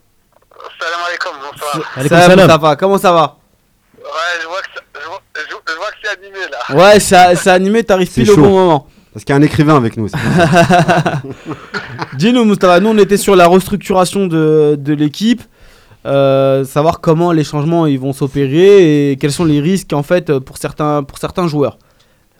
Salam 0.82 1.00
alaikum, 1.06 1.32
bonsoir. 1.40 1.74
Salam, 2.58 2.76
comment 2.78 2.98
ça 2.98 3.12
va 3.12 3.36
Ouais, 3.98 4.02
je 4.42 4.46
vois 4.48 4.60
que, 4.60 4.66
ça- 4.74 4.82
je 5.00 5.06
vois, 5.06 5.20
je 5.36 5.52
vois- 5.52 5.62
je 5.68 5.74
vois 5.76 5.86
que 5.86 5.96
c'est 6.02 6.10
animé 6.18 6.38
là. 6.50 6.58
Ouais, 6.76 6.98
ça- 7.00 7.34
c'est 7.36 7.50
animé, 7.50 7.84
t'arrives 7.84 8.12
pile 8.12 8.30
au 8.32 8.36
bon 8.36 8.50
moment. 8.50 8.86
Parce 9.12 9.24
qu'il 9.24 9.32
y 9.34 9.36
a 9.36 9.40
un 9.40 9.42
écrivain 9.42 9.76
avec 9.76 9.96
nous. 9.96 10.08
Dis-nous, 12.14 12.44
Mustapha, 12.44 12.80
nous 12.80 12.88
on 12.90 12.98
était 12.98 13.16
sur 13.18 13.36
la 13.36 13.46
restructuration 13.46 14.26
de, 14.26 14.74
de 14.78 14.92
l'équipe, 14.94 15.42
euh, 16.06 16.64
savoir 16.64 17.00
comment 17.00 17.30
les 17.32 17.44
changements 17.44 17.86
ils 17.86 17.98
vont 18.00 18.12
s'opérer 18.12 19.10
et 19.12 19.16
quels 19.18 19.30
sont 19.32 19.44
les 19.44 19.60
risques 19.60 19.92
en 19.92 20.02
fait 20.02 20.38
pour 20.40 20.56
certains, 20.58 21.02
pour 21.04 21.18
certains 21.18 21.46
joueurs. 21.46 21.78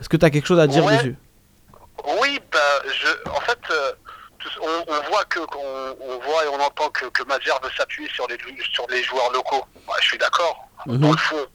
Est-ce 0.00 0.08
que 0.08 0.16
tu 0.16 0.24
as 0.24 0.30
quelque 0.30 0.46
chose 0.46 0.58
à 0.58 0.66
dire 0.66 0.84
Ouais. 0.84 0.96
dessus? 0.96 1.14
Oui, 2.20 2.40
bah, 2.50 2.58
je, 2.86 3.30
en 3.30 3.40
fait, 3.40 3.58
euh, 3.70 3.92
tout- 4.38 4.48
on, 4.62 4.92
on 4.92 5.01
voit 5.12 5.24
que, 5.26 5.40
qu'on- 5.40 5.96
on, 6.00 6.18
voit 6.20 6.44
et 6.44 6.48
on 6.48 6.60
entend 6.60 6.88
que, 6.90 7.06
que 7.06 7.22
Madjer 7.24 7.52
veut 7.62 7.70
s'appuyer 7.76 8.08
sur 8.14 8.26
les, 8.28 8.38
sur 8.72 8.86
les 8.88 9.02
joueurs 9.04 9.30
locaux. 9.32 9.64
Ouais, 9.86 9.94
je 10.00 10.06
suis 10.08 10.18
d'accord, 10.18 10.68
Mhm. 10.86 10.98
dans 10.98 11.10
le 11.12 11.16
fond. 11.18 11.46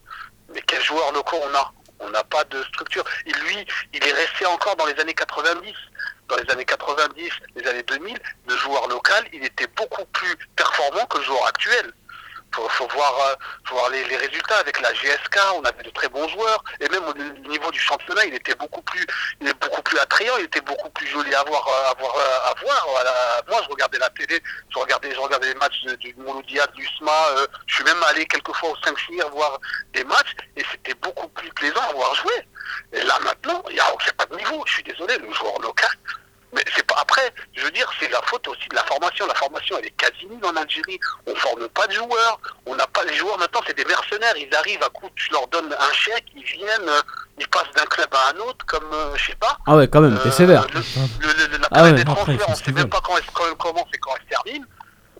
Mais 0.53 0.61
quels 0.61 0.83
joueurs 0.83 1.11
locaux 1.11 1.37
on 1.43 1.55
a? 1.55 1.73
On 1.99 2.09
n'a 2.11 2.23
pas 2.23 2.43
de 2.45 2.61
structure. 2.65 3.03
Et 3.25 3.31
lui, 3.31 3.65
il 3.93 4.07
est 4.07 4.11
resté 4.13 4.45
encore 4.45 4.75
dans 4.75 4.85
les 4.85 4.97
années 4.99 5.15
90. 5.15 5.73
Dans 6.27 6.35
les 6.35 6.49
années 6.51 6.65
90, 6.65 7.29
les 7.55 7.67
années 7.67 7.83
2000, 7.83 8.17
le 8.47 8.55
joueur 8.57 8.87
local, 8.87 9.25
il 9.33 9.43
était 9.43 9.67
beaucoup 9.75 10.05
plus 10.05 10.35
performant 10.55 11.05
que 11.07 11.17
le 11.17 11.23
joueur 11.23 11.45
actuel. 11.47 11.91
Faut, 12.53 12.67
faut 12.69 12.87
voir, 12.87 13.13
euh, 13.29 13.35
voir 13.69 13.89
les, 13.89 14.03
résultats 14.03 14.57
avec 14.57 14.79
la 14.81 14.93
GSK. 14.93 15.37
On 15.55 15.63
avait 15.63 15.83
de 15.83 15.89
très 15.91 16.07
bons 16.09 16.27
joueurs 16.29 16.63
et 16.79 16.87
même 16.89 17.03
au 17.03 17.11
au 17.11 17.49
niveau 17.49 17.71
du 17.71 17.79
championnat, 17.79 18.25
il 18.25 18.35
était 18.35 18.55
beaucoup 18.55 18.81
plus, 18.81 19.05
il 19.41 19.53
beaucoup 19.53 19.81
plus 19.81 19.97
attrayant. 19.99 20.33
Il 20.37 20.45
était 20.45 20.61
beaucoup 20.61 20.89
plus 20.89 21.07
joli 21.07 21.33
à 21.33 21.43
voir, 21.43 21.67
euh, 21.67 21.91
à 21.91 21.93
voir, 21.99 22.17
euh. 22.17 23.41
Moi, 23.47 23.61
je 23.63 23.69
regardais 23.69 23.97
la 23.99 24.09
télé, 24.09 24.41
je 24.69 24.79
regardais, 24.79 25.13
je 25.13 25.19
regardais 25.19 25.47
les 25.47 25.55
matchs 25.55 25.81
du 25.99 26.13
Mouloudia, 26.17 26.67
du 26.67 26.85
SMA. 26.97 27.47
je 27.65 27.75
suis 27.75 27.83
même 27.83 28.01
allé 28.03 28.25
quelquefois 28.25 28.71
au 28.71 28.75
5 28.83 28.97
Sir 28.99 29.29
voir 29.29 29.59
des 29.93 30.03
matchs 30.03 30.35
et 30.55 30.63
c'était 30.71 30.95
beaucoup 30.95 31.27
plus 31.29 31.49
plaisant 31.51 31.81
à 31.89 31.93
voir 31.93 32.13
jouer. 32.15 32.47
Et 32.93 33.03
là 33.03 33.17
maintenant, 33.23 33.63
il 33.69 33.75
n'y 33.75 33.79
a, 33.79 33.85
a 33.85 34.13
pas 34.17 34.25
de 34.25 34.35
niveau. 34.35 34.63
Je 34.67 34.73
suis 34.73 34.83
désolé, 34.83 35.17
le 35.17 35.31
joueur 35.33 35.59
local. 35.59 35.89
Mais 36.53 36.63
c'est 36.75 36.85
pas 36.87 36.95
après, 37.01 37.33
je 37.55 37.61
veux 37.63 37.71
dire, 37.71 37.89
c'est 37.99 38.09
la 38.09 38.21
faute 38.21 38.47
aussi 38.47 38.67
de 38.69 38.75
la 38.75 38.83
formation. 38.85 39.27
La 39.27 39.35
formation, 39.35 39.75
elle 39.79 39.87
est 39.87 39.91
quasi 39.91 40.25
nulle 40.27 40.43
en 40.45 40.55
Algérie. 40.55 40.97
On 41.25 41.35
forme 41.35 41.67
pas 41.69 41.85
de 41.87 41.91
joueurs. 41.93 42.39
On 42.65 42.73
n'a 42.75 42.87
pas 42.87 43.03
les 43.03 43.13
joueurs 43.15 43.37
maintenant, 43.37 43.59
c'est 43.67 43.75
des 43.75 43.83
mercenaires. 43.85 44.35
Ils 44.37 44.53
arrivent 44.55 44.81
à 44.83 44.89
coup, 44.89 45.09
tu 45.15 45.29
leur 45.33 45.45
donnes 45.49 45.75
un 45.77 45.91
chèque, 45.93 46.25
ils 46.35 46.43
viennent, 46.43 46.87
euh, 46.87 47.01
ils 47.37 47.47
passent 47.49 47.71
d'un 47.75 47.85
club 47.85 48.07
à 48.13 48.29
un 48.33 48.37
autre, 48.39 48.65
comme 48.65 48.89
euh, 48.93 49.13
je 49.17 49.25
sais 49.27 49.35
pas. 49.35 49.57
Ah 49.67 49.75
ouais, 49.75 49.87
quand 49.89 49.99
même, 50.01 50.17
t'es 50.19 50.29
Euh, 50.29 50.31
sévère. 50.31 50.65
le- 50.73 50.79
le- 50.79 51.47
le- 51.47 51.57
la 51.57 51.67
Ah 51.71 51.83
ouais. 51.83 51.91
des 51.93 52.01
Après, 52.03 52.13
transferts, 52.15 52.39
font 52.45 52.51
on 52.53 52.55
sait 52.55 52.71
même 52.71 52.89
pas 52.89 53.01
quand 53.01 53.17
elle, 53.17 53.25
quand 53.33 53.55
commence 53.55 53.89
et 53.93 53.97
quand 53.97 54.11
elle 54.15 54.23
se 54.23 54.29
termine. 54.29 54.65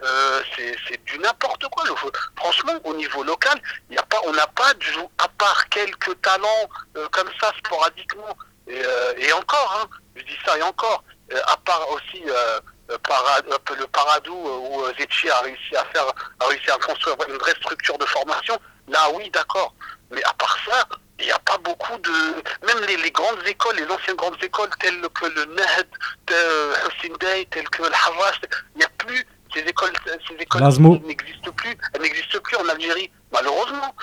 Euh, 0.03 0.41
c'est 0.55 1.03
du 1.05 1.17
n'importe 1.19 1.65
quoi. 1.69 1.84
Le, 1.86 1.93
franchement, 2.38 2.73
au 2.84 2.93
niveau 2.93 3.23
local, 3.23 3.59
y 3.89 3.97
a 3.97 4.03
pas, 4.03 4.21
on 4.25 4.32
n'a 4.32 4.45
pas 4.47 4.73
de 4.75 4.82
jou- 4.84 5.09
à 5.17 5.28
part 5.28 5.67
quelques 5.69 6.21
talents 6.21 6.69
euh, 6.95 7.07
comme 7.11 7.30
ça 7.41 7.51
sporadiquement. 7.57 8.38
Et, 8.67 8.80
euh, 8.84 9.13
et 9.17 9.34
encore, 9.34 9.82
hein, 9.82 9.89
je 10.15 10.21
dis 10.23 10.38
ça 10.45 10.55
et 10.57 10.61
encore, 10.61 11.03
à 11.47 11.57
part 11.57 11.89
aussi 11.89 12.23
euh, 12.28 12.59
euh, 12.91 12.97
euh, 13.09 13.75
le 13.78 13.88
Paradou 13.88 14.34
euh, 14.34 14.57
où 14.69 14.84
euh, 14.84 14.93
Zetchi 14.97 15.30
a 15.30 15.39
réussi 15.41 15.75
à 15.75 15.84
faire, 15.86 16.05
a 16.39 16.45
réussi 16.45 16.69
à 16.71 16.78
construire 16.78 17.17
une 17.28 17.36
vraie 17.36 17.55
structure 17.55 17.97
de 17.97 18.05
formation. 18.05 18.57
Là, 18.88 19.09
oui, 19.13 19.30
d'accord. 19.32 19.73
Mais 20.11 20.23
à 20.23 20.34
part 20.34 20.57
ça, 20.65 20.88
il 21.19 21.25
n'y 21.25 21.32
a 21.32 21.39
pas 21.39 21.57
beaucoup 21.57 21.97
de. 21.97 22.65
Même 22.65 22.80
les, 22.88 22.97
les 22.97 23.11
grandes 23.11 23.45
écoles, 23.45 23.75
les 23.75 23.91
anciennes 23.91 24.15
grandes 24.15 24.41
écoles 24.41 24.69
telles 24.80 25.01
que 25.09 25.25
le 25.25 25.45
Nahd, 25.45 25.88
euh, 26.32 26.73
Hussein 26.88 27.13
Day, 27.19 27.45
telles 27.51 27.67
que 27.69 27.82
le 27.84 27.89
Havash, 27.89 28.39
il 28.75 28.80
n'y 28.80 28.86
a 28.86 28.89
plus. 28.97 29.28
Ces 29.53 29.61
écoles, 29.61 29.93
ces 30.28 30.36
écoles 30.36 30.61
n'existent 31.05 31.51
plus. 31.53 31.75
Elles 31.93 32.01
n'existent 32.01 32.39
plus 32.41 32.57
en 32.57 32.67
Algérie, 32.69 33.09
malheureusement. 33.32 33.95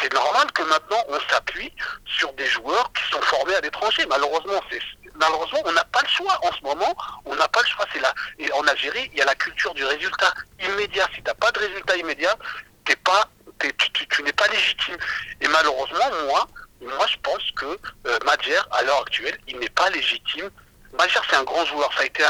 C'est 0.00 0.12
normal 0.12 0.50
que 0.52 0.62
maintenant 0.62 1.04
on 1.08 1.18
s'appuie 1.30 1.72
sur 2.06 2.32
des 2.34 2.46
joueurs 2.46 2.90
qui 2.92 3.02
sont 3.12 3.20
formés 3.22 3.54
à 3.56 3.60
l'étranger. 3.60 4.06
Malheureusement, 4.08 4.60
c'est 4.70 4.80
malheureusement 5.16 5.60
on 5.64 5.72
n'a 5.72 5.84
pas 5.84 6.02
le 6.02 6.08
choix 6.08 6.38
en 6.42 6.52
ce 6.52 6.62
moment. 6.62 6.94
On 7.24 7.34
n'a 7.36 7.48
pas 7.48 7.60
le 7.62 7.66
choix. 7.68 7.86
C'est 7.92 8.00
là. 8.00 8.12
Et 8.38 8.50
en 8.52 8.66
Algérie, 8.66 9.10
il 9.12 9.18
y 9.18 9.22
a 9.22 9.24
la 9.24 9.34
culture 9.34 9.74
du 9.74 9.84
résultat 9.84 10.32
immédiat. 10.60 11.06
Si 11.14 11.16
tu 11.16 11.22
n'as 11.22 11.34
pas 11.34 11.50
de 11.52 11.58
résultat 11.60 11.96
immédiat, 11.96 12.36
t'es 12.84 12.96
pas, 12.96 13.28
t'es- 13.58 13.72
tu, 13.78 13.90
tu- 13.92 14.06
tu 14.08 14.22
n'es 14.22 14.32
pas 14.32 14.48
légitime. 14.48 14.96
Et 15.40 15.48
malheureusement, 15.48 16.10
moi, 16.26 16.46
moi, 16.80 17.06
je 17.10 17.16
pense 17.22 17.42
que 17.56 17.78
euh, 18.06 18.18
Madjer, 18.24 18.58
à 18.72 18.82
l'heure 18.82 19.00
actuelle, 19.00 19.38
il 19.48 19.58
n'est 19.58 19.70
pas 19.70 19.88
légitime. 19.90 20.50
Madjer, 20.98 21.18
c'est 21.30 21.36
un 21.36 21.44
grand 21.44 21.64
joueur. 21.66 21.90
Ça 21.94 22.02
a 22.02 22.04
été, 22.04 22.22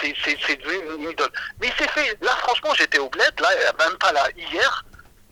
c'est, 0.00 0.14
c'est, 0.24 0.38
c'est 0.46 0.56
devenu 0.56 0.96
une 1.04 1.10
idole. 1.10 1.30
Mais 1.60 1.68
il 1.68 1.72
s'est 1.74 1.90
fait. 1.92 2.16
Là, 2.22 2.30
franchement, 2.36 2.72
j'étais 2.74 2.98
au 2.98 3.08
bled. 3.08 3.40
Là, 3.40 3.48
même 3.78 3.96
pas 3.98 4.12
là 4.12 4.28
hier. 4.36 4.84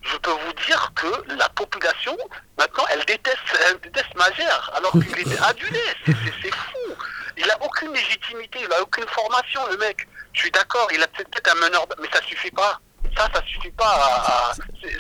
Je 0.03 0.16
peux 0.18 0.30
vous 0.30 0.53
dire 0.66 0.92
que 0.94 1.07
la 1.36 1.49
population, 1.49 2.16
maintenant, 2.57 2.84
elle 2.90 3.05
déteste, 3.07 3.38
elle 3.68 3.78
déteste 3.80 4.14
Magère, 4.14 4.70
alors 4.76 4.92
qu'il 4.92 5.18
était 5.18 5.38
adulé. 5.42 5.80
C'est 6.05 6.55
fou. 6.55 6.86
Il 7.37 7.51
a 7.51 7.57
aucune 7.62 7.93
légitimité, 7.93 8.61
il 8.62 8.72
a 8.72 8.80
aucune 8.82 9.07
formation, 9.09 9.61
le 9.70 9.76
mec. 9.78 10.07
Je 10.32 10.41
suis 10.41 10.51
d'accord, 10.51 10.89
il 10.95 11.03
a 11.03 11.07
peut-être 11.09 11.30
peut-être 11.30 11.53
un 11.57 11.61
meneur, 11.61 11.87
mais 12.01 12.09
ça 12.12 12.20
suffit 12.22 12.51
pas. 12.51 12.80
Ça, 13.16 13.28
ça 13.32 13.41
suffit 13.47 13.70
pas 13.70 13.87
à. 13.87 14.53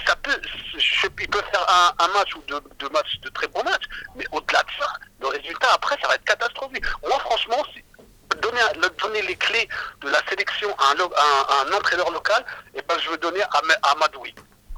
ça 0.06 0.16
peut, 0.22 0.38
je- 0.78 1.06
il 1.20 1.28
peut 1.28 1.42
faire 1.50 1.66
un, 1.68 1.92
un 2.04 2.08
match 2.08 2.34
ou 2.36 2.42
deux, 2.48 2.60
deux 2.78 2.88
matchs, 2.90 3.18
de 3.22 3.28
très 3.30 3.46
bons 3.48 3.62
matchs, 3.64 3.84
mais 4.14 4.24
au-delà 4.32 4.62
de 4.62 4.68
ça, 4.78 4.86
le 5.20 5.26
résultat 5.28 5.68
après, 5.74 5.96
ça 6.00 6.08
va 6.08 6.14
être 6.14 6.24
catastrophique. 6.24 6.84
Moi, 7.06 7.18
franchement, 7.20 7.62
si- 7.74 7.82
donner, 8.40 8.60
un- 8.60 8.80
le- 8.80 8.90
donner 9.02 9.22
les 9.22 9.36
clés 9.36 9.68
de 10.02 10.08
la 10.08 10.18
sélection 10.28 10.68
à 10.78 10.92
un, 10.92 10.94
lo- 10.94 11.12
à 11.16 11.20
un, 11.22 11.56
à 11.58 11.68
un 11.68 11.76
entraîneur 11.78 12.10
local, 12.10 12.44
et 12.74 12.80
ben, 12.88 12.94
je 13.04 13.10
veux 13.10 13.18
donner 13.18 13.42
à, 13.42 13.60
Ma- 13.64 13.90
à 13.90 13.94
Madoui. 13.96 14.34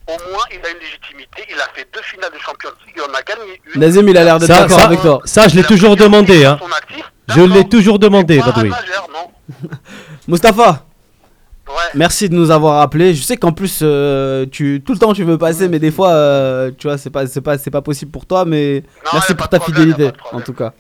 au 0.09 0.30
moins 0.32 0.44
il 0.50 0.64
a 0.64 0.70
une 0.70 0.78
légitimité. 0.78 1.46
Il 1.50 1.61
a 1.61 1.68
fait 1.74 1.86
deux 1.92 2.02
finales 2.02 2.32
de 2.32 2.38
Champions 2.38 2.70
League, 2.86 2.94
il 2.96 3.02
en 3.02 3.12
a 3.14 3.22
gagné 3.22 3.61
une. 3.66 3.80
Nazim, 3.80 4.09
il 4.09 4.16
a 4.16 4.24
l'air 4.24 4.38
d'être 4.38 4.48
Ça, 4.52 4.61
d'accord 4.62 4.80
ça- 4.80 4.86
avec 4.86 5.00
toi. 5.02 5.20
Ça, 5.26 5.48
je 5.48 5.54
l'ai 5.56 5.64
toujours 5.64 5.96
demandé. 5.96 6.38
titres 6.38 6.48
Hein. 6.48 6.59
son 6.61 6.72
actif. 6.72 7.12
Je 7.28 7.40
l'ai 7.40 7.68
toujours 7.68 7.98
demandé, 7.98 8.38
Badoui. 8.40 8.70
Mustapha, 10.28 10.84
Ouais. 11.68 11.74
merci 11.94 12.30
de 12.30 12.34
nous 12.34 12.50
avoir 12.50 12.80
appelés. 12.80 13.14
Je 13.14 13.22
sais 13.22 13.36
qu'en 13.36 13.52
plus, 13.52 13.80
euh, 13.82 14.46
tu, 14.50 14.82
tout 14.84 14.92
le 14.94 14.98
temps 14.98 15.12
tu 15.12 15.22
veux 15.24 15.36
passer, 15.36 15.68
mais 15.68 15.78
des 15.78 15.90
fois, 15.90 16.10
euh, 16.12 16.70
tu 16.78 16.86
vois, 16.86 16.96
c'est 16.96 17.10
pas, 17.10 17.26
c'est 17.26 17.42
pas, 17.42 17.58
c'est 17.58 17.70
pas 17.70 17.82
possible 17.82 18.10
pour 18.10 18.24
toi. 18.24 18.46
Mais 18.46 18.82
Non, 19.04 19.10
merci 19.12 19.34
pour 19.34 19.48
ta 19.50 19.58
problème, 19.58 19.88
fidélité, 19.92 20.16
en 20.32 20.40
tout 20.40 20.54
cas. 20.54 20.72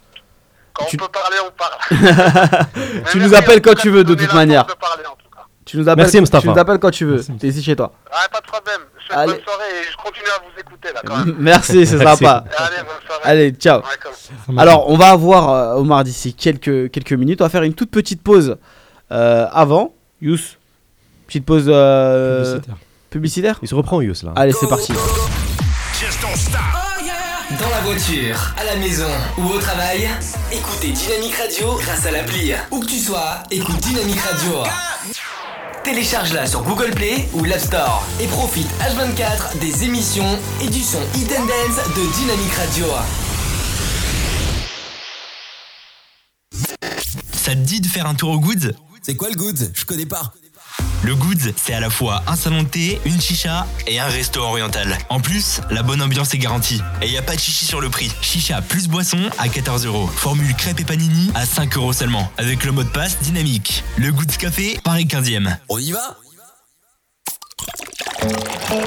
Quand 0.72 0.86
Tu- 0.86 0.96
on 0.98 1.04
peut 1.04 1.12
parler, 1.12 1.36
on 1.46 1.50
parle. 1.52 2.64
Tu 3.12 3.18
nous 3.18 3.34
appelles 3.34 3.60
quand 3.60 3.74
tu 3.74 3.90
veux, 3.90 4.02
de 4.02 4.14
toute 4.14 4.32
manière. 4.32 4.64
de 4.64 4.72
parler, 4.72 5.02
en 5.04 5.10
tout 5.10 5.27
cas. 5.27 5.27
Tu 5.68 5.76
nous 5.76 5.86
appelles, 5.86 6.04
Merci, 6.04 6.18
Mustapha. 6.20 6.40
tu 6.40 6.48
nous 6.48 6.58
appelles 6.58 6.78
quand 6.78 6.90
tu 6.90 7.04
veux. 7.04 7.22
T'es 7.38 7.48
ici 7.48 7.62
chez 7.62 7.76
toi. 7.76 7.92
Ah, 8.10 8.26
pas 8.32 8.40
de 8.40 8.46
problème. 8.46 8.80
Je 8.98 9.04
souhaite 9.04 9.18
Allez. 9.18 9.32
bonne 9.34 9.42
soirée 9.42 9.64
et 9.82 9.92
je 9.92 9.96
continue 10.02 10.28
à 10.34 10.40
vous 10.40 10.60
écouter 10.60 10.88
là 10.94 11.00
quand 11.06 11.16
même. 11.18 11.36
Merci, 11.38 11.86
c'est 11.86 11.98
sympa. 11.98 12.44
Allez, 12.56 12.76
bonne 12.78 13.06
soirée. 13.06 13.22
Allez, 13.24 13.50
ciao. 13.50 13.80
Ouais. 13.80 14.54
Alors, 14.58 14.88
on 14.88 14.96
va 14.96 15.10
avoir 15.10 15.50
euh, 15.50 15.74
Omar 15.74 16.04
d'ici 16.04 16.32
quelques, 16.32 16.90
quelques 16.90 17.12
minutes. 17.12 17.42
On 17.42 17.44
va 17.44 17.50
faire 17.50 17.64
une 17.64 17.74
toute 17.74 17.90
petite 17.90 18.22
pause 18.22 18.56
euh, 19.12 19.46
avant. 19.52 19.92
Yous, 20.22 20.38
petite 21.26 21.44
pause 21.44 21.66
euh, 21.68 22.44
Publicitaire. 22.44 22.76
publicitaire 23.10 23.58
Il 23.60 23.68
se 23.68 23.74
reprend, 23.74 24.00
Yous, 24.00 24.14
là. 24.24 24.32
Allez, 24.36 24.52
c'est 24.52 24.68
parti. 24.68 24.94
Dans 27.60 27.68
la 27.70 27.80
voiture, 27.82 28.54
à 28.58 28.64
la 28.64 28.76
maison 28.76 29.04
ou 29.36 29.44
au 29.48 29.58
travail, 29.58 30.08
écoutez 30.50 30.92
Dynamique 30.92 31.34
Radio 31.34 31.76
grâce 31.78 32.06
à 32.06 32.10
l'appli. 32.10 32.52
Où 32.70 32.80
que 32.80 32.86
tu 32.86 32.98
sois, 32.98 33.42
écoute 33.50 33.76
Dynamique 33.80 34.20
Radio. 34.20 34.62
Télécharge-la 35.88 36.44
sur 36.44 36.64
Google 36.64 36.90
Play 36.90 37.26
ou 37.32 37.44
l'App 37.44 37.60
Store 37.60 38.06
et 38.20 38.26
profite 38.26 38.68
H24 38.78 39.58
des 39.58 39.84
émissions 39.84 40.38
et 40.60 40.68
du 40.68 40.82
son 40.82 40.98
Hit 41.14 41.32
and 41.32 41.46
Dance 41.46 41.78
de 41.96 42.14
Dynamique 42.14 42.52
Radio. 42.52 42.84
Ça 47.32 47.52
te 47.52 47.60
dit 47.60 47.80
de 47.80 47.86
faire 47.86 48.04
un 48.04 48.14
tour 48.14 48.32
au 48.32 48.38
Goods? 48.38 48.74
C'est 49.00 49.16
quoi 49.16 49.30
le 49.30 49.34
good 49.36 49.72
Je 49.72 49.86
connais 49.86 50.04
pas. 50.04 50.34
Le 51.02 51.14
Goods, 51.14 51.52
c'est 51.56 51.74
à 51.74 51.80
la 51.80 51.90
fois 51.90 52.22
un 52.26 52.36
salon 52.36 52.64
de 52.64 52.68
thé, 52.68 53.00
une 53.04 53.20
chicha 53.20 53.66
et 53.86 54.00
un 54.00 54.06
resto 54.06 54.40
oriental. 54.40 54.98
En 55.08 55.20
plus, 55.20 55.60
la 55.70 55.82
bonne 55.82 56.02
ambiance 56.02 56.34
est 56.34 56.38
garantie. 56.38 56.80
Et 57.02 57.08
y 57.08 57.16
a 57.16 57.22
pas 57.22 57.36
de 57.36 57.40
chichi 57.40 57.64
sur 57.64 57.80
le 57.80 57.88
prix. 57.88 58.10
Chicha 58.20 58.60
plus 58.60 58.88
boisson 58.88 59.30
à 59.38 59.48
14 59.48 59.86
euros. 59.86 60.06
Formule 60.08 60.54
crêpe 60.54 60.80
et 60.80 60.84
panini 60.84 61.30
à 61.34 61.46
5 61.46 61.76
euros 61.76 61.92
seulement. 61.92 62.30
Avec 62.36 62.64
le 62.64 62.72
mot 62.72 62.82
de 62.82 62.88
passe 62.88 63.18
dynamique. 63.20 63.84
Le 63.96 64.12
Goods 64.12 64.36
Café, 64.38 64.78
Paris 64.82 65.06
15e. 65.06 65.56
On 65.68 65.78
y 65.78 65.92
va? 65.92 66.16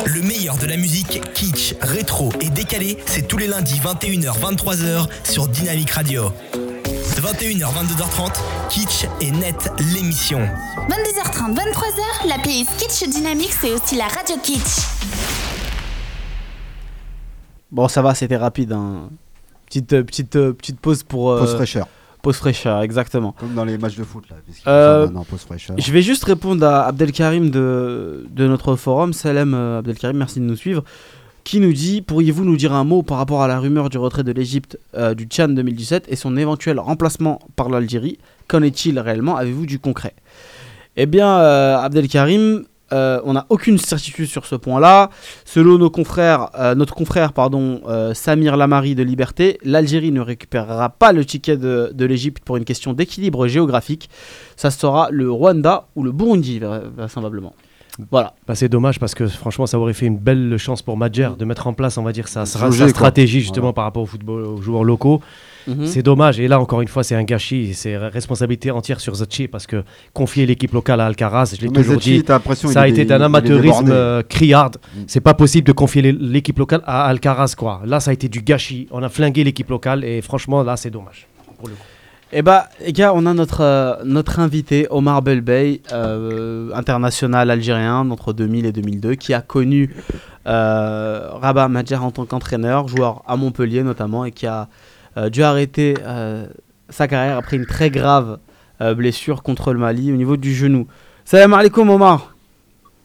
Le 0.05 0.21
meilleur 0.21 0.57
de 0.57 0.65
la 0.65 0.77
musique 0.77 1.21
kitsch, 1.33 1.75
rétro 1.81 2.31
et 2.41 2.49
décalé, 2.49 2.97
c'est 3.05 3.27
tous 3.27 3.37
les 3.37 3.47
lundis 3.47 3.79
21h-23h 3.79 5.07
sur 5.23 5.47
Dynamique 5.47 5.91
Radio. 5.91 6.31
21h, 7.19 7.65
22h30, 7.65 8.31
Kitsch 8.69 9.05
et 9.19 9.31
Net, 9.31 9.69
l'émission. 9.93 10.39
22h30, 10.39 11.53
23h, 11.55 12.27
la 12.29 12.37
playlist 12.39 12.69
Kitsch 12.77 13.07
Dynamique, 13.09 13.51
c'est 13.51 13.71
aussi 13.73 13.95
la 13.97 14.05
radio 14.05 14.35
Kitsch. 14.41 14.79
Bon, 17.71 17.87
ça 17.87 18.01
va, 18.01 18.15
c'était 18.15 18.37
rapide. 18.37 18.71
hein. 18.71 19.09
Petite, 19.65 19.93
euh, 19.93 20.03
petite, 20.03 20.35
euh, 20.35 20.53
petite 20.53 20.79
pause 20.79 21.03
pour. 21.03 21.31
euh, 21.31 21.39
Pause 21.39 21.55
fraîcheur. 21.55 21.87
pause 22.21 22.37
fraîcheur, 22.37 22.81
exactement. 22.81 23.33
Comme 23.37 23.53
dans 23.55 23.65
les 23.65 23.77
matchs 23.77 23.95
de 23.97 24.03
foot 24.03 24.23
là. 24.29 24.37
parce 24.45 24.57
qu'ils 24.59 24.67
Euh, 24.69 24.93
font 24.93 25.01
ça 25.01 25.05
maintenant, 25.07 25.25
pause 25.25 25.41
fraîcheur. 25.41 25.75
Je 25.77 25.91
vais 25.91 26.01
juste 26.01 26.23
répondre 26.23 26.65
à 26.65 26.85
Abdelkarim 26.87 27.49
de, 27.51 28.25
de 28.29 28.47
notre 28.47 28.75
forum. 28.77 29.13
Salem 29.13 29.53
euh, 29.53 29.79
Abdelkarim, 29.79 30.17
merci 30.17 30.39
de 30.39 30.45
nous 30.45 30.55
suivre. 30.55 30.83
Qui 31.43 31.59
nous 31.59 31.73
dit 31.73 32.01
Pourriez-vous 32.01 32.45
nous 32.45 32.55
dire 32.55 32.73
un 32.73 32.83
mot 32.83 33.01
par 33.03 33.17
rapport 33.17 33.41
à 33.41 33.47
la 33.47 33.59
rumeur 33.59 33.89
du 33.89 33.97
retrait 33.97 34.23
de 34.23 34.31
l'Égypte 34.31 34.77
euh, 34.95 35.13
du 35.13 35.25
Tchad 35.25 35.53
2017 35.53 36.05
et 36.07 36.15
son 36.15 36.37
éventuel 36.37 36.79
remplacement 36.79 37.39
par 37.55 37.69
l'Algérie? 37.69 38.19
Qu'en 38.47 38.61
est-il 38.61 38.99
réellement? 38.99 39.35
Avez-vous 39.37 39.65
du 39.65 39.79
concret? 39.79 40.13
Eh 40.97 41.05
bien, 41.07 41.27
euh, 41.39 41.77
Abdelkarim, 41.77 42.63
euh, 42.93 43.19
on 43.23 43.33
n'a 43.33 43.45
aucune 43.49 43.77
certitude 43.77 44.27
sur 44.27 44.45
ce 44.45 44.55
point-là. 44.55 45.09
Selon 45.45 45.77
nos 45.77 45.89
confrères, 45.89 46.49
notre 46.75 46.93
confrère 46.93 47.33
pardon, 47.33 47.81
Samir 48.13 48.55
Lamari 48.57 48.93
de 48.95 49.01
Liberté, 49.03 49.57
l'Algérie 49.63 50.11
ne 50.11 50.21
récupérera 50.21 50.89
pas 50.89 51.11
le 51.11 51.25
ticket 51.25 51.57
de, 51.57 51.91
de 51.93 52.05
l'Égypte 52.05 52.43
pour 52.43 52.57
une 52.57 52.65
question 52.65 52.93
d'équilibre 52.93 53.47
géographique. 53.47 54.09
Ça 54.57 54.69
sera 54.69 55.09
le 55.09 55.31
Rwanda 55.31 55.87
ou 55.95 56.03
le 56.03 56.11
Burundi, 56.11 56.59
vra- 56.59 56.83
vraisemblablement. 56.95 57.55
Voilà. 58.09 58.33
Bah, 58.47 58.55
c'est 58.55 58.69
dommage 58.69 58.99
parce 58.99 59.13
que 59.13 59.27
franchement, 59.27 59.65
ça 59.67 59.77
aurait 59.77 59.93
fait 59.93 60.05
une 60.07 60.17
belle 60.17 60.57
chance 60.57 60.81
pour 60.81 60.97
Madjer 60.97 61.29
de 61.37 61.45
mettre 61.45 61.67
en 61.67 61.73
place, 61.73 61.97
on 61.97 62.03
va 62.03 62.11
dire, 62.11 62.27
sa, 62.27 62.45
stratégie 62.45 63.41
justement 63.41 63.65
Voilà. 63.67 63.73
par 63.73 63.83
rapport 63.85 64.03
au 64.03 64.05
football, 64.05 64.43
aux 64.45 64.61
joueurs 64.61 64.83
locaux. 64.83 65.21
Mhm. 65.67 65.85
C'est 65.85 66.01
dommage. 66.01 66.39
Et 66.39 66.47
là, 66.47 66.59
encore 66.59 66.81
une 66.81 66.87
fois, 66.87 67.03
c'est 67.03 67.13
un 67.15 67.23
gâchis. 67.23 67.73
C'est 67.75 67.95
responsabilité 67.95 68.71
entière 68.71 68.99
sur 68.99 69.13
Zachi 69.13 69.47
parce 69.47 69.67
que 69.67 69.83
confier 70.11 70.45
l'équipe 70.47 70.73
locale 70.73 70.99
à 71.01 71.05
Alcaraz, 71.05 71.53
je 71.55 71.61
l'ai 71.61 71.69
Mais 71.69 71.81
toujours 71.81 71.97
dit, 71.97 72.23
ça 72.55 72.81
a 72.81 72.87
été 72.87 73.05
d'un 73.05 73.21
amateurisme 73.21 73.89
euh, 73.91 74.23
criard. 74.23 74.71
Mm. 74.95 74.99
C'est 75.07 75.21
pas 75.21 75.35
possible 75.35 75.67
de 75.67 75.71
confier 75.73 76.01
l'é- 76.01 76.11
l'équipe 76.19 76.57
locale 76.57 76.81
à 76.85 77.05
Alcaraz, 77.05 77.53
quoi. 77.55 77.81
Là, 77.85 77.99
ça 77.99 78.09
a 78.09 78.13
été 78.13 78.27
du 78.27 78.41
gâchis. 78.41 78.87
On 78.91 79.03
a 79.03 79.09
flingué 79.09 79.43
l'équipe 79.43 79.69
locale 79.69 80.03
et 80.03 80.21
franchement, 80.21 80.63
là, 80.63 80.77
c'est 80.77 80.89
dommage. 80.89 81.27
Pour 81.59 81.67
le 81.67 81.75
coup. 81.75 81.81
Eh 82.33 82.41
bah, 82.41 82.69
les 82.79 82.93
gars, 82.93 83.11
on 83.13 83.25
a 83.25 83.33
notre, 83.33 83.59
euh, 83.59 83.95
notre 84.05 84.39
invité, 84.39 84.87
Omar 84.89 85.21
Belbey, 85.21 85.81
euh, 85.91 86.71
international 86.73 87.51
algérien 87.51 88.09
entre 88.09 88.31
2000 88.31 88.65
et 88.65 88.71
2002, 88.71 89.15
qui 89.15 89.33
a 89.33 89.41
connu 89.41 89.93
euh, 90.47 91.27
Rabat 91.29 91.67
Madjer 91.67 91.97
en 91.97 92.11
tant 92.11 92.25
qu'entraîneur, 92.25 92.87
joueur 92.87 93.21
à 93.27 93.35
Montpellier 93.35 93.83
notamment, 93.83 94.23
et 94.23 94.31
qui 94.31 94.47
a 94.47 94.69
euh, 95.17 95.29
dû 95.29 95.43
arrêter 95.43 95.95
sa 96.89 97.07
carrière 97.09 97.37
après 97.37 97.57
une 97.57 97.65
très 97.65 97.89
grave 97.89 98.39
blessure 98.79 99.43
contre 99.43 99.73
le 99.73 99.79
Mali 99.79 100.11
au 100.11 100.15
niveau 100.15 100.37
du 100.37 100.53
genou. 100.55 100.87
Salam 101.25 101.53
alaikum 101.53 101.89
Omar, 101.89 102.33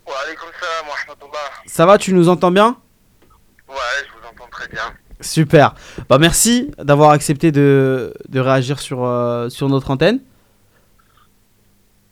Wa 0.07 0.15
alaykoum 0.25 0.49
salam 0.61 0.89
wa 0.89 0.95
rahmatullah. 0.95 1.51
ça 1.67 1.85
va, 1.85 1.99
tu 1.99 2.15
nous 2.15 2.29
entends 2.29 2.51
bien? 2.53 2.77
Ouais, 3.69 3.75
je 4.07 4.13
vous 4.13 4.27
entends 4.27 4.49
très 4.51 4.69
bien. 4.69 4.83
Super. 5.27 5.75
Bah 6.09 6.19
merci 6.19 6.71
d'avoir 6.79 7.11
accepté 7.11 7.53
de, 7.53 8.15
de 8.29 8.41
réagir 8.41 8.81
sur, 8.81 9.05
euh, 9.05 9.49
sur 9.49 9.69
notre 9.69 9.91
antenne. 9.91 10.21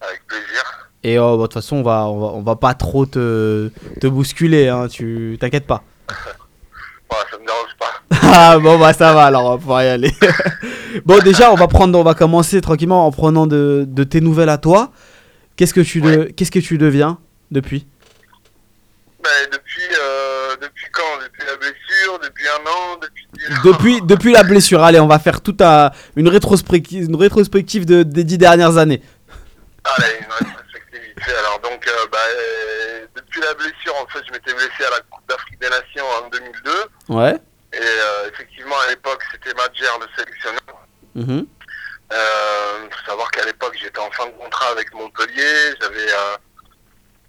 Avec 0.01 0.27
plaisir. 0.27 0.91
Et 1.03 1.19
euh, 1.19 1.23
bah, 1.23 1.37
de 1.37 1.43
toute 1.43 1.55
façon, 1.55 1.77
on 1.77 1.83
va, 1.83 2.07
on 2.07 2.19
va, 2.19 2.27
on 2.27 2.43
va 2.43 2.57
pas 2.57 2.75
trop 2.75 3.07
te, 3.07 3.71
te 4.01 4.07
bousculer, 4.07 4.69
hein, 4.69 4.89
tu 4.89 5.37
t'inquiètes 5.41 5.67
pas. 5.67 5.83
Ça 7.31 7.39
me 7.39 7.47
dérange 7.47 7.77
pas. 7.79 8.17
ah 8.23 8.59
bon 8.59 8.77
bah 8.77 8.93
ça 8.93 9.13
va 9.15 9.27
alors 9.27 9.45
on 9.45 9.51
va 9.51 9.59
pouvoir 9.59 9.85
y 9.85 9.89
aller. 9.89 10.11
bon 11.05 11.23
déjà 11.23 11.53
on 11.53 11.55
va 11.55 11.69
prendre, 11.69 11.97
on 11.97 12.03
va 12.03 12.15
commencer 12.15 12.61
tranquillement 12.61 13.07
en 13.07 13.13
prenant 13.13 13.47
de, 13.47 13.85
de 13.87 14.03
tes 14.03 14.21
nouvelles 14.21 14.49
à 14.49 14.59
toi. 14.59 14.91
Qu'est-ce 15.55 15.75
que 15.75 15.81
tu 15.81 16.01
de, 16.01 16.25
qu'est-ce 16.25 16.51
que 16.51 16.59
tu 16.59 16.77
deviens 16.77 17.19
depuis? 17.53 17.87
Ben, 19.23 19.31
depuis, 19.53 19.83
euh, 19.99 20.57
depuis 20.61 20.87
quand 20.93 21.14
blessure 22.05 22.19
Depuis 22.21 22.45
un 22.49 22.71
an 22.71 24.01
Depuis 24.07 24.33
la 24.33 24.43
blessure. 24.43 24.83
Allez 24.83 25.01
on 25.01 25.07
va 25.07 25.19
faire 25.19 25.41
toute 25.41 25.61
un- 25.61 25.91
une 26.17 26.29
rétrospective, 26.29 27.05
une 27.05 27.17
rétrospective 27.17 27.85
de, 27.87 28.03
des 28.03 28.25
dix 28.25 28.39
dernières 28.39 28.77
années. 28.79 29.03
Allez, 29.85 30.19
une 30.21 30.33
rétrospective. 30.33 31.35
Alors, 31.39 31.61
donc, 31.61 31.87
euh, 31.87 32.07
bah, 32.13 32.19
euh, 32.37 33.07
depuis 33.17 33.41
la 33.41 33.55
blessure, 33.55 33.95
en 34.03 34.07
fait, 34.09 34.21
je 34.27 34.33
m'étais 34.33 34.53
blessé 34.53 34.85
à 34.87 34.91
la 34.91 35.01
Coupe 35.11 35.27
d'Afrique 35.29 35.59
des 35.61 35.69
Nations 35.69 36.05
en 36.25 36.29
2002. 36.29 36.71
Ouais. 37.09 37.35
Et 37.73 37.77
euh, 37.81 38.31
effectivement, 38.33 38.77
à 38.87 38.91
l'époque, 38.91 39.23
c'était 39.33 39.55
Madjer, 39.55 39.87
le 40.01 40.07
sélectionneur. 40.17 40.87
Mhm. 41.15 41.47
Euh, 42.13 42.89
faut 42.91 43.07
savoir 43.11 43.31
qu'à 43.31 43.45
l'époque, 43.45 43.75
j'étais 43.81 43.99
en 43.99 44.11
fin 44.13 44.27
de 44.27 44.33
contrat 44.33 44.69
avec 44.73 44.93
Montpellier. 44.95 45.75
J'avais 45.81 46.07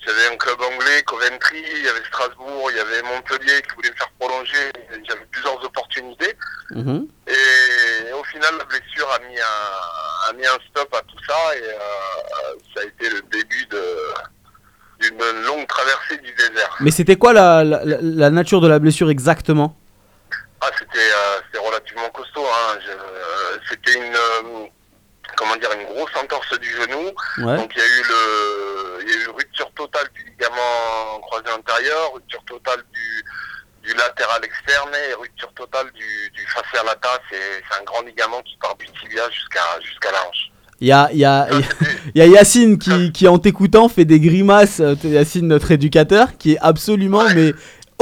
euh, 0.07 0.11
j'avais 0.13 0.33
un 0.33 0.37
club 0.37 0.61
anglais, 0.61 1.03
Coventry, 1.05 1.63
il 1.77 1.83
y 1.85 1.87
avait 1.89 2.03
Strasbourg, 2.07 2.69
il 2.71 2.77
y 2.77 2.79
avait 2.79 3.01
Montpellier 3.03 3.61
qui 3.67 3.75
voulait 3.75 3.89
me 3.91 3.95
faire 3.95 4.09
prolonger. 4.19 4.71
J'avais 5.07 5.25
plusieurs 5.31 5.63
opportunités. 5.63 6.35
Mhm. 6.71 7.07
Et 7.27 8.13
au 8.13 8.23
final, 8.25 8.53
la 8.57 8.63
blessure 8.65 9.09
a 9.11 9.19
mis 9.19 9.39
un, 9.39 10.29
a 10.29 10.33
mis 10.33 10.45
un 10.45 10.57
stop 10.69 10.93
à 10.93 11.01
tout 11.01 11.17
ça. 11.27 11.55
Et 11.57 11.63
euh, 11.63 11.77
ça 12.73 12.81
a 12.81 12.83
été 12.85 13.09
le 13.09 13.21
début 13.31 13.67
d'une 15.01 15.41
longue 15.45 15.67
traversée 15.67 16.17
du 16.17 16.31
désert. 16.33 16.75
Mais 16.79 16.91
c'était 16.91 17.15
quoi 17.17 17.33
la, 17.33 17.63
la, 17.63 17.83
la- 17.83 17.97
la 18.01 18.29
nature 18.29 18.61
de 18.61 18.67
la 18.67 18.79
blessure 18.79 19.09
exactement? 19.09 19.77
Ah, 20.61 20.69
c'était 20.79 20.97
euh, 20.97 21.59
relativement 21.61 22.09
costaud. 22.09 22.45
Hein. 22.45 22.79
Euh, 22.87 23.57
c'était 23.69 23.93
une 23.93 24.15
euh, 24.15 24.65
comment 25.35 25.55
dire 25.57 25.69
une 25.79 25.85
grosse 25.87 26.15
entorse 26.21 26.59
du 26.59 26.69
genou. 26.69 27.11
Ouais. 27.39 27.57
Donc 27.57 27.71
il 27.75 27.79
y 27.79 27.81
a 27.81 27.85
eu 27.85 28.03
le 28.09 29.03
il 29.03 29.09
y 29.09 29.13
a 29.13 29.25
eu 29.25 29.27
rupture 29.29 29.71
totale 29.75 30.07
du 30.13 30.23
ligament 30.23 31.19
croisé 31.21 31.49
antérieur, 31.51 32.13
rupture 32.13 32.43
totale 32.45 32.83
du, 32.93 33.23
du 33.89 33.93
latéral 33.95 34.43
externe 34.43 34.89
et 35.09 35.13
rupture 35.13 35.53
totale 35.53 35.91
du, 35.93 36.31
du 36.33 36.45
fascia 36.47 36.83
lata. 36.83 37.09
C'est 37.29 37.63
c'est 37.69 37.79
un 37.79 37.83
grand 37.83 38.01
ligament 38.01 38.41
qui 38.43 38.57
part 38.57 38.75
du 38.77 38.85
tibia 38.99 39.29
jusqu'à 39.29 39.61
jusqu'à 39.81 40.11
la 40.11 40.27
hanche. 40.27 40.51
Il 40.81 40.87
y 40.87 40.91
a, 40.91 41.07
il 41.13 41.19
y, 41.19 41.25
a, 41.25 41.47
y 41.51 41.55
a- 41.63 41.65
y 42.15 42.21
a 42.21 42.25
Yacine 42.27 42.77
qui, 42.77 43.13
qui, 43.13 43.29
en 43.29 43.39
t'écoutant, 43.39 43.87
fait 43.87 44.03
des 44.03 44.19
grimaces. 44.19 44.81
euh, 44.81 44.95
Yacine, 45.05 45.47
notre 45.47 45.71
éducateur, 45.71 46.37
qui 46.37 46.53
est 46.55 46.57
absolument 46.59 47.19
Ouais. 47.23 47.33
mais 47.33 47.53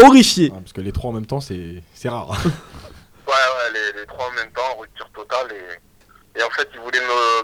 horrifié. 0.03 0.49
Ah, 0.51 0.57
parce 0.59 0.73
que 0.73 0.81
les 0.81 0.91
trois 0.91 1.11
en 1.11 1.13
même 1.13 1.27
temps, 1.27 1.39
c'est 1.39 1.83
c'est 1.93 2.09
rare. 2.09 2.31
Ouais, 3.25 3.31
ouais, 3.33 3.73
les, 3.95 4.01
les 4.01 4.05
trois 4.07 4.27
en 4.27 4.31
même 4.31 4.51
temps, 4.51 4.75
rupture 4.79 5.09
totale. 5.15 5.47
Et, 5.51 5.79
et 6.35 6.43
en 6.43 6.49
fait, 6.49 6.67
ils 6.73 6.79
voulaient 6.79 6.99
me, 6.99 7.43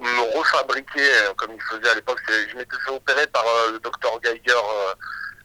me, 0.00 0.38
refabriquer 0.38 1.00
euh, 1.00 1.34
comme 1.36 1.52
ils 1.52 1.62
faisaient 1.62 1.90
à 1.90 1.94
l'époque. 1.94 2.20
Je 2.28 2.56
m'étais 2.56 2.76
fait 2.84 2.90
opérer 2.90 3.26
par 3.28 3.44
euh, 3.44 3.72
le 3.72 3.78
docteur 3.80 4.18
Geiger 4.22 4.52
euh, 4.52 4.94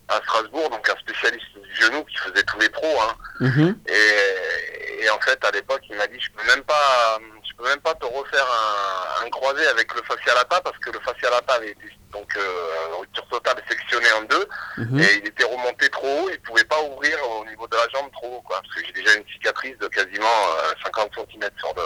à 0.07 0.15
Strasbourg, 0.21 0.69
donc 0.69 0.89
un 0.89 0.95
spécialiste 0.99 1.57
du 1.61 1.75
genou 1.75 2.03
qui 2.05 2.17
faisait 2.17 2.43
tous 2.43 2.59
les 2.59 2.69
pros. 2.69 3.01
Hein. 3.01 3.15
Mhm. 3.41 3.77
Et, 3.87 5.03
et 5.03 5.09
en 5.09 5.19
fait, 5.19 5.43
à 5.43 5.51
l'époque, 5.51 5.81
il 5.89 5.97
m'a 5.97 6.07
dit, 6.07 6.19
je 6.19 6.31
peux 6.31 6.47
même 6.47 6.63
pas, 6.63 7.19
peux 7.57 7.63
même 7.65 7.79
pas 7.79 7.95
te 7.95 8.05
refaire 8.05 8.45
un, 8.45 9.25
un 9.25 9.29
croisé 9.29 9.65
avec 9.67 9.93
le 9.95 10.01
fascia 10.03 10.33
lata 10.35 10.61
parce 10.61 10.77
que 10.77 10.91
le 10.91 10.99
fascia 10.99 11.29
lata 11.29 11.53
avait 11.53 11.71
été 11.71 11.85
donc 12.13 12.27
euh, 12.37 12.95
rupture 12.99 13.27
totale 13.27 13.55
sectionné 13.69 14.05
en 14.19 14.23
deux 14.23 14.47
Mhm. 14.77 14.99
et 14.99 15.07
il 15.21 15.27
était 15.27 15.43
remonté 15.43 15.89
trop 15.89 16.07
haut, 16.07 16.29
il 16.31 16.39
pouvait 16.41 16.63
pas 16.63 16.79
ouvrir 16.83 17.17
au 17.41 17.45
niveau 17.49 17.67
de 17.67 17.75
la 17.75 17.87
jambe 17.93 18.11
trop 18.13 18.27
haut, 18.37 18.41
quoi, 18.41 18.61
parce 18.61 18.73
que 18.75 18.85
j'ai 18.85 18.93
déjà 18.93 19.15
une 19.15 19.23
cicatrice 19.33 19.77
de 19.79 19.87
quasiment 19.87 20.25
euh, 20.63 20.73
50 20.83 21.09
cm 21.15 21.49
sur 21.57 21.73
le 21.75 21.81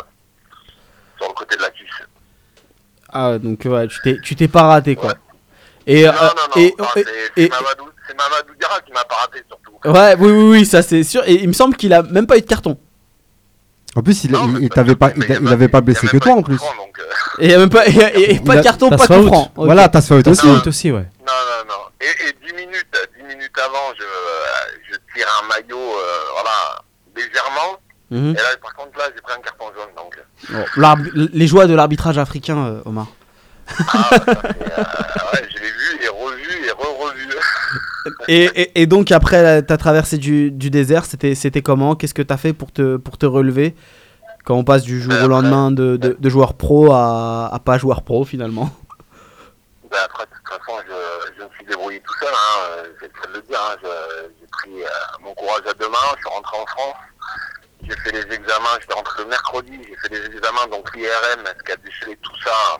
sur 1.17 1.27
le 1.29 1.33
côté 1.33 1.55
de 1.55 1.61
la 1.61 1.69
cuisse. 1.69 1.89
Ah, 3.13 3.37
donc 3.37 3.61
ouais, 3.65 3.87
tu 3.87 3.97
t'es, 4.03 4.17
tu 4.21 4.35
t'es 4.35 4.47
pas 4.47 4.63
raté 4.63 4.95
quoi. 4.95 5.09
Ouais. 5.11 5.15
Et, 5.87 6.03
non, 6.05 6.09
euh, 6.09 6.13
non, 6.13 6.27
non, 6.55 6.61
et, 6.61 6.75
enfin, 6.79 7.01
c'est 7.35 7.49
Mamadou 7.49 8.53
Diarra 8.59 8.81
qui 8.81 8.91
m'a 8.91 9.03
pas 9.05 9.15
raté 9.15 9.43
surtout. 9.47 9.71
ouais, 9.85 10.15
oui, 10.19 10.31
oui, 10.31 10.49
oui, 10.59 10.65
ça 10.65 10.81
c'est 10.83 11.03
sûr. 11.03 11.23
Et 11.27 11.33
il 11.35 11.47
me 11.47 11.53
semble 11.53 11.75
qu'il 11.75 11.93
a 11.93 12.03
même 12.03 12.27
pas 12.27 12.37
eu 12.37 12.41
de 12.41 12.45
carton. 12.45 12.77
En 13.95 14.01
plus, 14.03 14.23
il, 14.23 14.31
Non, 14.31 14.47
il- 14.57 14.63
il 14.63 14.69
t'avait 14.69 14.95
pas, 14.95 15.11
il, 15.15 15.47
avait 15.49 15.67
pas 15.67 15.81
blessé 15.81 16.07
que 16.07 16.17
toi 16.17 16.33
en 16.33 16.41
plus. 16.43 16.57
franc, 16.57 16.73
donc, 16.77 16.97
euh, 16.99 17.03
Et 17.39 17.45
il 17.45 17.51
y 17.51 17.53
a 17.53 17.57
même 17.57 17.69
pas, 17.69 17.85
et, 17.87 17.91
et- 17.91 18.35
et 18.35 18.39
pas 18.39 18.55
de 18.57 18.61
carton, 18.61 18.89
pas 18.89 18.95
de 18.97 19.01
franc. 19.27 19.51
Voilà, 19.55 19.89
t'as 19.89 20.01
faute 20.01 20.27
aussi. 20.27 20.47
Faute 20.47 20.67
aussi, 20.67 20.91
ouais. 20.91 21.05
Non, 21.27 21.33
non, 21.33 21.67
non. 21.67 21.83
Et, 21.99 22.29
et 22.29 22.33
10 22.47 22.53
minutes, 22.53 22.87
10 23.17 23.23
minutes 23.23 23.51
avant, 23.63 23.93
je, 23.97 24.03
euh, 24.03 24.79
je 24.91 24.95
tire 25.13 25.27
un 25.43 25.47
maillot, 25.47 25.77
euh, 25.77 26.17
voilà, 26.33 26.81
légèrement. 27.15 27.79
Mhm. 28.11 28.31
Et 28.31 28.37
là, 28.37 28.57
par 28.61 28.73
contre, 28.75 28.97
là, 28.97 29.05
j'ai 29.13 29.21
pris 29.21 29.33
un 29.37 29.41
carton 29.41 29.65
jaune. 29.75 29.93
Donc, 29.97 30.17
les 31.33 31.47
joies 31.47 31.67
de 31.67 31.73
l'arbitrage 31.73 32.17
africain, 32.17 32.57
euh, 32.57 32.81
Omar. 32.85 33.07
ah, 33.69 34.09
ouais, 34.11 34.17
ça 34.17 34.35
fait, 34.35 34.35
euh, 34.35 34.83
ouais, 35.33 35.47
je 35.49 35.55
l'ai 35.61 35.71
vu 35.71 35.99
et. 36.03 36.09
Et, 38.27 38.45
et- 38.55 38.81
et 38.81 38.85
donc 38.87 39.11
après 39.11 39.61
ta 39.63 39.77
traversée 39.77 40.17
du, 40.17 40.51
du 40.51 40.69
désert, 40.69 41.05
c'était, 41.05 41.61
comment? 41.61 41.95
Qu'est-ce 41.95 42.13
que 42.13 42.21
t'as 42.21 42.37
fait 42.37 42.53
pour 42.53 42.71
te, 42.71 42.97
pour 42.97 43.17
te 43.17 43.25
relever? 43.25 43.75
Quand 44.43 44.55
on 44.55 44.63
passe 44.63 44.81
du 44.83 44.99
jour 44.99 45.13
Euh, 45.13 45.25
au 45.25 45.27
lendemain 45.27 45.69
de, 45.69 45.97
de, 45.97 46.17
de 46.19 46.29
joueur 46.29 46.55
pro 46.55 46.91
à, 46.91 47.47
à 47.53 47.59
pas 47.59 47.77
joueur 47.77 48.01
pro 48.01 48.25
finalement 48.25 48.71
Ben, 49.91 49.97
après, 50.05 50.25
de 50.25 50.31
toute 50.31 50.47
façon, 50.47 50.79
je, 50.87 51.33
je 51.37 51.43
me 51.43 51.49
suis 51.57 51.65
débrouillé 51.65 51.99
tout 51.99 52.13
seul. 52.19 52.33
Hein, 52.33 52.83
c'est 52.99 53.05
le 53.07 53.13
cas 53.21 53.27
de 53.27 53.33
le 53.33 53.41
dire. 53.43 53.59
Hein, 53.61 53.75
j'ai 54.39 54.47
pris 54.47 54.81
euh, 54.83 54.87
mon 55.23 55.33
courage 55.35 55.61
à 55.69 55.73
deux 55.73 55.89
mains. 55.89 56.09
Je 56.15 56.21
suis 56.21 56.29
rentré 56.35 56.57
en 56.59 56.65
France. 56.65 56.95
J'ai 57.83 57.95
fait 57.97 58.11
les 58.13 58.33
examens. 58.35 58.75
Je 58.79 58.85
suis 58.85 58.93
rentré 58.95 59.21
le 59.23 59.29
mercredi. 59.29 59.73
J'ai 59.87 59.95
fait 59.97 60.09
les 60.17 60.25
examens. 60.37 60.65
Donc 60.71 60.95
l'IRM, 60.95 61.43
ce 61.45 61.63
qui 61.63 61.71
a 61.73 61.75
décelé 61.77 62.17
tout 62.23 62.37
ça. 62.43 62.77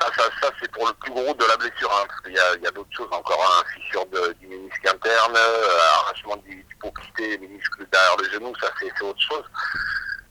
Ça, 0.00 0.06
ça, 0.16 0.24
ça 0.42 0.50
c'est 0.60 0.70
pour 0.70 0.86
le 0.86 0.92
plus 0.94 1.10
gros 1.10 1.34
de 1.34 1.44
la 1.44 1.56
blessure. 1.56 1.90
Hein, 1.92 2.04
parce 2.08 2.20
qu'il 2.22 2.32
y 2.34 2.38
a, 2.38 2.54
il 2.56 2.62
y 2.62 2.66
a 2.66 2.70
d'autres 2.70 2.94
choses 2.96 3.08
encore. 3.12 3.40
Hein, 3.42 3.64
fissure 3.74 4.06
de, 4.06 4.32
du 4.40 4.46
ménisque 4.46 4.86
interne, 4.86 5.36
euh, 5.36 5.78
arrachement 6.04 6.36
du, 6.36 6.62
du 6.62 6.76
poplité, 6.76 7.38
muscles 7.38 7.86
derrière 7.92 8.16
le 8.16 8.30
genou. 8.30 8.52
Ça, 8.60 8.70
c'est 8.80 8.90
c'est 8.96 9.04
autre 9.04 9.20
chose. 9.20 9.44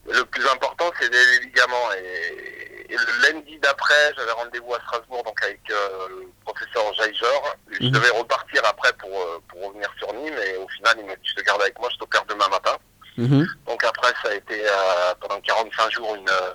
Le 0.09 0.24
plus 0.24 0.47
important, 0.47 0.89
c'est 0.99 1.09
les 1.11 1.39
ligaments. 1.39 1.91
Et, 1.97 2.86
et 2.89 2.95
le 2.95 3.22
lundi 3.34 3.59
d'après, 3.59 4.13
j'avais 4.18 4.32
rendez-vous 4.32 4.74
à 4.74 4.80
Strasbourg 4.80 5.22
donc 5.26 5.43
avec 5.43 5.59
euh, 5.70 6.07
le 6.09 6.28
professeur 6.45 6.93
Jaiger. 6.93 7.26
Je 7.72 7.84
Mhm. 7.86 7.91
devais 7.91 8.09
repartir 8.11 8.61
après 8.65 8.93
pour, 8.93 9.09
euh, 9.22 9.39
pour 9.49 9.68
revenir 9.68 9.89
sur 9.97 10.13
Nîmes. 10.13 10.38
Et 10.38 10.55
au 10.57 10.68
final, 10.70 10.95
il 10.99 11.05
m'a 11.05 11.15
dit, 11.15 11.28
je 11.28 11.36
te 11.36 11.41
garde 11.41 11.61
avec 11.61 11.78
moi, 11.80 11.89
je 11.91 11.97
t'opère 11.97 12.24
demain 12.26 12.47
matin. 12.47 12.78
Mhm. 13.18 13.45
Donc 13.68 13.84
après, 13.84 14.13
ça 14.24 14.30
a 14.30 14.34
été 14.36 14.63
euh, 14.65 15.13
pendant 15.20 15.41
45 15.41 15.91
jours 15.91 16.15
une, 16.15 16.30
euh, 16.30 16.53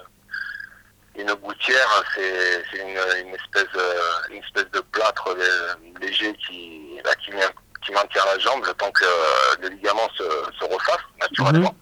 une 1.16 1.32
gouttière. 1.34 2.02
C'est 2.14 2.64
une, 2.78 2.88
une, 3.26 3.34
espèce, 3.34 3.68
euh, 3.76 4.00
une 4.30 4.42
espèce 4.42 4.70
de 4.72 4.80
plâtre 4.80 5.28
euh, 5.28 5.74
léger 6.00 6.32
qui, 6.46 7.00
là, 7.04 7.14
qui, 7.16 7.30
vient- 7.32 7.50
qui 7.84 7.92
maintient 7.92 8.24
la 8.24 8.38
jambe 8.38 8.64
le 8.66 8.72
temps 8.74 8.90
que 8.92 9.04
euh, 9.04 9.56
le 9.62 9.68
ligament 9.68 10.08
se, 10.16 10.24
se 10.58 10.64
refasse 10.64 11.02
naturellement. 11.20 11.74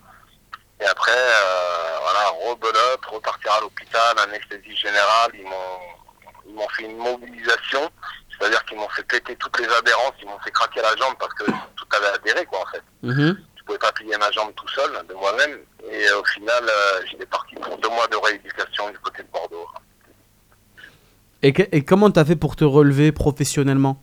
Et 0.81 0.87
après, 0.87 1.13
euh, 1.13 1.99
voilà, 2.03 2.29
rebelote, 2.49 3.05
repartir 3.07 3.53
à 3.53 3.61
l'hôpital, 3.61 4.19
anesthésie 4.19 4.77
générale. 4.77 5.31
Ils 5.35 5.45
m'ont 5.45 5.81
ils 6.47 6.55
m'ont 6.55 6.69
fait 6.71 6.83
une 6.85 6.97
mobilisation, 6.97 7.89
c'est-à-dire 8.31 8.65
qu'ils 8.65 8.77
m'ont 8.79 8.89
fait 8.89 9.05
péter 9.05 9.37
toutes 9.37 9.57
les 9.61 9.69
adhérences, 9.69 10.15
ils 10.21 10.27
m'ont 10.27 10.39
fait 10.41 10.51
craquer 10.51 10.81
la 10.83 10.97
jambe 10.97 11.15
parce 11.21 11.33
que 11.35 11.45
tout 11.45 11.87
avait 11.93 12.09
adhéré, 12.09 12.45
quoi, 12.47 12.61
en 12.63 12.67
fait 12.67 12.83
Mhm. 13.03 13.39
Pouvais 13.71 13.79
pas 13.79 13.93
plier 13.93 14.17
ma 14.19 14.31
jambe 14.33 14.53
tout 14.57 14.67
seul 14.69 14.91
de 15.09 15.15
moi-même. 15.15 15.59
Et 15.91 16.09
euh, 16.09 16.21
au 16.21 16.25
final, 16.25 16.65
euh, 16.69 17.01
j'étais 17.09 17.27
parti 17.27 17.55
pour 17.55 17.77
deux 17.79 17.89
mois 17.89 18.09
de 18.09 18.17
rééducation 18.17 18.91
du 18.91 18.99
côté 18.99 19.23
de 19.23 19.29
Bordeaux. 19.33 19.69
Et, 21.43 21.53
que- 21.53 21.69
et 21.71 21.85
comment 21.85 22.11
t'as 22.11 22.25
fait 22.25 22.35
pour 22.37 22.57
te 22.57 22.65
relever 22.65 23.13
professionnellement? 23.13 24.03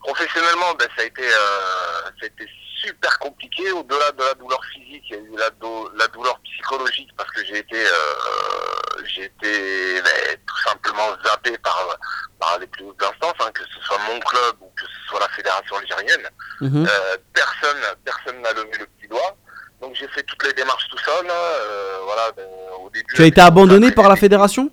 Professionnellement, 0.00 0.74
ben, 0.78 0.88
ça, 0.96 1.02
a 1.02 1.06
été, 1.06 1.22
euh, 1.22 2.02
ça 2.18 2.24
a 2.24 2.26
été 2.26 2.44
super 2.84 3.18
compliqué. 3.18 3.70
Au-delà 3.72 4.12
de 4.12 4.22
la 4.22 4.34
douleur 4.34 4.60
physique, 4.72 5.04
il 5.10 5.16
y 5.16 5.18
a 5.18 5.22
eu 5.22 5.36
la, 5.38 5.50
do- 5.50 5.90
la 5.96 6.06
douleur 6.08 6.38
psychologique 6.40 7.10
parce 7.16 7.30
que 7.30 7.44
j'ai 7.44 7.58
été, 7.58 7.76
euh, 7.76 9.02
j'ai 9.06 9.24
été 9.24 10.02
ben, 10.02 10.36
tout 10.46 10.58
simplement 10.68 11.08
zappé 11.24 11.56
par, 11.58 11.98
par 12.38 12.58
les 12.58 12.66
plus 12.66 12.84
hautes 12.84 13.02
instances, 13.02 13.34
hein, 13.40 13.50
que 13.54 13.62
ce 13.62 13.80
soit 13.86 13.98
mon 14.08 14.18
club 14.20 14.56
ou 14.60 14.70
que 14.76 14.82
ce 14.82 15.08
soit 15.08 15.20
la 15.20 15.28
fédération 15.28 15.76
algérienne. 15.76 16.28
Mhm. 16.60 16.86
Euh, 16.86 17.16
personne 17.32 17.80
personne 18.04 18.40
n'a 18.42 18.52
levé 18.52 18.72
le 18.78 18.86
petit 18.86 19.08
doigt. 19.08 19.36
Donc 19.80 19.94
j'ai 19.94 20.08
fait 20.08 20.22
toutes 20.22 20.42
les 20.44 20.52
démarches 20.54 20.86
tout 20.90 20.98
seul. 20.98 21.26
euh, 21.28 21.98
voilà, 22.04 22.32
ben, 22.36 22.46
au 22.84 22.90
début, 22.90 23.14
Tu 23.14 23.22
as 23.22 23.26
été 23.26 23.40
abandonné 23.40 23.90
par 23.92 24.08
la 24.08 24.16
fédération 24.16 24.70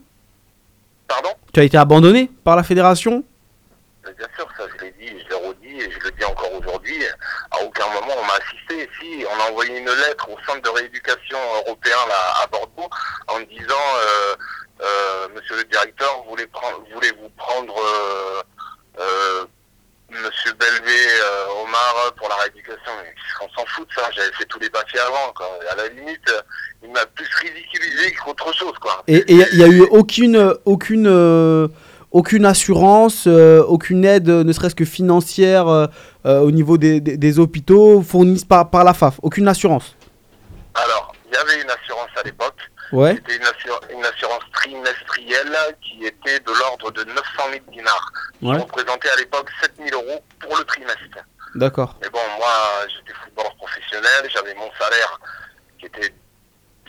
Pardon? 1.08 1.34
Tu 1.54 1.60
as 1.60 1.64
été 1.64 1.78
abandonné 1.78 2.32
par 2.46 2.56
la 2.56 2.64
fédération? 2.64 3.24
Bien 4.04 4.28
sûr, 4.38 4.48
ça 4.58 4.64
je 4.74 4.84
l'ai 4.86 4.92
dit, 4.92 5.08
je 5.24 5.30
l'ai 5.30 5.36
et 5.82 5.92
je 5.92 6.00
le 6.00 6.12
dis 6.12 6.26
encore 6.26 6.54
aujourd'hui. 6.54 7.04
À 7.52 7.64
aucun 7.64 7.88
moment 7.88 8.14
on 8.18 8.26
m'a 8.26 8.34
assisté. 8.34 8.90
Si, 9.00 9.26
on 9.26 9.40
a 9.40 9.50
envoyé 9.52 9.78
une 9.78 9.90
lettre 9.90 10.30
au 10.30 10.38
centre 10.46 10.62
de 10.62 10.70
rééducation 10.70 11.38
européen 11.66 11.98
là, 12.08 12.44
à 12.44 12.48
Bordeaux 12.48 12.90
en 13.28 13.40
disant 13.42 13.88
euh, 13.96 14.36
euh, 14.82 15.28
Monsieur 15.36 15.58
le 15.58 15.64
directeur, 15.66 16.24
voulez 16.28 16.48
prendre, 16.48 16.84
voulez-vous 16.94 17.30
prendre 17.38 17.76
euh, 19.00 19.46
Monsieur 20.10 20.54
Belvé, 20.54 21.00
Omar 21.64 22.14
pour 22.18 22.28
la 22.28 22.36
rééducation 22.36 22.92
On 23.42 23.50
s'en 23.50 23.66
fout 23.68 23.88
de 23.88 23.94
ça? 23.94 24.10
J'avais 24.12 24.32
fait 24.34 24.46
tous 24.46 24.60
les 24.60 24.70
papiers 24.70 25.00
avant. 25.00 25.34
À 25.72 25.76
la 25.76 25.88
limite, 25.88 26.34
il 26.84 26.92
m'a 26.92 27.06
plus 27.06 27.28
ridiculisé 27.42 28.14
qu'autre 28.16 28.54
chose, 28.54 28.78
quoi. 28.82 29.04
Et 29.08 29.24
il 29.30 29.58
n'y 29.58 29.64
a 29.64 29.68
eu 29.68 29.82
aucune, 29.84 30.54
aucune, 30.66 31.08
aucune 32.12 32.46
assurance, 32.46 33.26
euh, 33.28 33.64
aucune 33.64 34.04
aide, 34.06 34.30
euh, 34.30 34.44
ne 34.44 34.52
serait-ce 34.54 34.76
que 34.76 34.86
financière, 34.86 35.68
euh, 35.68 35.88
euh, 36.26 36.40
au 36.40 36.52
niveau 36.52 36.78
des, 36.78 37.00
des- 37.02 37.18
des 37.18 37.40
hôpitaux 37.40 38.02
fournis 38.02 38.44
par, 38.48 38.70
par 38.70 38.84
la 38.84 38.94
FAF 38.94 39.20
Aucune 39.24 39.48
assurance 39.48 39.96
Alors, 40.74 41.14
il 41.28 41.34
y 41.34 41.38
avait 41.38 41.62
une 41.62 41.70
assurance 41.70 42.10
à 42.20 42.24
l'époque. 42.24 42.58
Ouais. 42.92 43.16
C'était 43.16 43.38
une, 43.38 43.44
assur- 43.44 43.80
une 43.94 44.04
assurance 44.06 44.44
trimestrielle 44.54 45.58
qui 45.82 46.06
était 46.06 46.40
de 46.40 46.52
l'ordre 46.60 46.92
de 46.92 47.04
900 47.06 47.22
000 47.52 47.64
dinars. 47.72 48.12
Qui 48.40 48.46
Ouais. 48.48 48.58
représentait 48.58 49.10
à 49.10 49.16
l'époque 49.16 49.48
7 49.62 49.72
000 49.90 49.90
euros 50.02 50.20
pour 50.40 50.58
le 50.58 50.64
trimestre. 50.66 51.00
D'accord. 51.56 51.96
Mais 52.02 52.10
bon, 52.10 52.20
moi, 52.38 52.48
j'étais 52.90 53.18
footballeur 53.24 53.56
professionnel, 53.56 54.30
j'avais 54.34 54.54
mon 54.56 54.70
salaire 54.80 55.20
qui 55.80 55.86
était 55.86 56.14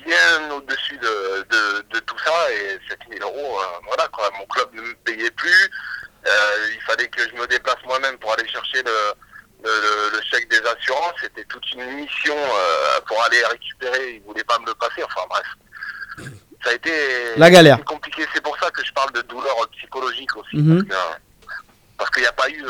bien 0.07 0.51
au-dessus 0.53 0.97
de, 0.99 1.47
de, 1.51 1.85
de 1.95 1.99
tout 2.01 2.19
ça, 2.25 2.53
et 2.53 2.79
7 2.89 2.99
000 3.19 3.23
euros, 3.29 3.59
euh, 3.61 3.65
voilà, 3.87 4.09
quoi. 4.09 4.31
Mon 4.39 4.47
club 4.47 4.69
ne 4.75 4.83
me 4.83 4.95
payait 5.05 5.31
plus, 5.33 5.71
euh, 6.27 6.31
il 6.75 6.81
fallait 6.83 7.09
que 7.09 7.21
je 7.29 7.35
me 7.41 7.47
déplace 7.47 7.77
moi-même 7.85 8.17
pour 8.19 8.33
aller 8.33 8.49
chercher 8.49 8.83
le, 8.83 9.13
le, 9.65 10.11
le- 10.13 10.23
chèque 10.31 10.49
des 10.49 10.61
assurances, 10.67 11.15
c'était 11.21 11.45
toute 11.45 11.71
une 11.73 11.85
mission 11.95 12.37
euh, 12.37 13.01
pour 13.07 13.23
aller 13.25 13.45
récupérer, 13.47 14.15
ils 14.17 14.23
voulaient 14.23 14.45
pas 14.45 14.59
me 14.59 14.67
le 14.67 14.75
passer, 14.75 15.03
enfin 15.05 15.23
bref. 15.29 15.47
Ça 16.65 16.71
a 16.71 16.75
été 16.75 17.37
La 17.37 17.51
galère. 17.51 17.85
compliqué, 17.85 18.25
c'est 18.33 18.41
pour 18.43 18.57
ça 18.59 18.71
que 18.71 18.85
je 18.85 18.93
parle 18.93 19.13
de 19.13 19.23
douleur 19.23 19.57
psychologique 19.77 20.37
aussi, 20.37 20.57
Mhm. 20.59 20.87
parce 21.99 22.11
qu'il 22.11 22.23
n'y 22.23 22.29
a 22.29 22.33
pas 22.33 22.49
eu, 22.49 22.65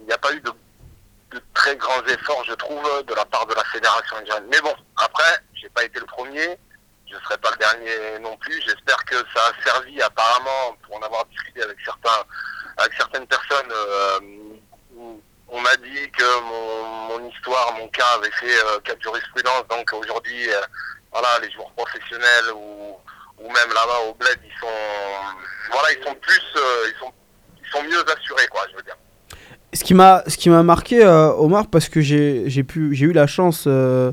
il 0.00 0.06
n'y 0.06 0.12
a 0.12 0.18
pas 0.18 0.32
eu 0.32 0.40
de, 0.40 0.50
de 1.32 1.42
très 1.54 1.76
grands 1.76 2.04
efforts, 2.06 2.44
je 2.46 2.54
trouve, 2.54 3.04
de 3.04 3.14
la 3.14 3.24
part 3.24 3.46
de 3.46 3.54
la 3.54 3.64
fédération 3.64 4.16
indienne. 4.16 4.44
Mais 4.50 4.60
bon, 4.60 4.74
après, 4.96 5.38
j'ai 5.54 5.68
pas 5.70 5.84
été 5.84 5.98
le 6.00 6.06
premier, 6.06 6.58
je 7.10 7.16
serai 7.24 7.38
pas 7.38 7.50
le 7.50 7.56
dernier 7.56 8.18
non 8.20 8.36
plus. 8.38 8.60
J'espère 8.62 9.04
que 9.04 9.16
ça 9.34 9.42
a 9.48 9.62
servi 9.62 10.00
apparemment 10.02 10.76
pour 10.82 10.96
en 10.96 11.02
avoir 11.02 11.24
discuté 11.26 11.62
avec 11.62 11.78
certains, 11.84 12.24
avec 12.78 12.92
certaines 12.94 13.26
personnes. 13.26 13.72
euh, 13.72 14.20
on 15.52 15.60
m'a 15.60 15.76
dit 15.76 16.10
que 16.12 16.40
mon, 16.40 16.84
mon 17.08 17.28
histoire, 17.28 17.74
mon 17.74 17.86
cas 17.88 18.06
avait 18.14 18.30
fait 18.30 18.64
euh, 18.64 18.80
cas 18.80 18.94
de 18.94 19.02
jurisprudence. 19.02 19.64
Donc 19.68 19.92
aujourd'hui, 19.92 20.50
euh, 20.50 20.60
voilà, 21.12 21.38
les 21.40 21.50
joueurs 21.50 21.70
professionnels 21.72 22.52
ou, 22.54 22.96
ou 23.38 23.52
même 23.52 23.68
là-bas 23.68 24.00
au 24.08 24.14
bled, 24.14 24.40
ils 24.42 24.58
sont, 24.58 24.66
voilà, 25.70 25.92
ils 25.92 26.02
sont 26.02 26.14
plus, 26.14 26.42
euh, 26.56 26.90
ils 26.90 26.98
sont, 26.98 27.12
ils 27.62 27.70
sont 27.70 27.82
mieux 27.82 28.02
assurés, 28.10 28.48
quoi, 28.48 28.62
je 28.70 28.76
veux 28.76 28.82
dire. 28.82 28.96
Ce 29.74 29.84
qui 29.84 29.94
m'a 29.94 30.22
ce 30.26 30.36
qui 30.36 30.50
m'a 30.50 30.62
marqué 30.62 31.04
euh, 31.04 31.32
Omar 31.32 31.66
parce 31.66 31.88
que 31.88 32.00
j'ai 32.00 32.44
j'ai 32.46 32.62
pu 32.62 32.94
j'ai 32.94 33.06
eu 33.06 33.12
la 33.12 33.26
chance 33.26 33.64
euh, 33.66 34.12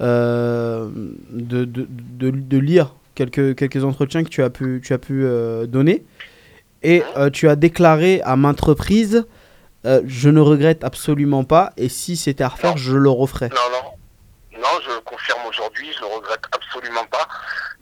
euh, 0.00 0.88
de, 1.30 1.64
de, 1.64 1.86
de, 1.88 2.30
de 2.30 2.58
lire 2.58 2.94
quelques 3.14 3.56
quelques 3.56 3.84
entretiens 3.84 4.24
que 4.24 4.28
tu 4.28 4.42
as 4.42 4.50
pu 4.50 4.80
tu 4.82 4.92
as 4.92 4.98
pu 4.98 5.24
euh, 5.24 5.66
donner 5.66 6.04
et 6.82 7.02
euh, 7.16 7.28
tu 7.30 7.48
as 7.48 7.56
déclaré 7.56 8.22
à 8.24 8.36
maintes 8.36 8.60
reprises 8.60 9.26
euh, 9.84 10.00
je 10.06 10.28
ne 10.28 10.40
regrette 10.40 10.84
absolument 10.84 11.44
pas 11.44 11.72
et 11.76 11.88
si 11.88 12.16
c'était 12.16 12.44
à 12.44 12.48
refaire 12.48 12.76
je 12.76 12.96
le 12.96 13.10
referais. 13.10 13.48
Non, 13.50 13.56
non. 13.72 13.90
Non, 14.60 14.80
je 14.84 14.98
confirme 15.04 15.40
aujourd'hui, 15.48 15.86
je 15.94 16.00
le 16.00 16.06
regrette 16.16 16.42
absolument 16.50 17.04
pas. 17.12 17.28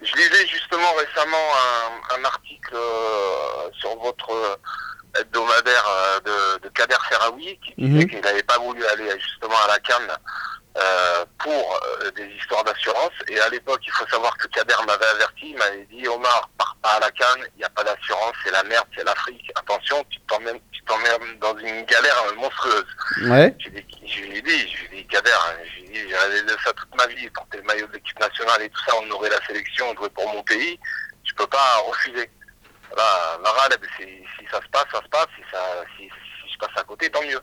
Je 0.02 0.14
lisais 0.14 0.46
justement 0.46 0.92
récemment 0.98 1.46
un, 1.64 2.20
un 2.20 2.24
article 2.26 2.76
sur 3.80 3.96
votre 3.98 4.59
hebdomadaire 5.21 5.85
euh, 5.89 6.21
de, 6.21 6.59
de 6.64 6.69
Kader 6.71 6.97
Ferraoui 7.09 7.59
qui 7.64 7.75
disait 7.79 8.05
Mhm. 8.05 8.09
qu'il 8.11 8.21
n'avait 8.21 8.43
pas 8.43 8.59
voulu 8.59 8.85
aller 8.87 9.11
justement 9.21 9.57
à 9.64 9.69
la 9.69 9.79
Cannes 9.81 10.17
euh, 10.79 11.25
pour 11.39 11.81
euh, 12.03 12.11
des 12.11 12.27
histoires 12.39 12.62
d'assurance. 12.64 13.12
Et 13.29 13.41
à 13.41 13.49
l'époque, 13.49 13.81
il 13.87 13.93
faut 13.93 14.07
savoir 14.09 14.37
que 14.37 14.47
Kader 14.49 14.75
m'avait 14.87 15.07
averti, 15.07 15.51
il 15.51 15.57
m'avait 15.57 15.87
dit 15.91 16.07
Omar, 16.07 16.51
pars 16.59 16.77
pas 16.83 16.91
à 16.93 17.01
la 17.01 17.11
Cannes, 17.12 17.47
il 17.55 17.59
n'y 17.59 17.64
a 17.64 17.71
pas 17.71 17.83
d'assurance, 17.83 18.35
c'est 18.45 18.51
la 18.51 18.62
merde, 18.64 18.87
c'est 18.97 19.05
l'Afrique. 19.05 19.51
Attention, 19.57 20.05
tu 20.11 20.21
t'emmènes 20.29 20.61
tu 20.73 20.83
t'emmènes 20.85 21.39
dans 21.41 21.57
une 21.59 21.83
galère 21.87 22.23
monstrueuse. 22.37 22.87
Ouais. 23.23 23.55
Je 23.59 23.69
lui 23.71 23.79
ai 23.79 23.83
dit, 23.83 24.07
je 24.07 24.21
lui 24.21 24.37
ai 24.39 24.43
dit, 24.43 24.69
je 24.71 24.89
lui 24.91 24.99
ai 24.99 25.03
dit, 25.03 25.07
Kader, 25.09 25.31
hein, 25.31 25.55
je 25.64 25.81
lui 25.81 25.87
ai 25.99 26.03
dit, 26.05 26.09
j'ai 26.11 26.17
rêvé 26.17 26.43
de 26.43 26.57
ça 26.62 26.73
toute 26.75 26.95
ma 26.95 27.07
vie, 27.07 27.29
porter 27.31 27.57
le 27.57 27.62
maillot 27.64 27.87
de 27.87 27.93
l'équipe 27.95 28.21
nationale 28.21 28.62
et 28.62 28.69
tout 28.69 28.81
ça, 28.87 28.93
on 29.03 29.11
aurait 29.12 29.31
la 29.31 29.45
sélection, 29.47 29.87
on 29.91 29.97
jouait 29.97 30.11
pour 30.11 30.31
mon 30.33 30.43
pays, 30.43 30.79
je 31.25 31.33
peux 31.35 31.47
pas 31.47 31.77
refuser. 31.87 32.31
Voilà, 32.97 33.38
Mara, 33.42 33.68
là, 33.68 33.76
ben, 33.76 33.88
c'est- 33.99 34.24
si 34.38 34.44
ça 34.51 34.57
se 34.61 34.68
passe, 34.72 34.86
ça 34.90 35.03
se 35.03 35.09
passe, 35.09 35.28
si, 35.36 35.42
ça, 35.53 35.61
si, 35.97 36.05
si 36.09 36.53
je 36.55 36.59
passe 36.59 36.74
à 36.76 36.84
côté, 36.84 37.11
tant 37.11 37.20
mieux. 37.22 37.40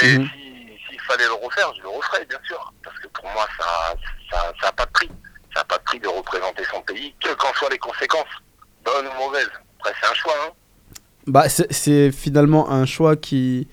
Mais 0.00 0.16
Mhm. 0.18 0.26
si- 0.32 0.78
s'il 0.88 1.00
fallait 1.02 1.26
le 1.26 1.34
refaire, 1.34 1.70
je 1.76 1.82
le 1.82 1.88
referais, 1.88 2.24
bien 2.24 2.38
sûr, 2.46 2.72
parce 2.82 2.98
que 2.98 3.08
pour 3.08 3.24
moi, 3.30 3.46
ça 3.58 3.94
ça, 4.32 4.52
ça 4.62 4.68
a 4.68 4.72
pas 4.72 4.86
de 4.86 4.90
prix. 4.92 5.08
Ça 5.52 5.60
n'a 5.60 5.64
pas 5.64 5.76
de 5.78 5.82
prix 5.82 5.98
de 6.00 6.06
représenter 6.08 6.62
son 6.72 6.80
pays, 6.82 7.12
quelles 7.20 7.34
qu'en 7.36 7.52
soient 7.54 7.68
les 7.68 7.78
conséquences, 7.78 8.32
bonnes 8.84 9.06
ou 9.08 9.18
mauvaises. 9.24 9.50
Après, 9.80 9.92
c'est 10.00 10.08
un 10.08 10.14
choix, 10.14 10.34
hein. 10.46 10.50
Bah 11.26 11.48
c'est- 11.48 12.10
finalement 12.12 12.70
un 12.70 12.86
choix 12.86 13.16
qui 13.16 13.68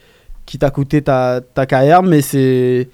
qui 0.46 0.58
t'a 0.60 0.70
coûté 0.72 1.02
ta, 1.04 1.40
ta 1.42 1.66
carrière 1.66 2.04
mais 2.04 2.22
c'est- 2.22 2.90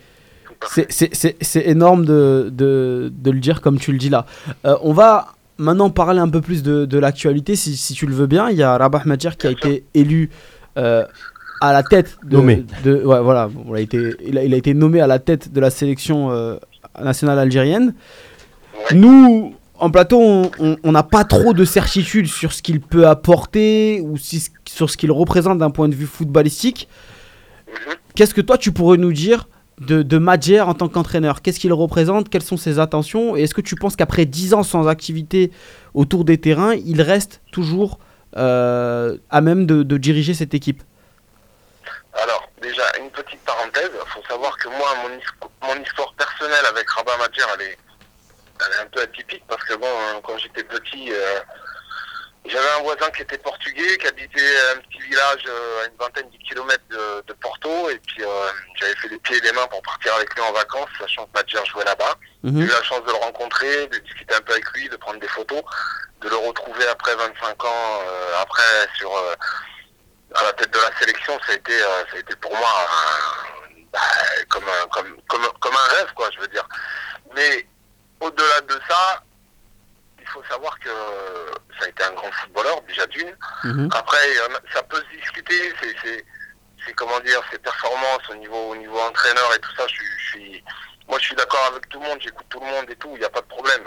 c'est 1.41 1.61
énorme 1.67 2.05
de, 2.05 2.49
de, 2.51 3.09
de 3.11 3.31
le 3.31 3.39
dire 3.39 3.61
comme 3.61 3.79
tu 3.79 3.91
le 3.91 3.97
dis 3.97 4.09
là. 4.09 4.25
Euh, 4.65 4.77
on 4.81 4.91
va 4.93 5.33
maintenant 5.57 5.89
parler 5.89 6.19
un 6.19 6.29
peu 6.29 6.41
plus 6.41 6.63
de, 6.63 6.85
de 6.85 6.97
l'actualité, 6.97 7.55
si, 7.55 7.75
si 7.77 7.93
tu 7.93 8.05
le 8.05 8.13
veux 8.13 8.27
bien. 8.27 8.49
Il 8.49 8.57
y 8.57 8.63
a 8.63 8.77
Rabah 8.77 9.03
Madjer 9.05 9.31
qui 9.37 9.47
a 9.47 9.51
été 9.51 9.85
élu 9.93 10.29
euh, 10.77 11.05
à 11.61 11.73
la 11.73 11.83
tête 11.83 12.17
de. 12.23 12.37
Nommé. 12.37 12.65
de- 12.83 13.03
ouais, 13.03 13.21
voilà, 13.21 13.47
bon, 13.47 13.63
il, 13.69 13.77
a 13.77 13.79
été, 13.81 14.15
il, 14.25 14.37
a, 14.37 14.43
il 14.43 14.53
a 14.53 14.57
été 14.57 14.73
nommé 14.73 14.99
à 15.01 15.07
la 15.07 15.19
tête 15.19 15.51
de 15.53 15.59
la 15.59 15.69
sélection 15.69 16.31
euh, 16.31 16.57
nationale 17.01 17.39
algérienne. 17.39 17.93
Nous, 18.93 19.53
en 19.79 19.89
plateau, 19.89 20.19
on- 20.59 20.91
n'a 20.91 21.03
pas 21.03 21.23
trop 21.23 21.53
de 21.53 21.65
certitude 21.65 22.27
sur 22.27 22.53
ce 22.53 22.61
qu'il 22.61 22.79
peut 22.81 23.07
apporter 23.07 24.01
ou 24.01 24.17
si- 24.17 24.49
sur 24.67 24.89
ce 24.89 24.97
qu'il 24.97 25.11
représente 25.11 25.57
d'un 25.59 25.69
point 25.69 25.87
de 25.89 25.95
vue 25.95 26.05
footballistique. 26.05 26.87
Mhm. 27.67 27.93
Qu'est-ce 28.15 28.33
que 28.33 28.41
toi 28.41 28.57
tu 28.57 28.71
pourrais 28.71 28.97
nous 28.97 29.13
dire 29.13 29.47
de, 29.87 30.01
de 30.03 30.17
Madjer 30.17 30.61
en 30.61 30.73
tant 30.73 30.87
qu'entraîneur 30.89 31.41
Qu'est-ce 31.41 31.59
qu'il 31.59 31.73
représente 31.73 32.29
Quelles 32.29 32.43
sont 32.43 32.57
ses 32.57 32.79
intentions 32.79 33.35
Et 33.35 33.43
est-ce 33.43 33.53
que 33.53 33.61
tu 33.61 33.75
penses 33.75 33.95
qu'après 33.95 34.25
10 34.25 34.53
ans 34.53 34.63
sans 34.63 34.87
activité 34.87 35.51
autour 35.93 36.25
des 36.25 36.37
terrains, 36.39 36.73
il 36.75 37.01
reste 37.01 37.41
toujours 37.51 37.99
euh, 38.37 39.17
à 39.29 39.41
même 39.41 39.65
de, 39.65 39.83
diriger 39.97 40.33
cette 40.33 40.53
équipe? 40.53 40.81
Alors, 42.13 42.49
déjà, 42.61 42.83
une 43.01 43.09
petite 43.09 43.39
parenthèse. 43.41 43.89
Il 43.93 44.09
faut 44.11 44.27
savoir 44.27 44.57
que 44.57 44.67
moi, 44.69 44.89
mon, 45.03 45.15
his- 45.17 45.75
mon 45.75 45.83
histoire 45.83 46.13
personnelle 46.13 46.65
avec 46.69 46.89
Rabat 46.89 47.17
Madjer, 47.17 47.43
elle 47.55 47.61
est, 47.67 47.77
elle 48.59 48.73
est 48.79 48.83
un 48.83 48.89
peu 48.91 49.01
atypique 49.01 49.43
parce 49.47 49.63
que, 49.63 49.75
bon, 49.75 49.87
hein, 49.87 50.19
quand 50.23 50.37
j'étais 50.37 50.63
petit, 50.63 51.11
euh, 51.11 51.39
j'avais 52.45 52.69
un 52.79 52.81
voisin 52.83 53.09
qui 53.11 53.21
était 53.21 53.37
portugais, 53.37 53.97
qui 53.97 54.07
habitait 54.07 54.57
un 54.75 54.79
petit 54.81 54.99
village 54.99 55.43
euh, 55.47 55.83
à 55.83 55.85
une 55.87 55.95
vingtaine 55.97 56.29
de 56.29 56.37
kilomètres 56.37 56.83
de, 56.89 57.23
de 57.27 57.33
Porto. 57.33 57.89
Et 57.89 57.99
puis, 57.99 58.23
euh, 58.23 58.47
j'avais 58.79 58.95
fait 58.95 59.07
les 59.09 59.17
pieds 59.19 59.37
et 59.37 59.41
les 59.41 59.51
mains 59.53 59.67
pour 59.67 59.81
partir 59.81 60.13
avec 60.15 60.33
lui 60.35 60.41
en 60.41 60.51
vacances, 60.51 60.89
sachant 60.99 61.25
que 61.25 61.31
Madjer 61.35 61.65
jouait 61.65 61.85
là-bas. 61.85 62.15
J'ai 62.43 62.51
Mhm. 62.51 62.61
eu 62.63 62.67
la 62.67 62.83
chance 62.83 63.01
de 63.03 63.07
le 63.11 63.17
rencontrer, 63.17 63.87
de 63.87 63.97
discuter 63.99 64.35
un 64.35 64.41
peu 64.41 64.51
avec 64.53 64.69
lui, 64.71 64.89
de 64.89 64.97
prendre 64.97 65.19
des 65.19 65.27
photos, 65.29 65.61
de 66.21 66.29
le 66.29 66.35
retrouver 66.35 66.85
après 66.87 67.15
25 67.15 67.63
ans, 67.65 68.01
euh, 68.07 68.41
après 68.41 68.87
sur 68.97 69.15
euh, 69.15 69.35
à 70.35 70.43
la 70.43 70.53
tête 70.53 70.71
de 70.71 70.79
la 70.79 70.97
sélection, 70.99 71.39
ça 71.45 71.53
a 71.53 71.55
été, 71.55 71.71
euh, 71.81 72.03
ça 72.11 72.17
a 72.17 72.19
été 72.19 72.35
pour 72.37 72.53
moi 72.55 72.67
un- 72.67 73.83
bah, 73.93 73.99
comme, 74.49 74.63
un, 74.67 74.87
comme, 74.89 75.17
comme, 75.29 75.47
comme 75.61 75.75
un 75.75 75.93
rêve, 75.95 76.11
quoi, 76.15 76.29
je 76.35 76.39
veux 76.41 76.47
dire. 76.47 76.67
Mais 77.35 77.65
au-delà 78.19 78.61
de 78.61 78.79
ça, 78.89 79.23
il 80.23 80.29
faut 80.29 80.43
savoir 80.49 80.77
que 80.79 80.89
ça 81.77 81.85
a 81.85 81.89
été 81.89 82.03
un 82.03 82.13
grand 82.13 82.31
footballeur, 82.31 82.81
déjà 82.87 83.05
d'une. 83.07 83.35
Mhm. 83.65 83.89
Après, 83.93 84.27
ça 84.73 84.81
peut 84.83 85.01
se 85.11 85.17
discuter, 85.17 85.73
c'est, 86.85 86.93
comment 86.93 87.19
dire, 87.21 87.41
ses 87.51 87.57
performances 87.59 88.29
au 88.29 88.35
niveau, 88.35 88.69
au 88.71 88.75
niveau 88.75 88.99
entraîneur 88.99 89.53
et 89.55 89.59
tout 89.59 89.75
ça. 89.75 89.85
Je 89.87 90.01
suis, 90.29 90.63
moi, 91.07 91.19
je 91.19 91.25
suis 91.25 91.35
d'accord 91.35 91.65
avec 91.71 91.87
tout 91.89 91.99
le 91.99 92.07
monde, 92.07 92.19
j'écoute 92.21 92.45
tout 92.49 92.59
le 92.61 92.65
monde 92.65 92.89
et 92.89 92.95
tout, 92.95 93.09
il 93.13 93.19
n'y 93.19 93.25
a 93.25 93.29
pas 93.29 93.41
de 93.41 93.47
problème. 93.47 93.83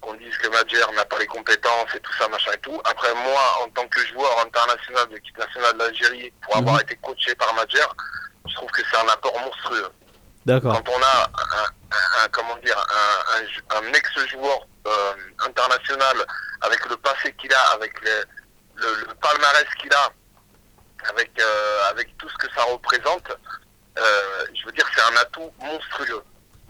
Qu'on 0.00 0.14
dise 0.14 0.36
que 0.38 0.48
Madjer 0.48 0.84
n'a 0.94 1.04
pas 1.04 1.18
les 1.18 1.26
compétences 1.26 1.94
et 1.94 2.00
tout 2.00 2.12
ça, 2.18 2.28
machin 2.28 2.52
et 2.52 2.58
tout. 2.58 2.80
Après, 2.84 3.12
moi, 3.14 3.42
en 3.64 3.68
tant 3.70 3.86
que 3.88 4.00
joueur 4.08 4.40
international 4.40 5.08
de 5.08 5.14
l'équipe 5.14 5.38
nationale 5.38 5.76
d'Algérie, 5.78 6.32
pour 6.42 6.56
Mhm. 6.56 6.62
avoir 6.62 6.80
été 6.80 6.96
coaché 6.96 7.34
par 7.36 7.52
Madjer, 7.54 7.86
je 8.48 8.54
trouve 8.54 8.70
que 8.72 8.82
c'est 8.90 8.98
un 8.98 9.08
apport 9.08 9.38
monstrueux 9.40 9.88
Quand 10.46 10.88
on 10.88 11.02
a 11.02 11.30
un, 12.22 12.28
comment 12.30 12.56
dire 12.58 12.78
un, 13.70 13.92
ex-joueur 13.92 14.66
euh, 14.86 15.14
international 15.44 16.24
avec 16.60 16.88
le 16.88 16.96
passé 16.98 17.32
qu'il 17.32 17.52
a, 17.52 17.60
avec 17.74 17.92
le, 18.00 19.14
palmarès 19.20 19.66
qu'il 19.80 19.92
a, 19.92 20.12
avec 21.08 21.30
euh, 21.40 21.90
avec 21.90 22.16
tout 22.18 22.28
ce 22.28 22.36
que 22.36 22.54
ça 22.54 22.62
représente, 22.62 23.28
euh, 23.98 24.44
je 24.54 24.66
veux 24.66 24.72
dire 24.72 24.86
c'est 24.94 25.02
un 25.02 25.16
atout 25.16 25.50
monstrueux. 25.58 26.22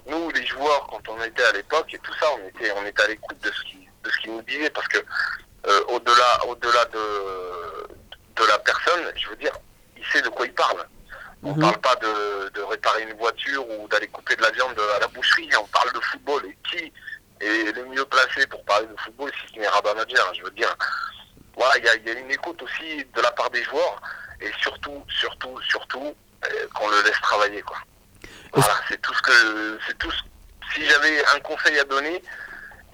Nous 0.06 0.30
les 0.30 0.46
joueurs 0.46 0.86
quand 0.86 1.06
on 1.10 1.22
était 1.22 1.44
à 1.44 1.52
l'époque 1.52 1.92
et 1.92 1.98
tout 1.98 2.14
ça, 2.14 2.26
on 2.32 2.48
était 2.48 2.72
on 2.72 2.86
était 2.86 3.02
à 3.02 3.08
l'écoute 3.08 3.38
de 3.42 3.50
ce 3.50 3.62
qui 3.64 3.86
de 4.04 4.10
ce 4.10 4.16
qu'il 4.20 4.32
nous 4.32 4.42
disait 4.42 4.70
parce 4.70 4.88
que 4.88 5.04
au-delà 5.88 6.46
au-delà 6.46 6.84
de 6.86 7.88
de 8.36 8.44
la 8.46 8.58
personne, 8.60 9.12
je 9.16 9.28
veux 9.28 9.36
dire, 9.36 9.52
il 9.98 10.06
sait 10.06 10.22
de 10.22 10.30
quoi 10.30 10.46
il 10.46 10.54
parle. 10.54 10.86
On 11.42 11.52
Mhm. 11.54 11.60
parle 11.60 11.78
pas 11.78 11.94
de, 11.96 12.48
de 12.50 12.62
réparer 12.62 13.02
une 13.02 13.12
voiture 13.18 13.68
ou 13.68 13.86
d'aller 13.88 14.08
couper 14.08 14.34
de 14.36 14.42
la 14.42 14.50
viande 14.50 14.78
à 14.96 15.00
la 15.00 15.06
boucherie, 15.08 15.50
on 15.60 15.66
parle 15.66 15.92
de 15.92 16.00
football. 16.00 16.44
Et 16.46 16.56
qui 16.68 16.92
est 17.40 17.72
le 17.72 17.84
mieux 17.86 18.04
placé 18.06 18.46
pour 18.46 18.64
parler 18.64 18.86
de 18.86 18.96
football 19.00 19.30
si 19.40 19.54
ce 19.54 19.60
n'est 19.60 19.68
Rabat 19.68 19.94
Madjer 19.94 20.16
Je 20.36 20.42
veux 20.42 20.50
dire, 20.50 20.74
voilà, 21.56 21.76
il 21.78 21.84
y 21.84 21.88
a, 21.88 21.94
il 21.96 22.06
y 22.06 22.10
a 22.10 22.12
une 22.18 22.30
écoute 22.30 22.60
aussi 22.62 23.04
de 23.14 23.20
la 23.20 23.30
part 23.32 23.50
des 23.50 23.62
joueurs 23.64 24.00
et 24.40 24.50
surtout, 24.60 25.04
surtout, 25.08 25.60
surtout, 25.62 26.14
euh, 26.44 26.66
qu'on 26.74 26.88
le 26.88 27.02
laisse 27.02 27.20
travailler. 27.20 27.62
Quoi. 27.62 27.78
Voilà, 28.52 28.74
c'est 28.88 29.00
tout 29.02 29.14
ce 29.14 29.22
que. 29.22 29.78
c'est 29.86 29.98
tout 29.98 30.10
ce- 30.10 30.22
Si 30.74 30.84
j'avais 30.84 31.24
un 31.34 31.40
conseil 31.40 31.78
à 31.78 31.84
donner, 31.84 32.22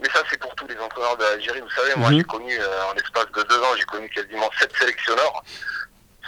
mais 0.00 0.08
ça 0.10 0.22
c'est 0.30 0.38
pour 0.38 0.54
tous 0.56 0.66
les 0.68 0.78
entraîneurs 0.78 1.16
de 1.16 1.24
l'Algérie, 1.24 1.60
vous 1.60 1.70
savez, 1.70 1.94
moi 1.96 2.10
Mhm. 2.10 2.18
j'ai 2.18 2.24
connu, 2.24 2.56
euh, 2.60 2.84
en 2.90 2.92
l'espace 2.94 3.26
de 3.34 3.42
deux 3.44 3.58
ans, 3.60 3.74
j'ai 3.76 3.84
connu 3.84 4.08
quasiment 4.10 4.50
sept 4.58 4.72
sélectionneurs. 4.76 5.42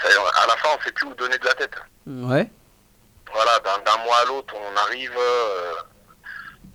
À 0.03 0.47
la 0.47 0.57
fin, 0.57 0.69
on 0.75 0.79
ne 0.79 0.83
sait 0.85 0.93
plus 0.93 1.07
où 1.07 1.15
donner 1.15 1.39
de 1.39 1.45
la 1.47 1.55
tête 1.55 1.75
Ouais. 2.07 2.49
voilà, 3.33 3.59
d'un 3.61 3.97
mois 4.05 4.19
à 4.19 4.25
l'autre, 4.27 4.55
on 4.55 4.77
arrive. 4.77 5.13
euh, 5.17 5.73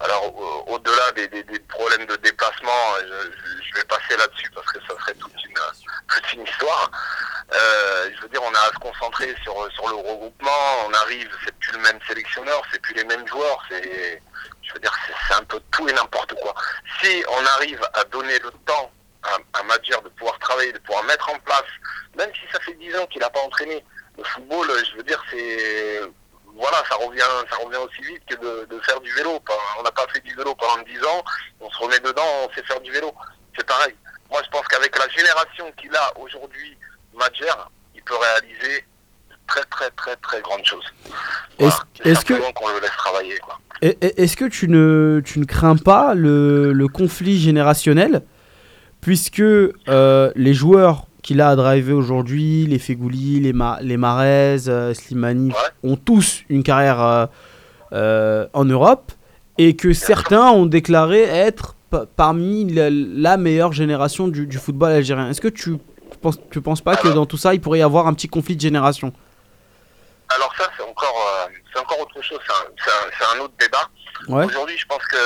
alors, 0.02 0.34
au- 0.34 0.64
au-delà 0.74 1.12
des, 1.14 1.28
des- 1.28 1.44
des 1.44 1.60
problèmes 1.60 2.06
de 2.06 2.16
déplacement, 2.18 2.96
je, 3.02 3.32
je- 3.68 3.76
vais 3.76 3.84
passer 3.86 4.16
là-dessus 4.18 4.50
parce 4.56 4.66
que 4.68 4.80
ça 4.82 4.94
serait 5.00 5.14
toute 5.16 5.34
une, 5.46 5.54
toute 6.08 6.34
une 6.34 6.44
histoire. 6.44 6.90
Euh, 7.54 8.10
je 8.16 8.22
veux 8.22 8.30
dire, 8.30 8.42
on 8.44 8.54
a 8.54 8.60
à 8.60 8.68
se 8.74 8.80
concentrer 8.80 9.36
sur, 9.44 9.54
sur 9.74 9.88
le 9.90 9.96
regroupement. 9.96 10.86
On 10.88 10.94
arrive, 10.94 11.30
c'est 11.46 11.54
plus 11.60 11.74
le 11.74 11.80
même 11.80 12.00
sélectionneur, 12.08 12.62
c'est 12.72 12.82
plus 12.82 12.94
les 12.96 13.04
mêmes 13.04 13.28
joueurs. 13.28 13.62
C'est, 13.70 14.22
je 14.64 14.74
veux 14.74 14.80
dire, 14.80 14.94
c'est 15.28 15.34
un 15.36 15.44
peu 15.44 15.60
tout 15.72 15.88
et 15.90 15.94
n'importe 15.94 16.34
quoi. 16.36 16.54
Si 17.02 17.24
on 17.30 17.46
arrive 17.46 17.82
à 17.94 18.04
donner 18.06 18.40
le 18.40 18.52
temps 18.66 18.92
à, 19.24 19.60
à 19.60 19.64
Madjer 19.64 19.96
de 20.04 20.10
pouvoir 20.10 20.38
travailler, 20.40 20.72
de 20.72 20.80
pouvoir 20.80 21.04
mettre 21.06 21.30
en 21.30 21.38
place, 21.40 21.64
même 22.18 22.30
si 22.34 22.42
ça 22.52 22.60
fait 22.62 22.74
10 22.76 22.96
ans 22.98 23.06
qu'il 23.08 23.22
n'a 23.22 23.30
pas 23.30 23.42
entraîné, 23.42 23.84
le 24.18 24.24
football, 24.24 24.68
je 24.92 24.98
veux 24.98 25.04
dire, 25.04 25.22
c'est 25.32 26.02
voilà, 26.56 26.84
ça 26.90 26.96
revient, 26.96 27.22
ça 27.50 27.56
revient 27.64 27.78
aussi 27.78 28.02
vite 28.02 28.22
que 28.30 28.36
de, 28.36 28.66
de 28.76 28.80
faire 28.82 29.00
du 29.00 29.12
vélo. 29.14 29.40
On 29.80 29.84
n'a 29.84 29.92
pas 29.92 30.06
fait 30.14 30.20
du 30.22 30.36
vélo 30.36 30.54
pendant 30.56 30.84
10 30.84 30.98
ans, 31.06 31.24
on 31.62 31.70
se 31.70 31.78
remet 31.78 32.00
dedans, 32.00 32.24
on 32.46 32.54
sait 32.54 32.64
faire 32.64 32.82
du 32.82 32.92
vélo. 32.92 33.14
C'est 33.58 33.66
pareil. 33.66 33.96
Moi, 34.30 34.42
je 34.44 34.50
pense 34.50 34.68
qu'avec 34.68 34.98
la 34.98 35.08
génération 35.10 35.72
qu'il 35.78 35.96
a 35.96 36.12
aujourd'hui, 36.20 36.78
Madjer, 37.18 37.46
il 37.96 38.04
peut 38.04 38.16
réaliser 38.18 38.86
de 39.30 39.36
très, 39.48 39.64
très, 39.66 39.90
très, 39.92 40.16
très 40.18 40.42
grandes 40.42 40.66
choses. 40.66 40.86
Voilà. 41.58 41.76
Est-ce- 42.04 42.26
que- 42.26 42.52
qu'on 42.54 42.68
le 42.70 42.80
laisse 42.82 42.96
travailler, 42.98 43.38
quoi. 43.40 43.58
Est-ce 43.82 44.36
que 44.36 44.46
tu 44.46 44.68
ne, 44.68 45.22
tu 45.26 45.40
ne 45.40 45.46
crains 45.46 45.78
pas 45.78 46.14
le, 46.14 46.74
le 46.74 46.88
conflit 46.90 47.40
générationnel? 47.40 48.24
Puisque 49.02 49.40
euh, 49.42 50.32
les 50.36 50.54
joueurs 50.54 51.06
qu'il 51.22 51.42
a 51.42 51.50
à 51.50 51.56
driver 51.56 51.94
aujourd'hui, 51.94 52.66
les 52.66 52.80
Fegouli, 52.80 53.40
les, 53.40 53.54
Ma- 53.54 53.80
les 53.82 53.98
Marez, 53.98 54.68
euh, 54.68 54.94
Slimani, 54.94 55.52
ont 55.84 55.96
tous 55.98 56.44
une 56.50 56.64
carrière 56.64 57.28
euh, 57.92 58.48
en 58.54 58.66
Europe 58.66 59.12
et 59.58 59.76
que 59.76 59.94
certains 59.94 60.50
ont 60.52 60.66
déclaré 60.66 61.22
être 61.22 61.76
pa- 61.90 62.06
parmi 62.16 62.72
la, 62.72 62.90
la 62.90 63.38
meilleure 63.38 63.74
génération 63.74 64.28
du, 64.28 64.48
du 64.48 64.58
football 64.58 64.92
algérien. 64.92 65.30
Est-ce 65.30 65.42
que 65.42 65.50
tu 65.50 65.78
penses, 66.22 66.40
tu 66.52 66.62
penses 66.62 66.82
pas 66.82 66.96
que 66.96 67.10
dans 67.10 67.26
tout 67.26 67.38
ça, 67.38 67.54
il 67.54 67.62
pourrait 67.62 67.80
y 67.80 67.84
avoir 67.84 68.08
un 68.08 68.14
petit 68.14 68.30
conflit 68.30 68.56
de 68.56 68.62
génération? 68.62 69.12
Alors 70.30 70.54
ça, 70.58 70.66
c'est 70.78 70.84
encore, 70.84 71.50
encore 71.82 72.00
autre 72.02 72.22
chose, 72.24 72.40
c'est 72.46 73.38
un, 73.38 73.42
autre 73.44 73.54
débat. 73.60 73.90
Ouais. 74.28 74.46
Aujourd'hui, 74.46 74.78
je 74.78 74.86
pense 74.86 75.04
que 75.08 75.18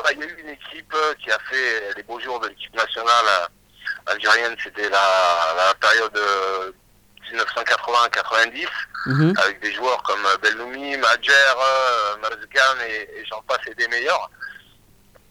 bah, 0.00 0.10
il 0.12 0.18
y 0.18 0.22
a 0.22 0.26
eu 0.26 0.40
une 0.40 0.48
équipe 0.50 0.94
euh, 0.94 1.14
qui 1.22 1.30
a 1.30 1.38
fait 1.50 1.94
les 1.96 2.02
beaux 2.02 2.18
jours 2.20 2.40
de 2.40 2.48
l'équipe 2.48 2.74
nationale 2.74 3.24
euh, 3.26 4.12
algérienne, 4.12 4.56
c'était 4.62 4.88
la, 4.88 5.54
la 5.56 5.74
période 5.74 6.16
euh, 6.16 6.72
1980-90, 7.32 8.68
Mhm. 9.06 9.34
avec 9.36 9.60
des 9.60 9.72
joueurs 9.72 10.00
comme 10.04 10.24
euh, 10.26 10.36
Belloumi, 10.38 10.96
Madjer, 10.96 11.32
euh, 11.32 12.16
Marzgan 12.18 12.80
et, 12.86 13.08
et 13.18 13.24
j'en 13.28 13.42
passe 13.42 13.58
et 13.66 13.74
des 13.74 13.88
meilleurs. 13.88 14.30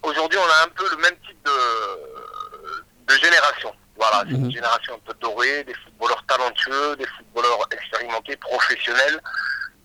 Aujourd'hui, 0.04 0.38
on 0.40 0.50
a 0.50 0.66
un 0.66 0.70
peu 0.70 0.90
le 0.90 0.98
même 0.98 1.16
type 1.26 1.42
de, 1.46 3.14
de 3.14 3.18
génération. 3.20 3.74
Voilà, 3.96 4.24
c'est 4.28 4.36
une 4.36 4.46
Mhm. 4.48 4.52
génération 4.52 4.96
un 4.96 5.00
peu 5.06 5.14
dorée, 5.22 5.64
des 5.64 5.74
footballeurs 5.76 6.24
talentueux, 6.28 6.96
des 6.98 7.06
footballeurs 7.06 7.66
expérimentés, 7.72 8.36
professionnels. 8.38 9.22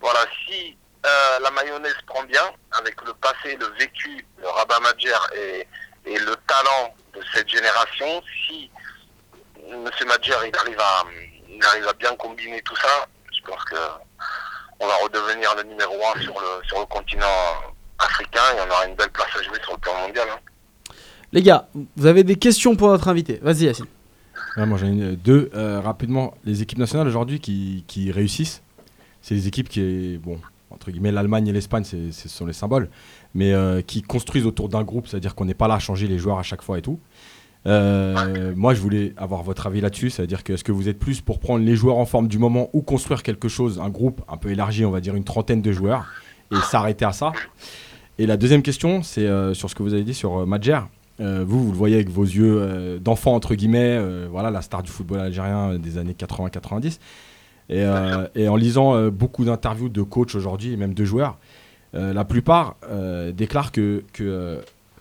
Voilà, 0.01 0.21
si 0.47 0.77
euh, 1.07 1.39
la 1.43 1.51
mayonnaise 1.51 1.97
prend 2.07 2.25
bien, 2.25 2.43
avec 2.73 2.97
le 3.07 3.13
passé, 3.15 3.57
le 3.61 3.67
vécu 3.79 4.25
de 4.41 4.47
Rabat 4.47 4.81
Madjer 4.81 5.15
et, 5.37 5.67
et 6.11 6.19
le 6.19 6.35
talent 6.47 6.95
de 7.15 7.21
cette 7.35 7.49
génération, 7.49 8.23
si 8.47 8.71
M. 9.69 9.89
Madjer 10.07 10.35
il 10.49 10.57
arrive, 10.57 10.81
à, 10.81 11.05
il 11.49 11.65
arrive 11.65 11.89
à 11.89 11.93
bien 11.95 12.15
combiner 12.17 12.61
tout 12.63 12.77
ça, 12.77 13.07
je 13.35 13.41
pense 13.51 13.63
que 13.65 13.77
on 14.79 14.87
va 14.87 14.95
redevenir 15.03 15.55
le 15.57 15.63
numéro 15.63 15.95
un 16.15 16.21
sur 16.21 16.35
le, 16.39 16.67
sur 16.67 16.79
le 16.81 16.87
continent 16.87 17.25
africain 17.99 18.43
et 18.57 18.61
on 18.61 18.71
aura 18.71 18.87
une 18.87 18.95
belle 18.95 19.11
place 19.11 19.29
à 19.39 19.43
jouer 19.43 19.59
sur 19.63 19.73
le 19.73 19.79
plan 19.79 19.95
mondial. 20.03 20.29
hein. 20.31 20.39
Les 21.33 21.43
gars, 21.43 21.67
vous 21.97 22.07
avez 22.07 22.25
des 22.25 22.37
questions 22.37 22.77
pour 22.77 22.89
notre 22.89 23.09
invité 23.09 23.39
Vas-y, 23.43 23.65
Yacine. 23.65 23.87
Ouais, 24.57 24.67
moi 24.67 24.77
j'en 24.79 24.87
ai 24.87 25.03
euh, 25.03 25.17
deux. 25.17 25.51
Euh, 25.55 25.81
rapidement, 25.81 26.35
les 26.45 26.61
équipes 26.63 26.79
nationales 26.79 27.09
aujourd'hui 27.09 27.41
qui, 27.41 27.85
qui 27.89 28.13
réussissent, 28.13 28.63
c'est 29.23 29.35
les 29.35 29.49
équipes 29.49 29.69
qui, 29.69 30.19
bon, 30.19 30.41
entre 30.87 30.93
guillemets, 30.93 31.11
l'Allemagne 31.11 31.49
et 31.49 31.53
l'Espagne, 31.53 31.83
ce 31.83 32.29
sont 32.29 32.47
les 32.47 32.53
symboles, 32.53 32.89
mais 33.35 33.53
euh, 33.53 33.83
qui 33.83 34.03
construisent 34.03 34.47
autour 34.47 34.69
d'un 34.69 34.85
groupe, 34.85 35.09
c'est-à-dire 35.09 35.35
qu'on 35.35 35.45
n'est 35.45 35.55
pas 35.55 35.67
là 35.67 35.75
à 35.75 35.79
changer 35.81 36.07
les 36.07 36.17
joueurs 36.17 36.39
à 36.39 36.45
chaque 36.45 36.63
fois 36.63 36.79
et 36.79 36.83
tout. 36.83 37.01
Euh, 37.67 38.53
moi, 38.55 38.73
je 38.73 38.81
voulais 38.81 39.13
avoir 39.17 39.43
votre 39.43 39.67
avis 39.67 39.81
là-dessus, 39.81 40.11
c'est-à-dire 40.11 40.45
que 40.45 40.53
est-ce 40.53 40.63
que 40.63 40.71
vous 40.71 40.89
êtes 40.89 41.01
plus 41.01 41.21
pour 41.21 41.41
prendre 41.41 41.65
les 41.65 41.75
joueurs 41.75 41.97
en 41.97 42.07
forme 42.07 42.29
du 42.29 42.39
moment 42.39 42.71
ou 42.73 42.83
construire 42.83 43.25
quelque 43.25 43.49
chose, 43.49 43.81
un 43.81 43.89
groupe 43.89 44.23
un 44.29 44.37
peu 44.37 44.51
élargi, 44.51 44.85
on 44.85 44.93
va 44.93 45.01
dire 45.01 45.17
une 45.17 45.25
trentaine 45.25 45.61
de 45.61 45.73
joueurs, 45.73 46.07
et 46.53 46.61
s'arrêter 46.71 47.05
à 47.05 47.13
ça? 47.13 47.33
Et 48.19 48.27
la 48.27 48.37
deuxième 48.37 48.63
question, 48.63 49.03
c'est 49.03 49.27
euh, 49.27 49.55
sur 49.55 49.69
ce 49.69 49.75
que 49.75 49.83
vous 49.83 49.93
avez 49.93 50.05
dit 50.05 50.15
sur 50.15 50.47
Madjer. 50.47 50.79
Euh, 51.21 51.45
vous, 51.47 51.65
vous 51.65 51.73
le 51.73 51.77
voyez 51.77 51.95
avec 51.97 52.11
vos 52.11 52.25
yeux 52.25 52.59
euh, 52.61 52.99
d'enfant, 52.99 53.35
entre 53.35 53.55
guillemets, 53.55 53.97
euh, 53.99 54.29
voilà, 54.31 54.51
la 54.51 54.61
star 54.61 54.83
du 54.83 54.91
football 54.91 55.21
algérien 55.21 55.79
des 55.79 55.99
années 55.99 56.13
80-90. 56.13 56.99
Et, 57.69 57.83
euh, 57.83 58.27
et 58.35 58.49
en 58.49 58.57
lisant 58.57 58.95
euh, 58.95 59.11
beaucoup 59.11 59.45
d'interviews 59.45 59.89
de 59.89 60.03
coachs 60.03 60.35
aujourd'hui, 60.35 60.77
même 60.77 60.95
de 60.95 61.05
joueurs, 61.05 61.39
euh, 61.95 62.13
la 62.13 62.25
plupart 62.25 62.77
déclarent 63.35 63.73
que, 63.73 64.05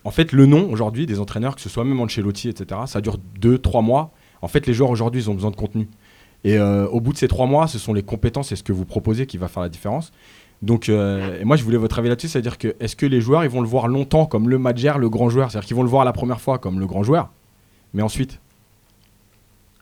en 0.04 0.10
fait, 0.10 0.32
le 0.32 0.46
nom 0.46 0.70
aujourd'hui 0.70 1.06
des 1.06 1.20
entraîneurs, 1.20 1.54
que 1.56 1.60
ce 1.60 1.68
soit 1.68 1.84
même 1.84 2.00
Ancelotti, 2.00 2.48
etc., 2.48 2.82
ça 2.86 3.00
dure 3.00 3.18
2-3 3.40 3.82
mois. 3.82 4.12
En 4.42 4.48
fait, 4.48 4.66
les 4.66 4.72
joueurs 4.72 4.90
aujourd'hui, 4.90 5.22
ils 5.22 5.30
ont 5.30 5.34
besoin 5.34 5.50
de 5.50 5.56
contenu. 5.56 5.88
Et 6.44 6.58
au 6.60 7.00
bout 7.00 7.12
de 7.12 7.18
ces 7.18 7.28
3 7.28 7.46
mois, 7.46 7.66
ce 7.66 7.78
sont 7.78 7.92
les 7.92 8.02
compétences 8.02 8.52
et 8.52 8.56
ce 8.56 8.62
que 8.62 8.72
vous 8.72 8.84
proposez 8.84 9.26
qui 9.26 9.36
va 9.36 9.48
faire 9.48 9.62
la 9.62 9.68
différence. 9.68 10.12
Donc, 10.62 10.88
et 10.88 11.44
moi, 11.44 11.56
je 11.56 11.64
voulais 11.64 11.76
votre 11.76 11.98
avis 11.98 12.08
là-dessus, 12.08 12.28
c'est-à-dire 12.28 12.56
que 12.56 12.76
est-ce 12.78 12.94
que 12.96 13.06
les 13.06 13.20
joueurs, 13.20 13.44
ils 13.44 13.50
vont 13.50 13.60
le 13.60 13.68
voir 13.68 13.88
longtemps 13.88 14.26
comme 14.26 14.48
le 14.48 14.58
Madjer, 14.58 14.94
le 14.98 15.10
grand 15.10 15.28
joueur, 15.28 15.50
c'est-à-dire 15.50 15.66
qu'ils 15.66 15.76
vont 15.76 15.82
le 15.82 15.88
voir 15.88 16.04
la 16.04 16.12
première 16.12 16.40
fois 16.40 16.58
comme 16.58 16.78
le 16.78 16.86
grand 16.86 17.02
joueur, 17.02 17.30
mais 17.92 18.02
ensuite? 18.02 18.40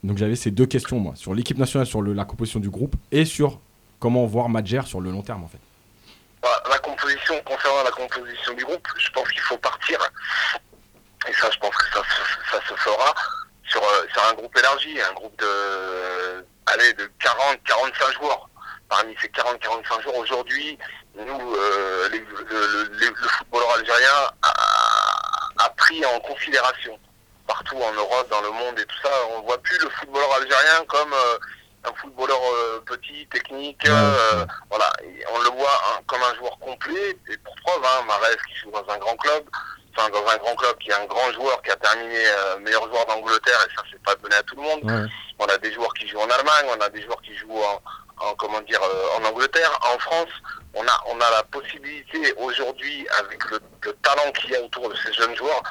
Donc, 0.05 0.19
j'avais 0.19 0.37
ces 0.37 0.51
deux 0.51 0.67
questions, 0.67 0.99
moi, 1.01 1.15
sur 1.17 1.35
l'équipe 1.35 1.57
nationale, 1.59 1.87
sur 1.87 2.03
la 2.03 2.25
composition 2.25 2.61
du 2.61 2.69
groupe 2.71 2.95
et 3.11 3.25
sur 3.25 3.59
comment 3.99 4.27
voir 4.27 4.49
Madjer 4.51 4.83
sur 4.87 5.01
le 5.01 5.11
long 5.11 5.23
terme, 5.23 5.43
en 5.45 5.49
fait. 5.49 5.59
Voilà, 6.43 6.63
la 6.69 6.79
composition, 6.79 7.35
concernant 7.47 7.83
la 7.83 7.91
composition 7.91 8.53
du 8.53 8.65
groupe, 8.67 8.87
je 8.99 9.11
pense 9.13 9.27
qu'il 9.31 9.41
faut 9.41 9.57
partir, 9.57 9.99
et 11.27 11.33
ça 11.33 11.51
je 11.51 11.59
pense 11.59 11.75
que 11.75 11.87
ça, 11.91 12.03
se- 12.03 12.75
fera, 12.77 13.15
sur, 13.67 13.83
euh, 13.83 14.07
sur 14.13 14.23
un 14.31 14.35
groupe 14.35 14.55
élargi, 14.59 15.01
un 15.01 15.15
groupe 15.15 15.39
de, 15.41 16.45
allez, 16.67 16.93
de 16.93 17.11
40-45 17.19 18.13
joueurs. 18.21 18.49
Parmi 18.91 19.15
ces 19.23 19.29
40-45 19.29 20.03
joueurs, 20.03 20.17
aujourd'hui, 20.19 20.77
nous, 21.17 21.55
euh, 21.57 22.09
les- 22.11 22.19
le, 22.19 22.27
le- 22.51 22.89
le- 22.93 23.15
le 23.23 23.29
footballeur 23.29 23.71
algérien 23.79 24.29
a 25.59 25.69
pris 25.79 26.05
en 26.05 26.21
considération 26.21 26.99
partout 27.55 27.77
en 27.81 27.93
Europe, 27.93 28.29
dans 28.31 28.41
le 28.41 28.51
monde 28.51 28.79
et 28.81 28.85
tout 28.85 28.97
ça. 29.03 29.11
On 29.31 29.41
ne 29.41 29.47
voit 29.47 29.59
plus 29.59 29.79
le 29.79 29.89
footballeur 29.91 30.33
algérien 30.35 30.85
comme 30.89 31.13
euh, 31.13 31.39
un 31.85 31.95
footballeur 31.95 32.41
euh, 32.43 32.81
petit, 32.85 33.27
technique. 33.29 33.87
euh, 33.89 34.45
voilà, 34.71 34.91
Et 35.05 35.25
on 35.33 35.39
le 35.39 35.51
voit 35.51 35.79
hein, 35.89 36.01
comme 36.09 36.23
un 36.23 36.35
joueur 36.35 36.59
complet. 36.59 37.17
Et 37.31 37.37
pour 37.39 37.55
preuve, 37.65 37.85
hein, 37.85 38.05
qui 38.49 38.55
joue 38.61 38.71
dans 38.73 38.93
un 38.93 38.99
grand 38.99 39.17
club, 39.17 39.45
enfin 39.97 40.09
dans 40.11 40.27
un 40.27 40.37
grand 40.39 40.57
club 40.57 40.77
qui 40.79 40.91
est 40.91 40.95
un 40.95 41.07
grand 41.07 41.31
joueur 41.33 41.63
qui 41.63 41.71
a 41.71 41.77
terminé 41.77 42.25
meilleur 42.61 42.89
joueur 42.89 43.07
d'Angleterre 43.07 43.61
et 43.67 43.75
ça 43.77 43.83
c'est 43.91 44.03
pas 44.03 44.15
donné 44.17 44.35
à 44.35 44.43
tout 44.43 44.57
le 44.57 44.63
monde. 44.63 45.09
On 45.39 45.47
a 45.47 45.59
des 45.59 45.73
joueurs 45.73 45.93
qui 45.95 46.09
jouent 46.09 46.21
en 46.21 46.31
Allemagne, 46.31 46.67
on 46.77 46.81
a 46.81 46.89
des 46.89 47.03
joueurs 47.03 47.21
qui 47.23 47.37
jouent 47.37 47.63
en, 47.63 47.81
en 48.27 48.35
comment 48.35 48.61
dire 48.63 48.81
en 49.17 49.25
Angleterre, 49.25 49.71
en 49.95 49.99
France. 50.01 50.31
On 50.75 50.83
a 50.85 51.05
on 51.07 51.21
a 51.21 51.31
la 51.31 51.43
possibilité 51.45 52.35
aujourd'hui 52.39 53.07
avec 53.21 53.45
le, 53.51 53.61
le 53.83 53.93
talent 54.03 54.33
qu'il 54.33 54.51
y 54.51 54.57
a 54.57 54.63
autour 54.63 54.89
de 54.89 54.97
ces 54.97 55.13
jeunes 55.13 55.37
joueurs 55.37 55.63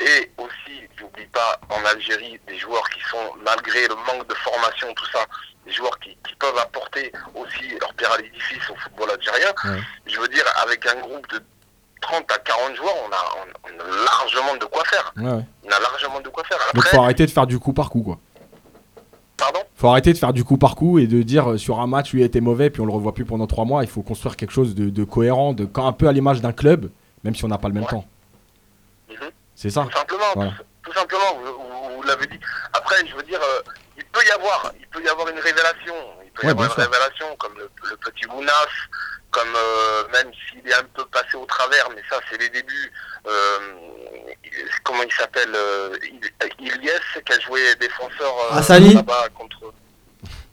et 0.00 0.30
aussi, 0.38 0.80
j'oublie 0.98 1.26
pas, 1.26 1.60
en 1.68 1.84
Algérie, 1.84 2.40
des 2.46 2.58
joueurs 2.58 2.88
qui 2.90 3.00
sont, 3.10 3.34
malgré 3.44 3.86
le 3.88 3.94
manque 3.96 4.26
de 4.28 4.34
formation, 4.34 4.88
tout 4.94 5.06
ça, 5.12 5.20
des 5.66 5.72
joueurs 5.72 5.98
qui, 6.00 6.10
qui 6.26 6.34
peuvent 6.38 6.56
apporter 6.58 7.12
aussi 7.34 7.68
leur 7.80 7.92
pierre 7.94 8.12
à 8.12 8.18
l'édifice 8.18 8.70
au 8.70 8.74
football 8.76 9.10
algérien. 9.10 9.52
Je 10.06 10.18
veux 10.18 10.28
dire, 10.28 10.44
avec 10.62 10.86
un 10.86 11.00
groupe 11.00 11.28
de 11.30 11.40
30 12.00 12.24
à 12.32 12.38
40 12.38 12.76
joueurs, 12.76 12.94
on 13.06 13.12
a, 13.12 13.24
on, 13.36 13.68
on 13.68 13.80
a 13.80 14.04
largement 14.04 14.56
de 14.56 14.64
quoi 14.64 14.84
faire. 14.84 15.12
Ouais, 15.16 15.22
ouais. 15.24 15.44
On 15.64 15.68
a 15.68 15.80
largement 15.80 16.20
de 16.20 16.28
quoi 16.28 16.44
faire. 16.44 16.58
Donc, 16.74 16.84
Après, 16.84 16.96
faut 16.96 17.02
arrêter 17.02 17.26
de 17.26 17.30
faire 17.30 17.46
du 17.46 17.58
coup 17.58 17.72
par 17.74 17.90
coup, 17.90 18.02
quoi. 18.02 18.18
Pardon? 19.36 19.60
Faut 19.74 19.88
arrêter 19.88 20.12
de 20.12 20.18
faire 20.18 20.32
du 20.32 20.44
coup 20.44 20.56
par 20.58 20.76
coup 20.76 20.98
et 20.98 21.06
de 21.06 21.22
dire 21.22 21.52
euh, 21.52 21.56
sur 21.58 21.80
un 21.80 21.86
match, 21.86 22.12
lui 22.12 22.22
était 22.22 22.40
mauvais, 22.40 22.68
puis 22.70 22.80
on 22.82 22.86
le 22.86 22.92
revoit 22.92 23.14
plus 23.14 23.24
pendant 23.24 23.46
3 23.46 23.64
mois. 23.64 23.82
Il 23.84 23.88
faut 23.88 24.02
construire 24.02 24.36
quelque 24.36 24.52
chose 24.52 24.74
de, 24.74 24.90
de 24.90 25.04
cohérent, 25.04 25.52
de 25.52 25.64
quand 25.64 25.86
un 25.86 25.92
peu 25.92 26.08
à 26.08 26.12
l'image 26.12 26.40
d'un 26.40 26.52
club, 26.52 26.90
même 27.24 27.34
si 27.34 27.44
on 27.44 27.48
n'a 27.48 27.58
pas 27.58 27.68
le 27.68 27.74
même 27.74 27.86
temps. 27.86 28.04
C'est 29.60 29.68
ça 29.68 29.82
Tout 29.90 29.92
simplement, 29.98 30.32
Voilà. 30.34 30.52
tout, 30.52 30.90
tout 30.90 30.98
simplement, 30.98 31.34
vous, 31.94 32.02
l'avez 32.04 32.26
dit. 32.28 32.40
Après, 32.72 32.96
je 33.06 33.14
veux 33.14 33.22
dire, 33.24 33.40
euh, 33.42 33.60
il 33.98 34.04
peut 34.06 34.24
y 34.26 34.30
avoir, 34.30 34.72
il 34.80 34.86
peut 34.86 35.02
y 35.04 35.08
avoir 35.08 35.28
une 35.28 35.38
révélation. 35.38 35.94
Il 36.24 36.30
peut 36.30 36.46
y 36.46 36.50
avoir 36.50 36.66
une 36.66 36.72
sûr. 36.72 36.82
révélation 36.90 37.36
comme 37.36 37.58
le, 37.58 37.68
le 37.90 37.96
petit 37.98 38.26
Bounas, 38.26 38.52
comme 39.30 39.54
euh, 39.54 40.08
même 40.14 40.30
s'il 40.48 40.66
est 40.66 40.72
un 40.74 40.84
peu 40.94 41.04
passé 41.06 41.34
au 41.36 41.44
travers, 41.44 41.90
mais 41.94 42.02
ça 42.08 42.18
c'est 42.30 42.38
les 42.40 42.48
débuts. 42.48 42.90
euh, 43.26 43.58
comment 44.82 45.02
il 45.02 45.12
s'appelle 45.12 45.52
euh, 45.54 45.94
Il- 46.04 46.66
Ilyes 46.66 47.22
qui 47.26 47.32
a 47.34 47.40
joué 47.40 47.74
défenseur 47.76 48.34
euh, 48.54 48.94
là-bas 48.94 49.28
contre. 49.34 49.74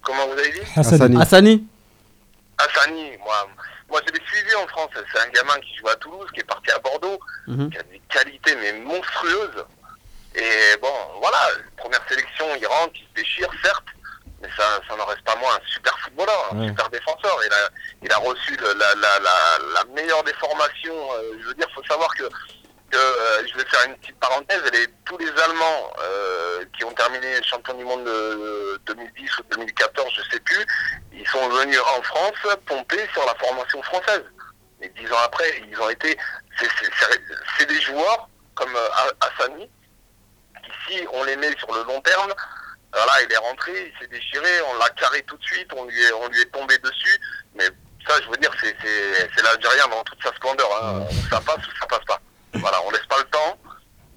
Comment 0.02 0.26
vous 0.28 0.34
avez 0.34 0.52
dit? 0.52 0.60
Hassani. 0.76 1.22
Hassani. 1.22 1.68
Hassani, 2.58 3.18
moi, 3.24 3.48
moi 3.90 4.02
je 4.06 4.12
l'ai 4.14 4.26
suivi 4.28 4.54
en 4.56 4.68
France. 4.68 4.92
C'est 5.14 5.20
un 5.20 5.30
gamin 5.30 5.60
qui 5.62 5.76
joue 5.78 5.88
à 5.88 5.96
Toulouse, 5.98 6.28
qui 6.34 6.40
est 6.42 6.44
parti 6.44 6.72
à 6.72 6.80
Bordeaux, 6.80 7.20
Mhm. 7.48 7.70
qui 7.72 7.78
a 7.78 7.84
des 7.84 8.02
qualités 8.10 8.56
mais 8.56 8.74
monstrueuses. 8.74 9.66
Et 10.36 10.78
bon, 10.82 10.94
voilà, 11.20 11.40
première 11.78 12.02
sélection, 12.08 12.46
il 12.60 12.68
rentre, 12.68 12.94
il 12.96 13.08
se 13.08 13.14
déchire, 13.16 13.50
certes, 13.64 13.86
mais 14.42 14.50
ça, 14.56 14.80
ça 14.88 14.96
n'en 14.96 15.06
reste 15.06 15.24
pas 15.24 15.36
moins 15.38 15.56
un 15.56 15.60
super 15.74 15.98
footballeur, 16.00 16.50
un 16.54 16.60
Ouais. 16.62 16.68
super 16.68 16.90
défenseur. 16.90 17.40
Il 17.46 17.54
a, 17.54 17.70
il 18.04 18.12
a 18.12 18.18
reçu 18.18 18.56
la, 18.58 18.74
la, 18.74 19.20
la, 19.20 19.60
la 19.74 19.84
meilleure 19.96 20.24
des 20.24 20.34
formations. 20.34 21.14
Euh, 21.14 21.38
je 21.42 21.48
veux 21.48 21.54
dire, 21.56 21.68
faut 21.74 21.84
savoir 21.86 22.14
que, 22.16 22.24
euh, 22.96 23.44
je 23.48 23.58
vais 23.58 23.66
faire 23.70 23.86
une 23.88 23.96
petite 23.98 24.20
parenthèse, 24.20 24.62
tous 25.06 25.18
les 25.18 25.30
Allemands 25.30 25.94
euh, 26.02 26.64
qui 26.78 26.84
ont 26.86 26.94
terminé 26.94 27.42
champion 27.44 27.74
du 27.74 27.84
monde 27.86 28.06
de 28.06 28.80
2010 28.86 29.38
ou 29.40 29.44
2014, 29.52 30.10
je 30.16 30.22
sais 30.32 30.40
plus, 30.40 30.66
ils 31.14 31.28
sont 31.28 31.48
venus 31.50 31.80
en 31.98 32.02
France 32.04 32.34
pomper 32.66 33.08
sur 33.14 33.26
la 33.26 33.36
formation 33.36 33.82
française. 33.84 34.24
Et 34.82 34.90
dix 34.90 35.12
ans 35.12 35.18
après, 35.26 35.62
ils 35.70 35.80
ont 35.82 35.90
été. 35.90 36.18
c'est- 36.60 37.66
des 37.66 37.82
joueurs 37.82 38.30
comme 38.56 38.74
euh, 38.76 38.90
Ha- 38.94 39.28
Hassani, 39.28 39.70
qui 40.64 40.72
si 41.00 41.08
on 41.12 41.24
les 41.26 41.36
met 41.36 41.52
sur 41.58 41.74
le 41.74 41.84
long 41.84 42.00
terme, 42.02 42.34
voilà, 42.94 43.12
il 43.24 43.32
est 43.32 43.38
rentré, 43.38 43.92
il 43.94 44.00
s'est 44.00 44.08
déchiré, 44.08 44.48
on 44.72 44.78
l'a 44.80 44.90
carré 44.92 45.22
tout 45.24 45.36
de 45.38 45.44
suite, 45.44 45.68
on 45.76 45.86
lui 45.86 46.02
est, 46.02 46.12
on 46.14 46.28
lui 46.30 46.42
est 46.42 46.52
tombé 46.52 46.78
dessus. 46.78 47.20
Mais 47.56 47.66
ça, 48.08 48.16
je 48.24 48.30
veux 48.30 48.38
dire, 48.38 48.52
c'est 48.62 49.42
l'Algérien 49.44 49.88
dans 49.90 50.04
toute 50.04 50.22
sa 50.24 50.34
splendeur. 50.36 50.70
hein. 50.84 51.06
Ça 51.30 51.42
passe 51.42 51.58
ou 51.68 51.72
ça 51.80 51.86
passe 51.88 52.06
pas. 52.06 52.20
Voilà, 52.54 52.78
on 52.86 52.92
laisse 52.92 53.06
pas 53.08 53.18
le 53.20 53.26
temps 53.26 53.58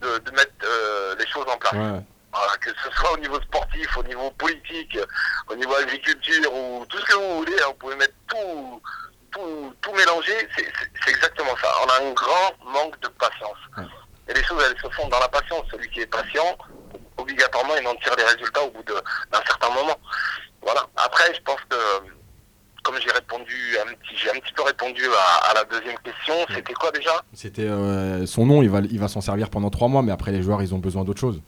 de, 0.00 0.18
de 0.18 0.30
mettre 0.30 0.52
euh, 0.64 1.14
les 1.18 1.26
choses 1.26 1.46
en 1.48 1.56
place. 1.56 1.72
Ouais. 1.72 2.00
Voilà, 2.32 2.56
que 2.60 2.70
ce 2.70 2.90
soit 2.96 3.12
au 3.12 3.18
niveau 3.18 3.40
sportif, 3.40 3.96
au 3.96 4.02
niveau 4.04 4.30
politique, 4.32 4.96
au 5.48 5.54
niveau 5.56 5.74
agriculture 5.74 6.54
ou 6.54 6.86
tout 6.88 6.98
ce 6.98 7.04
que 7.06 7.14
vous 7.14 7.38
voulez, 7.38 7.56
hein, 7.60 7.66
vous 7.68 7.74
pouvez 7.74 7.96
mettre 7.96 8.14
tout, 8.28 8.82
tout, 9.32 9.74
tout 9.80 9.92
mélanger, 9.92 10.48
c'est 10.56 11.10
exactement 11.10 11.56
ça. 11.60 11.68
On 11.84 11.88
a 11.88 12.08
un 12.08 12.12
grand 12.12 12.52
manque 12.64 13.00
de 13.00 13.08
patience. 13.08 13.58
Et 14.28 14.32
les 14.32 14.44
choses, 14.44 14.62
elles 14.64 14.80
se 14.80 14.88
font 14.94 15.08
dans 15.08 15.18
la 15.18 15.28
patience. 15.28 15.66
Celui 15.72 15.90
qui 15.90 16.02
est 16.02 16.06
patient, 16.06 16.56
obligatoirement, 17.16 17.74
il 17.74 17.86
en 17.88 17.96
tire 17.96 18.14
les 18.14 18.22
résultats 18.22 18.62
au 18.62 18.70
bout 18.70 18.84
d'un 18.84 19.42
certain 19.44 19.70
moment. 19.70 19.98
Voilà. 20.62 20.86
Après, 20.96 21.34
je 21.34 21.40
pense 21.40 21.60
que, 21.68 21.76
comme 22.82 22.96
j'ai 23.00 23.10
répondu, 23.10 23.76
un 23.86 23.92
petit, 23.94 24.16
j'ai 24.16 24.30
un 24.30 24.38
petit 24.40 24.52
peu 24.52 24.62
répondu 24.62 25.02
à, 25.06 25.50
à 25.50 25.54
la 25.54 25.64
deuxième 25.64 25.98
question, 25.98 26.34
c'était 26.54 26.72
quoi 26.74 26.90
déjà? 26.90 27.22
C'était 27.34 27.62
euh, 27.68 28.26
son 28.26 28.46
nom, 28.46 28.62
il 28.62 28.70
va, 28.70 28.80
il 28.80 28.98
va 28.98 29.08
s'en 29.08 29.20
servir 29.20 29.50
pendant 29.50 29.70
trois 29.70 29.88
mois, 29.88 30.02
mais 30.02 30.12
après 30.12 30.32
les 30.32 30.42
joueurs, 30.42 30.62
ils 30.62 30.74
ont 30.74 30.78
besoin 30.78 31.04
d'autre 31.04 31.20
chose. 31.20 31.40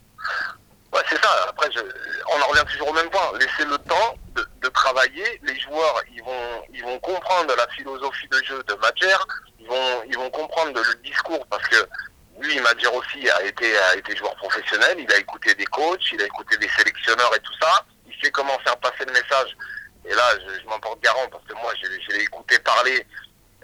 Ouais, 0.93 1.01
c'est 1.09 1.21
ça. 1.23 1.31
Après, 1.49 1.69
je- 1.73 1.81
on 2.35 2.41
en 2.43 2.47
revient 2.49 2.65
toujours 2.71 2.89
au 2.91 2.93
même 2.93 3.09
point. 3.11 3.33
Laissez 3.39 3.65
le 3.65 3.79
temps 3.79 4.15
de, 4.37 4.47
de 4.63 4.69
travailler. 4.69 5.25
Les 5.43 5.59
joueurs, 5.61 6.03
ils 6.15 6.23
vont, 6.23 6.63
ils 6.73 6.83
vont 6.83 6.99
comprendre 7.01 7.55
la 7.57 7.67
philosophie 7.69 8.29
de 8.29 8.37
jeu 8.45 8.63
de 8.69 8.75
Madjer. 8.75 9.17
Ils 9.59 9.67
vont, 9.67 10.03
ils 10.07 10.17
vont 10.17 10.31
comprendre 10.31 10.73
le 10.79 11.03
discours 11.03 11.45
parce 11.47 11.67
que 11.69 11.77
lui, 12.41 12.61
Madjer 12.61 12.89
aussi 12.89 13.29
a 13.31 13.43
été, 13.45 13.75
a 13.93 13.97
été 13.97 14.15
joueur 14.17 14.35
professionnel. 14.37 14.97
Il 14.99 15.11
a 15.13 15.19
écouté 15.19 15.55
des 15.55 15.65
coachs, 15.67 16.13
il 16.13 16.21
a 16.21 16.27
écouté 16.27 16.57
des 16.59 16.69
sélectionneurs 16.69 17.31
et 17.37 17.41
tout 17.41 17.55
ça. 17.61 17.85
Il 18.07 18.15
sait 18.23 18.31
comment 18.31 18.59
faire 18.65 18.77
passer 18.79 19.05
le 19.07 19.13
message. 19.13 19.57
Et 20.05 20.15
là, 20.15 20.23
je, 20.39 20.61
je 20.63 20.67
m'en 20.67 20.79
porte 20.81 21.01
garant 21.01 21.29
parce 21.31 21.45
que 21.45 21.55
moi, 21.55 21.73
je, 21.81 21.87
je 21.87 22.17
l'ai 22.17 22.23
écouté 22.25 22.59
parler 22.61 23.07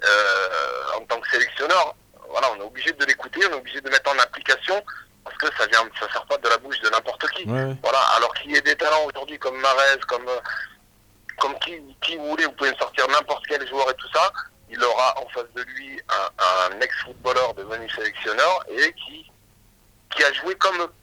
euh, 0.05 0.97
en 0.97 1.05
tant 1.05 1.19
que 1.19 1.29
sélectionneur. 1.29 1.95
Voilà, 2.29 2.51
on 2.53 2.57
est 2.61 2.63
obligé 2.65 2.91
de 2.93 3.05
l'écouter, 3.05 3.39
on 3.47 3.55
est 3.55 3.59
obligé 3.59 3.81
de 3.81 3.89
mettre 3.89 4.11
en 4.13 4.19
application 4.19 4.83
parce 5.23 5.35
que 5.37 5.47
ça 5.57 5.65
vient, 5.67 5.83
ça 5.99 6.07
sort 6.13 6.25
pas 6.27 6.37
de 6.37 6.47
la 6.47 6.57
bouche 6.57 6.79
de 6.79 6.89
n'importe 6.89 7.27
qui. 7.31 7.43
Ouais. 7.49 7.75
Voilà, 7.83 7.99
alors 8.15 8.33
qu'il 8.35 8.51
y 8.51 8.55
ait 8.55 8.61
des 8.61 8.75
talents 8.75 9.03
aujourd'hui 9.05 9.37
comme 9.39 9.59
Marez, 9.59 9.99
comme, 10.07 10.27
euh, 10.29 10.39
comme 11.39 11.57
qui, 11.59 11.81
qui 12.01 12.15
vous 12.17 12.29
voulez, 12.29 12.45
vous 12.45 12.51
pouvez 12.53 12.71
me 12.71 12.77
sortir 12.77 13.07
n'importe 13.09 13.43
quel 13.47 13.67
joueur 13.67 13.89
et 13.89 13.95
tout 13.95 14.07
ça, 14.13 14.31
il 14.69 14.81
aura 14.83 15.19
en 15.19 15.27
face 15.29 15.51
de 15.55 15.63
lui 15.63 15.99
un, 16.09 16.71
un 16.75 16.79
ex-footballeur 16.79 17.53
devenu 17.55 17.89
sélectionneur 17.89 18.63
et 18.69 18.93
qui, 18.93 19.29
qui 20.15 20.23
a 20.23 20.31
joué 20.33 20.55
comme 20.55 20.79
eux, 20.81 20.93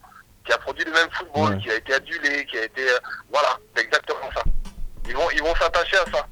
qui 0.46 0.52
a 0.52 0.58
produit 0.58 0.84
le 0.84 0.92
même 0.92 1.10
football, 1.10 1.54
Ouais. 1.54 1.58
qui 1.62 1.70
a 1.70 1.74
été 1.74 1.92
adulé, 1.94 2.46
qui 2.46 2.56
a 2.58 2.64
été... 2.64 2.88
euh, 2.88 2.98
voilà, 3.30 3.58
c'est 3.74 3.82
exactement 3.82 4.30
ça. 4.34 4.42
Ils 5.08 5.14
vont 5.14 5.30
ils 5.34 5.42
vont 5.42 5.54
s'attacher 5.56 5.96
à 5.98 6.04
ça. 6.10 6.26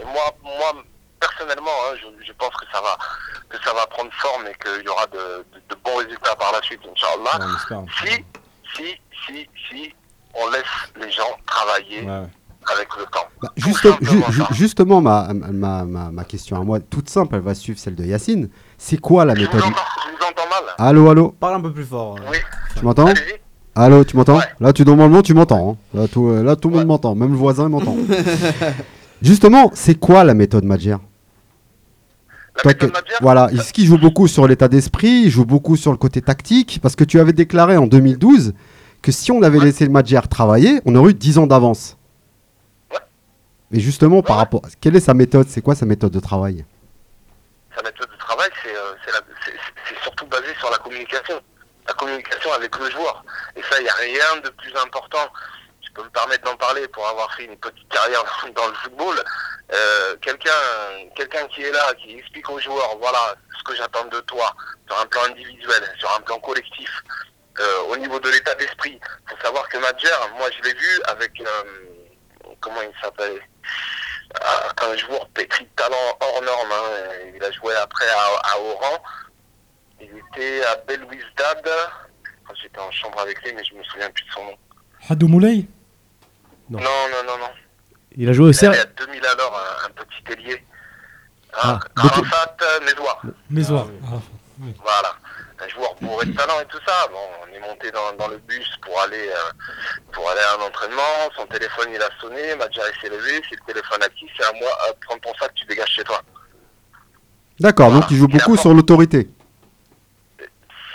Et 0.00 0.04
moi, 0.04 0.22
moi 0.42 0.82
personnellement, 1.20 1.70
hein, 1.90 1.96
je, 2.00 2.24
je 2.26 2.32
pense 2.32 2.54
que 2.54 2.64
ça 2.72 2.80
va 2.80 2.96
que 3.48 3.56
ça 3.64 3.72
va 3.74 3.86
prendre 3.86 4.10
forme 4.12 4.46
et 4.46 4.54
qu'il 4.62 4.84
y 4.84 4.88
aura 4.88 5.06
de, 5.06 5.16
de- 5.52 5.62
de 5.68 5.74
bons 5.84 5.96
résultats 5.96 6.36
par 6.36 6.52
la 6.52 6.62
suite, 6.62 6.80
Inch'Allah. 6.90 7.46
Ouais. 7.72 7.84
Si, 8.04 8.24
si, 8.76 9.00
si, 9.26 9.48
si, 9.68 9.94
on 10.34 10.48
laisse 10.50 10.64
les 11.00 11.10
gens 11.10 11.36
travailler 11.46 12.02
Ouais, 12.02 12.06
ouais. 12.20 12.28
avec 12.72 12.88
le 12.96 13.04
temps. 13.06 13.26
Bah, 13.42 13.48
juste- 13.56 13.86
ju- 14.02 14.22
ju- 14.30 14.42
justement, 14.52 15.00
ma, 15.00 15.28
ma, 15.32 15.84
ma, 15.84 16.10
ma 16.10 16.24
question 16.24 16.60
à 16.60 16.64
moi, 16.64 16.78
toute 16.80 17.08
simple, 17.08 17.34
elle 17.36 17.40
va 17.40 17.54
suivre 17.54 17.78
celle 17.78 17.94
de 17.96 18.04
Yacine. 18.04 18.50
C'est 18.76 18.98
quoi 18.98 19.24
la 19.24 19.34
Je 19.34 19.40
vous, 19.40 19.46
méthode? 19.46 19.62
entends, 19.64 19.82
je 20.04 20.10
vous 20.16 20.22
entends 20.24 20.48
mal. 20.48 20.74
Allô, 20.78 21.10
allô? 21.10 21.30
Parle 21.32 21.54
un 21.54 21.60
peu 21.62 21.72
plus 21.72 21.86
fort. 21.86 22.16
euh. 22.18 22.30
Oui. 22.30 22.38
Tu 22.76 22.84
m'entends? 22.84 23.06
Allez-y. 23.06 23.40
Allô, 23.80 24.02
tu 24.04 24.16
m'entends 24.16 24.38
Ouais. 24.38 24.44
Là, 24.60 24.72
tu 24.72 24.84
normalement, 24.84 25.22
tu 25.22 25.34
m'entends. 25.34 25.72
hein. 25.72 25.76
Là, 25.98 26.08
tout, 26.08 26.28
euh, 26.28 26.42
là, 26.42 26.56
tout 26.56 26.68
le 26.68 26.76
monde 26.76 26.86
m'entend. 26.86 27.14
Même 27.14 27.30
le 27.30 27.36
voisin 27.36 27.68
m'entend. 27.68 27.96
Justement, 29.22 29.70
c'est 29.74 29.94
quoi 29.94 30.24
la 30.24 30.34
méthode 30.34 30.64
Madjer 30.64 30.96
La 32.56 32.62
Toi 32.62 32.72
méthode 32.72 32.90
que- 32.90 32.94
Madjer, 32.94 33.14
Voilà, 33.20 33.50
est-ce 33.52 33.72
qu'il 33.72 33.86
joue 33.86 33.98
beaucoup 33.98 34.26
sur 34.26 34.48
l'état 34.48 34.66
d'esprit 34.68 35.22
Il 35.26 35.30
joue 35.30 35.44
beaucoup 35.44 35.76
sur 35.76 35.92
le 35.92 35.96
côté 35.96 36.20
tactique 36.22 36.80
Parce 36.82 36.96
que 36.96 37.04
tu 37.04 37.20
avais 37.20 37.32
déclaré 37.32 37.76
en 37.76 37.86
2012 37.86 38.52
que 39.00 39.12
si 39.12 39.30
on 39.30 39.42
avait 39.42 39.60
laissé 39.60 39.84
le 39.84 39.92
Madjer 39.92 40.20
travailler, 40.28 40.80
on 40.84 40.94
aurait 40.96 41.12
eu 41.12 41.14
10 41.14 41.38
ans 41.38 41.46
d'avance. 41.46 41.96
Ouais. 42.90 42.98
Mais 43.70 43.78
justement, 43.78 44.22
par 44.22 44.38
rapport. 44.38 44.62
Quelle 44.80 44.96
est 44.96 45.00
sa 45.00 45.14
méthode? 45.14 45.46
C'est 45.48 45.60
quoi 45.62 45.76
sa 45.76 45.86
méthode 45.86 46.12
de 46.12 46.18
travail? 46.20 46.64
Sa 47.76 47.82
méthode 47.84 48.08
de 48.10 48.18
travail, 48.18 48.48
c'est 48.64 48.70
euh, 48.70 49.22
surtout 50.02 50.26
basé 50.26 50.46
sur 50.58 50.68
la 50.68 50.78
communication. 50.78 51.34
La 51.88 51.94
communication 51.94 52.52
avec 52.52 52.76
le 52.78 52.90
joueur. 52.90 53.24
Et 53.56 53.62
ça, 53.62 53.78
il 53.80 53.84
n'y 53.84 53.88
a 53.88 53.94
rien 53.94 54.36
de 54.44 54.50
plus 54.50 54.74
important. 54.76 55.26
Je 55.82 55.90
peux 55.94 56.02
me 56.02 56.10
permettre 56.10 56.44
d'en 56.44 56.56
parler 56.56 56.86
pour 56.88 57.08
avoir 57.08 57.32
fait 57.34 57.44
une 57.44 57.56
petite 57.58 57.88
carrière 57.88 58.22
dans 58.54 58.68
le 58.68 58.74
football. 58.74 59.24
Euh, 59.72 60.16
quelqu'un 60.22 60.50
quelqu'un 61.16 61.46
qui 61.48 61.62
est 61.62 61.70
là, 61.72 61.92
qui 61.94 62.18
explique 62.18 62.48
aux 62.50 62.60
joueurs, 62.60 62.96
voilà 62.98 63.34
ce 63.58 63.62
que 63.64 63.74
j'attends 63.76 64.04
de 64.04 64.20
toi, 64.20 64.54
sur 64.86 65.00
un 65.00 65.06
plan 65.06 65.22
individuel, 65.24 65.94
sur 65.98 66.10
un 66.14 66.20
plan 66.20 66.38
collectif, 66.40 66.90
euh, 67.60 67.80
au 67.90 67.96
niveau 67.96 68.18
de 68.20 68.30
l'état 68.30 68.54
d'esprit. 68.54 68.98
Il 69.02 69.30
faut 69.30 69.42
savoir 69.42 69.68
que 69.68 69.76
Madjer, 69.78 70.08
moi 70.38 70.48
je 70.56 70.62
l'ai 70.62 70.74
vu 70.74 71.02
avec, 71.04 71.32
euh, 71.40 71.64
comment 72.60 72.80
il 72.82 72.92
s'appelle 73.02 73.40
un 74.82 74.96
joueur 74.96 75.26
pétri 75.30 75.64
de 75.64 75.70
talent 75.76 76.18
hors 76.20 76.42
norme. 76.42 76.72
hein. 76.72 77.00
Il 77.34 77.42
a 77.42 77.50
joué 77.52 77.74
après 77.76 78.08
à, 78.08 78.52
à 78.52 78.58
Oran. 78.58 79.02
Il 80.00 80.06
était 80.06 80.64
à 80.64 80.76
Belouizdad. 80.86 81.62
Enfin, 82.44 82.54
J'étais 82.62 82.78
en 82.80 82.90
chambre 82.90 83.18
avec 83.20 83.42
lui, 83.42 83.52
mais 83.54 83.64
je 83.64 83.74
me 83.74 83.82
souviens 83.84 84.10
plus 84.10 84.24
de 84.24 84.30
son 84.30 84.44
nom. 84.44 84.54
Hadou 85.08 85.28
Moulay 85.28 85.66
Non. 86.70 86.78
Non, 86.78 86.84
non, 87.12 87.22
non, 87.32 87.38
non. 87.38 87.50
Il 88.16 88.28
a 88.28 88.32
joué 88.32 88.46
au 88.46 88.50
Il 88.50 88.54
Cer- 88.54 88.68
avait 88.68 88.80
à 88.80 88.84
2000 88.86 89.24
à 89.26 89.34
l'heure 89.34 89.82
un, 89.86 89.90
petit 89.90 90.32
ailier. 90.32 90.64
Ah, 91.54 91.78
beaucoup- 91.96 92.08
Arafat 92.20 92.56
euh, 92.62 92.80
Mézois. 92.84 93.22
Mézoir. 93.50 93.86
Ah, 94.06 94.16
Voilà. 94.82 95.14
Un 95.60 95.68
joueur 95.68 95.94
bourré 96.00 96.26
de 96.26 96.32
talent 96.36 96.60
et 96.60 96.66
tout 96.66 96.78
ça. 96.86 97.08
Bon, 97.10 97.18
on 97.42 97.52
est 97.54 97.58
monté 97.60 97.90
dans, 97.90 98.12
dans 98.16 98.28
le 98.28 98.38
bus 98.38 98.68
pour 98.82 99.00
aller, 99.00 99.28
euh, 99.28 99.52
pour 100.12 100.28
aller 100.30 100.40
à 100.40 100.54
un 100.62 100.66
entraînement. 100.66 101.02
Son 101.36 101.46
téléphone, 101.46 101.88
il 101.92 102.00
a 102.00 102.08
sonné. 102.20 102.54
Madjer 102.56 102.80
il 102.94 103.00
s'est 103.00 103.08
levé. 103.14 103.42
Si 103.48 103.56
le 103.56 103.72
téléphone 103.72 104.02
a 104.02 104.08
qui, 104.10 104.26
c'est 104.36 104.44
à 104.44 104.52
moi. 104.52 104.70
Prends 105.06 105.18
ton 105.18 105.34
sac, 105.34 105.52
tu 105.54 105.64
dégages 105.66 105.88
chez 105.90 106.04
toi. 106.04 106.22
D'accord, 107.60 107.88
Voilà. 107.88 108.02
donc 108.02 108.10
il 108.12 108.16
joue 108.18 108.28
beaucoup 108.28 108.56
sur 108.56 108.72
l'autorité. 108.72 109.28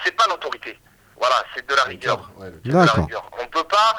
C'est 0.03 0.11
pas 0.11 0.25
l'autorité. 0.29 0.79
Voilà, 1.17 1.43
c'est 1.55 1.65
de 1.67 1.75
la 1.75 1.83
rigueur. 1.83 2.29
Ouais, 2.37 2.49
le- 2.49 2.59
C'est 2.63 2.69
de 2.71 2.75
la 2.77 2.85
D'accord. 2.85 3.05
rigueur. 3.05 3.29
On 3.39 3.47
peut 3.47 3.63
pas, 3.63 3.95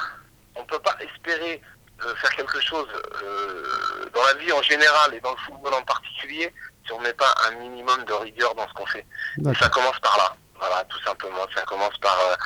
on 0.56 0.64
peut 0.64 0.78
pas 0.80 0.96
espérer 1.00 1.60
euh, 2.04 2.14
faire 2.16 2.30
quelque 2.34 2.60
chose 2.60 2.88
euh, 3.22 4.10
dans 4.12 4.22
la 4.24 4.34
vie 4.34 4.52
en 4.52 4.62
général 4.62 5.14
et 5.14 5.20
dans 5.20 5.30
le 5.30 5.36
football 5.38 5.74
en 5.74 5.82
particulier 5.82 6.52
si 6.84 6.92
on 6.92 7.00
met 7.00 7.14
pas 7.14 7.32
un 7.46 7.52
minimum 7.52 8.04
de 8.04 8.12
rigueur 8.12 8.54
dans 8.54 8.68
ce 8.68 8.74
qu'on 8.74 8.84
fait. 8.86 9.06
Et 9.38 9.54
ça 9.54 9.68
commence 9.70 9.98
par 10.00 10.16
là. 10.18 10.36
Voilà, 10.58 10.84
tout 10.84 11.00
simplement. 11.02 11.46
Ça 11.54 11.62
commence 11.62 11.96
par. 11.98 12.18
euh, 12.20 12.36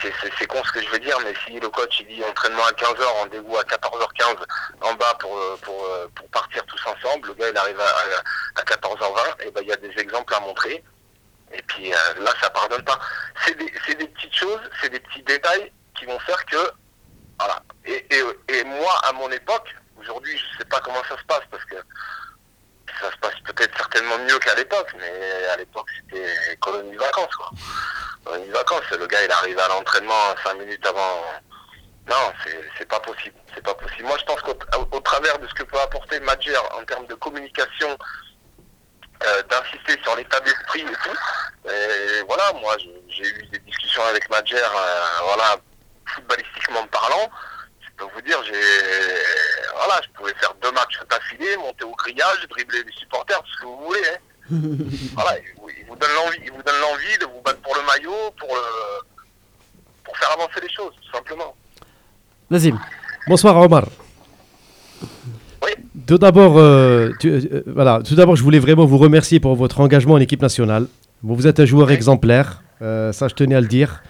c'est- 0.00 0.46
con 0.46 0.62
ce 0.64 0.72
que 0.72 0.82
je 0.82 0.88
veux 0.90 0.98
dire, 0.98 1.18
mais 1.24 1.34
si 1.46 1.58
le 1.58 1.68
coach 1.68 2.00
il 2.00 2.06
dit 2.06 2.22
entraînement 2.24 2.64
à 2.66 2.72
15h, 2.72 3.04
rendez-vous 3.20 3.56
à 3.56 3.62
14h15 3.64 4.36
en 4.82 4.94
bas 4.94 5.14
pour, 5.20 5.38
pour, 5.62 5.88
pour 6.14 6.28
partir 6.28 6.64
tous 6.66 6.80
ensemble, 6.86 7.28
le 7.28 7.34
gars 7.34 7.48
il 7.50 7.56
arrive 7.56 7.80
à, 7.80 7.84
à, 7.84 8.60
à 8.60 8.62
14h20, 8.64 9.42
et 9.46 9.50
ben 9.50 9.60
il 9.62 9.68
y 9.68 9.72
a 9.72 9.76
des 9.76 9.92
exemples 9.98 10.34
à 10.34 10.40
montrer. 10.40 10.82
Et 11.52 11.62
puis 11.62 11.92
euh, 11.92 11.96
là, 12.20 12.32
ça 12.40 12.50
pardonne 12.50 12.82
pas. 12.82 12.98
C'est 13.44 13.56
des, 13.56 13.72
c'est 13.86 13.94
des 13.94 14.08
petites 14.08 14.34
choses, 14.34 14.60
c'est 14.80 14.90
des 14.90 15.00
petits 15.00 15.22
détails 15.22 15.72
qui 15.96 16.04
vont 16.06 16.18
faire 16.20 16.44
que. 16.46 16.70
Voilà. 17.38 17.62
Et, 17.84 18.06
et, 18.10 18.58
et 18.58 18.64
moi, 18.64 18.92
à 19.04 19.12
mon 19.12 19.30
époque, 19.30 19.74
aujourd'hui, 19.98 20.36
je 20.36 20.58
sais 20.58 20.64
pas 20.64 20.80
comment 20.80 21.02
ça 21.08 21.16
se 21.16 21.24
passe 21.24 21.44
parce 21.50 21.64
que 21.64 21.76
ça 23.00 23.10
se 23.10 23.16
passe 23.18 23.34
peut-être 23.44 23.76
certainement 23.76 24.18
mieux 24.18 24.38
qu'à 24.38 24.54
l'époque, 24.54 24.94
mais 24.98 25.46
à 25.52 25.56
l'époque, 25.56 25.88
c'était 25.96 26.56
colonie 26.60 26.92
de 26.92 26.98
vacances, 26.98 27.34
quoi. 27.36 27.50
Colonie 28.24 28.48
de 28.48 28.52
vacances, 28.52 28.90
le 28.98 29.06
gars, 29.06 29.22
il 29.24 29.30
arrive 29.30 29.58
à 29.58 29.68
l'entraînement 29.68 30.34
5 30.42 30.54
minutes 30.54 30.86
avant. 30.86 31.22
Non, 32.08 32.32
c'est 32.44 32.70
c'est 32.78 32.88
pas 32.88 33.00
possible. 33.00 33.36
C'est 33.54 33.62
pas 33.62 33.74
possible. 33.74 34.04
Moi, 34.04 34.16
je 34.18 34.24
pense 34.24 34.40
qu'au 34.42 34.54
au 34.92 35.00
travers 35.00 35.38
de 35.38 35.46
ce 35.48 35.54
que 35.54 35.64
peut 35.64 35.80
apporter 35.80 36.20
Madjer 36.20 36.56
en 36.56 36.84
termes 36.84 37.06
de 37.06 37.14
communication, 37.14 37.98
euh, 39.24 39.42
d'insister 39.44 40.00
sur 40.02 40.16
l'état 40.16 40.40
d'esprit 40.40 40.82
et 40.82 40.84
tout. 40.84 41.70
Et 41.70 42.22
voilà, 42.26 42.52
moi, 42.60 42.76
j'ai 43.08 43.24
eu 43.26 43.46
des 43.52 43.58
discussions 43.60 44.02
avec 44.04 44.28
Madjer, 44.30 44.56
euh, 44.56 45.22
voilà, 45.24 45.56
footballistiquement 46.06 46.86
parlant. 46.88 47.30
Je 47.80 47.88
peux 47.96 48.10
vous 48.12 48.20
dire, 48.22 48.38
j'ai, 48.44 48.60
voilà, 49.74 50.00
je 50.02 50.08
pouvais 50.10 50.34
faire 50.34 50.54
deux 50.62 50.70
matchs 50.72 50.98
d'affilée, 51.08 51.56
monter 51.56 51.84
au 51.84 51.92
grillage, 51.92 52.46
dribbler 52.50 52.82
les 52.84 52.92
supporters, 52.92 53.42
tout 53.42 53.52
ce 53.52 53.60
que 53.60 53.66
vous 53.66 53.84
voulez. 53.86 54.08
Hein. 54.08 54.18
voilà, 55.14 55.38
il 55.38 55.60
vous, 55.60 55.70
il 55.70 55.86
vous 55.86 55.96
donne 55.96 56.12
l'envie, 56.14 56.38
il 56.44 56.52
vous 56.52 56.62
donne 56.62 56.80
l'envie 56.80 57.18
de 57.18 57.24
vous 57.26 57.40
battre 57.40 57.60
pour 57.62 57.74
le 57.74 57.82
maillot, 57.82 58.30
pour 58.38 58.54
le, 58.54 58.62
pour 60.04 60.16
faire 60.18 60.32
avancer 60.32 60.60
les 60.62 60.72
choses, 60.72 60.94
tout 61.02 61.12
simplement. 61.12 61.56
Nazim. 62.50 62.78
Bonsoir 63.26 63.56
Omar. 63.56 63.84
Tout 66.06 66.18
d'abord, 66.18 66.56
euh, 66.58 67.10
euh, 67.24 67.62
voilà, 67.66 68.00
tout 68.04 68.14
d'abord, 68.14 68.36
je 68.36 68.42
voulais 68.42 68.60
vraiment 68.60 68.84
vous 68.84 68.98
remercier 68.98 69.40
pour 69.40 69.56
votre 69.56 69.80
engagement 69.80 70.14
en 70.14 70.18
équipe 70.18 70.40
nationale. 70.42 70.86
Vous 71.22 71.46
êtes 71.48 71.58
un 71.58 71.64
joueur 71.64 71.90
exemplaire, 71.90 72.62
euh, 72.80 73.12
ça 73.12 73.26
je 73.28 73.34
tenais 73.34 73.54
à 73.56 73.60
le 73.60 73.66
dire. 73.66 74.02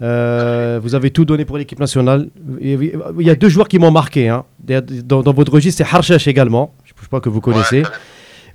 Vous 0.00 0.94
avez 0.94 1.10
tout 1.10 1.24
donné 1.24 1.44
pour 1.44 1.58
l'équipe 1.58 1.80
nationale. 1.80 2.28
Et 2.60 2.74
Il 3.18 3.26
y 3.26 3.30
a 3.30 3.34
deux 3.34 3.48
joueurs 3.48 3.68
qui 3.68 3.78
m'ont 3.78 3.90
marqué. 3.90 4.28
hein. 4.28 4.44
Dans, 5.04 5.22
dans 5.22 5.32
votre 5.32 5.52
registre, 5.52 5.84
c'est 5.84 5.94
Harshash 5.94 6.28
également. 6.28 6.72
Je 6.84 6.92
ne 6.96 7.00
sais 7.02 7.08
pas 7.10 7.20
que 7.20 7.28
vous 7.28 7.40
connaissez. 7.40 7.82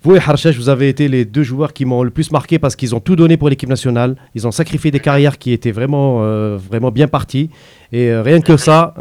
Vous 0.01 0.15
et 0.15 0.19
Harchesh, 0.19 0.55
vous 0.57 0.69
avez 0.69 0.87
été 0.87 1.07
les 1.07 1.25
deux 1.25 1.41
joueurs 1.43 1.73
qui 1.73 1.83
m'ont 1.83 2.03
le 2.03 2.11
plus 2.11 2.31
marqué 2.31 2.59
parce 2.59 2.75
qu'ils 2.75 2.93
ont 2.95 2.99
tout 2.99 3.15
donné 3.15 3.37
pour 3.37 3.49
l'équipe 3.49 3.67
nationale. 3.69 4.15
Ils 4.35 4.47
ont 4.47 4.51
sacrifié 4.51 4.91
des 4.91 4.99
carrières 4.99 5.37
qui 5.39 5.51
étaient 5.51 5.71
vraiment, 5.71 6.19
vraiment 6.57 6.91
bien 6.91 7.07
parties. 7.07 7.49
Et 7.91 8.15
rien 8.15 8.39
que 8.41 8.55
ça, 8.55 8.93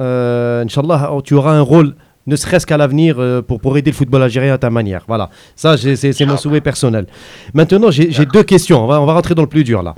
Inch'Allah, 0.65 1.13
tu 1.23 1.35
auras 1.35 1.53
un 1.53 1.61
rôle, 1.61 1.95
ne 2.27 2.37
serait-ce 2.37 2.67
qu'à 2.67 2.77
l'avenir, 2.77 3.17
euh, 3.19 3.43
pour, 3.43 3.61
pour 3.61 3.77
aider 3.77 3.91
le 3.91 3.97
football 3.97 4.23
algérien 4.23 4.55
à 4.55 4.59
ta 4.59 4.71
manière. 4.71 5.05
Voilà, 5.07 5.31
ça, 5.57 5.77
c'est 5.77 6.27
mon 6.27 6.37
souhait 6.37 6.61
personnel. 6.61 7.07
Maintenant, 7.53 7.91
j'ai 7.91 8.27
deux 8.27 8.43
questions. 8.43 8.85
On 8.85 8.87
va, 8.87 9.01
on 9.01 9.07
va 9.07 9.15
rentrer 9.15 9.35
dans 9.35 9.43
le 9.43 9.49
plus 9.49 9.65
dur 9.65 9.83
là. 9.83 9.95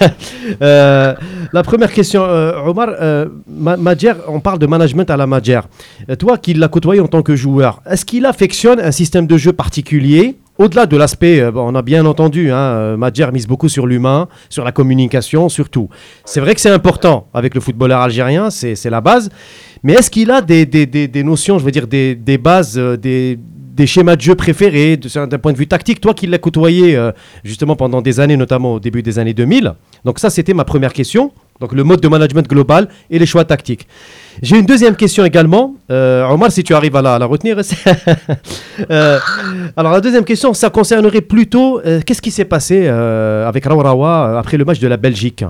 Euh, 0.62 1.14
la 1.52 1.62
première 1.62 1.92
question, 1.92 2.24
euh, 2.24 2.58
Omar, 2.64 2.88
euh, 3.00 3.26
Madjer, 3.48 4.14
on 4.28 4.40
parle 4.40 4.58
de 4.58 4.66
management 4.66 5.10
à 5.10 5.16
la 5.16 5.26
Madjer. 5.26 5.60
Toi 6.18 6.38
qui 6.38 6.54
l'as 6.54 6.68
côtoyé 6.68 7.02
en 7.02 7.06
tant 7.06 7.22
que 7.22 7.36
joueur, 7.36 7.82
est-ce 7.88 8.06
qu'il 8.06 8.24
affectionne 8.24 8.80
un 8.80 8.90
système 8.90 9.26
de 9.26 9.36
jeu 9.36 9.52
particulier 9.52 10.36
au-delà 10.58 10.86
de 10.86 10.96
l'aspect, 10.96 11.40
euh, 11.40 11.52
on 11.54 11.74
a 11.74 11.82
bien 11.82 12.04
entendu, 12.04 12.50
hein, 12.50 12.56
euh, 12.56 12.96
Madjer 12.96 13.30
mise 13.32 13.46
beaucoup 13.46 13.68
sur 13.68 13.86
l'humain, 13.86 14.28
sur 14.50 14.64
la 14.64 14.72
communication, 14.72 15.48
surtout. 15.48 15.88
C'est 16.24 16.40
vrai 16.40 16.54
que 16.54 16.60
c'est 16.60 16.70
important 16.70 17.28
avec 17.32 17.54
le 17.54 17.60
footballeur 17.60 18.00
algérien, 18.00 18.50
c'est 18.50 18.90
la 18.90 19.00
base. 19.00 19.30
Mais 19.84 19.94
est-ce 19.94 20.10
qu'il 20.10 20.30
a 20.30 20.40
des, 20.40 21.22
notions, 21.24 21.58
je 21.58 21.64
veux 21.64 21.70
dire, 21.70 21.86
des, 21.86 22.38
bases, 22.38 22.76
euh, 22.76 22.96
des, 22.96 23.38
schémas 23.86 24.16
de 24.16 24.20
jeu 24.20 24.34
préférés 24.34 24.96
d'un 24.96 25.38
point 25.38 25.52
de 25.52 25.58
vue 25.58 25.68
tactique? 25.68 26.00
Toi 26.00 26.12
qui 26.12 26.26
l'as 26.26 26.38
côtoyé 26.38 26.98
justement 27.44 27.76
pendant 27.76 28.02
des 28.02 28.18
années, 28.18 28.36
notamment 28.36 28.74
au 28.74 28.80
début 28.80 29.02
des 29.04 29.20
années 29.20 29.34
2000. 29.34 29.74
Donc 30.04 30.18
ça, 30.18 30.30
c'était 30.30 30.54
ma 30.54 30.64
première 30.64 30.92
question. 30.92 31.32
Donc 31.60 31.72
le 31.72 31.84
mode 31.84 32.00
de 32.00 32.08
management 32.08 32.46
global 32.48 32.88
et 33.10 33.18
les 33.18 33.26
choix 33.26 33.44
tactiques. 33.44 33.86
J'ai 34.42 34.56
une 34.58 34.66
deuxième 34.66 34.94
question 34.94 35.24
également. 35.24 35.74
Euh, 35.90 36.24
Omar, 36.28 36.52
si 36.52 36.62
tu 36.62 36.72
arrives 36.74 36.94
à 36.94 37.02
la, 37.02 37.26
retenir. 37.26 37.58
Euh, 38.90 39.18
alors 39.76 39.90
la 39.90 40.00
deuxième 40.00 40.24
question, 40.24 40.54
ça 40.54 40.70
concernerait 40.70 41.20
plutôt 41.20 41.80
euh, 41.80 42.00
qu'est-ce 42.06 42.22
qui 42.22 42.30
s'est 42.30 42.44
passé 42.44 42.84
euh, 42.86 43.48
avec 43.48 43.64
Raourawa 43.64 44.28
euh, 44.28 44.38
après 44.38 44.56
le 44.56 44.64
match 44.64 44.78
de 44.78 44.86
la 44.86 44.96
Belgique? 44.96 45.44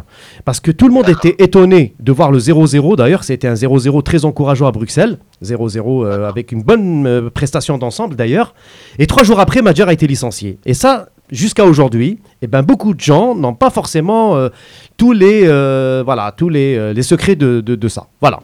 Parce 0.46 0.60
que 0.60 0.70
tout 0.70 0.88
le 0.88 0.94
monde 0.94 1.10
était 1.10 1.34
étonné 1.38 1.94
de 2.00 2.10
voir 2.10 2.30
le 2.32 2.38
0-0. 2.38 2.96
D'ailleurs, 2.96 3.24
c'était 3.24 3.46
un 3.46 3.52
0-0 3.52 4.02
très 4.02 4.24
encourageant 4.24 4.66
à 4.66 4.72
Bruxelles. 4.72 5.18
0-0 5.44 6.06
euh, 6.06 6.26
avec 6.26 6.52
une 6.52 6.62
bonne 6.62 7.28
prestation 7.30 7.76
d'ensemble 7.76 8.16
d'ailleurs. 8.16 8.54
Et 8.98 9.06
trois 9.06 9.24
jours 9.24 9.40
après, 9.40 9.60
Madjer 9.60 9.84
a 9.84 9.92
été 9.92 10.06
licencié. 10.06 10.58
Et 10.64 10.72
ça, 10.72 11.08
jusqu'à 11.30 11.64
aujourd'hui, 11.64 12.20
eh 12.42 12.46
ben, 12.46 12.62
beaucoup 12.62 12.94
de 12.94 13.00
gens 13.00 13.34
n'ont 13.34 13.54
pas 13.54 13.70
forcément 13.70 14.36
euh, 14.36 14.48
tous 14.96 15.12
les, 15.12 15.46
euh, 15.46 16.02
voilà, 16.04 16.32
tous 16.32 16.48
les, 16.48 16.76
euh, 16.76 16.92
les 16.92 17.02
secrets 17.02 17.36
de, 17.36 17.60
de- 17.60 17.88
ça. 17.88 18.06
Voilà. 18.20 18.40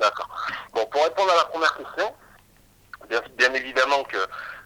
D'accord. 0.00 0.28
Bon, 0.74 0.84
pour 0.90 1.02
répondre 1.04 1.30
à 1.32 1.36
la 1.36 1.44
première 1.44 1.76
question, 1.76 2.12
bien, 3.38 3.52
évidemment 3.54 4.02
que, 4.04 4.16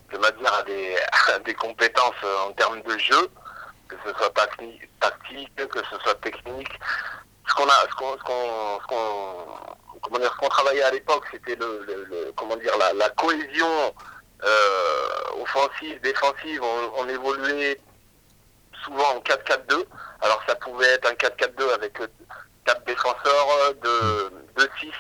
que 0.09 0.19
Madjer 0.21 0.47
a 1.35 1.39
des, 1.41 1.55
compétences 1.55 2.15
en 2.49 2.53
termes 2.53 2.81
de 2.83 2.99
jeu, 2.99 3.29
que 3.89 3.97
ce 4.05 4.13
soit 4.17 4.33
tacti- 4.35 4.81
tactique, 5.01 5.55
que 5.57 5.79
ce 5.91 5.99
soit 6.03 6.15
technique. 6.23 6.73
Ce 7.49 7.55
qu'on 7.55 7.65
a, 7.65 7.73
ce 7.91 7.95
qu'on, 7.97 8.13
ce 8.17 8.87
qu'on, 8.87 9.99
comment 10.01 10.19
dire, 10.19 10.33
ce 10.33 10.39
qu'on 10.39 10.49
travaillait 10.49 10.83
à 10.85 10.91
l'époque, 10.91 11.25
c'était 11.31 11.57
le, 11.57 12.33
comment 12.37 12.57
dire, 12.57 12.73
la 12.97 13.09
cohésion 13.11 13.67
euh, 14.45 15.43
offensive, 15.43 16.01
défensive. 16.03 16.61
On, 16.63 17.03
on 17.05 17.09
évoluait 17.09 17.81
souvent 18.85 19.17
en 19.17 19.21
4-4-2. 19.21 19.85
Alors 20.21 20.43
ça 20.49 20.55
pouvait 20.57 20.87
être 20.89 21.09
un 21.09 21.15
4-4-2 21.15 21.75
avec 21.75 22.01
euh, 22.01 22.07
quatre 22.65 22.85
défenseurs, 22.85 23.49
euh, 23.69 23.73
deux, 23.83 24.31
deux 24.59 24.69
6, 24.81 24.91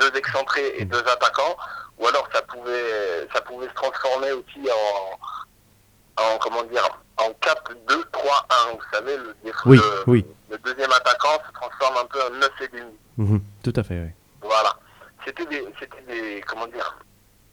deux 0.00 0.16
excentrés 0.18 0.74
et 0.78 0.84
deux 0.84 1.00
attaquants. 1.06 1.56
Ou 1.98 2.06
alors 2.08 2.28
ça 2.32 2.42
pouvait 2.42 3.26
ça 3.34 3.40
pouvait 3.40 3.68
se 3.68 3.74
transformer 3.74 4.32
aussi 4.32 4.60
en, 4.70 6.22
en 6.22 6.38
comment 6.38 6.62
dire 6.64 6.86
en 7.18 7.30
4, 7.40 7.72
2, 7.88 8.04
3, 8.12 8.46
1. 8.70 8.72
Vous 8.74 8.80
savez, 8.92 9.16
le, 9.16 9.34
Oui, 9.64 9.78
le, 9.78 10.02
oui. 10.06 10.26
le 10.50 10.58
deuxième 10.58 10.92
attaquant 10.92 11.38
se 11.46 11.52
transforme 11.54 11.96
un 11.96 12.06
peu 12.06 12.22
en 12.22 12.30
9 12.38 12.50
et 12.60 12.68
demi. 12.68 12.92
Mhm, 13.16 13.40
tout 13.64 13.72
à 13.76 13.82
fait, 13.82 13.94
oui. 13.94 14.10
Voilà. 14.42 14.76
C'était 15.24 15.46
des, 15.46 15.64
c'était 15.80 16.02
des, 16.06 16.40
comment 16.46 16.66
dire, 16.66 16.98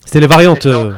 C'était 0.04 0.20
les 0.20 0.26
variantes. 0.26 0.66
euh, 0.66 0.92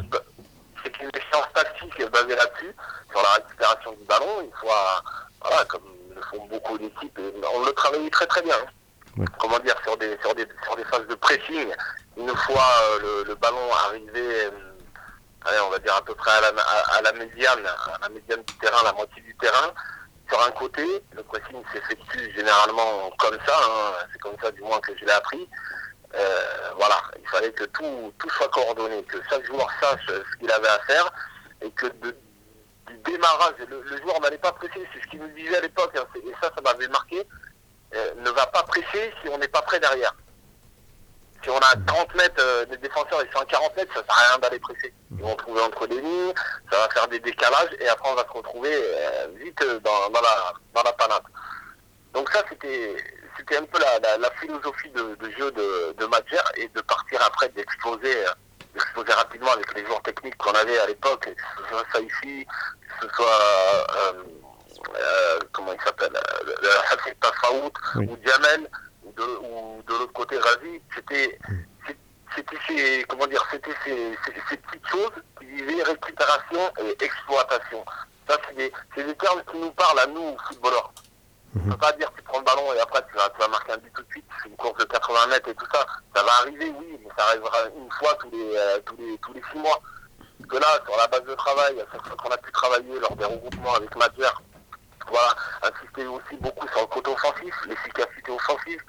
c'est 0.97 1.03
une 1.05 1.11
échéance 1.15 1.47
tactique 1.53 2.09
basée 2.11 2.35
là-dessus, 2.35 2.75
sur 3.11 3.21
la 3.21 3.29
récupération 3.35 3.91
du 3.93 4.03
ballon, 4.05 4.41
une 4.41 4.51
fois, 4.53 5.01
voilà, 5.41 5.63
comme 5.65 5.83
le 6.15 6.21
font 6.23 6.45
beaucoup 6.47 6.77
d'équipes, 6.77 7.19
on 7.53 7.65
le 7.65 7.71
travaillait 7.73 8.09
très 8.09 8.25
très 8.27 8.41
bien. 8.41 8.55
hein. 8.55 8.71
Ouais. 9.17 9.25
Comment 9.39 9.59
dire, 9.59 9.75
sur 9.83 9.97
des, 9.97 10.17
sur, 10.21 10.35
des, 10.35 10.47
sur 10.63 10.75
des 10.75 10.83
phases 10.85 11.07
de 11.07 11.15
pressing, 11.15 11.73
une 12.17 12.35
fois 12.35 12.67
euh, 12.81 12.99
le, 13.01 13.23
le 13.29 13.35
ballon 13.35 13.73
arrivé, 13.85 14.11
euh, 14.45 14.51
allez, 15.45 15.59
on 15.65 15.69
va 15.69 15.79
dire 15.79 15.95
à 15.95 16.01
peu 16.03 16.13
près 16.13 16.31
à 16.31 16.41
la, 16.41 16.47
à, 16.61 16.97
à 16.97 17.01
la 17.01 17.11
médiane, 17.13 17.65
à 17.65 17.97
la 18.01 18.09
médiane 18.09 18.43
du 18.43 18.53
terrain, 18.57 18.83
la 18.83 18.93
moitié 18.93 19.21
du 19.23 19.35
terrain, 19.37 19.71
sur 20.29 20.39
un 20.43 20.51
côté, 20.51 20.85
le 21.13 21.23
pressing 21.23 21.63
s'effectue 21.73 22.31
généralement 22.35 23.09
comme 23.17 23.37
ça, 23.47 23.55
hein, 23.57 24.05
c'est 24.11 24.19
comme 24.19 24.35
ça 24.41 24.51
du 24.51 24.61
moins 24.61 24.79
que 24.81 24.91
je 24.99 25.05
l'ai 25.05 25.11
appris. 25.11 25.47
Euh, 26.15 26.71
voilà, 26.77 27.01
il 27.19 27.27
fallait 27.27 27.51
que 27.51 27.65
tout, 27.65 28.13
soit 28.29 28.49
coordonné, 28.49 29.03
que 29.03 29.17
chaque 29.29 29.45
joueur 29.45 29.67
sache 29.81 30.05
euh, 30.09 30.23
ce 30.31 30.37
qu'il 30.37 30.51
avait 30.51 30.67
à 30.67 30.79
faire 30.79 31.11
et 31.61 31.69
que 31.71 31.87
du 31.87 32.13
démarrage, 33.03 33.55
le, 33.67 33.97
joueur 33.97 34.19
n'allait 34.21 34.37
pas 34.37 34.53
presser, 34.53 34.87
c'est 34.93 35.01
ce 35.01 35.07
qu'il 35.07 35.19
nous 35.19 35.27
disait 35.29 35.57
à 35.57 35.61
l'époque, 35.61 35.91
hein, 35.97 36.05
et 36.15 36.33
ça, 36.41 36.49
ça 36.55 36.61
m'avait 36.61 36.87
marqué, 36.87 37.27
euh, 37.93 38.13
ne 38.19 38.29
va 38.29 38.45
pas 38.47 38.63
presser 38.63 39.13
si 39.21 39.29
on 39.29 39.37
n'est 39.37 39.47
pas 39.47 39.61
prêt 39.63 39.79
derrière. 39.79 40.13
Si 41.43 41.49
on 41.49 41.57
a 41.57 41.75
30 41.85 42.15
mètres, 42.15 42.65
des 42.65 42.77
défenseurs 42.77 43.21
ils 43.23 43.31
sont 43.31 43.39
à 43.39 43.45
40 43.45 43.75
mètres, 43.75 43.93
ça 43.93 44.03
sert 44.03 44.17
à 44.17 44.29
rien 44.29 44.39
d'aller 44.39 44.59
presser. 44.59 44.93
Ils 45.11 45.21
vont 45.21 45.35
trouver 45.35 45.61
entre 45.61 45.85
les 45.85 46.01
lignes, 46.01 46.33
ça 46.71 46.79
va 46.79 46.89
faire 46.89 47.07
des 47.09 47.19
décalages 47.19 47.69
et 47.79 47.87
après 47.87 48.09
on 48.09 48.15
va 48.15 48.23
se 48.23 48.31
retrouver 48.31 48.75
vite 49.35 49.63
dans, 49.83 50.09
dans 50.09 50.21
la, 50.21 50.53
dans 50.73 50.83
la 50.83 50.93
panade. 50.93 51.21
Donc 52.13 52.29
ça, 52.31 52.43
c'était 52.49 52.95
c'était 53.37 53.57
un 53.57 53.65
peu 53.65 53.79
la, 53.79 53.99
la, 53.99 54.17
la 54.17 54.31
philosophie 54.31 54.89
de, 54.91 55.15
de 55.15 55.29
jeu 55.37 55.51
de, 55.51 55.93
de 55.97 56.05
Madjer 56.07 56.41
et 56.55 56.67
de 56.69 56.81
partir 56.81 57.21
après 57.23 57.49
d'exploser 57.49 58.15
d'exploser 58.73 59.13
rapidement 59.13 59.51
avec 59.51 59.73
les 59.75 59.85
joueurs 59.85 60.01
techniques 60.03 60.37
qu'on 60.37 60.51
avait 60.53 60.77
à 60.79 60.85
l'époque, 60.87 61.25
que 61.25 61.63
ce 61.63 61.69
soit 61.69 61.83
Saifi, 61.93 62.45
que 62.45 63.07
ce 63.07 63.15
soit 63.15 63.39
euh, 63.95 64.23
euh, 64.95 65.39
comment 65.53 65.73
il 65.73 65.81
s'appelle, 65.83 66.13
euh, 66.15 67.13
Tafaout 67.21 67.71
Oui. 67.95 68.07
ou 68.09 68.17
Diamel 68.17 68.69
ou 69.03 69.11
de, 69.13 69.23
ou 69.23 69.81
de 69.87 69.93
l'autre 69.93 70.13
côté 70.13 70.37
Razi, 70.37 70.81
c'était 70.95 71.39
c'était 72.35 72.57
ces 72.67 73.03
comment 73.09 73.25
dire, 73.25 73.43
c'était 73.51 73.73
ces, 73.83 74.15
ces- 74.25 74.41
ces 74.49 74.57
petites 74.57 74.87
choses 74.87 75.11
qui 75.39 75.45
disaient 75.47 75.81
récupération 75.83 76.71
et 76.79 77.03
exploitation. 77.03 77.83
Ça, 78.29 78.37
c'est 78.47 78.55
des, 78.55 78.71
c'est 78.95 79.03
des 79.05 79.15
termes 79.15 79.41
qui 79.49 79.57
nous 79.57 79.71
parlent 79.71 79.99
à 79.99 80.05
nous, 80.07 80.37
footballeurs. 80.47 80.91
On 81.65 81.69
peut 81.71 81.77
pas 81.77 81.91
dire 81.93 82.11
tu 82.15 82.21
prends 82.23 82.39
le 82.39 82.43
ballon 82.45 82.73
et 82.73 82.79
après 82.79 83.03
tu 83.09 83.15
vas, 83.17 83.29
tu 83.29 83.49
marquer 83.49 83.73
un 83.73 83.77
but 83.77 83.91
tout 83.93 84.03
de 84.03 84.09
suite, 84.11 84.25
une 84.45 84.55
course 84.55 84.77
de 84.77 84.85
80 84.85 85.27
mètres 85.27 85.49
et 85.49 85.55
tout 85.55 85.65
ça. 85.73 85.85
Ça 86.15 86.23
va 86.23 86.31
arriver, 86.41 86.71
oui, 86.77 86.99
mais 87.03 87.09
ça 87.17 87.25
arrivera 87.25 87.57
une 87.75 87.91
fois 87.91 88.13
tous 88.15 88.29
les, 88.31 88.55
euh, 88.55 88.79
tous 88.85 88.95
les, 88.97 89.17
tous 89.19 89.33
les 89.33 89.41
six 89.51 89.57
mois. 89.57 89.81
Que 90.47 90.57
là, 90.57 90.67
sur 90.85 90.95
la 90.95 91.07
base 91.07 91.23
de 91.23 91.33
travail, 91.33 91.81
à 91.81 91.85
chaque 91.91 92.05
fois 92.05 92.15
qu'on 92.15 92.29
a 92.29 92.37
pu 92.37 92.51
travailler 92.51 92.99
lors 92.99 93.15
des 93.15 93.25
regroupements 93.25 93.73
avec 93.73 93.95
Madjer, 93.95 94.29
voilà, 95.07 95.35
insister 95.63 96.05
aussi 96.05 96.35
beaucoup 96.39 96.67
sur 96.67 96.81
le 96.81 96.87
côté 96.87 97.09
offensif, 97.11 97.55
l'efficacité 97.67 98.31
offensive. 98.31 98.81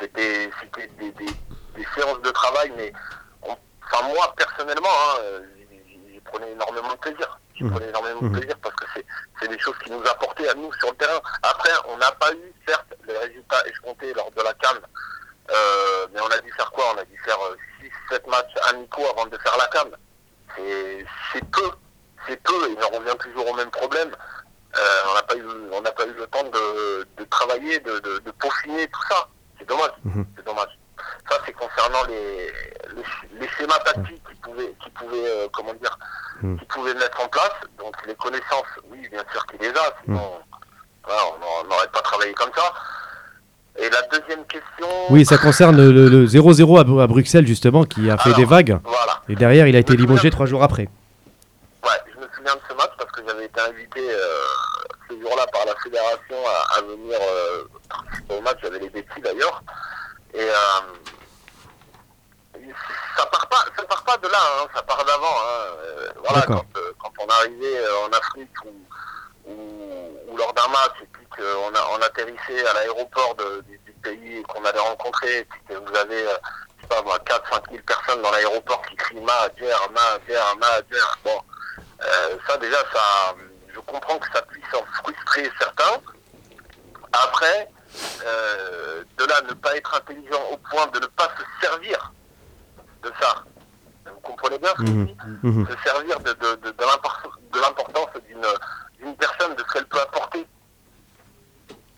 C'était 0.00 0.50
des, 0.98 1.10
des, 1.12 1.36
des 1.76 1.86
séances 1.94 2.20
de 2.22 2.30
travail, 2.30 2.72
mais 2.76 2.92
enfin 3.42 4.08
moi 4.08 4.32
personnellement, 4.36 4.88
hein, 4.88 5.42
j'y 6.10 6.20
prenais 6.20 6.50
énormément 6.52 6.92
de 6.92 6.98
plaisir. 6.98 7.38
Mhm. 7.62 7.70
prenais 7.70 7.88
énormément 7.88 8.22
Mhm. 8.22 8.32
de 8.32 8.38
plaisir 8.38 8.56
parce 8.62 8.74
que 8.74 8.84
c'est 9.40 9.48
des 9.48 9.58
choses 9.60 9.78
qui 9.84 9.90
nous 9.92 10.02
apportaient 10.06 10.48
à 10.48 10.54
nous 10.54 10.72
sur 10.74 10.90
le 10.90 10.96
terrain. 10.96 11.20
Après, 11.42 11.70
on 11.88 11.96
n'a 11.98 12.10
pas 12.12 12.32
eu, 12.32 12.52
certes, 12.66 12.92
les 13.06 13.16
résultats 13.16 13.64
escomptés 13.66 14.12
lors 14.14 14.30
de 14.32 14.42
la 14.42 14.52
CAN, 14.54 14.74
euh, 15.50 16.06
mais 16.12 16.20
on 16.20 16.26
a 16.26 16.38
dû 16.38 16.50
faire 16.52 16.70
quoi? 16.72 16.84
On 16.94 16.98
a 16.98 17.04
dû 17.04 17.16
faire 17.24 17.38
6-7 18.10 18.26
matchs 18.28 18.54
amicaux 18.70 19.04
avant 19.12 19.26
de 19.26 19.38
faire 19.38 19.56
la 19.56 19.66
CAN. 19.68 19.88
C'est 20.56 21.06
c'est 21.32 21.44
peu, 21.50 21.70
c'est 22.26 22.42
peu, 22.42 22.70
et 22.70 22.76
on 22.92 22.98
revient 22.98 23.16
toujours 23.20 23.48
au 23.50 23.54
même 23.54 23.70
problème. 23.70 24.10
Euh, 24.76 24.80
on 25.10 25.14
n'a 25.14 25.22
pas 25.22 25.36
eu, 25.36 25.44
on 25.72 25.80
n'a 25.82 25.92
pas 25.92 26.04
eu 26.06 26.12
le 26.14 26.26
temps 26.26 26.42
de, 26.44 27.06
de 27.16 27.24
travailler, 27.24 27.78
de, 27.80 27.98
de, 28.00 28.18
de 28.18 28.30
peaufiner 28.32 28.88
tout 28.88 29.02
ça. 29.08 29.28
C'est 29.58 29.68
dommage, 29.68 29.92
Mhm. 30.04 30.26
c'est 30.36 30.44
dommage. 30.44 30.78
Ça, 31.30 31.36
c'est 31.46 31.52
concernant 31.52 32.04
les, 32.08 32.52
les, 32.96 33.40
les 33.40 33.48
schémas 33.56 33.78
tactiques 33.78 34.22
qui 34.28 34.34
pouvaient, 34.42 34.74
qui 34.82 34.90
pouvaient, 34.90 35.26
euh, 35.26 35.48
comment 35.52 35.72
dire, 35.74 35.96
qui 36.58 36.64
pouvaient 36.66 36.94
mettre 36.94 37.20
en 37.24 37.28
place. 37.28 37.52
Donc 37.78 37.94
les 38.06 38.14
connaissances, 38.16 38.66
oui, 38.90 39.08
bien 39.10 39.24
sûr 39.32 39.44
qu'il 39.46 39.60
les 39.60 39.70
a, 39.70 39.94
sinon, 40.04 40.30
voilà, 41.04 41.22
on 41.62 41.64
n'aurait- 41.68 41.88
pas 41.92 42.00
travaillé 42.02 42.34
comme 42.34 42.50
ça. 42.54 42.72
Et 43.78 43.88
la 43.90 44.02
deuxième 44.02 44.44
question. 44.46 44.86
Oui, 45.10 45.24
ça 45.24 45.38
concerne 45.38 45.76
le- 45.76 45.90
le 45.92 46.08
le 46.08 46.26
0-0 46.26 46.78
à, 46.78 46.84
Bru- 46.84 47.02
à 47.02 47.06
Bruxelles, 47.06 47.46
justement, 47.46 47.84
qui 47.84 48.10
a 48.10 48.16
fait 48.18 48.28
Alors, 48.30 48.38
des 48.38 48.44
vagues. 48.44 48.78
Voilà. 48.84 49.22
Et 49.28 49.34
derrière, 49.34 49.66
il 49.66 49.74
a 49.76 49.78
été 49.80 49.96
limogé 49.96 50.30
trois 50.30 50.46
jours 50.46 50.62
après. 50.62 50.88
Ouais, 51.82 51.90
je 52.14 52.20
me 52.20 52.26
souviens 52.36 52.54
de 52.54 52.60
ce 52.68 52.74
match 52.74 52.90
parce 52.98 53.10
que 53.12 53.22
j'avais 53.26 53.46
été 53.46 53.60
invité 53.60 54.00
euh, 54.00 54.44
ce 55.08 55.14
jour-là 55.20 55.46
par 55.52 55.64
la 55.66 55.74
fédération 55.82 56.36
à, 56.46 56.78
à 56.78 56.82
venir 56.82 57.18
euh, 57.20 57.64
participer 57.88 58.34
au 58.36 58.40
match. 58.42 58.58
J'avais 58.62 58.78
les 58.78 58.90
bêtises 58.90 59.22
d'ailleurs. 59.24 59.62
Et 60.34 60.40
euh, 60.40 60.80
ça 63.16 63.26
part 63.26 63.46
pas, 63.48 63.64
ça 63.76 63.82
part 63.84 64.04
pas 64.04 64.16
de 64.18 64.28
là, 64.28 64.38
hein, 64.38 64.66
ça 64.74 64.82
part 64.82 65.04
d'avant. 65.04 65.26
Hein. 65.26 65.76
Euh, 65.84 66.08
voilà, 66.24 66.42
quand, 66.46 66.64
euh, 66.76 66.92
quand 66.98 67.12
on 67.20 67.26
est 67.26 67.32
arrivé 67.32 67.78
euh, 67.78 68.06
en 68.06 68.12
Afrique 68.12 68.64
ou, 68.64 70.36
lors 70.36 70.52
d'un 70.52 70.68
match 70.68 70.94
et 71.02 71.06
puis 71.12 71.26
qu'on 71.28 71.74
a, 71.74 71.88
on 71.92 72.02
atterrissait 72.02 72.66
à 72.66 72.72
l'aéroport 72.72 73.36
du, 73.68 73.78
du 73.78 73.92
pays 74.02 74.42
qu'on 74.42 74.64
allait 74.64 74.80
rencontrer 74.80 75.38
et 75.38 75.44
puis 75.44 75.60
que 75.68 75.74
vous 75.74 75.96
avez, 75.96 76.24
je 76.24 76.82
sais 76.82 76.88
pas 76.88 77.02
moi, 77.02 77.18
4-5 77.18 77.70
000 77.70 77.82
personnes 77.86 78.22
dans 78.22 78.32
l'aéroport 78.32 78.82
qui 78.88 78.96
crient 78.96 79.20
Mahajer, 79.20 79.76
Mahajer, 79.92 80.42
Mahajer. 80.58 81.04
Bon, 81.24 81.40
euh, 82.02 82.36
ça 82.48 82.56
déjà, 82.58 82.78
ça, 82.92 83.34
je 83.72 83.80
comprends 83.80 84.18
que 84.18 84.30
ça 84.32 84.42
puisse 84.42 84.74
en 84.74 84.84
frustrer 85.02 85.50
certains. 85.60 86.00
Après, 87.12 87.68
euh, 88.26 89.02
de 89.18 89.24
là 89.26 89.40
ne 89.48 89.54
pas 89.54 89.76
être 89.76 89.94
intelligent 89.96 90.42
au 90.52 90.56
point 90.56 90.86
de 90.88 90.98
ne 91.00 91.06
pas 91.06 91.28
se 91.38 91.66
servir 91.66 92.12
de 93.02 93.10
ça. 93.20 93.44
Vous 94.06 94.20
comprenez 94.22 94.58
bien 94.58 94.70
ce 94.76 94.82
que 94.82 94.86
je 94.86 94.92
Mhm. 94.92 95.06
dis 95.06 95.16
Mhm. 95.42 95.66
Se 95.68 95.82
servir 95.88 96.20
de, 96.20 96.30
de, 96.32 96.54
de, 96.62 96.70
de 96.70 96.82
l'impor- 96.84 97.38
de 97.52 97.60
l'importance 97.60 98.08
d'une 98.98 99.14
personne, 99.16 99.54
de 99.54 99.62
ce 99.66 99.72
qu'elle 99.72 99.86
peut 99.86 100.00
apporter. 100.00 100.46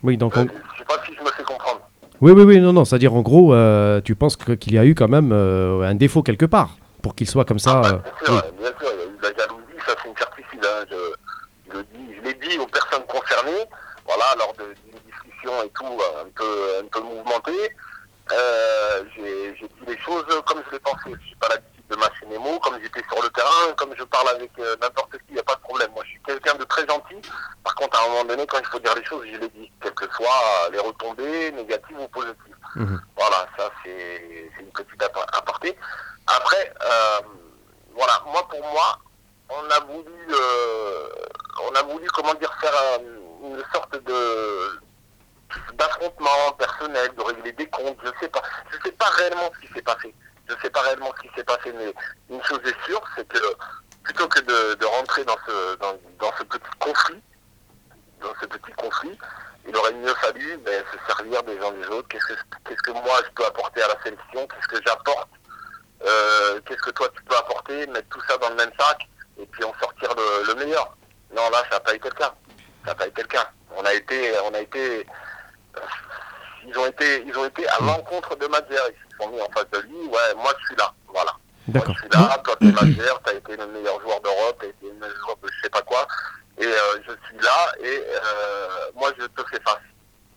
Oui, 0.02 0.16
donc 0.16 0.36
Euh, 0.36 0.44
je 0.74 0.78
sais 0.78 0.84
pas 0.84 1.02
si 1.06 1.14
je 1.14 1.22
me 1.22 1.30
fais 1.30 1.42
comprendre. 1.44 1.80
oui, 2.20 2.32
oui, 2.32 2.42
oui, 2.42 2.60
non, 2.60 2.72
non, 2.72 2.84
c'est-à-dire 2.84 3.14
en 3.14 3.22
gros, 3.22 3.54
euh, 3.54 4.00
tu 4.00 4.14
penses 4.14 4.36
qu'il 4.36 4.74
y 4.74 4.78
a 4.78 4.84
eu 4.84 4.94
quand 4.94 5.08
même 5.08 5.32
un 5.32 5.94
défaut 5.94 6.22
quelque 6.22 6.44
part 6.46 6.70
pour 7.02 7.14
qu'il 7.14 7.28
soit 7.28 7.44
comme 7.44 7.58
ça. 7.58 7.80
Ah, 7.84 7.88
euh, 7.88 7.92
bah, 7.92 8.02
bien 8.02 8.26
sûr, 8.26 8.34
oui. 8.34 8.58
bien 8.58 8.68
sûr, 8.78 8.88
il 8.92 8.98
y 8.98 9.02
a 9.02 9.04
eu 9.06 9.16
de 9.16 9.22
la 9.22 9.34
jalousie, 9.44 9.86
ça 9.86 9.94
c'est 10.02 10.08
une 10.08 10.16
certitude. 10.16 10.64
hein. 10.64 10.84
Je, 10.90 11.76
je 11.76 12.20
l'ai 12.22 12.34
dit 12.34 12.58
aux 12.58 12.66
personnes 12.66 13.04
concernées, 13.06 13.64
voilà, 14.06 14.24
lors 14.38 14.54
de- 14.54 14.74
et 15.64 15.70
tout, 15.70 15.84
euh, 15.84 16.22
un 16.22 16.30
peu, 16.34 16.82
un 16.82 16.86
peu 16.88 17.00
mouvementée. 17.00 17.76
Euh, 18.32 19.04
j'ai 19.14 19.52
dit 19.52 19.68
les 19.86 19.98
choses 19.98 20.24
comme 20.46 20.62
je 20.66 20.72
les 20.72 20.80
pensais. 20.80 21.12
Je 21.20 21.26
suis 21.26 21.36
pas 21.36 21.48
l'habitude 21.48 21.86
de 21.88 21.96
mâcher 21.96 22.26
mes 22.28 22.38
mots, 22.38 22.58
comme 22.58 22.78
j'étais 22.82 23.02
sur 23.08 23.22
le 23.22 23.28
terrain, 23.30 23.72
comme 23.76 23.94
je 23.96 24.02
parle 24.04 24.28
avec 24.30 24.50
euh, 24.58 24.76
n'importe 24.80 25.12
qui, 25.12 25.24
il 25.30 25.34
n'y 25.34 25.40
a 25.40 25.44
pas 25.44 25.54
de 25.54 25.60
problème. 25.60 25.90
Moi, 25.94 26.02
je 26.04 26.10
suis 26.10 26.20
quelqu'un 26.26 26.54
de 26.54 26.64
très 26.64 26.86
gentil. 26.86 27.20
Par 27.62 27.74
contre, 27.76 28.00
à 28.00 28.04
un 28.04 28.08
moment 28.08 28.24
donné, 28.24 28.46
quand 28.46 28.58
il 28.58 28.66
faut 28.66 28.80
dire 28.80 28.94
les 28.96 29.04
choses, 29.04 29.24
je 29.32 29.38
les 29.38 29.48
dis, 29.50 29.70
quelles 29.80 29.94
que 29.94 30.10
soient 30.12 30.68
les 30.72 30.80
retombées, 30.80 31.52
négatives 31.52 32.00
ou 32.00 32.08
positives. 32.08 32.56
Mhm. 32.74 33.00
Voilà, 33.16 33.46
ça 33.56 33.70
c'est 33.84 34.50
une 34.58 34.72
petite 34.72 35.02
aparté. 35.02 35.76
Après, 36.26 36.74
euh, 36.84 37.20
voilà, 37.94 38.22
moi 38.26 38.46
pour 38.48 38.60
moi, 38.60 38.98
on 39.48 39.70
a 39.70 39.80
voulu, 39.84 40.34
on 41.62 41.74
a 41.76 41.82
voulu 41.84 42.08
comment 42.08 42.34
dire 42.34 42.52
faire 42.60 42.74
une 43.00 43.62
sorte 43.72 44.04
de 44.04 44.80
d'affrontement 45.74 46.52
personnel, 46.58 47.10
de 47.16 47.22
régler 47.22 47.52
des 47.52 47.68
comptes. 47.68 47.98
Je 48.04 48.10
sais 48.20 48.28
pas, 48.28 48.42
je 48.72 48.78
sais 48.84 48.92
pas 48.92 49.08
réellement 49.10 49.50
ce 49.54 49.66
qui 49.66 49.72
s'est 49.72 49.82
passé. 49.82 50.14
Je 50.48 50.54
sais 50.62 50.70
pas 50.70 50.80
réellement 50.82 51.12
ce 51.16 51.28
qui 51.28 51.34
s'est 51.34 51.44
passé, 51.44 51.72
mais 51.76 51.92
une 52.30 52.42
chose 52.44 52.60
est 52.64 52.84
sûre, 52.86 53.02
c'est 53.16 53.26
que 53.28 53.38
plutôt 54.04 54.28
que 54.28 54.40
de, 54.40 54.84
rentrer 54.84 55.24
dans 55.24 55.36
ce 55.46 55.76
dans, 55.76 56.32
ce 56.38 56.44
petit 56.44 56.70
conflit, 56.78 57.20
dans 58.20 58.32
ce 58.40 58.46
petit 58.46 58.72
conflit, 58.72 59.18
il 59.68 59.76
aurait 59.76 59.92
mieux 59.94 60.14
fallu 60.14 60.56
ben, 60.58 60.84
se 60.92 61.14
servir 61.14 61.42
des 61.42 61.58
uns 61.58 61.72
des 61.72 61.86
autres. 61.88 62.08
Qu'est-ce 62.08 62.26
que 62.26 62.34
qu'est-ce 62.64 62.82
que 62.82 62.92
moi 62.92 63.20
je 63.24 63.30
peux 63.34 63.44
apporter 63.44 63.82
à 63.82 63.88
la 63.88 64.02
sélection? 64.02 64.46
Qu'est-ce 64.46 64.68
que 64.68 64.82
j'apporte? 64.86 65.28
Euh, 66.04 66.60
Qu'est-ce 66.66 66.82
que 66.82 66.90
toi 66.90 67.08
tu 67.14 67.22
peux 67.24 67.36
apporter? 67.36 67.86
Mettre 67.88 68.08
tout 68.10 68.20
ça 68.28 68.36
dans 68.38 68.50
le 68.50 68.56
même 68.56 68.70
sac 68.78 68.98
et 69.38 69.46
puis 69.46 69.64
en 69.64 69.74
sortir 69.80 70.14
le, 70.14 70.46
le 70.46 70.54
meilleur. 70.54 70.96
Non, 71.34 71.50
là, 71.50 71.62
ça 71.64 71.76
n'a 71.76 71.80
pas 71.80 71.94
été 71.94 72.08
le 72.08 72.14
cas. 72.14 72.34
Ça 72.84 72.90
n'a 72.90 72.94
pas 72.94 73.06
été 73.06 73.22
le 73.22 73.28
cas. 73.28 73.50
On 73.76 73.84
a 73.84 73.92
été, 73.92 74.32
on 74.44 74.54
a 74.54 74.60
été, 74.60 75.06
ils 76.68 76.78
ont 76.78 76.86
été, 76.86 77.24
ils 77.26 77.36
ont 77.38 77.44
été 77.46 77.66
à 77.68 77.80
l'encontre 77.84 78.36
de 78.38 78.46
Madjer. 78.46 78.76
Ils 78.90 79.12
se 79.12 79.24
sont 79.24 79.30
mis 79.30 79.40
en 79.40 79.48
face 79.54 79.66
de 79.72 79.78
lui. 79.86 80.08
Ouais, 80.08 80.34
moi 80.36 80.52
je 80.60 80.66
suis 80.66 80.76
là. 80.76 80.92
Voilà. 81.08 81.32
Moi 81.68 81.74
D'accord. 81.80 81.94
je 81.96 82.00
suis 82.00 82.10
là. 82.12 82.40
Toi 82.44 82.54
t'es 82.60 82.72
Madjer, 82.72 83.12
t'as 83.24 83.32
été 83.34 83.56
le 83.56 83.66
meilleur 83.72 84.00
joueur 84.00 84.20
d'Europe, 84.22 84.56
t'as 84.60 84.66
été 84.66 84.86
le 84.92 84.94
meilleur 85.00 85.16
joueur 85.24 85.36
de 85.42 85.48
je 85.52 85.62
sais 85.62 85.70
pas 85.70 85.82
quoi. 85.82 86.06
Et 86.58 86.64
euh, 86.64 86.98
je 87.06 87.12
suis 87.28 87.36
là 87.44 87.72
et 87.84 87.98
euh, 87.98 88.90
moi 88.98 89.10
je 89.18 89.24
te 89.26 89.48
fais 89.50 89.60
face. 89.64 89.78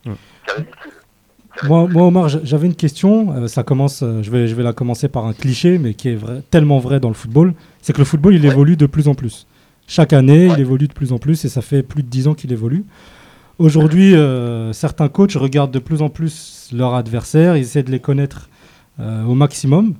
Hmm. 0.05 0.13
C'est 0.47 0.53
ridicule. 0.53 0.91
Moi, 1.63 1.87
moi, 1.87 2.03
Omar, 2.03 2.29
j'avais 2.29 2.67
une 2.67 2.75
question. 2.75 3.33
euh, 3.35 3.47
ça 3.47 3.63
commence, 3.63 4.01
euh, 4.03 4.21
je, 4.21 4.29
vais, 4.31 4.47
je 4.47 4.55
vais 4.55 4.63
la 4.63 4.71
commencer 4.71 5.09
par 5.09 5.25
un 5.25 5.33
cliché, 5.33 5.77
mais 5.77 5.93
qui 5.93 6.09
est 6.09 6.15
vrai, 6.15 6.41
tellement 6.51 6.77
vrai 6.79 6.99
dans 7.01 7.09
le 7.09 7.15
football. 7.15 7.53
C'est 7.81 7.91
que 7.91 7.97
le 7.97 8.05
football, 8.05 8.33
il 8.35 8.41
Ouais. 8.45 8.47
évolue 8.51 8.77
de 8.77 8.85
plus 8.85 9.07
en 9.09 9.15
plus. 9.15 9.45
Chaque 9.87 10.13
année, 10.13 10.47
Ouais. 10.47 10.53
il 10.53 10.59
évolue 10.61 10.87
de 10.87 10.93
plus 10.93 11.11
en 11.11 11.17
plus 11.17 11.43
et 11.45 11.49
ça 11.49 11.61
fait 11.61 11.81
plus 11.83 12.03
de 12.03 12.07
10 12.07 12.27
ans 12.27 12.33
qu'il 12.35 12.53
évolue. 12.53 12.85
Aujourd'hui, 13.59 14.15
euh, 14.15 14.71
certains 14.71 15.09
coachs 15.09 15.33
regardent 15.33 15.71
de 15.71 15.79
plus 15.79 16.01
en 16.01 16.07
plus 16.07 16.69
leurs 16.71 16.95
adversaires, 16.95 17.57
ils 17.57 17.63
essaient 17.63 17.83
de 17.83 17.91
les 17.91 17.99
connaître 17.99 18.49
euh, 19.01 19.25
au 19.25 19.33
maximum. 19.33 19.95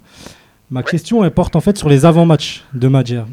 Ma 0.72 0.82
question, 0.82 1.26
elle 1.26 1.32
porte 1.32 1.58
en 1.58 1.60
fait 1.60 1.78
sur 1.78 1.90
les 1.90 2.06
avant-matchs 2.06 2.64
de 2.74 2.88
Madjer. 2.88 3.24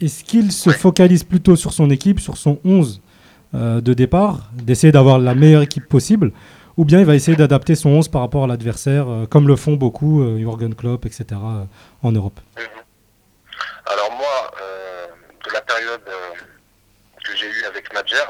Est-ce 0.00 0.24
qu'il 0.24 0.50
se 0.50 0.70
focalise 0.70 1.22
plutôt 1.22 1.54
sur 1.54 1.72
son 1.72 1.88
équipe, 1.90 2.18
sur 2.18 2.36
son 2.36 2.58
11 2.64 3.00
euh, 3.54 3.80
de 3.80 3.94
départ, 3.94 4.50
d'essayer 4.54 4.90
d'avoir 4.90 5.20
la 5.20 5.36
meilleure 5.36 5.62
équipe 5.62 5.88
possible 5.88 6.32
ou 6.76 6.84
bien 6.84 6.98
il 6.98 7.06
va 7.06 7.14
essayer 7.14 7.36
d'adapter 7.36 7.76
son 7.76 7.90
11 7.90 8.08
par 8.08 8.22
rapport 8.22 8.42
à 8.42 8.46
l'adversaire, 8.48 9.06
comme 9.30 9.46
le 9.46 9.56
font 9.56 9.76
beaucoup 9.76 10.22
Jürgen 10.36 10.74
Klopp, 10.74 11.06
etc. 11.06 11.40
en 12.02 12.12
Europe? 12.12 12.38
Alors 13.86 14.10
moi, 14.10 14.50
de 15.46 15.54
la 15.54 15.60
période 15.62 16.02
que 17.24 17.34
j'ai 17.34 17.46
eue 17.46 17.64
avec 17.66 17.94
Madjer, 17.94 18.26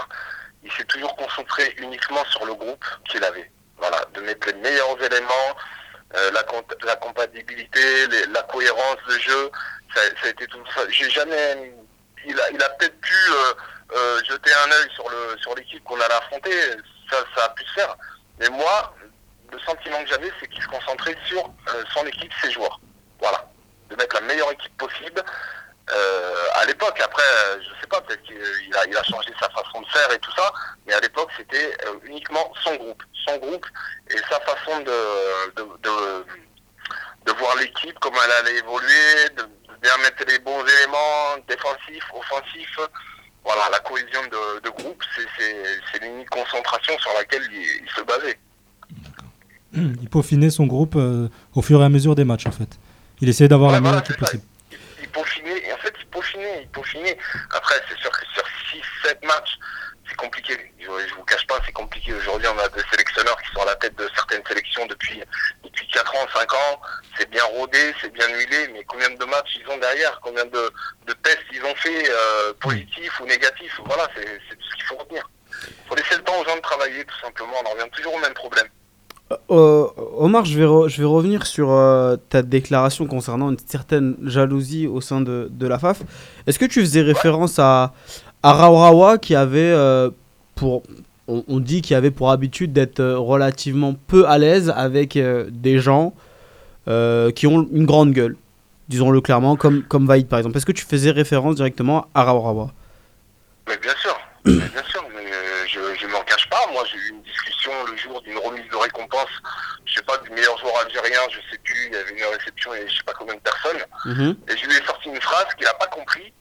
il 0.67 0.73
s'est 0.73 0.85
toujours 0.85 1.15
concentré 1.17 1.75
uniquement 1.79 2.25
sur 2.27 2.45
le 2.45 2.55
groupe 2.55 2.85
qu'il 3.09 3.23
avait. 3.25 3.51
Voilà, 3.79 4.05
de 4.15 4.21
mettre 4.21 4.47
les 4.49 4.55
meilleurs 4.55 5.03
éléments, 5.03 5.57
euh, 6.17 6.31
la, 6.33 6.45
la 6.85 6.97
compatibilité, 6.97 8.07
la 8.33 8.43
cohérence 8.43 8.97
de 9.09 9.19
jeu, 9.19 9.51
ça, 9.95 10.01
a 10.25 10.29
été 10.29 10.47
tout. 10.47 10.59
J'ai 10.91 11.11
jamais, 11.11 11.73
il 12.27 12.39
a, 12.41 12.69
peut-être 12.71 13.01
pu 13.01 13.15
euh, 13.15 13.55
euh, 13.95 14.21
jeter 14.29 14.51
un 14.67 14.71
œil 14.73 14.91
sur 14.95 15.09
le 15.09 15.39
sur 15.39 15.55
l'équipe 15.55 15.83
qu'on 15.85 16.01
allait 16.01 16.15
affronter, 16.15 16.53
ça, 17.11 17.19
ça 17.37 17.45
a 17.45 17.49
pu 17.51 17.65
se 17.65 17.73
faire. 17.75 17.97
Mais 18.41 18.49
moi, 18.49 18.95
le 19.53 19.59
sentiment 19.61 20.03
que 20.03 20.11
j'avais, 20.11 20.33
c'est 20.41 20.49
qu'il 20.49 20.63
se 20.63 20.69
concentrait 20.69 21.17
sur 21.27 21.51
son 21.95 22.07
équipe, 22.07 22.33
ses 22.43 22.51
joueurs. 22.51 22.81
Voilà 23.21 23.47
de 23.91 23.97
mettre 23.97 24.17
la 24.17 24.23
meilleure 24.23 24.51
équipe 24.53 24.77
possible. 24.77 25.23
Euh, 25.93 26.35
à 26.55 26.65
l'époque, 26.65 27.01
après, 27.01 27.23
euh, 27.23 27.59
je 27.63 27.81
sais 27.81 27.87
pas, 27.87 28.01
peut-être 28.01 28.23
qu'il 28.25 28.37
a, 28.37 28.85
il 28.87 28.97
a 28.97 29.03
changé 29.05 29.31
sa 29.41 29.49
façon 29.51 29.81
de 29.81 29.87
faire 29.87 30.11
et 30.13 30.19
tout 30.19 30.33
ça, 30.37 30.53
mais 30.87 30.93
à 30.95 31.01
l'époque, 31.01 31.31
c'était 31.37 31.77
euh, 31.87 31.95
uniquement 32.05 32.53
son 32.65 32.75
groupe. 32.77 33.03
Son 33.27 33.37
groupe 33.39 33.67
et 34.11 34.19
sa 34.31 34.41
façon 34.41 34.81
de, 34.81 35.55
de, 35.57 35.63
de, 35.83 36.25
de 37.27 37.33
voir 37.39 37.57
l'équipe, 37.57 37.97
comment 38.01 38.19
elle 38.25 38.47
allait 38.47 38.59
évoluer, 38.59 39.29
de, 39.37 39.43
de 39.43 39.77
bien 39.81 39.97
mettre 39.99 40.25
les 40.27 40.39
bons 40.41 40.65
éléments 40.65 41.37
défensifs, 41.49 42.05
offensifs. 42.15 42.79
Voilà, 43.45 43.63
la 43.71 43.79
cohésion 43.79 44.23
de, 44.25 44.61
de 44.61 44.71
groupe, 44.71 45.03
c'est- 45.15 46.01
l'unique 46.01 46.29
concentration 46.31 46.99
sur 46.99 47.13
laquelle 47.15 47.43
il, 47.53 47.83
il 47.85 47.91
se 47.95 48.01
basait. 48.03 48.39
Il 49.73 50.09
peaufinait 50.09 50.51
son 50.51 50.67
groupe 50.67 50.95
euh, 50.97 51.29
au 51.55 51.63
fur 51.63 51.81
et 51.81 51.85
à 51.85 51.89
mesure 51.89 52.15
des 52.15 52.25
matchs, 52.25 52.47
en 52.47 52.51
fait. 52.53 52.69
Il 53.21 53.29
essayait 53.29 53.49
d'avoir 53.49 53.71
Ouais, 53.71 53.77
la 53.77 53.81
meilleure 53.81 54.01
équipe 54.01 54.17
possible. 54.19 54.43
Peaufinait, 55.17 55.67
et 55.67 55.73
en 55.73 55.79
fait, 55.79 55.95
il 55.99 56.07
peaufinait, 56.07 56.63
il 56.63 56.69
peaufinait. 56.69 57.17
Après, 57.53 57.75
c'est 57.89 57.99
sûr 57.99 58.11
que 58.11 58.25
sur 58.35 58.45
6-7 59.05 59.27
matchs, 59.27 59.59
c'est 60.09 60.17
compliqué. 60.17 60.55
Je, 60.79 60.85
je 60.85 61.15
vous 61.15 61.25
cache 61.25 61.47
pas, 61.47 61.59
c'est 61.65 61.73
compliqué. 61.73 62.13
Aujourd'hui, 62.13 62.49
on 62.49 62.59
a 62.59 62.69
des 62.69 62.83
sélectionneurs 62.91 63.41
qui 63.43 63.53
sont 63.53 63.63
à 63.63 63.67
la 63.67 63.77
tête 63.77 63.97
de 63.97 64.09
certaines 64.15 64.45
sélections 64.47 64.87
depuis, 64.87 65.23
depuis 65.65 65.89
4 65.89 66.15
ans, 66.15 66.27
5 66.35 66.55
ans. 66.55 66.81
C'est 67.19 67.31
bien 67.31 67.45
rodé, 67.45 67.95
c'est 68.01 68.13
bien 68.13 68.29
huilé, 68.29 68.69
mais 68.73 68.85
combien 68.85 69.09
de 69.11 69.25
matchs 69.25 69.57
ils 69.59 69.69
ont 69.71 69.79
derrière? 69.79 70.21
Combien 70.23 70.45
de, 70.45 70.73
tests 71.23 71.43
ils 71.53 71.65
ont 71.65 71.75
fait, 71.77 72.11
euh, 72.11 72.53
positifs 72.61 73.21
ou 73.21 73.27
négatifs? 73.27 73.81
Voilà, 73.85 74.07
c'est 74.15 74.57
tout 74.57 74.69
ce 74.71 74.77
qu'il 74.77 74.85
faut 74.85 74.97
retenir. 74.97 75.29
Il 75.63 75.89
faut 75.89 75.95
laisser 75.95 76.17
le 76.17 76.23
temps 76.23 76.39
aux 76.39 76.45
gens 76.45 76.57
de 76.57 76.61
travailler, 76.61 77.05
tout 77.05 77.21
simplement. 77.21 77.55
On 77.65 77.67
en 77.67 77.71
revient 77.71 77.91
toujours 77.91 78.15
au 78.15 78.19
même 78.19 78.35
problème. 78.35 78.69
Euh, 79.51 79.87
Omar, 80.19 80.45
je 80.45 80.57
vais, 80.59 80.65
re- 80.67 80.89
je 80.89 80.99
vais 81.03 81.07
revenir 81.09 81.47
sur 81.47 81.71
euh, 81.73 82.17
ta 82.29 82.43
déclaration 82.43 83.07
concernant 83.07 83.51
une 83.51 83.59
certaine 83.67 84.15
jalousie 84.25 84.87
au 84.87 85.01
sein 85.01 85.21
de, 85.21 85.49
de 85.51 85.67
la 85.67 85.79
FAF. 85.81 86.03
Est-ce 86.47 86.59
que 86.61 86.65
tu 86.65 86.81
faisais 86.81 87.03
référence 87.03 87.59
à, 87.59 87.93
à 88.45 88.53
Raurawa 88.53 89.19
qui 89.19 89.35
avait 89.35 89.59
euh, 89.73 90.11
pour. 90.55 90.85
On, 91.29 91.43
on 91.49 91.59
dit 91.59 91.83
qu'il 91.83 91.97
avait 91.97 92.13
pour 92.13 92.31
habitude 92.31 92.73
d'être 92.73 93.01
euh, 93.01 93.19
relativement 93.19 93.97
peu 94.07 94.29
à 94.29 94.39
l'aise 94.39 94.73
avec 94.77 95.17
euh, 95.17 95.47
des 95.51 95.81
gens 95.81 96.15
euh, 96.87 97.33
qui 97.33 97.49
ont 97.49 97.67
une 97.73 97.85
grande 97.85 98.13
gueule, 98.13 98.37
disons-le 98.89 99.21
clairement, 99.21 99.57
comme, 99.57 99.83
comme 99.83 100.07
Vaïd 100.07 100.29
par 100.29 100.39
exemple. 100.39 100.57
Est-ce 100.57 100.67
que 100.67 100.71
tu 100.71 100.85
faisais 100.85 101.11
référence 101.11 101.57
directement 101.57 102.07
à 102.15 102.23
Raurawa 102.23 102.71
Mais 103.69 103.77
bien 103.83 103.91
sûr, 104.01 104.17
mais 104.45 104.53
bien 104.55 104.85
sûr, 104.89 105.03
mais 105.17 105.23
euh, 105.33 105.67
je 105.67 105.81
je 106.01 106.07
m'en 106.13 106.21
cache 106.25 106.46
pas. 106.46 106.46
Moi, 106.77 106.85
j'ai 106.93 106.99
eu 106.99 107.09
une 107.09 107.23
discussion 107.23 107.73
le 107.87 107.97
jour 107.97 108.21
d'une 108.21 108.37
remise 108.37 108.69
de 108.71 108.77
récompense, 108.77 109.31
je 109.87 109.95
sais 109.95 110.03
pas, 110.03 110.19
du 110.19 110.29
meilleur 110.29 110.59
joueur 110.59 110.77
algérien, 110.85 111.21
je 111.31 111.39
sais 111.51 111.57
plus, 111.65 111.87
il 111.87 111.93
y 111.95 111.97
avait 111.97 112.11
une 112.13 112.25
réception 112.37 112.75
et 112.75 112.87
je 112.87 112.97
sais 112.99 113.03
pas 113.03 113.15
combien 113.15 113.35
de 113.35 113.41
personnes. 113.41 113.83
Mhm, 114.05 114.37
Et 114.47 114.57
je 114.59 114.67
lui 114.67 114.77
ai 114.77 114.85
sorti 114.85 115.09
une 115.09 115.21
phrase 115.23 115.47
qu'il 115.57 115.67
a 115.67 115.73
pas 115.73 115.87
compris 115.87 116.35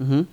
mhm, 0.00 0.26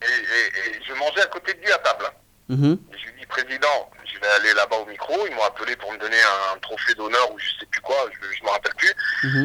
et, 0.00 0.06
et- 0.06 0.70
et 0.70 0.80
je 0.88 0.94
mangeais 0.94 1.20
à 1.20 1.26
côté 1.26 1.52
de 1.52 1.60
lui 1.60 1.70
à 1.70 1.76
table. 1.78 2.06
mhm. 2.48 2.78
Je 2.92 3.04
lui 3.10 3.20
dis, 3.20 3.26
président, 3.26 3.90
je 4.10 4.18
vais 4.18 4.26
aller 4.38 4.54
là-bas 4.54 4.76
au 4.76 4.86
micro. 4.86 5.14
Ils 5.28 5.34
m'ont 5.34 5.44
appelé 5.44 5.76
pour 5.76 5.92
me 5.92 5.98
donner 5.98 6.20
un, 6.54 6.58
trophée 6.60 6.94
d'honneur 6.94 7.30
ou 7.30 7.38
je 7.38 7.50
sais 7.60 7.66
plus 7.66 7.80
quoi, 7.82 7.96
je, 8.10 8.36
je 8.38 8.42
me 8.42 8.48
rappelle 8.48 8.74
plus. 8.76 8.94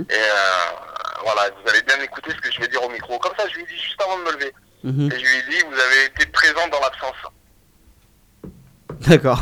Et 0.10 0.14
euh, 0.14 0.72
voilà, 1.24 1.50
vous 1.50 1.70
allez 1.70 1.82
bien 1.82 2.00
écouter 2.00 2.32
ce 2.32 2.38
que 2.38 2.50
je 2.52 2.62
vais 2.62 2.68
dire 2.70 2.82
au 2.82 2.90
micro. 2.90 3.20
Comme 3.20 3.36
ça, 3.38 3.46
je 3.50 3.56
lui 3.58 3.66
dis 3.66 3.78
juste 3.78 4.02
avant 4.02 4.18
de 4.20 4.24
me 4.24 4.32
lever. 4.32 4.54
Et 5.12 5.20
je 5.20 5.26
lui 5.26 5.36
ai 5.38 5.44
dit, 5.50 5.64
vous 5.70 5.78
avez 5.80 6.06
été 6.06 6.26
présent 6.28 6.66
dans 6.70 6.80
l'absence. 6.80 7.16
D'accord. 9.08 9.40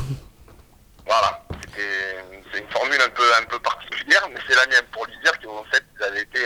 Voilà. 1.06 1.42
C'est 1.76 2.60
une 2.60 2.70
formule 2.70 3.02
un 3.02 3.10
peu, 3.10 3.24
un 3.42 3.46
peu 3.46 3.60
particulière, 3.60 4.28
mais 4.32 4.40
c'est 4.48 4.56
la 4.56 4.66
mienne 4.68 4.86
pour 4.92 5.06
lui 5.06 5.18
dire 5.24 5.38
qu'en 5.40 5.64
fait, 5.66 5.84
ils 5.98 6.04
avaient 6.04 6.22
été, 6.22 6.40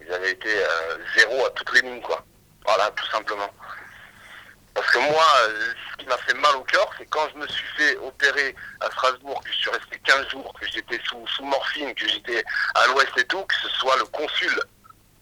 ils 0.00 0.12
avaient 0.12 0.30
été 0.30 0.48
euh, 0.48 0.96
zéro 1.16 1.44
à 1.46 1.50
toutes 1.50 1.72
les 1.74 1.80
lignes, 1.82 2.00
quoi. 2.00 2.24
Voilà, 2.64 2.90
tout 2.92 3.06
simplement. 3.10 3.50
Parce 4.74 4.90
que 4.90 4.98
moi, 4.98 5.24
euh, 5.48 5.72
ce 5.92 5.96
qui 5.98 6.06
m'a 6.06 6.16
fait 6.18 6.34
mal 6.34 6.54
au 6.56 6.62
cœur, 6.64 6.88
c'est 6.98 7.06
quand 7.06 7.28
je 7.32 7.38
me 7.38 7.46
suis 7.48 7.66
fait 7.76 7.96
opérer 7.98 8.54
à 8.80 8.86
Strasbourg, 8.86 9.42
que 9.44 9.50
je 9.52 9.58
suis 9.58 9.70
resté 9.70 10.00
15 10.04 10.28
jours, 10.30 10.52
que 10.60 10.66
j'étais 10.66 11.00
sous, 11.04 11.26
sous 11.28 11.44
morphine, 11.44 11.94
que 11.94 12.08
j'étais 12.08 12.42
à 12.74 12.86
l'ouest 12.88 13.12
et 13.16 13.24
tout, 13.24 13.42
que 13.44 13.54
ce 13.62 13.68
soit 13.70 13.96
le 13.98 14.04
consul 14.06 14.52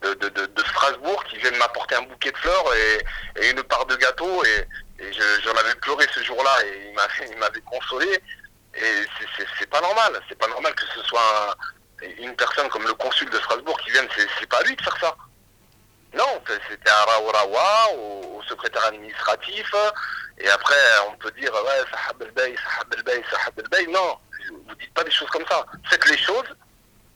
de, 0.03 0.15
de, 0.15 0.29
de- 0.29 0.63
Strasbourg 0.69 1.23
qui 1.25 1.37
vienne 1.39 1.57
m'apporter 1.59 1.95
un 1.95 2.03
bouquet 2.03 2.33
de 2.33 2.37
fleurs 2.39 2.75
et, 2.75 3.05
et 3.43 3.51
une 3.51 3.63
part 3.65 3.85
de 3.87 3.95
gâteau. 3.97 4.45
Et, 4.45 4.67
et 5.03 5.13
je- 5.13 5.41
j'en 5.45 5.53
avais 5.55 5.75
pleuré 5.77 6.07
ce 6.15 6.23
jour-là 6.23 6.51
et 6.65 6.89
il 6.91 6.95
m'avait, 7.39 7.61
consolé. 7.63 8.23
Et 8.75 9.07
c'est- 9.59 9.67
pas 9.71 9.81
normal. 9.81 10.21
C'est 10.29 10.39
pas 10.39 10.49
normal 10.49 10.75
que 10.75 10.85
ce 10.95 11.03
soit 11.03 11.57
un- 12.03 12.07
une 12.23 12.35
personne 12.37 12.69
comme 12.71 12.87
le 12.87 12.95
consul 12.95 13.29
de 13.31 13.39
Strasbourg 13.39 13.79
qui 13.81 13.91
vienne. 13.91 14.09
C'est 14.39 14.47
pas 14.49 14.63
lui 14.63 14.75
de 14.77 14.83
faire 14.83 14.97
ça. 15.01 15.15
Non, 16.15 16.43
c'était 16.69 16.91
à 16.91 17.05
Raourawa, 17.07 17.93
au, 17.97 18.37
au 18.39 18.43
secrétaire 18.43 18.85
administratif. 18.87 19.71
Et 20.39 20.49
après, 20.51 20.77
on 21.09 21.17
peut 21.17 21.31
dire, 21.33 21.53
ouais, 21.53 21.83
Sahab 21.91 22.23
el 22.23 22.31
Bey, 22.33 22.55
Sahab 22.63 22.93
el 22.95 23.03
Bey, 23.03 23.25
Sahab 23.31 23.59
el 23.59 23.69
Bey. 23.69 23.87
Non, 23.89 24.19
vous 24.69 24.75
dites 24.75 24.93
pas 24.93 25.05
des 25.05 25.11
choses 25.11 25.31
comme 25.31 25.47
ça. 25.49 25.65
Faites 25.89 26.07
les 26.11 26.19
choses. 26.19 26.45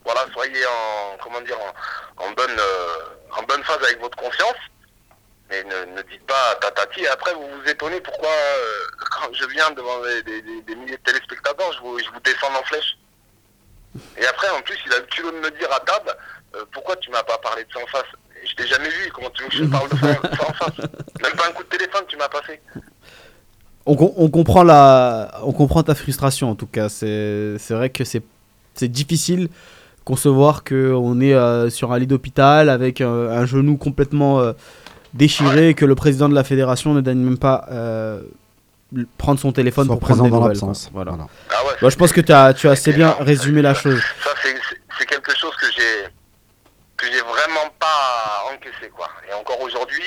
Voilà, 0.03 0.25
soyez 0.33 0.65
en, 0.65 1.17
comment 1.21 1.41
dire, 1.41 1.57
en 2.17 2.31
bonne, 2.31 2.57
euh, 2.59 3.03
en 3.33 3.43
bonne 3.43 3.63
phase 3.65 3.83
avec 3.83 3.99
votre 3.99 4.17
conscience. 4.17 4.55
Mais 5.49 5.63
ne, 5.63 5.95
ne 5.95 6.01
dites 6.03 6.25
pas 6.27 6.55
tatati. 6.61 7.01
Et 7.01 7.07
après, 7.07 7.33
vous 7.33 7.41
vous 7.47 7.69
étonnez 7.69 8.01
pourquoi, 8.01 8.29
euh, 8.29 8.87
quand 9.21 9.33
je 9.33 9.45
viens 9.47 9.71
devant 9.71 10.01
des, 10.03 10.41
des- 10.41 10.75
milliers 10.75 10.97
de 10.97 11.03
téléspectateurs, 11.11 11.71
je 11.73 11.79
vous, 11.79 11.97
je 11.99 12.05
vous 12.11 12.19
descends 12.23 12.53
en 12.59 12.63
flèche. 12.65 12.97
Et 14.19 14.25
après, 14.27 14.49
en 14.49 14.61
plus, 14.61 14.77
il 14.85 14.93
a 14.93 14.99
le 14.99 15.05
culot 15.05 15.31
de 15.31 15.37
me 15.37 15.49
dire 15.57 15.69
à 15.71 15.79
table, 15.79 16.15
euh, 16.55 16.65
pourquoi 16.73 16.95
tu 16.97 17.09
m'as 17.11 17.23
pas 17.23 17.37
parlé 17.37 17.63
de 17.63 17.69
ça 17.73 17.79
en 17.81 17.87
face? 17.87 18.05
Je 18.47 18.53
t'ai 18.55 18.67
jamais 18.67 18.89
vu, 18.89 19.09
comment 19.13 19.29
tu 19.31 19.43
veux 19.43 19.49
que 19.49 19.55
je 19.55 19.63
parle 19.65 19.89
de 19.89 19.97
ça, 19.97 20.07
en 20.47 20.53
face? 20.53 20.77
Même 21.21 21.33
pas 21.35 21.47
un 21.47 21.51
coup 21.53 21.63
de 21.63 21.69
téléphone, 21.69 22.03
tu 22.07 22.17
m'as 22.17 22.29
pas 22.29 22.41
fait. 22.43 22.61
On, 23.85 23.95
on 24.17 24.29
comprend 24.29 24.63
la, 24.63 25.39
on 25.43 25.53
comprend 25.53 25.81
ta 25.81 25.95
frustration 25.95 26.49
en 26.51 26.55
tout 26.55 26.67
cas. 26.67 26.89
C'est 26.89 27.57
vrai 27.69 27.89
que 27.89 28.03
c'est 28.03 28.21
difficile 28.81 29.49
concevoir 30.05 30.63
que 30.63 30.93
on 30.93 31.19
est 31.19 31.33
euh, 31.33 31.69
sur 31.69 31.91
un 31.91 31.99
lit 31.99 32.07
d'hôpital 32.07 32.69
avec 32.69 33.01
euh, 33.01 33.29
un 33.31 33.45
genou 33.45 33.75
complètement 33.75 34.39
déchiré 35.13 35.69
et 35.69 35.73
que 35.73 35.85
le 35.85 35.95
président 35.95 36.29
de 36.29 36.35
la 36.35 36.43
fédération 36.43 36.93
ne 36.93 37.01
daigne 37.01 37.19
même 37.19 37.37
pas 37.37 37.65
euh, 37.71 38.21
prendre 39.17 39.39
son 39.39 39.51
téléphone 39.51 39.85
Soit 39.87 39.95
pour 39.95 40.01
prendre 40.07 40.23
des 40.23 40.29
dans 40.29 40.41
nouvelles. 40.41 40.57
Voilà. 40.93 41.11
Voilà. 41.11 41.27
Ah 41.51 41.65
ouais, 41.65 41.73
Bah, 41.81 41.89
je 41.89 41.95
pense 41.95 42.11
que 42.13 42.21
tu 42.21 42.31
as, 42.31 42.53
tu 42.53 42.67
as 42.67 42.71
assez 42.71 42.93
bien 42.93 43.15
résumé 43.19 43.61
la 43.61 43.73
chose. 43.73 44.01
Ça, 44.23 44.29
c'est- 44.41 44.55
quelque 45.05 45.35
chose 45.37 45.55
que 45.55 45.67
j'ai 45.75 46.07
que 46.97 47.05
j'ai 47.05 47.21
vraiment 47.21 47.69
pas 47.79 48.43
encaissé, 48.53 48.89
quoi. 48.89 49.07
Et 49.29 49.33
encore 49.33 49.61
aujourd'hui, 49.61 50.03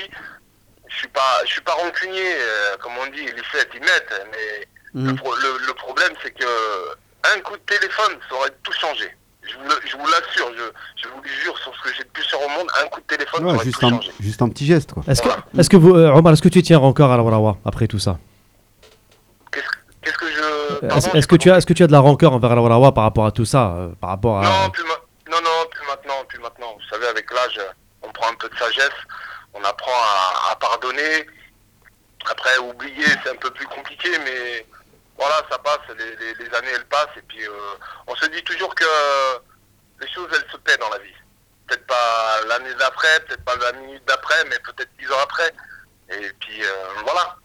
je 0.89 0.97
suis 0.97 1.09
pas 1.09 1.39
je 1.47 1.53
suis 1.53 1.61
pas 1.63 1.73
rancunier, 1.73 2.21
euh, 2.35 2.77
comme 2.83 2.93
on 3.01 3.07
dit, 3.13 3.25
les 3.25 3.45
fêtes, 3.45 3.71
ils 3.75 3.81
mettent, 3.81 4.13
mais 4.33 4.67
le, 5.01 5.13
Mhm. 5.13 5.17
pro- 5.17 5.35
le- 5.37 5.67
le 5.67 5.73
problème, 5.75 6.13
c'est 6.23 6.33
que 6.33 6.45
un 7.37 7.41
coup 7.41 7.57
de 7.57 7.63
téléphone, 7.63 8.15
ça 8.29 8.35
aurait 8.37 8.51
tout 8.63 8.73
changé. 8.73 9.09
Je 9.51 9.57
vous, 9.57 9.65
le- 9.65 9.81
je 9.87 9.97
vous 9.97 10.07
l'assure, 10.07 10.51
je, 10.57 11.03
je 11.03 11.09
vous 11.09 11.21
le 11.23 11.29
jure 11.29 11.59
sur 11.59 11.75
ce 11.77 11.83
que 11.83 11.95
j'ai 11.97 12.05
de 12.05 12.09
plus 12.11 12.23
cher 12.23 12.39
au 12.41 12.49
monde, 12.49 12.69
un 12.83 12.87
coup 12.89 13.01
de 13.01 13.07
téléphone, 13.07 13.45
Ouais, 13.45 13.59
juste, 13.65 13.83
un, 13.83 13.99
juste 14.21 14.43
un 14.43 14.49
petit 14.49 14.67
geste, 14.67 14.93
quoi. 14.93 15.03
Est-ce 15.09 15.23
que, 15.23 15.29
est-ce 15.59 15.69
que 15.71 15.77
vous, 15.77 15.95
euh, 15.97 16.11
Omar, 16.13 16.33
est-ce 16.33 16.43
que 16.43 16.49
tu 16.49 16.63
tiens 16.63 16.79
encore 16.79 17.11
à 17.11 17.17
la 17.17 17.23
Warawa 17.23 17.57
après 17.65 17.87
tout 17.89 17.99
ça? 17.99 18.19
Qu'est-ce 19.53 19.67
qu'est-ce 20.03 20.19
que 20.19 20.27
je... 20.31 21.17
Est-ce 21.17 21.27
que, 21.27 21.37
tu 21.37 21.51
as, 21.51 21.57
est-ce 21.59 21.67
que 21.67 21.73
tu 21.73 21.83
as 21.83 21.87
de 21.87 21.93
la 21.93 22.01
rancœur 22.01 22.33
envers 22.33 22.55
la 22.55 22.63
Warawa 22.63 22.93
par 22.93 23.05
rapport 23.05 23.27
à 23.27 23.33
tout 23.33 23.45
ça 23.45 23.73
euh, 23.77 23.89
Par 24.01 24.11
rapport 24.11 24.39
à... 24.39 24.43
Non, 24.43 24.71
plus 24.71 24.85
ma- 24.85 25.31
non, 25.35 25.43
non, 25.43 25.67
plus 25.71 25.87
maintenant, 25.87 26.25
plus 26.29 26.39
maintenant. 26.39 26.73
Vous 26.77 26.89
savez, 26.91 27.07
avec 27.09 27.31
l'âge, 27.33 27.61
on 28.03 28.09
prend 28.13 28.29
un 28.31 28.35
peu 28.37 28.49
de 28.49 28.57
sagesse, 28.57 28.91
on 29.55 29.63
apprend 29.65 29.91
à, 29.93 30.53
à 30.53 30.57
pardonner. 30.57 31.27
Après, 32.31 32.57
oublier, 32.59 33.05
c'est 33.25 33.31
un 33.31 33.37
peu 33.37 33.51
plus 33.51 33.67
compliqué, 33.67 34.11
mais 34.25 34.67
voilà, 35.19 35.37
ça 35.51 35.59
passe, 35.59 35.80
les, 35.95 36.55
années, 36.55 36.71
elles 36.75 36.87
passent, 36.87 37.17
et 37.17 37.23
puis 37.23 37.47
euh, 37.47 37.53
on 38.07 38.15
se 38.15 38.27
dit 38.27 38.43
toujours 38.45 38.75
que 38.75 38.85
les 40.01 40.09
choses, 40.09 40.29
elles 40.33 40.51
se 40.51 40.57
paient 40.59 40.77
dans 40.79 40.89
la 40.91 40.99
vie. 40.99 41.15
Peut-être 41.67 41.87
pas 41.87 42.41
l'année 42.49 42.75
d'après, 42.75 43.21
peut-être 43.21 43.45
pas 43.45 43.57
la 43.57 43.73
minute 43.73 44.05
d'après, 44.07 44.45
mais 44.45 44.59
peut-être 44.61 44.91
dix 44.99 45.11
ans 45.13 45.21
après. 45.23 45.53
Et 46.11 46.33
puis 46.41 46.65
euh, 46.65 46.85
voilà, 47.05 47.37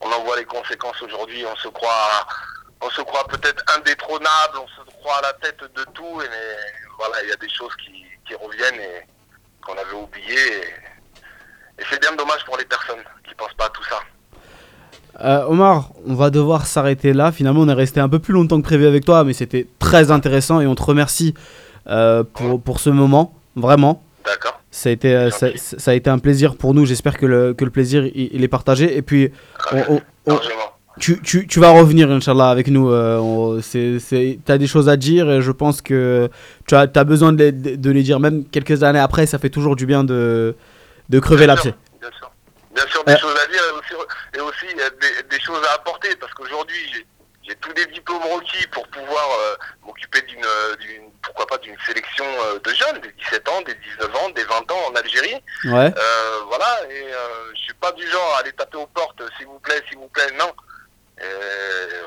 on 0.00 0.12
en 0.12 0.22
voit 0.24 0.36
les 0.36 0.44
conséquences 0.44 1.00
aujourd'hui, 1.02 1.44
on 1.44 1.56
se 1.56 1.68
croit 1.68 2.26
croit 3.06 3.26
peut-être 3.28 3.62
indétrônable, 3.76 4.58
on 4.58 4.68
se 4.68 4.90
croit 4.98 5.18
à 5.18 5.22
la 5.22 5.32
tête 5.34 5.60
de 5.60 5.84
tout, 5.94 6.22
et 6.22 6.28
mais 6.28 6.56
voilà, 6.98 7.22
il 7.22 7.28
y 7.28 7.32
a 7.32 7.36
des 7.36 7.48
choses 7.48 7.74
qui, 7.76 8.04
qui 8.26 8.34
reviennent 8.34 8.80
et 8.80 9.06
qu'on 9.64 9.76
avait 9.76 9.92
oubliées. 9.92 10.62
Et, 10.62 11.82
et 11.82 11.84
c'est 11.90 12.00
bien 12.00 12.12
dommage 12.12 12.44
pour 12.44 12.56
les 12.56 12.64
personnes 12.64 13.02
qui 13.26 13.34
pensent 13.34 13.54
pas 13.54 13.66
à 13.66 13.70
tout 13.70 13.84
ça. 13.84 14.00
Euh, 15.24 15.44
Omar, 15.48 15.90
on 16.06 16.14
va 16.14 16.30
devoir 16.30 16.66
s'arrêter 16.66 17.12
là. 17.14 17.32
Finalement, 17.32 17.60
on 17.60 17.68
est 17.68 17.72
resté 17.74 18.00
un 18.00 18.08
peu 18.08 18.18
plus 18.18 18.34
longtemps 18.34 18.58
que 18.60 18.64
prévu 18.66 18.86
avec 18.86 19.04
toi, 19.04 19.24
mais 19.24 19.32
c'était 19.32 19.66
très 19.78 20.10
intéressant 20.10 20.60
et 20.60 20.66
on 20.66 20.74
te 20.74 20.82
remercie 20.82 21.32
euh, 21.88 22.22
pour, 22.24 22.60
pour 22.60 22.80
ce 22.80 22.90
moment. 22.90 23.32
Vraiment. 23.54 24.02
D'accord 24.26 24.60
Ça 24.70 24.90
a, 24.90 24.92
été, 24.92 25.14
euh, 25.14 25.30
ça, 25.30 25.46
ça 25.56 25.90
a 25.92 25.94
été 25.94 26.10
un 26.10 26.18
plaisir 26.18 26.56
pour 26.56 26.74
nous. 26.74 26.84
J'espère 26.84 27.16
que 27.16 27.24
le, 27.24 27.54
que 27.54 27.64
le 27.64 27.70
plaisir 27.70 28.04
il, 28.06 28.28
il 28.32 28.44
est 28.44 28.48
partagé. 28.48 28.94
Et 28.96 29.00
puis, 29.02 29.30
on- 29.72 29.76
on- 29.94 30.00
on- 30.26 30.32
Largement. 30.32 30.52
tu, 31.00 31.22
tu, 31.22 31.46
tu 31.46 31.60
vas 31.60 31.70
revenir, 31.70 32.10
Inch'Allah, 32.10 32.50
avec 32.50 32.68
nous. 32.68 32.90
Euh, 32.90 33.60
tu 33.72 34.38
as 34.48 34.58
des 34.58 34.66
choses 34.66 34.88
à 34.90 34.96
dire 34.98 35.30
et 35.30 35.40
je 35.40 35.52
pense 35.52 35.80
que 35.80 36.28
tu 36.66 36.74
as, 36.74 36.86
as 36.94 37.04
besoin 37.04 37.32
de 37.32 37.44
les, 37.44 37.52
de 37.52 37.90
les 37.90 38.02
dire. 38.02 38.20
Même 38.20 38.44
quelques 38.44 38.82
années 38.82 38.98
après, 38.98 39.24
ça 39.24 39.38
fait 39.38 39.48
toujours 39.50 39.76
du 39.76 39.86
bien 39.86 40.04
de, 40.04 40.54
de 41.08 41.18
crever 41.20 41.46
Bien 41.46 41.54
l'abcès. 41.54 41.74
Bien 42.02 42.10
sûr. 42.18 42.30
Bien 42.74 42.84
sûr, 42.90 43.02
des 43.06 43.16
choses 43.16 43.30
à 43.42 43.50
dire 43.50 43.62
et 44.36 44.40
aussi, 44.40 44.66
des, 44.74 45.22
des 45.24 45.40
choses 45.40 45.64
à 45.70 45.74
apporter 45.74 46.14
parce 46.16 46.32
qu'aujourd'hui, 46.34 46.92
j'ai- 46.92 47.06
tous 47.60 47.72
les 47.76 47.86
diplômes 47.86 48.22
requis 48.24 48.66
pour 48.68 48.86
pouvoir 48.88 49.24
euh, 49.40 49.56
m'occuper 49.84 50.20
d'une, 50.22 50.44
d'une- 50.80 51.12
pourquoi 51.22 51.46
pas 51.46 51.58
d'une 51.58 51.76
sélection 51.86 52.24
euh, 52.26 52.58
de 52.58 52.74
jeunes, 52.74 52.98
des 53.00 53.12
17 53.12 53.48
ans, 53.48 53.60
des 53.62 53.74
19 53.74 54.16
ans, 54.16 54.30
des 54.30 54.42
20 54.44 54.68
ans 54.72 54.80
en 54.90 54.94
Algérie. 54.96 55.40
Ouais. 55.64 55.94
Euh, 55.96 56.40
voilà, 56.48 56.80
et 56.90 57.06
je 57.54 57.60
suis 57.60 57.74
pas 57.74 57.92
du 57.92 58.04
genre 58.08 58.34
à 58.34 58.40
aller 58.40 58.52
taper 58.52 58.78
aux 58.78 58.86
portes, 58.88 59.22
s'il 59.36 59.46
vous 59.46 59.60
plaît, 59.60 59.80
s'il 59.88 59.98
vous 59.98 60.08
plaît, 60.08 60.30
non. 60.36 60.52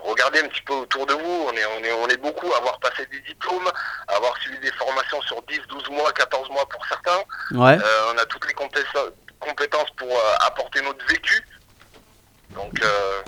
Regardez 0.03 0.39
un 0.39 0.47
petit 0.49 0.61
peu 0.63 0.73
autour 0.73 1.05
de 1.05 1.13
vous, 1.13 1.47
on 1.47 1.53
est, 1.53 1.65
on 1.65 1.83
est, 1.83 1.91
on 1.93 2.07
est 2.09 2.17
beaucoup 2.17 2.51
à 2.53 2.57
avoir 2.57 2.77
passé 2.79 3.05
des 3.11 3.19
diplômes, 3.21 3.69
à 4.09 4.15
avoir 4.15 4.35
suivi 4.41 4.59
des 4.59 4.71
formations 4.73 5.21
sur 5.21 5.41
10, 5.43 5.59
12 5.69 5.89
mois, 5.89 6.11
14 6.13 6.49
mois 6.49 6.67
pour 6.67 6.85
certains. 6.85 7.19
Ouais. 7.51 7.77
On 8.13 8.17
a 8.17 8.25
toutes 8.25 8.45
les 8.47 8.53
compé- 8.53 8.83
compétences 9.39 9.89
pour 9.97 10.09
apporter 10.45 10.81
notre 10.81 11.05
vécu. 11.07 11.41
Donc 12.51 12.73
euh, 12.81 13.21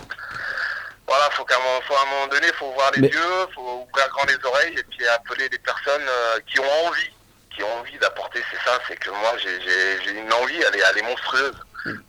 voilà, 1.07 1.29
faut 1.31 1.43
qu'à 1.45 1.55
un 1.55 1.59
moment, 1.59 1.81
faut 1.87 1.95
à 1.95 2.01
un 2.01 2.05
moment 2.05 2.27
donné, 2.27 2.47
faut 2.53 2.71
voir 2.71 2.91
les 2.95 3.01
Mais- 3.01 3.07
yeux, 3.09 3.47
faut 3.53 3.87
ouvrir 3.89 4.07
grand 4.09 4.25
les 4.25 4.45
oreilles 4.45 4.75
et 4.77 4.83
puis 4.83 5.07
appeler 5.09 5.47
les 5.49 5.59
personnes 5.59 6.07
euh, 6.07 6.39
qui 6.47 6.59
ont 6.59 6.85
envie, 6.87 7.11
qui 7.55 7.63
ont 7.63 7.79
envie 7.79 7.97
d'apporter. 7.99 8.41
C'est 8.51 8.61
ça, 8.69 8.79
c'est 8.87 8.95
que 8.97 9.09
moi 9.09 9.33
j'ai- 9.37 10.11
une 10.11 10.31
envie, 10.33 10.61
elle 10.61 10.75
est, 10.75 10.83
elle 10.91 10.97
est 10.99 11.01
monstrueuse. 11.03 11.55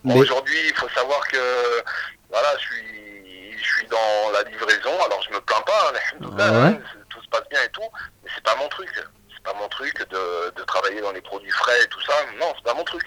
Bon, 0.05 0.17
Aujourd'hui, 0.19 0.59
il 0.69 0.75
faut 0.75 0.89
savoir 0.91 1.27
que 1.29 1.83
voilà, 2.31 2.49
je 2.59 2.65
suis, 2.75 3.59
je 3.59 3.65
suis 3.65 3.87
dans 3.89 4.31
la 4.33 4.43
livraison. 4.45 4.93
Alors 5.05 5.23
je 5.23 5.35
me 5.35 5.41
plains 5.41 5.63
pas, 5.63 5.93
hein, 5.95 6.27
Ouais. 6.27 6.43
hein, 6.43 6.79
tout 7.11 7.23
se 7.23 7.29
passe 7.29 7.49
bien 7.51 7.63
et 7.63 7.69
tout, 7.71 7.89
mais 8.23 8.31
c'est 8.35 8.45
pas 8.45 8.55
mon 8.57 8.69
truc. 8.69 8.91
C'est 8.95 9.43
pas 9.43 9.55
mon 9.55 9.69
truc 9.69 9.99
de, 10.11 10.51
de 10.57 10.63
travailler 10.65 11.01
dans 11.01 11.13
les 11.13 11.21
produits 11.23 11.51
frais 11.51 11.83
et 11.83 11.87
tout 11.89 12.01
ça. 12.03 12.13
Non, 12.39 12.53
c'est 12.57 12.65
pas 12.65 12.75
mon 12.75 12.85
truc. 12.85 13.03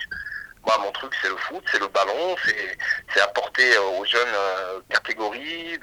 Moi, 0.65 0.75
mon 0.83 0.91
truc, 0.91 1.11
c'est 1.21 1.29
le 1.29 1.35
foot, 1.37 1.63
c'est 1.71 1.79
le 1.79 1.87
ballon, 1.87 2.35
c'est 3.13 3.21
apporter 3.21 3.63
euh, 3.75 3.99
aux 3.99 4.05
jeunes 4.05 4.21
euh, 4.35 4.79
catégories 4.89 5.77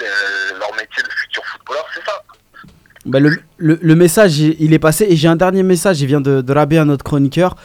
leur 0.59 0.73
métier 0.75 1.03
de 1.03 1.09
futur 1.11 1.45
footballeur, 1.47 1.87
c'est 1.95 2.05
ça. 2.05 2.23
Bah, 3.05 3.19
le, 3.19 3.31
le- 3.59 3.95
message 3.97 4.39
il 4.39 4.73
est 4.73 4.79
passé 4.79 5.07
et 5.09 5.17
j'ai 5.17 5.27
un 5.29 5.35
dernier 5.37 5.63
message, 5.65 6.01
il 6.01 6.07
vient 6.07 6.21
de, 6.21 6.41
de 6.41 6.53
Rabia, 6.53 6.85
notre 6.85 7.05
chroniqueur, 7.05 7.57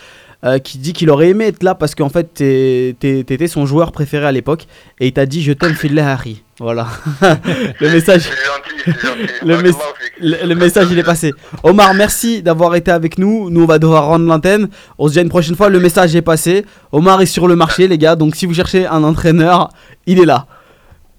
euh, 0.47 0.59
qui 0.59 0.77
dit 0.77 0.93
qu'il 0.93 1.09
aurait 1.09 1.29
aimé 1.29 1.45
être 1.45 1.61
là 1.63 1.75
parce 1.75 1.93
qu'en 1.95 2.09
fait 2.09 2.33
t'étais 2.35 3.47
son 3.47 3.65
joueur 3.65 3.91
préféré 3.91 4.25
à 4.25 4.31
l'époque 4.31 4.65
et 4.99 5.07
il 5.07 5.13
t'a 5.13 5.25
dit 5.25 5.41
je 5.43 5.51
t'aime 5.53 5.73
Fillah 5.73 6.11
Harry. 6.11 6.43
Voilà. 6.59 6.87
le 7.81 7.89
message. 7.91 8.23
Gentil, 8.23 8.99
gentil. 8.99 9.31
Le, 9.43 9.47
Barakallahu 9.47 9.63
mes- 9.63 9.71
fik. 9.73 10.13
le- 10.21 10.47
le 10.47 10.55
message 10.55 10.87
il 10.91 10.97
est 10.97 11.03
passé. 11.03 11.33
Omar, 11.63 11.93
merci 11.93 12.41
d'avoir 12.41 12.73
été 12.75 12.89
avec 12.89 13.19
nous. 13.19 13.49
Nous 13.51 13.61
on 13.61 13.65
va 13.67 13.77
devoir 13.77 14.05
rendre 14.07 14.25
l'antenne. 14.25 14.67
On 14.97 15.07
se 15.07 15.13
dit 15.13 15.19
à 15.19 15.21
une 15.21 15.29
prochaine 15.29 15.55
fois. 15.55 15.69
Le 15.69 15.79
message 15.79 16.15
est 16.15 16.21
passé. 16.23 16.65
Omar 16.91 17.21
est 17.21 17.25
sur 17.27 17.47
le 17.47 17.55
marché 17.55 17.87
les 17.87 17.97
gars. 17.99 18.15
Donc 18.15 18.35
si 18.35 18.45
vous 18.47 18.53
cherchez 18.55 18.87
un 18.87 19.03
entraîneur, 19.03 19.69
il 20.07 20.19
est 20.19 20.25
là. 20.25 20.47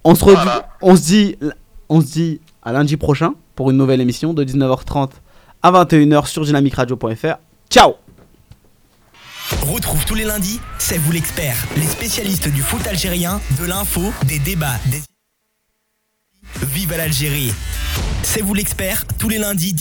On 0.05 0.15
se, 0.15 0.25
Voilà. 0.25 0.69
on 0.83 0.97
se 0.97 1.03
dit, 1.03 1.37
on 1.89 2.01
se 2.01 2.07
dit 2.07 2.41
à 2.63 2.73
lundi 2.73 2.97
prochain 2.97 3.35
pour 3.55 3.71
une 3.71 3.77
nouvelle 3.77 4.01
émission 4.01 4.33
de 4.35 4.43
19h30 4.45 5.11
à 5.63 5.71
21h 5.73 6.27
sur 6.27 6.45
dynamicradio.fr. 6.45 7.37
Ciao 7.71 7.95
Retrouve 9.51 10.05
tous 10.05 10.15
les 10.15 10.25
lundis, 10.25 10.61
c'est 10.79 10.99
vous 10.99 11.11
l'expert, 11.11 11.57
les 11.77 11.87
spécialistes 11.87 12.49
du 12.49 12.61
foot 12.63 12.87
algérien, 12.87 13.41
de 13.59 13.65
l'info, 13.65 14.13
des 14.27 14.39
débats, 14.39 14.79
des... 14.87 15.01
Vive 16.67 16.95
l'Algérie. 16.95 17.53
C'est 18.23 18.43
vous 18.43 18.53
l'expert, 18.53 19.07
tous 19.19 19.29
les 19.29 19.39
lundis 19.39 19.73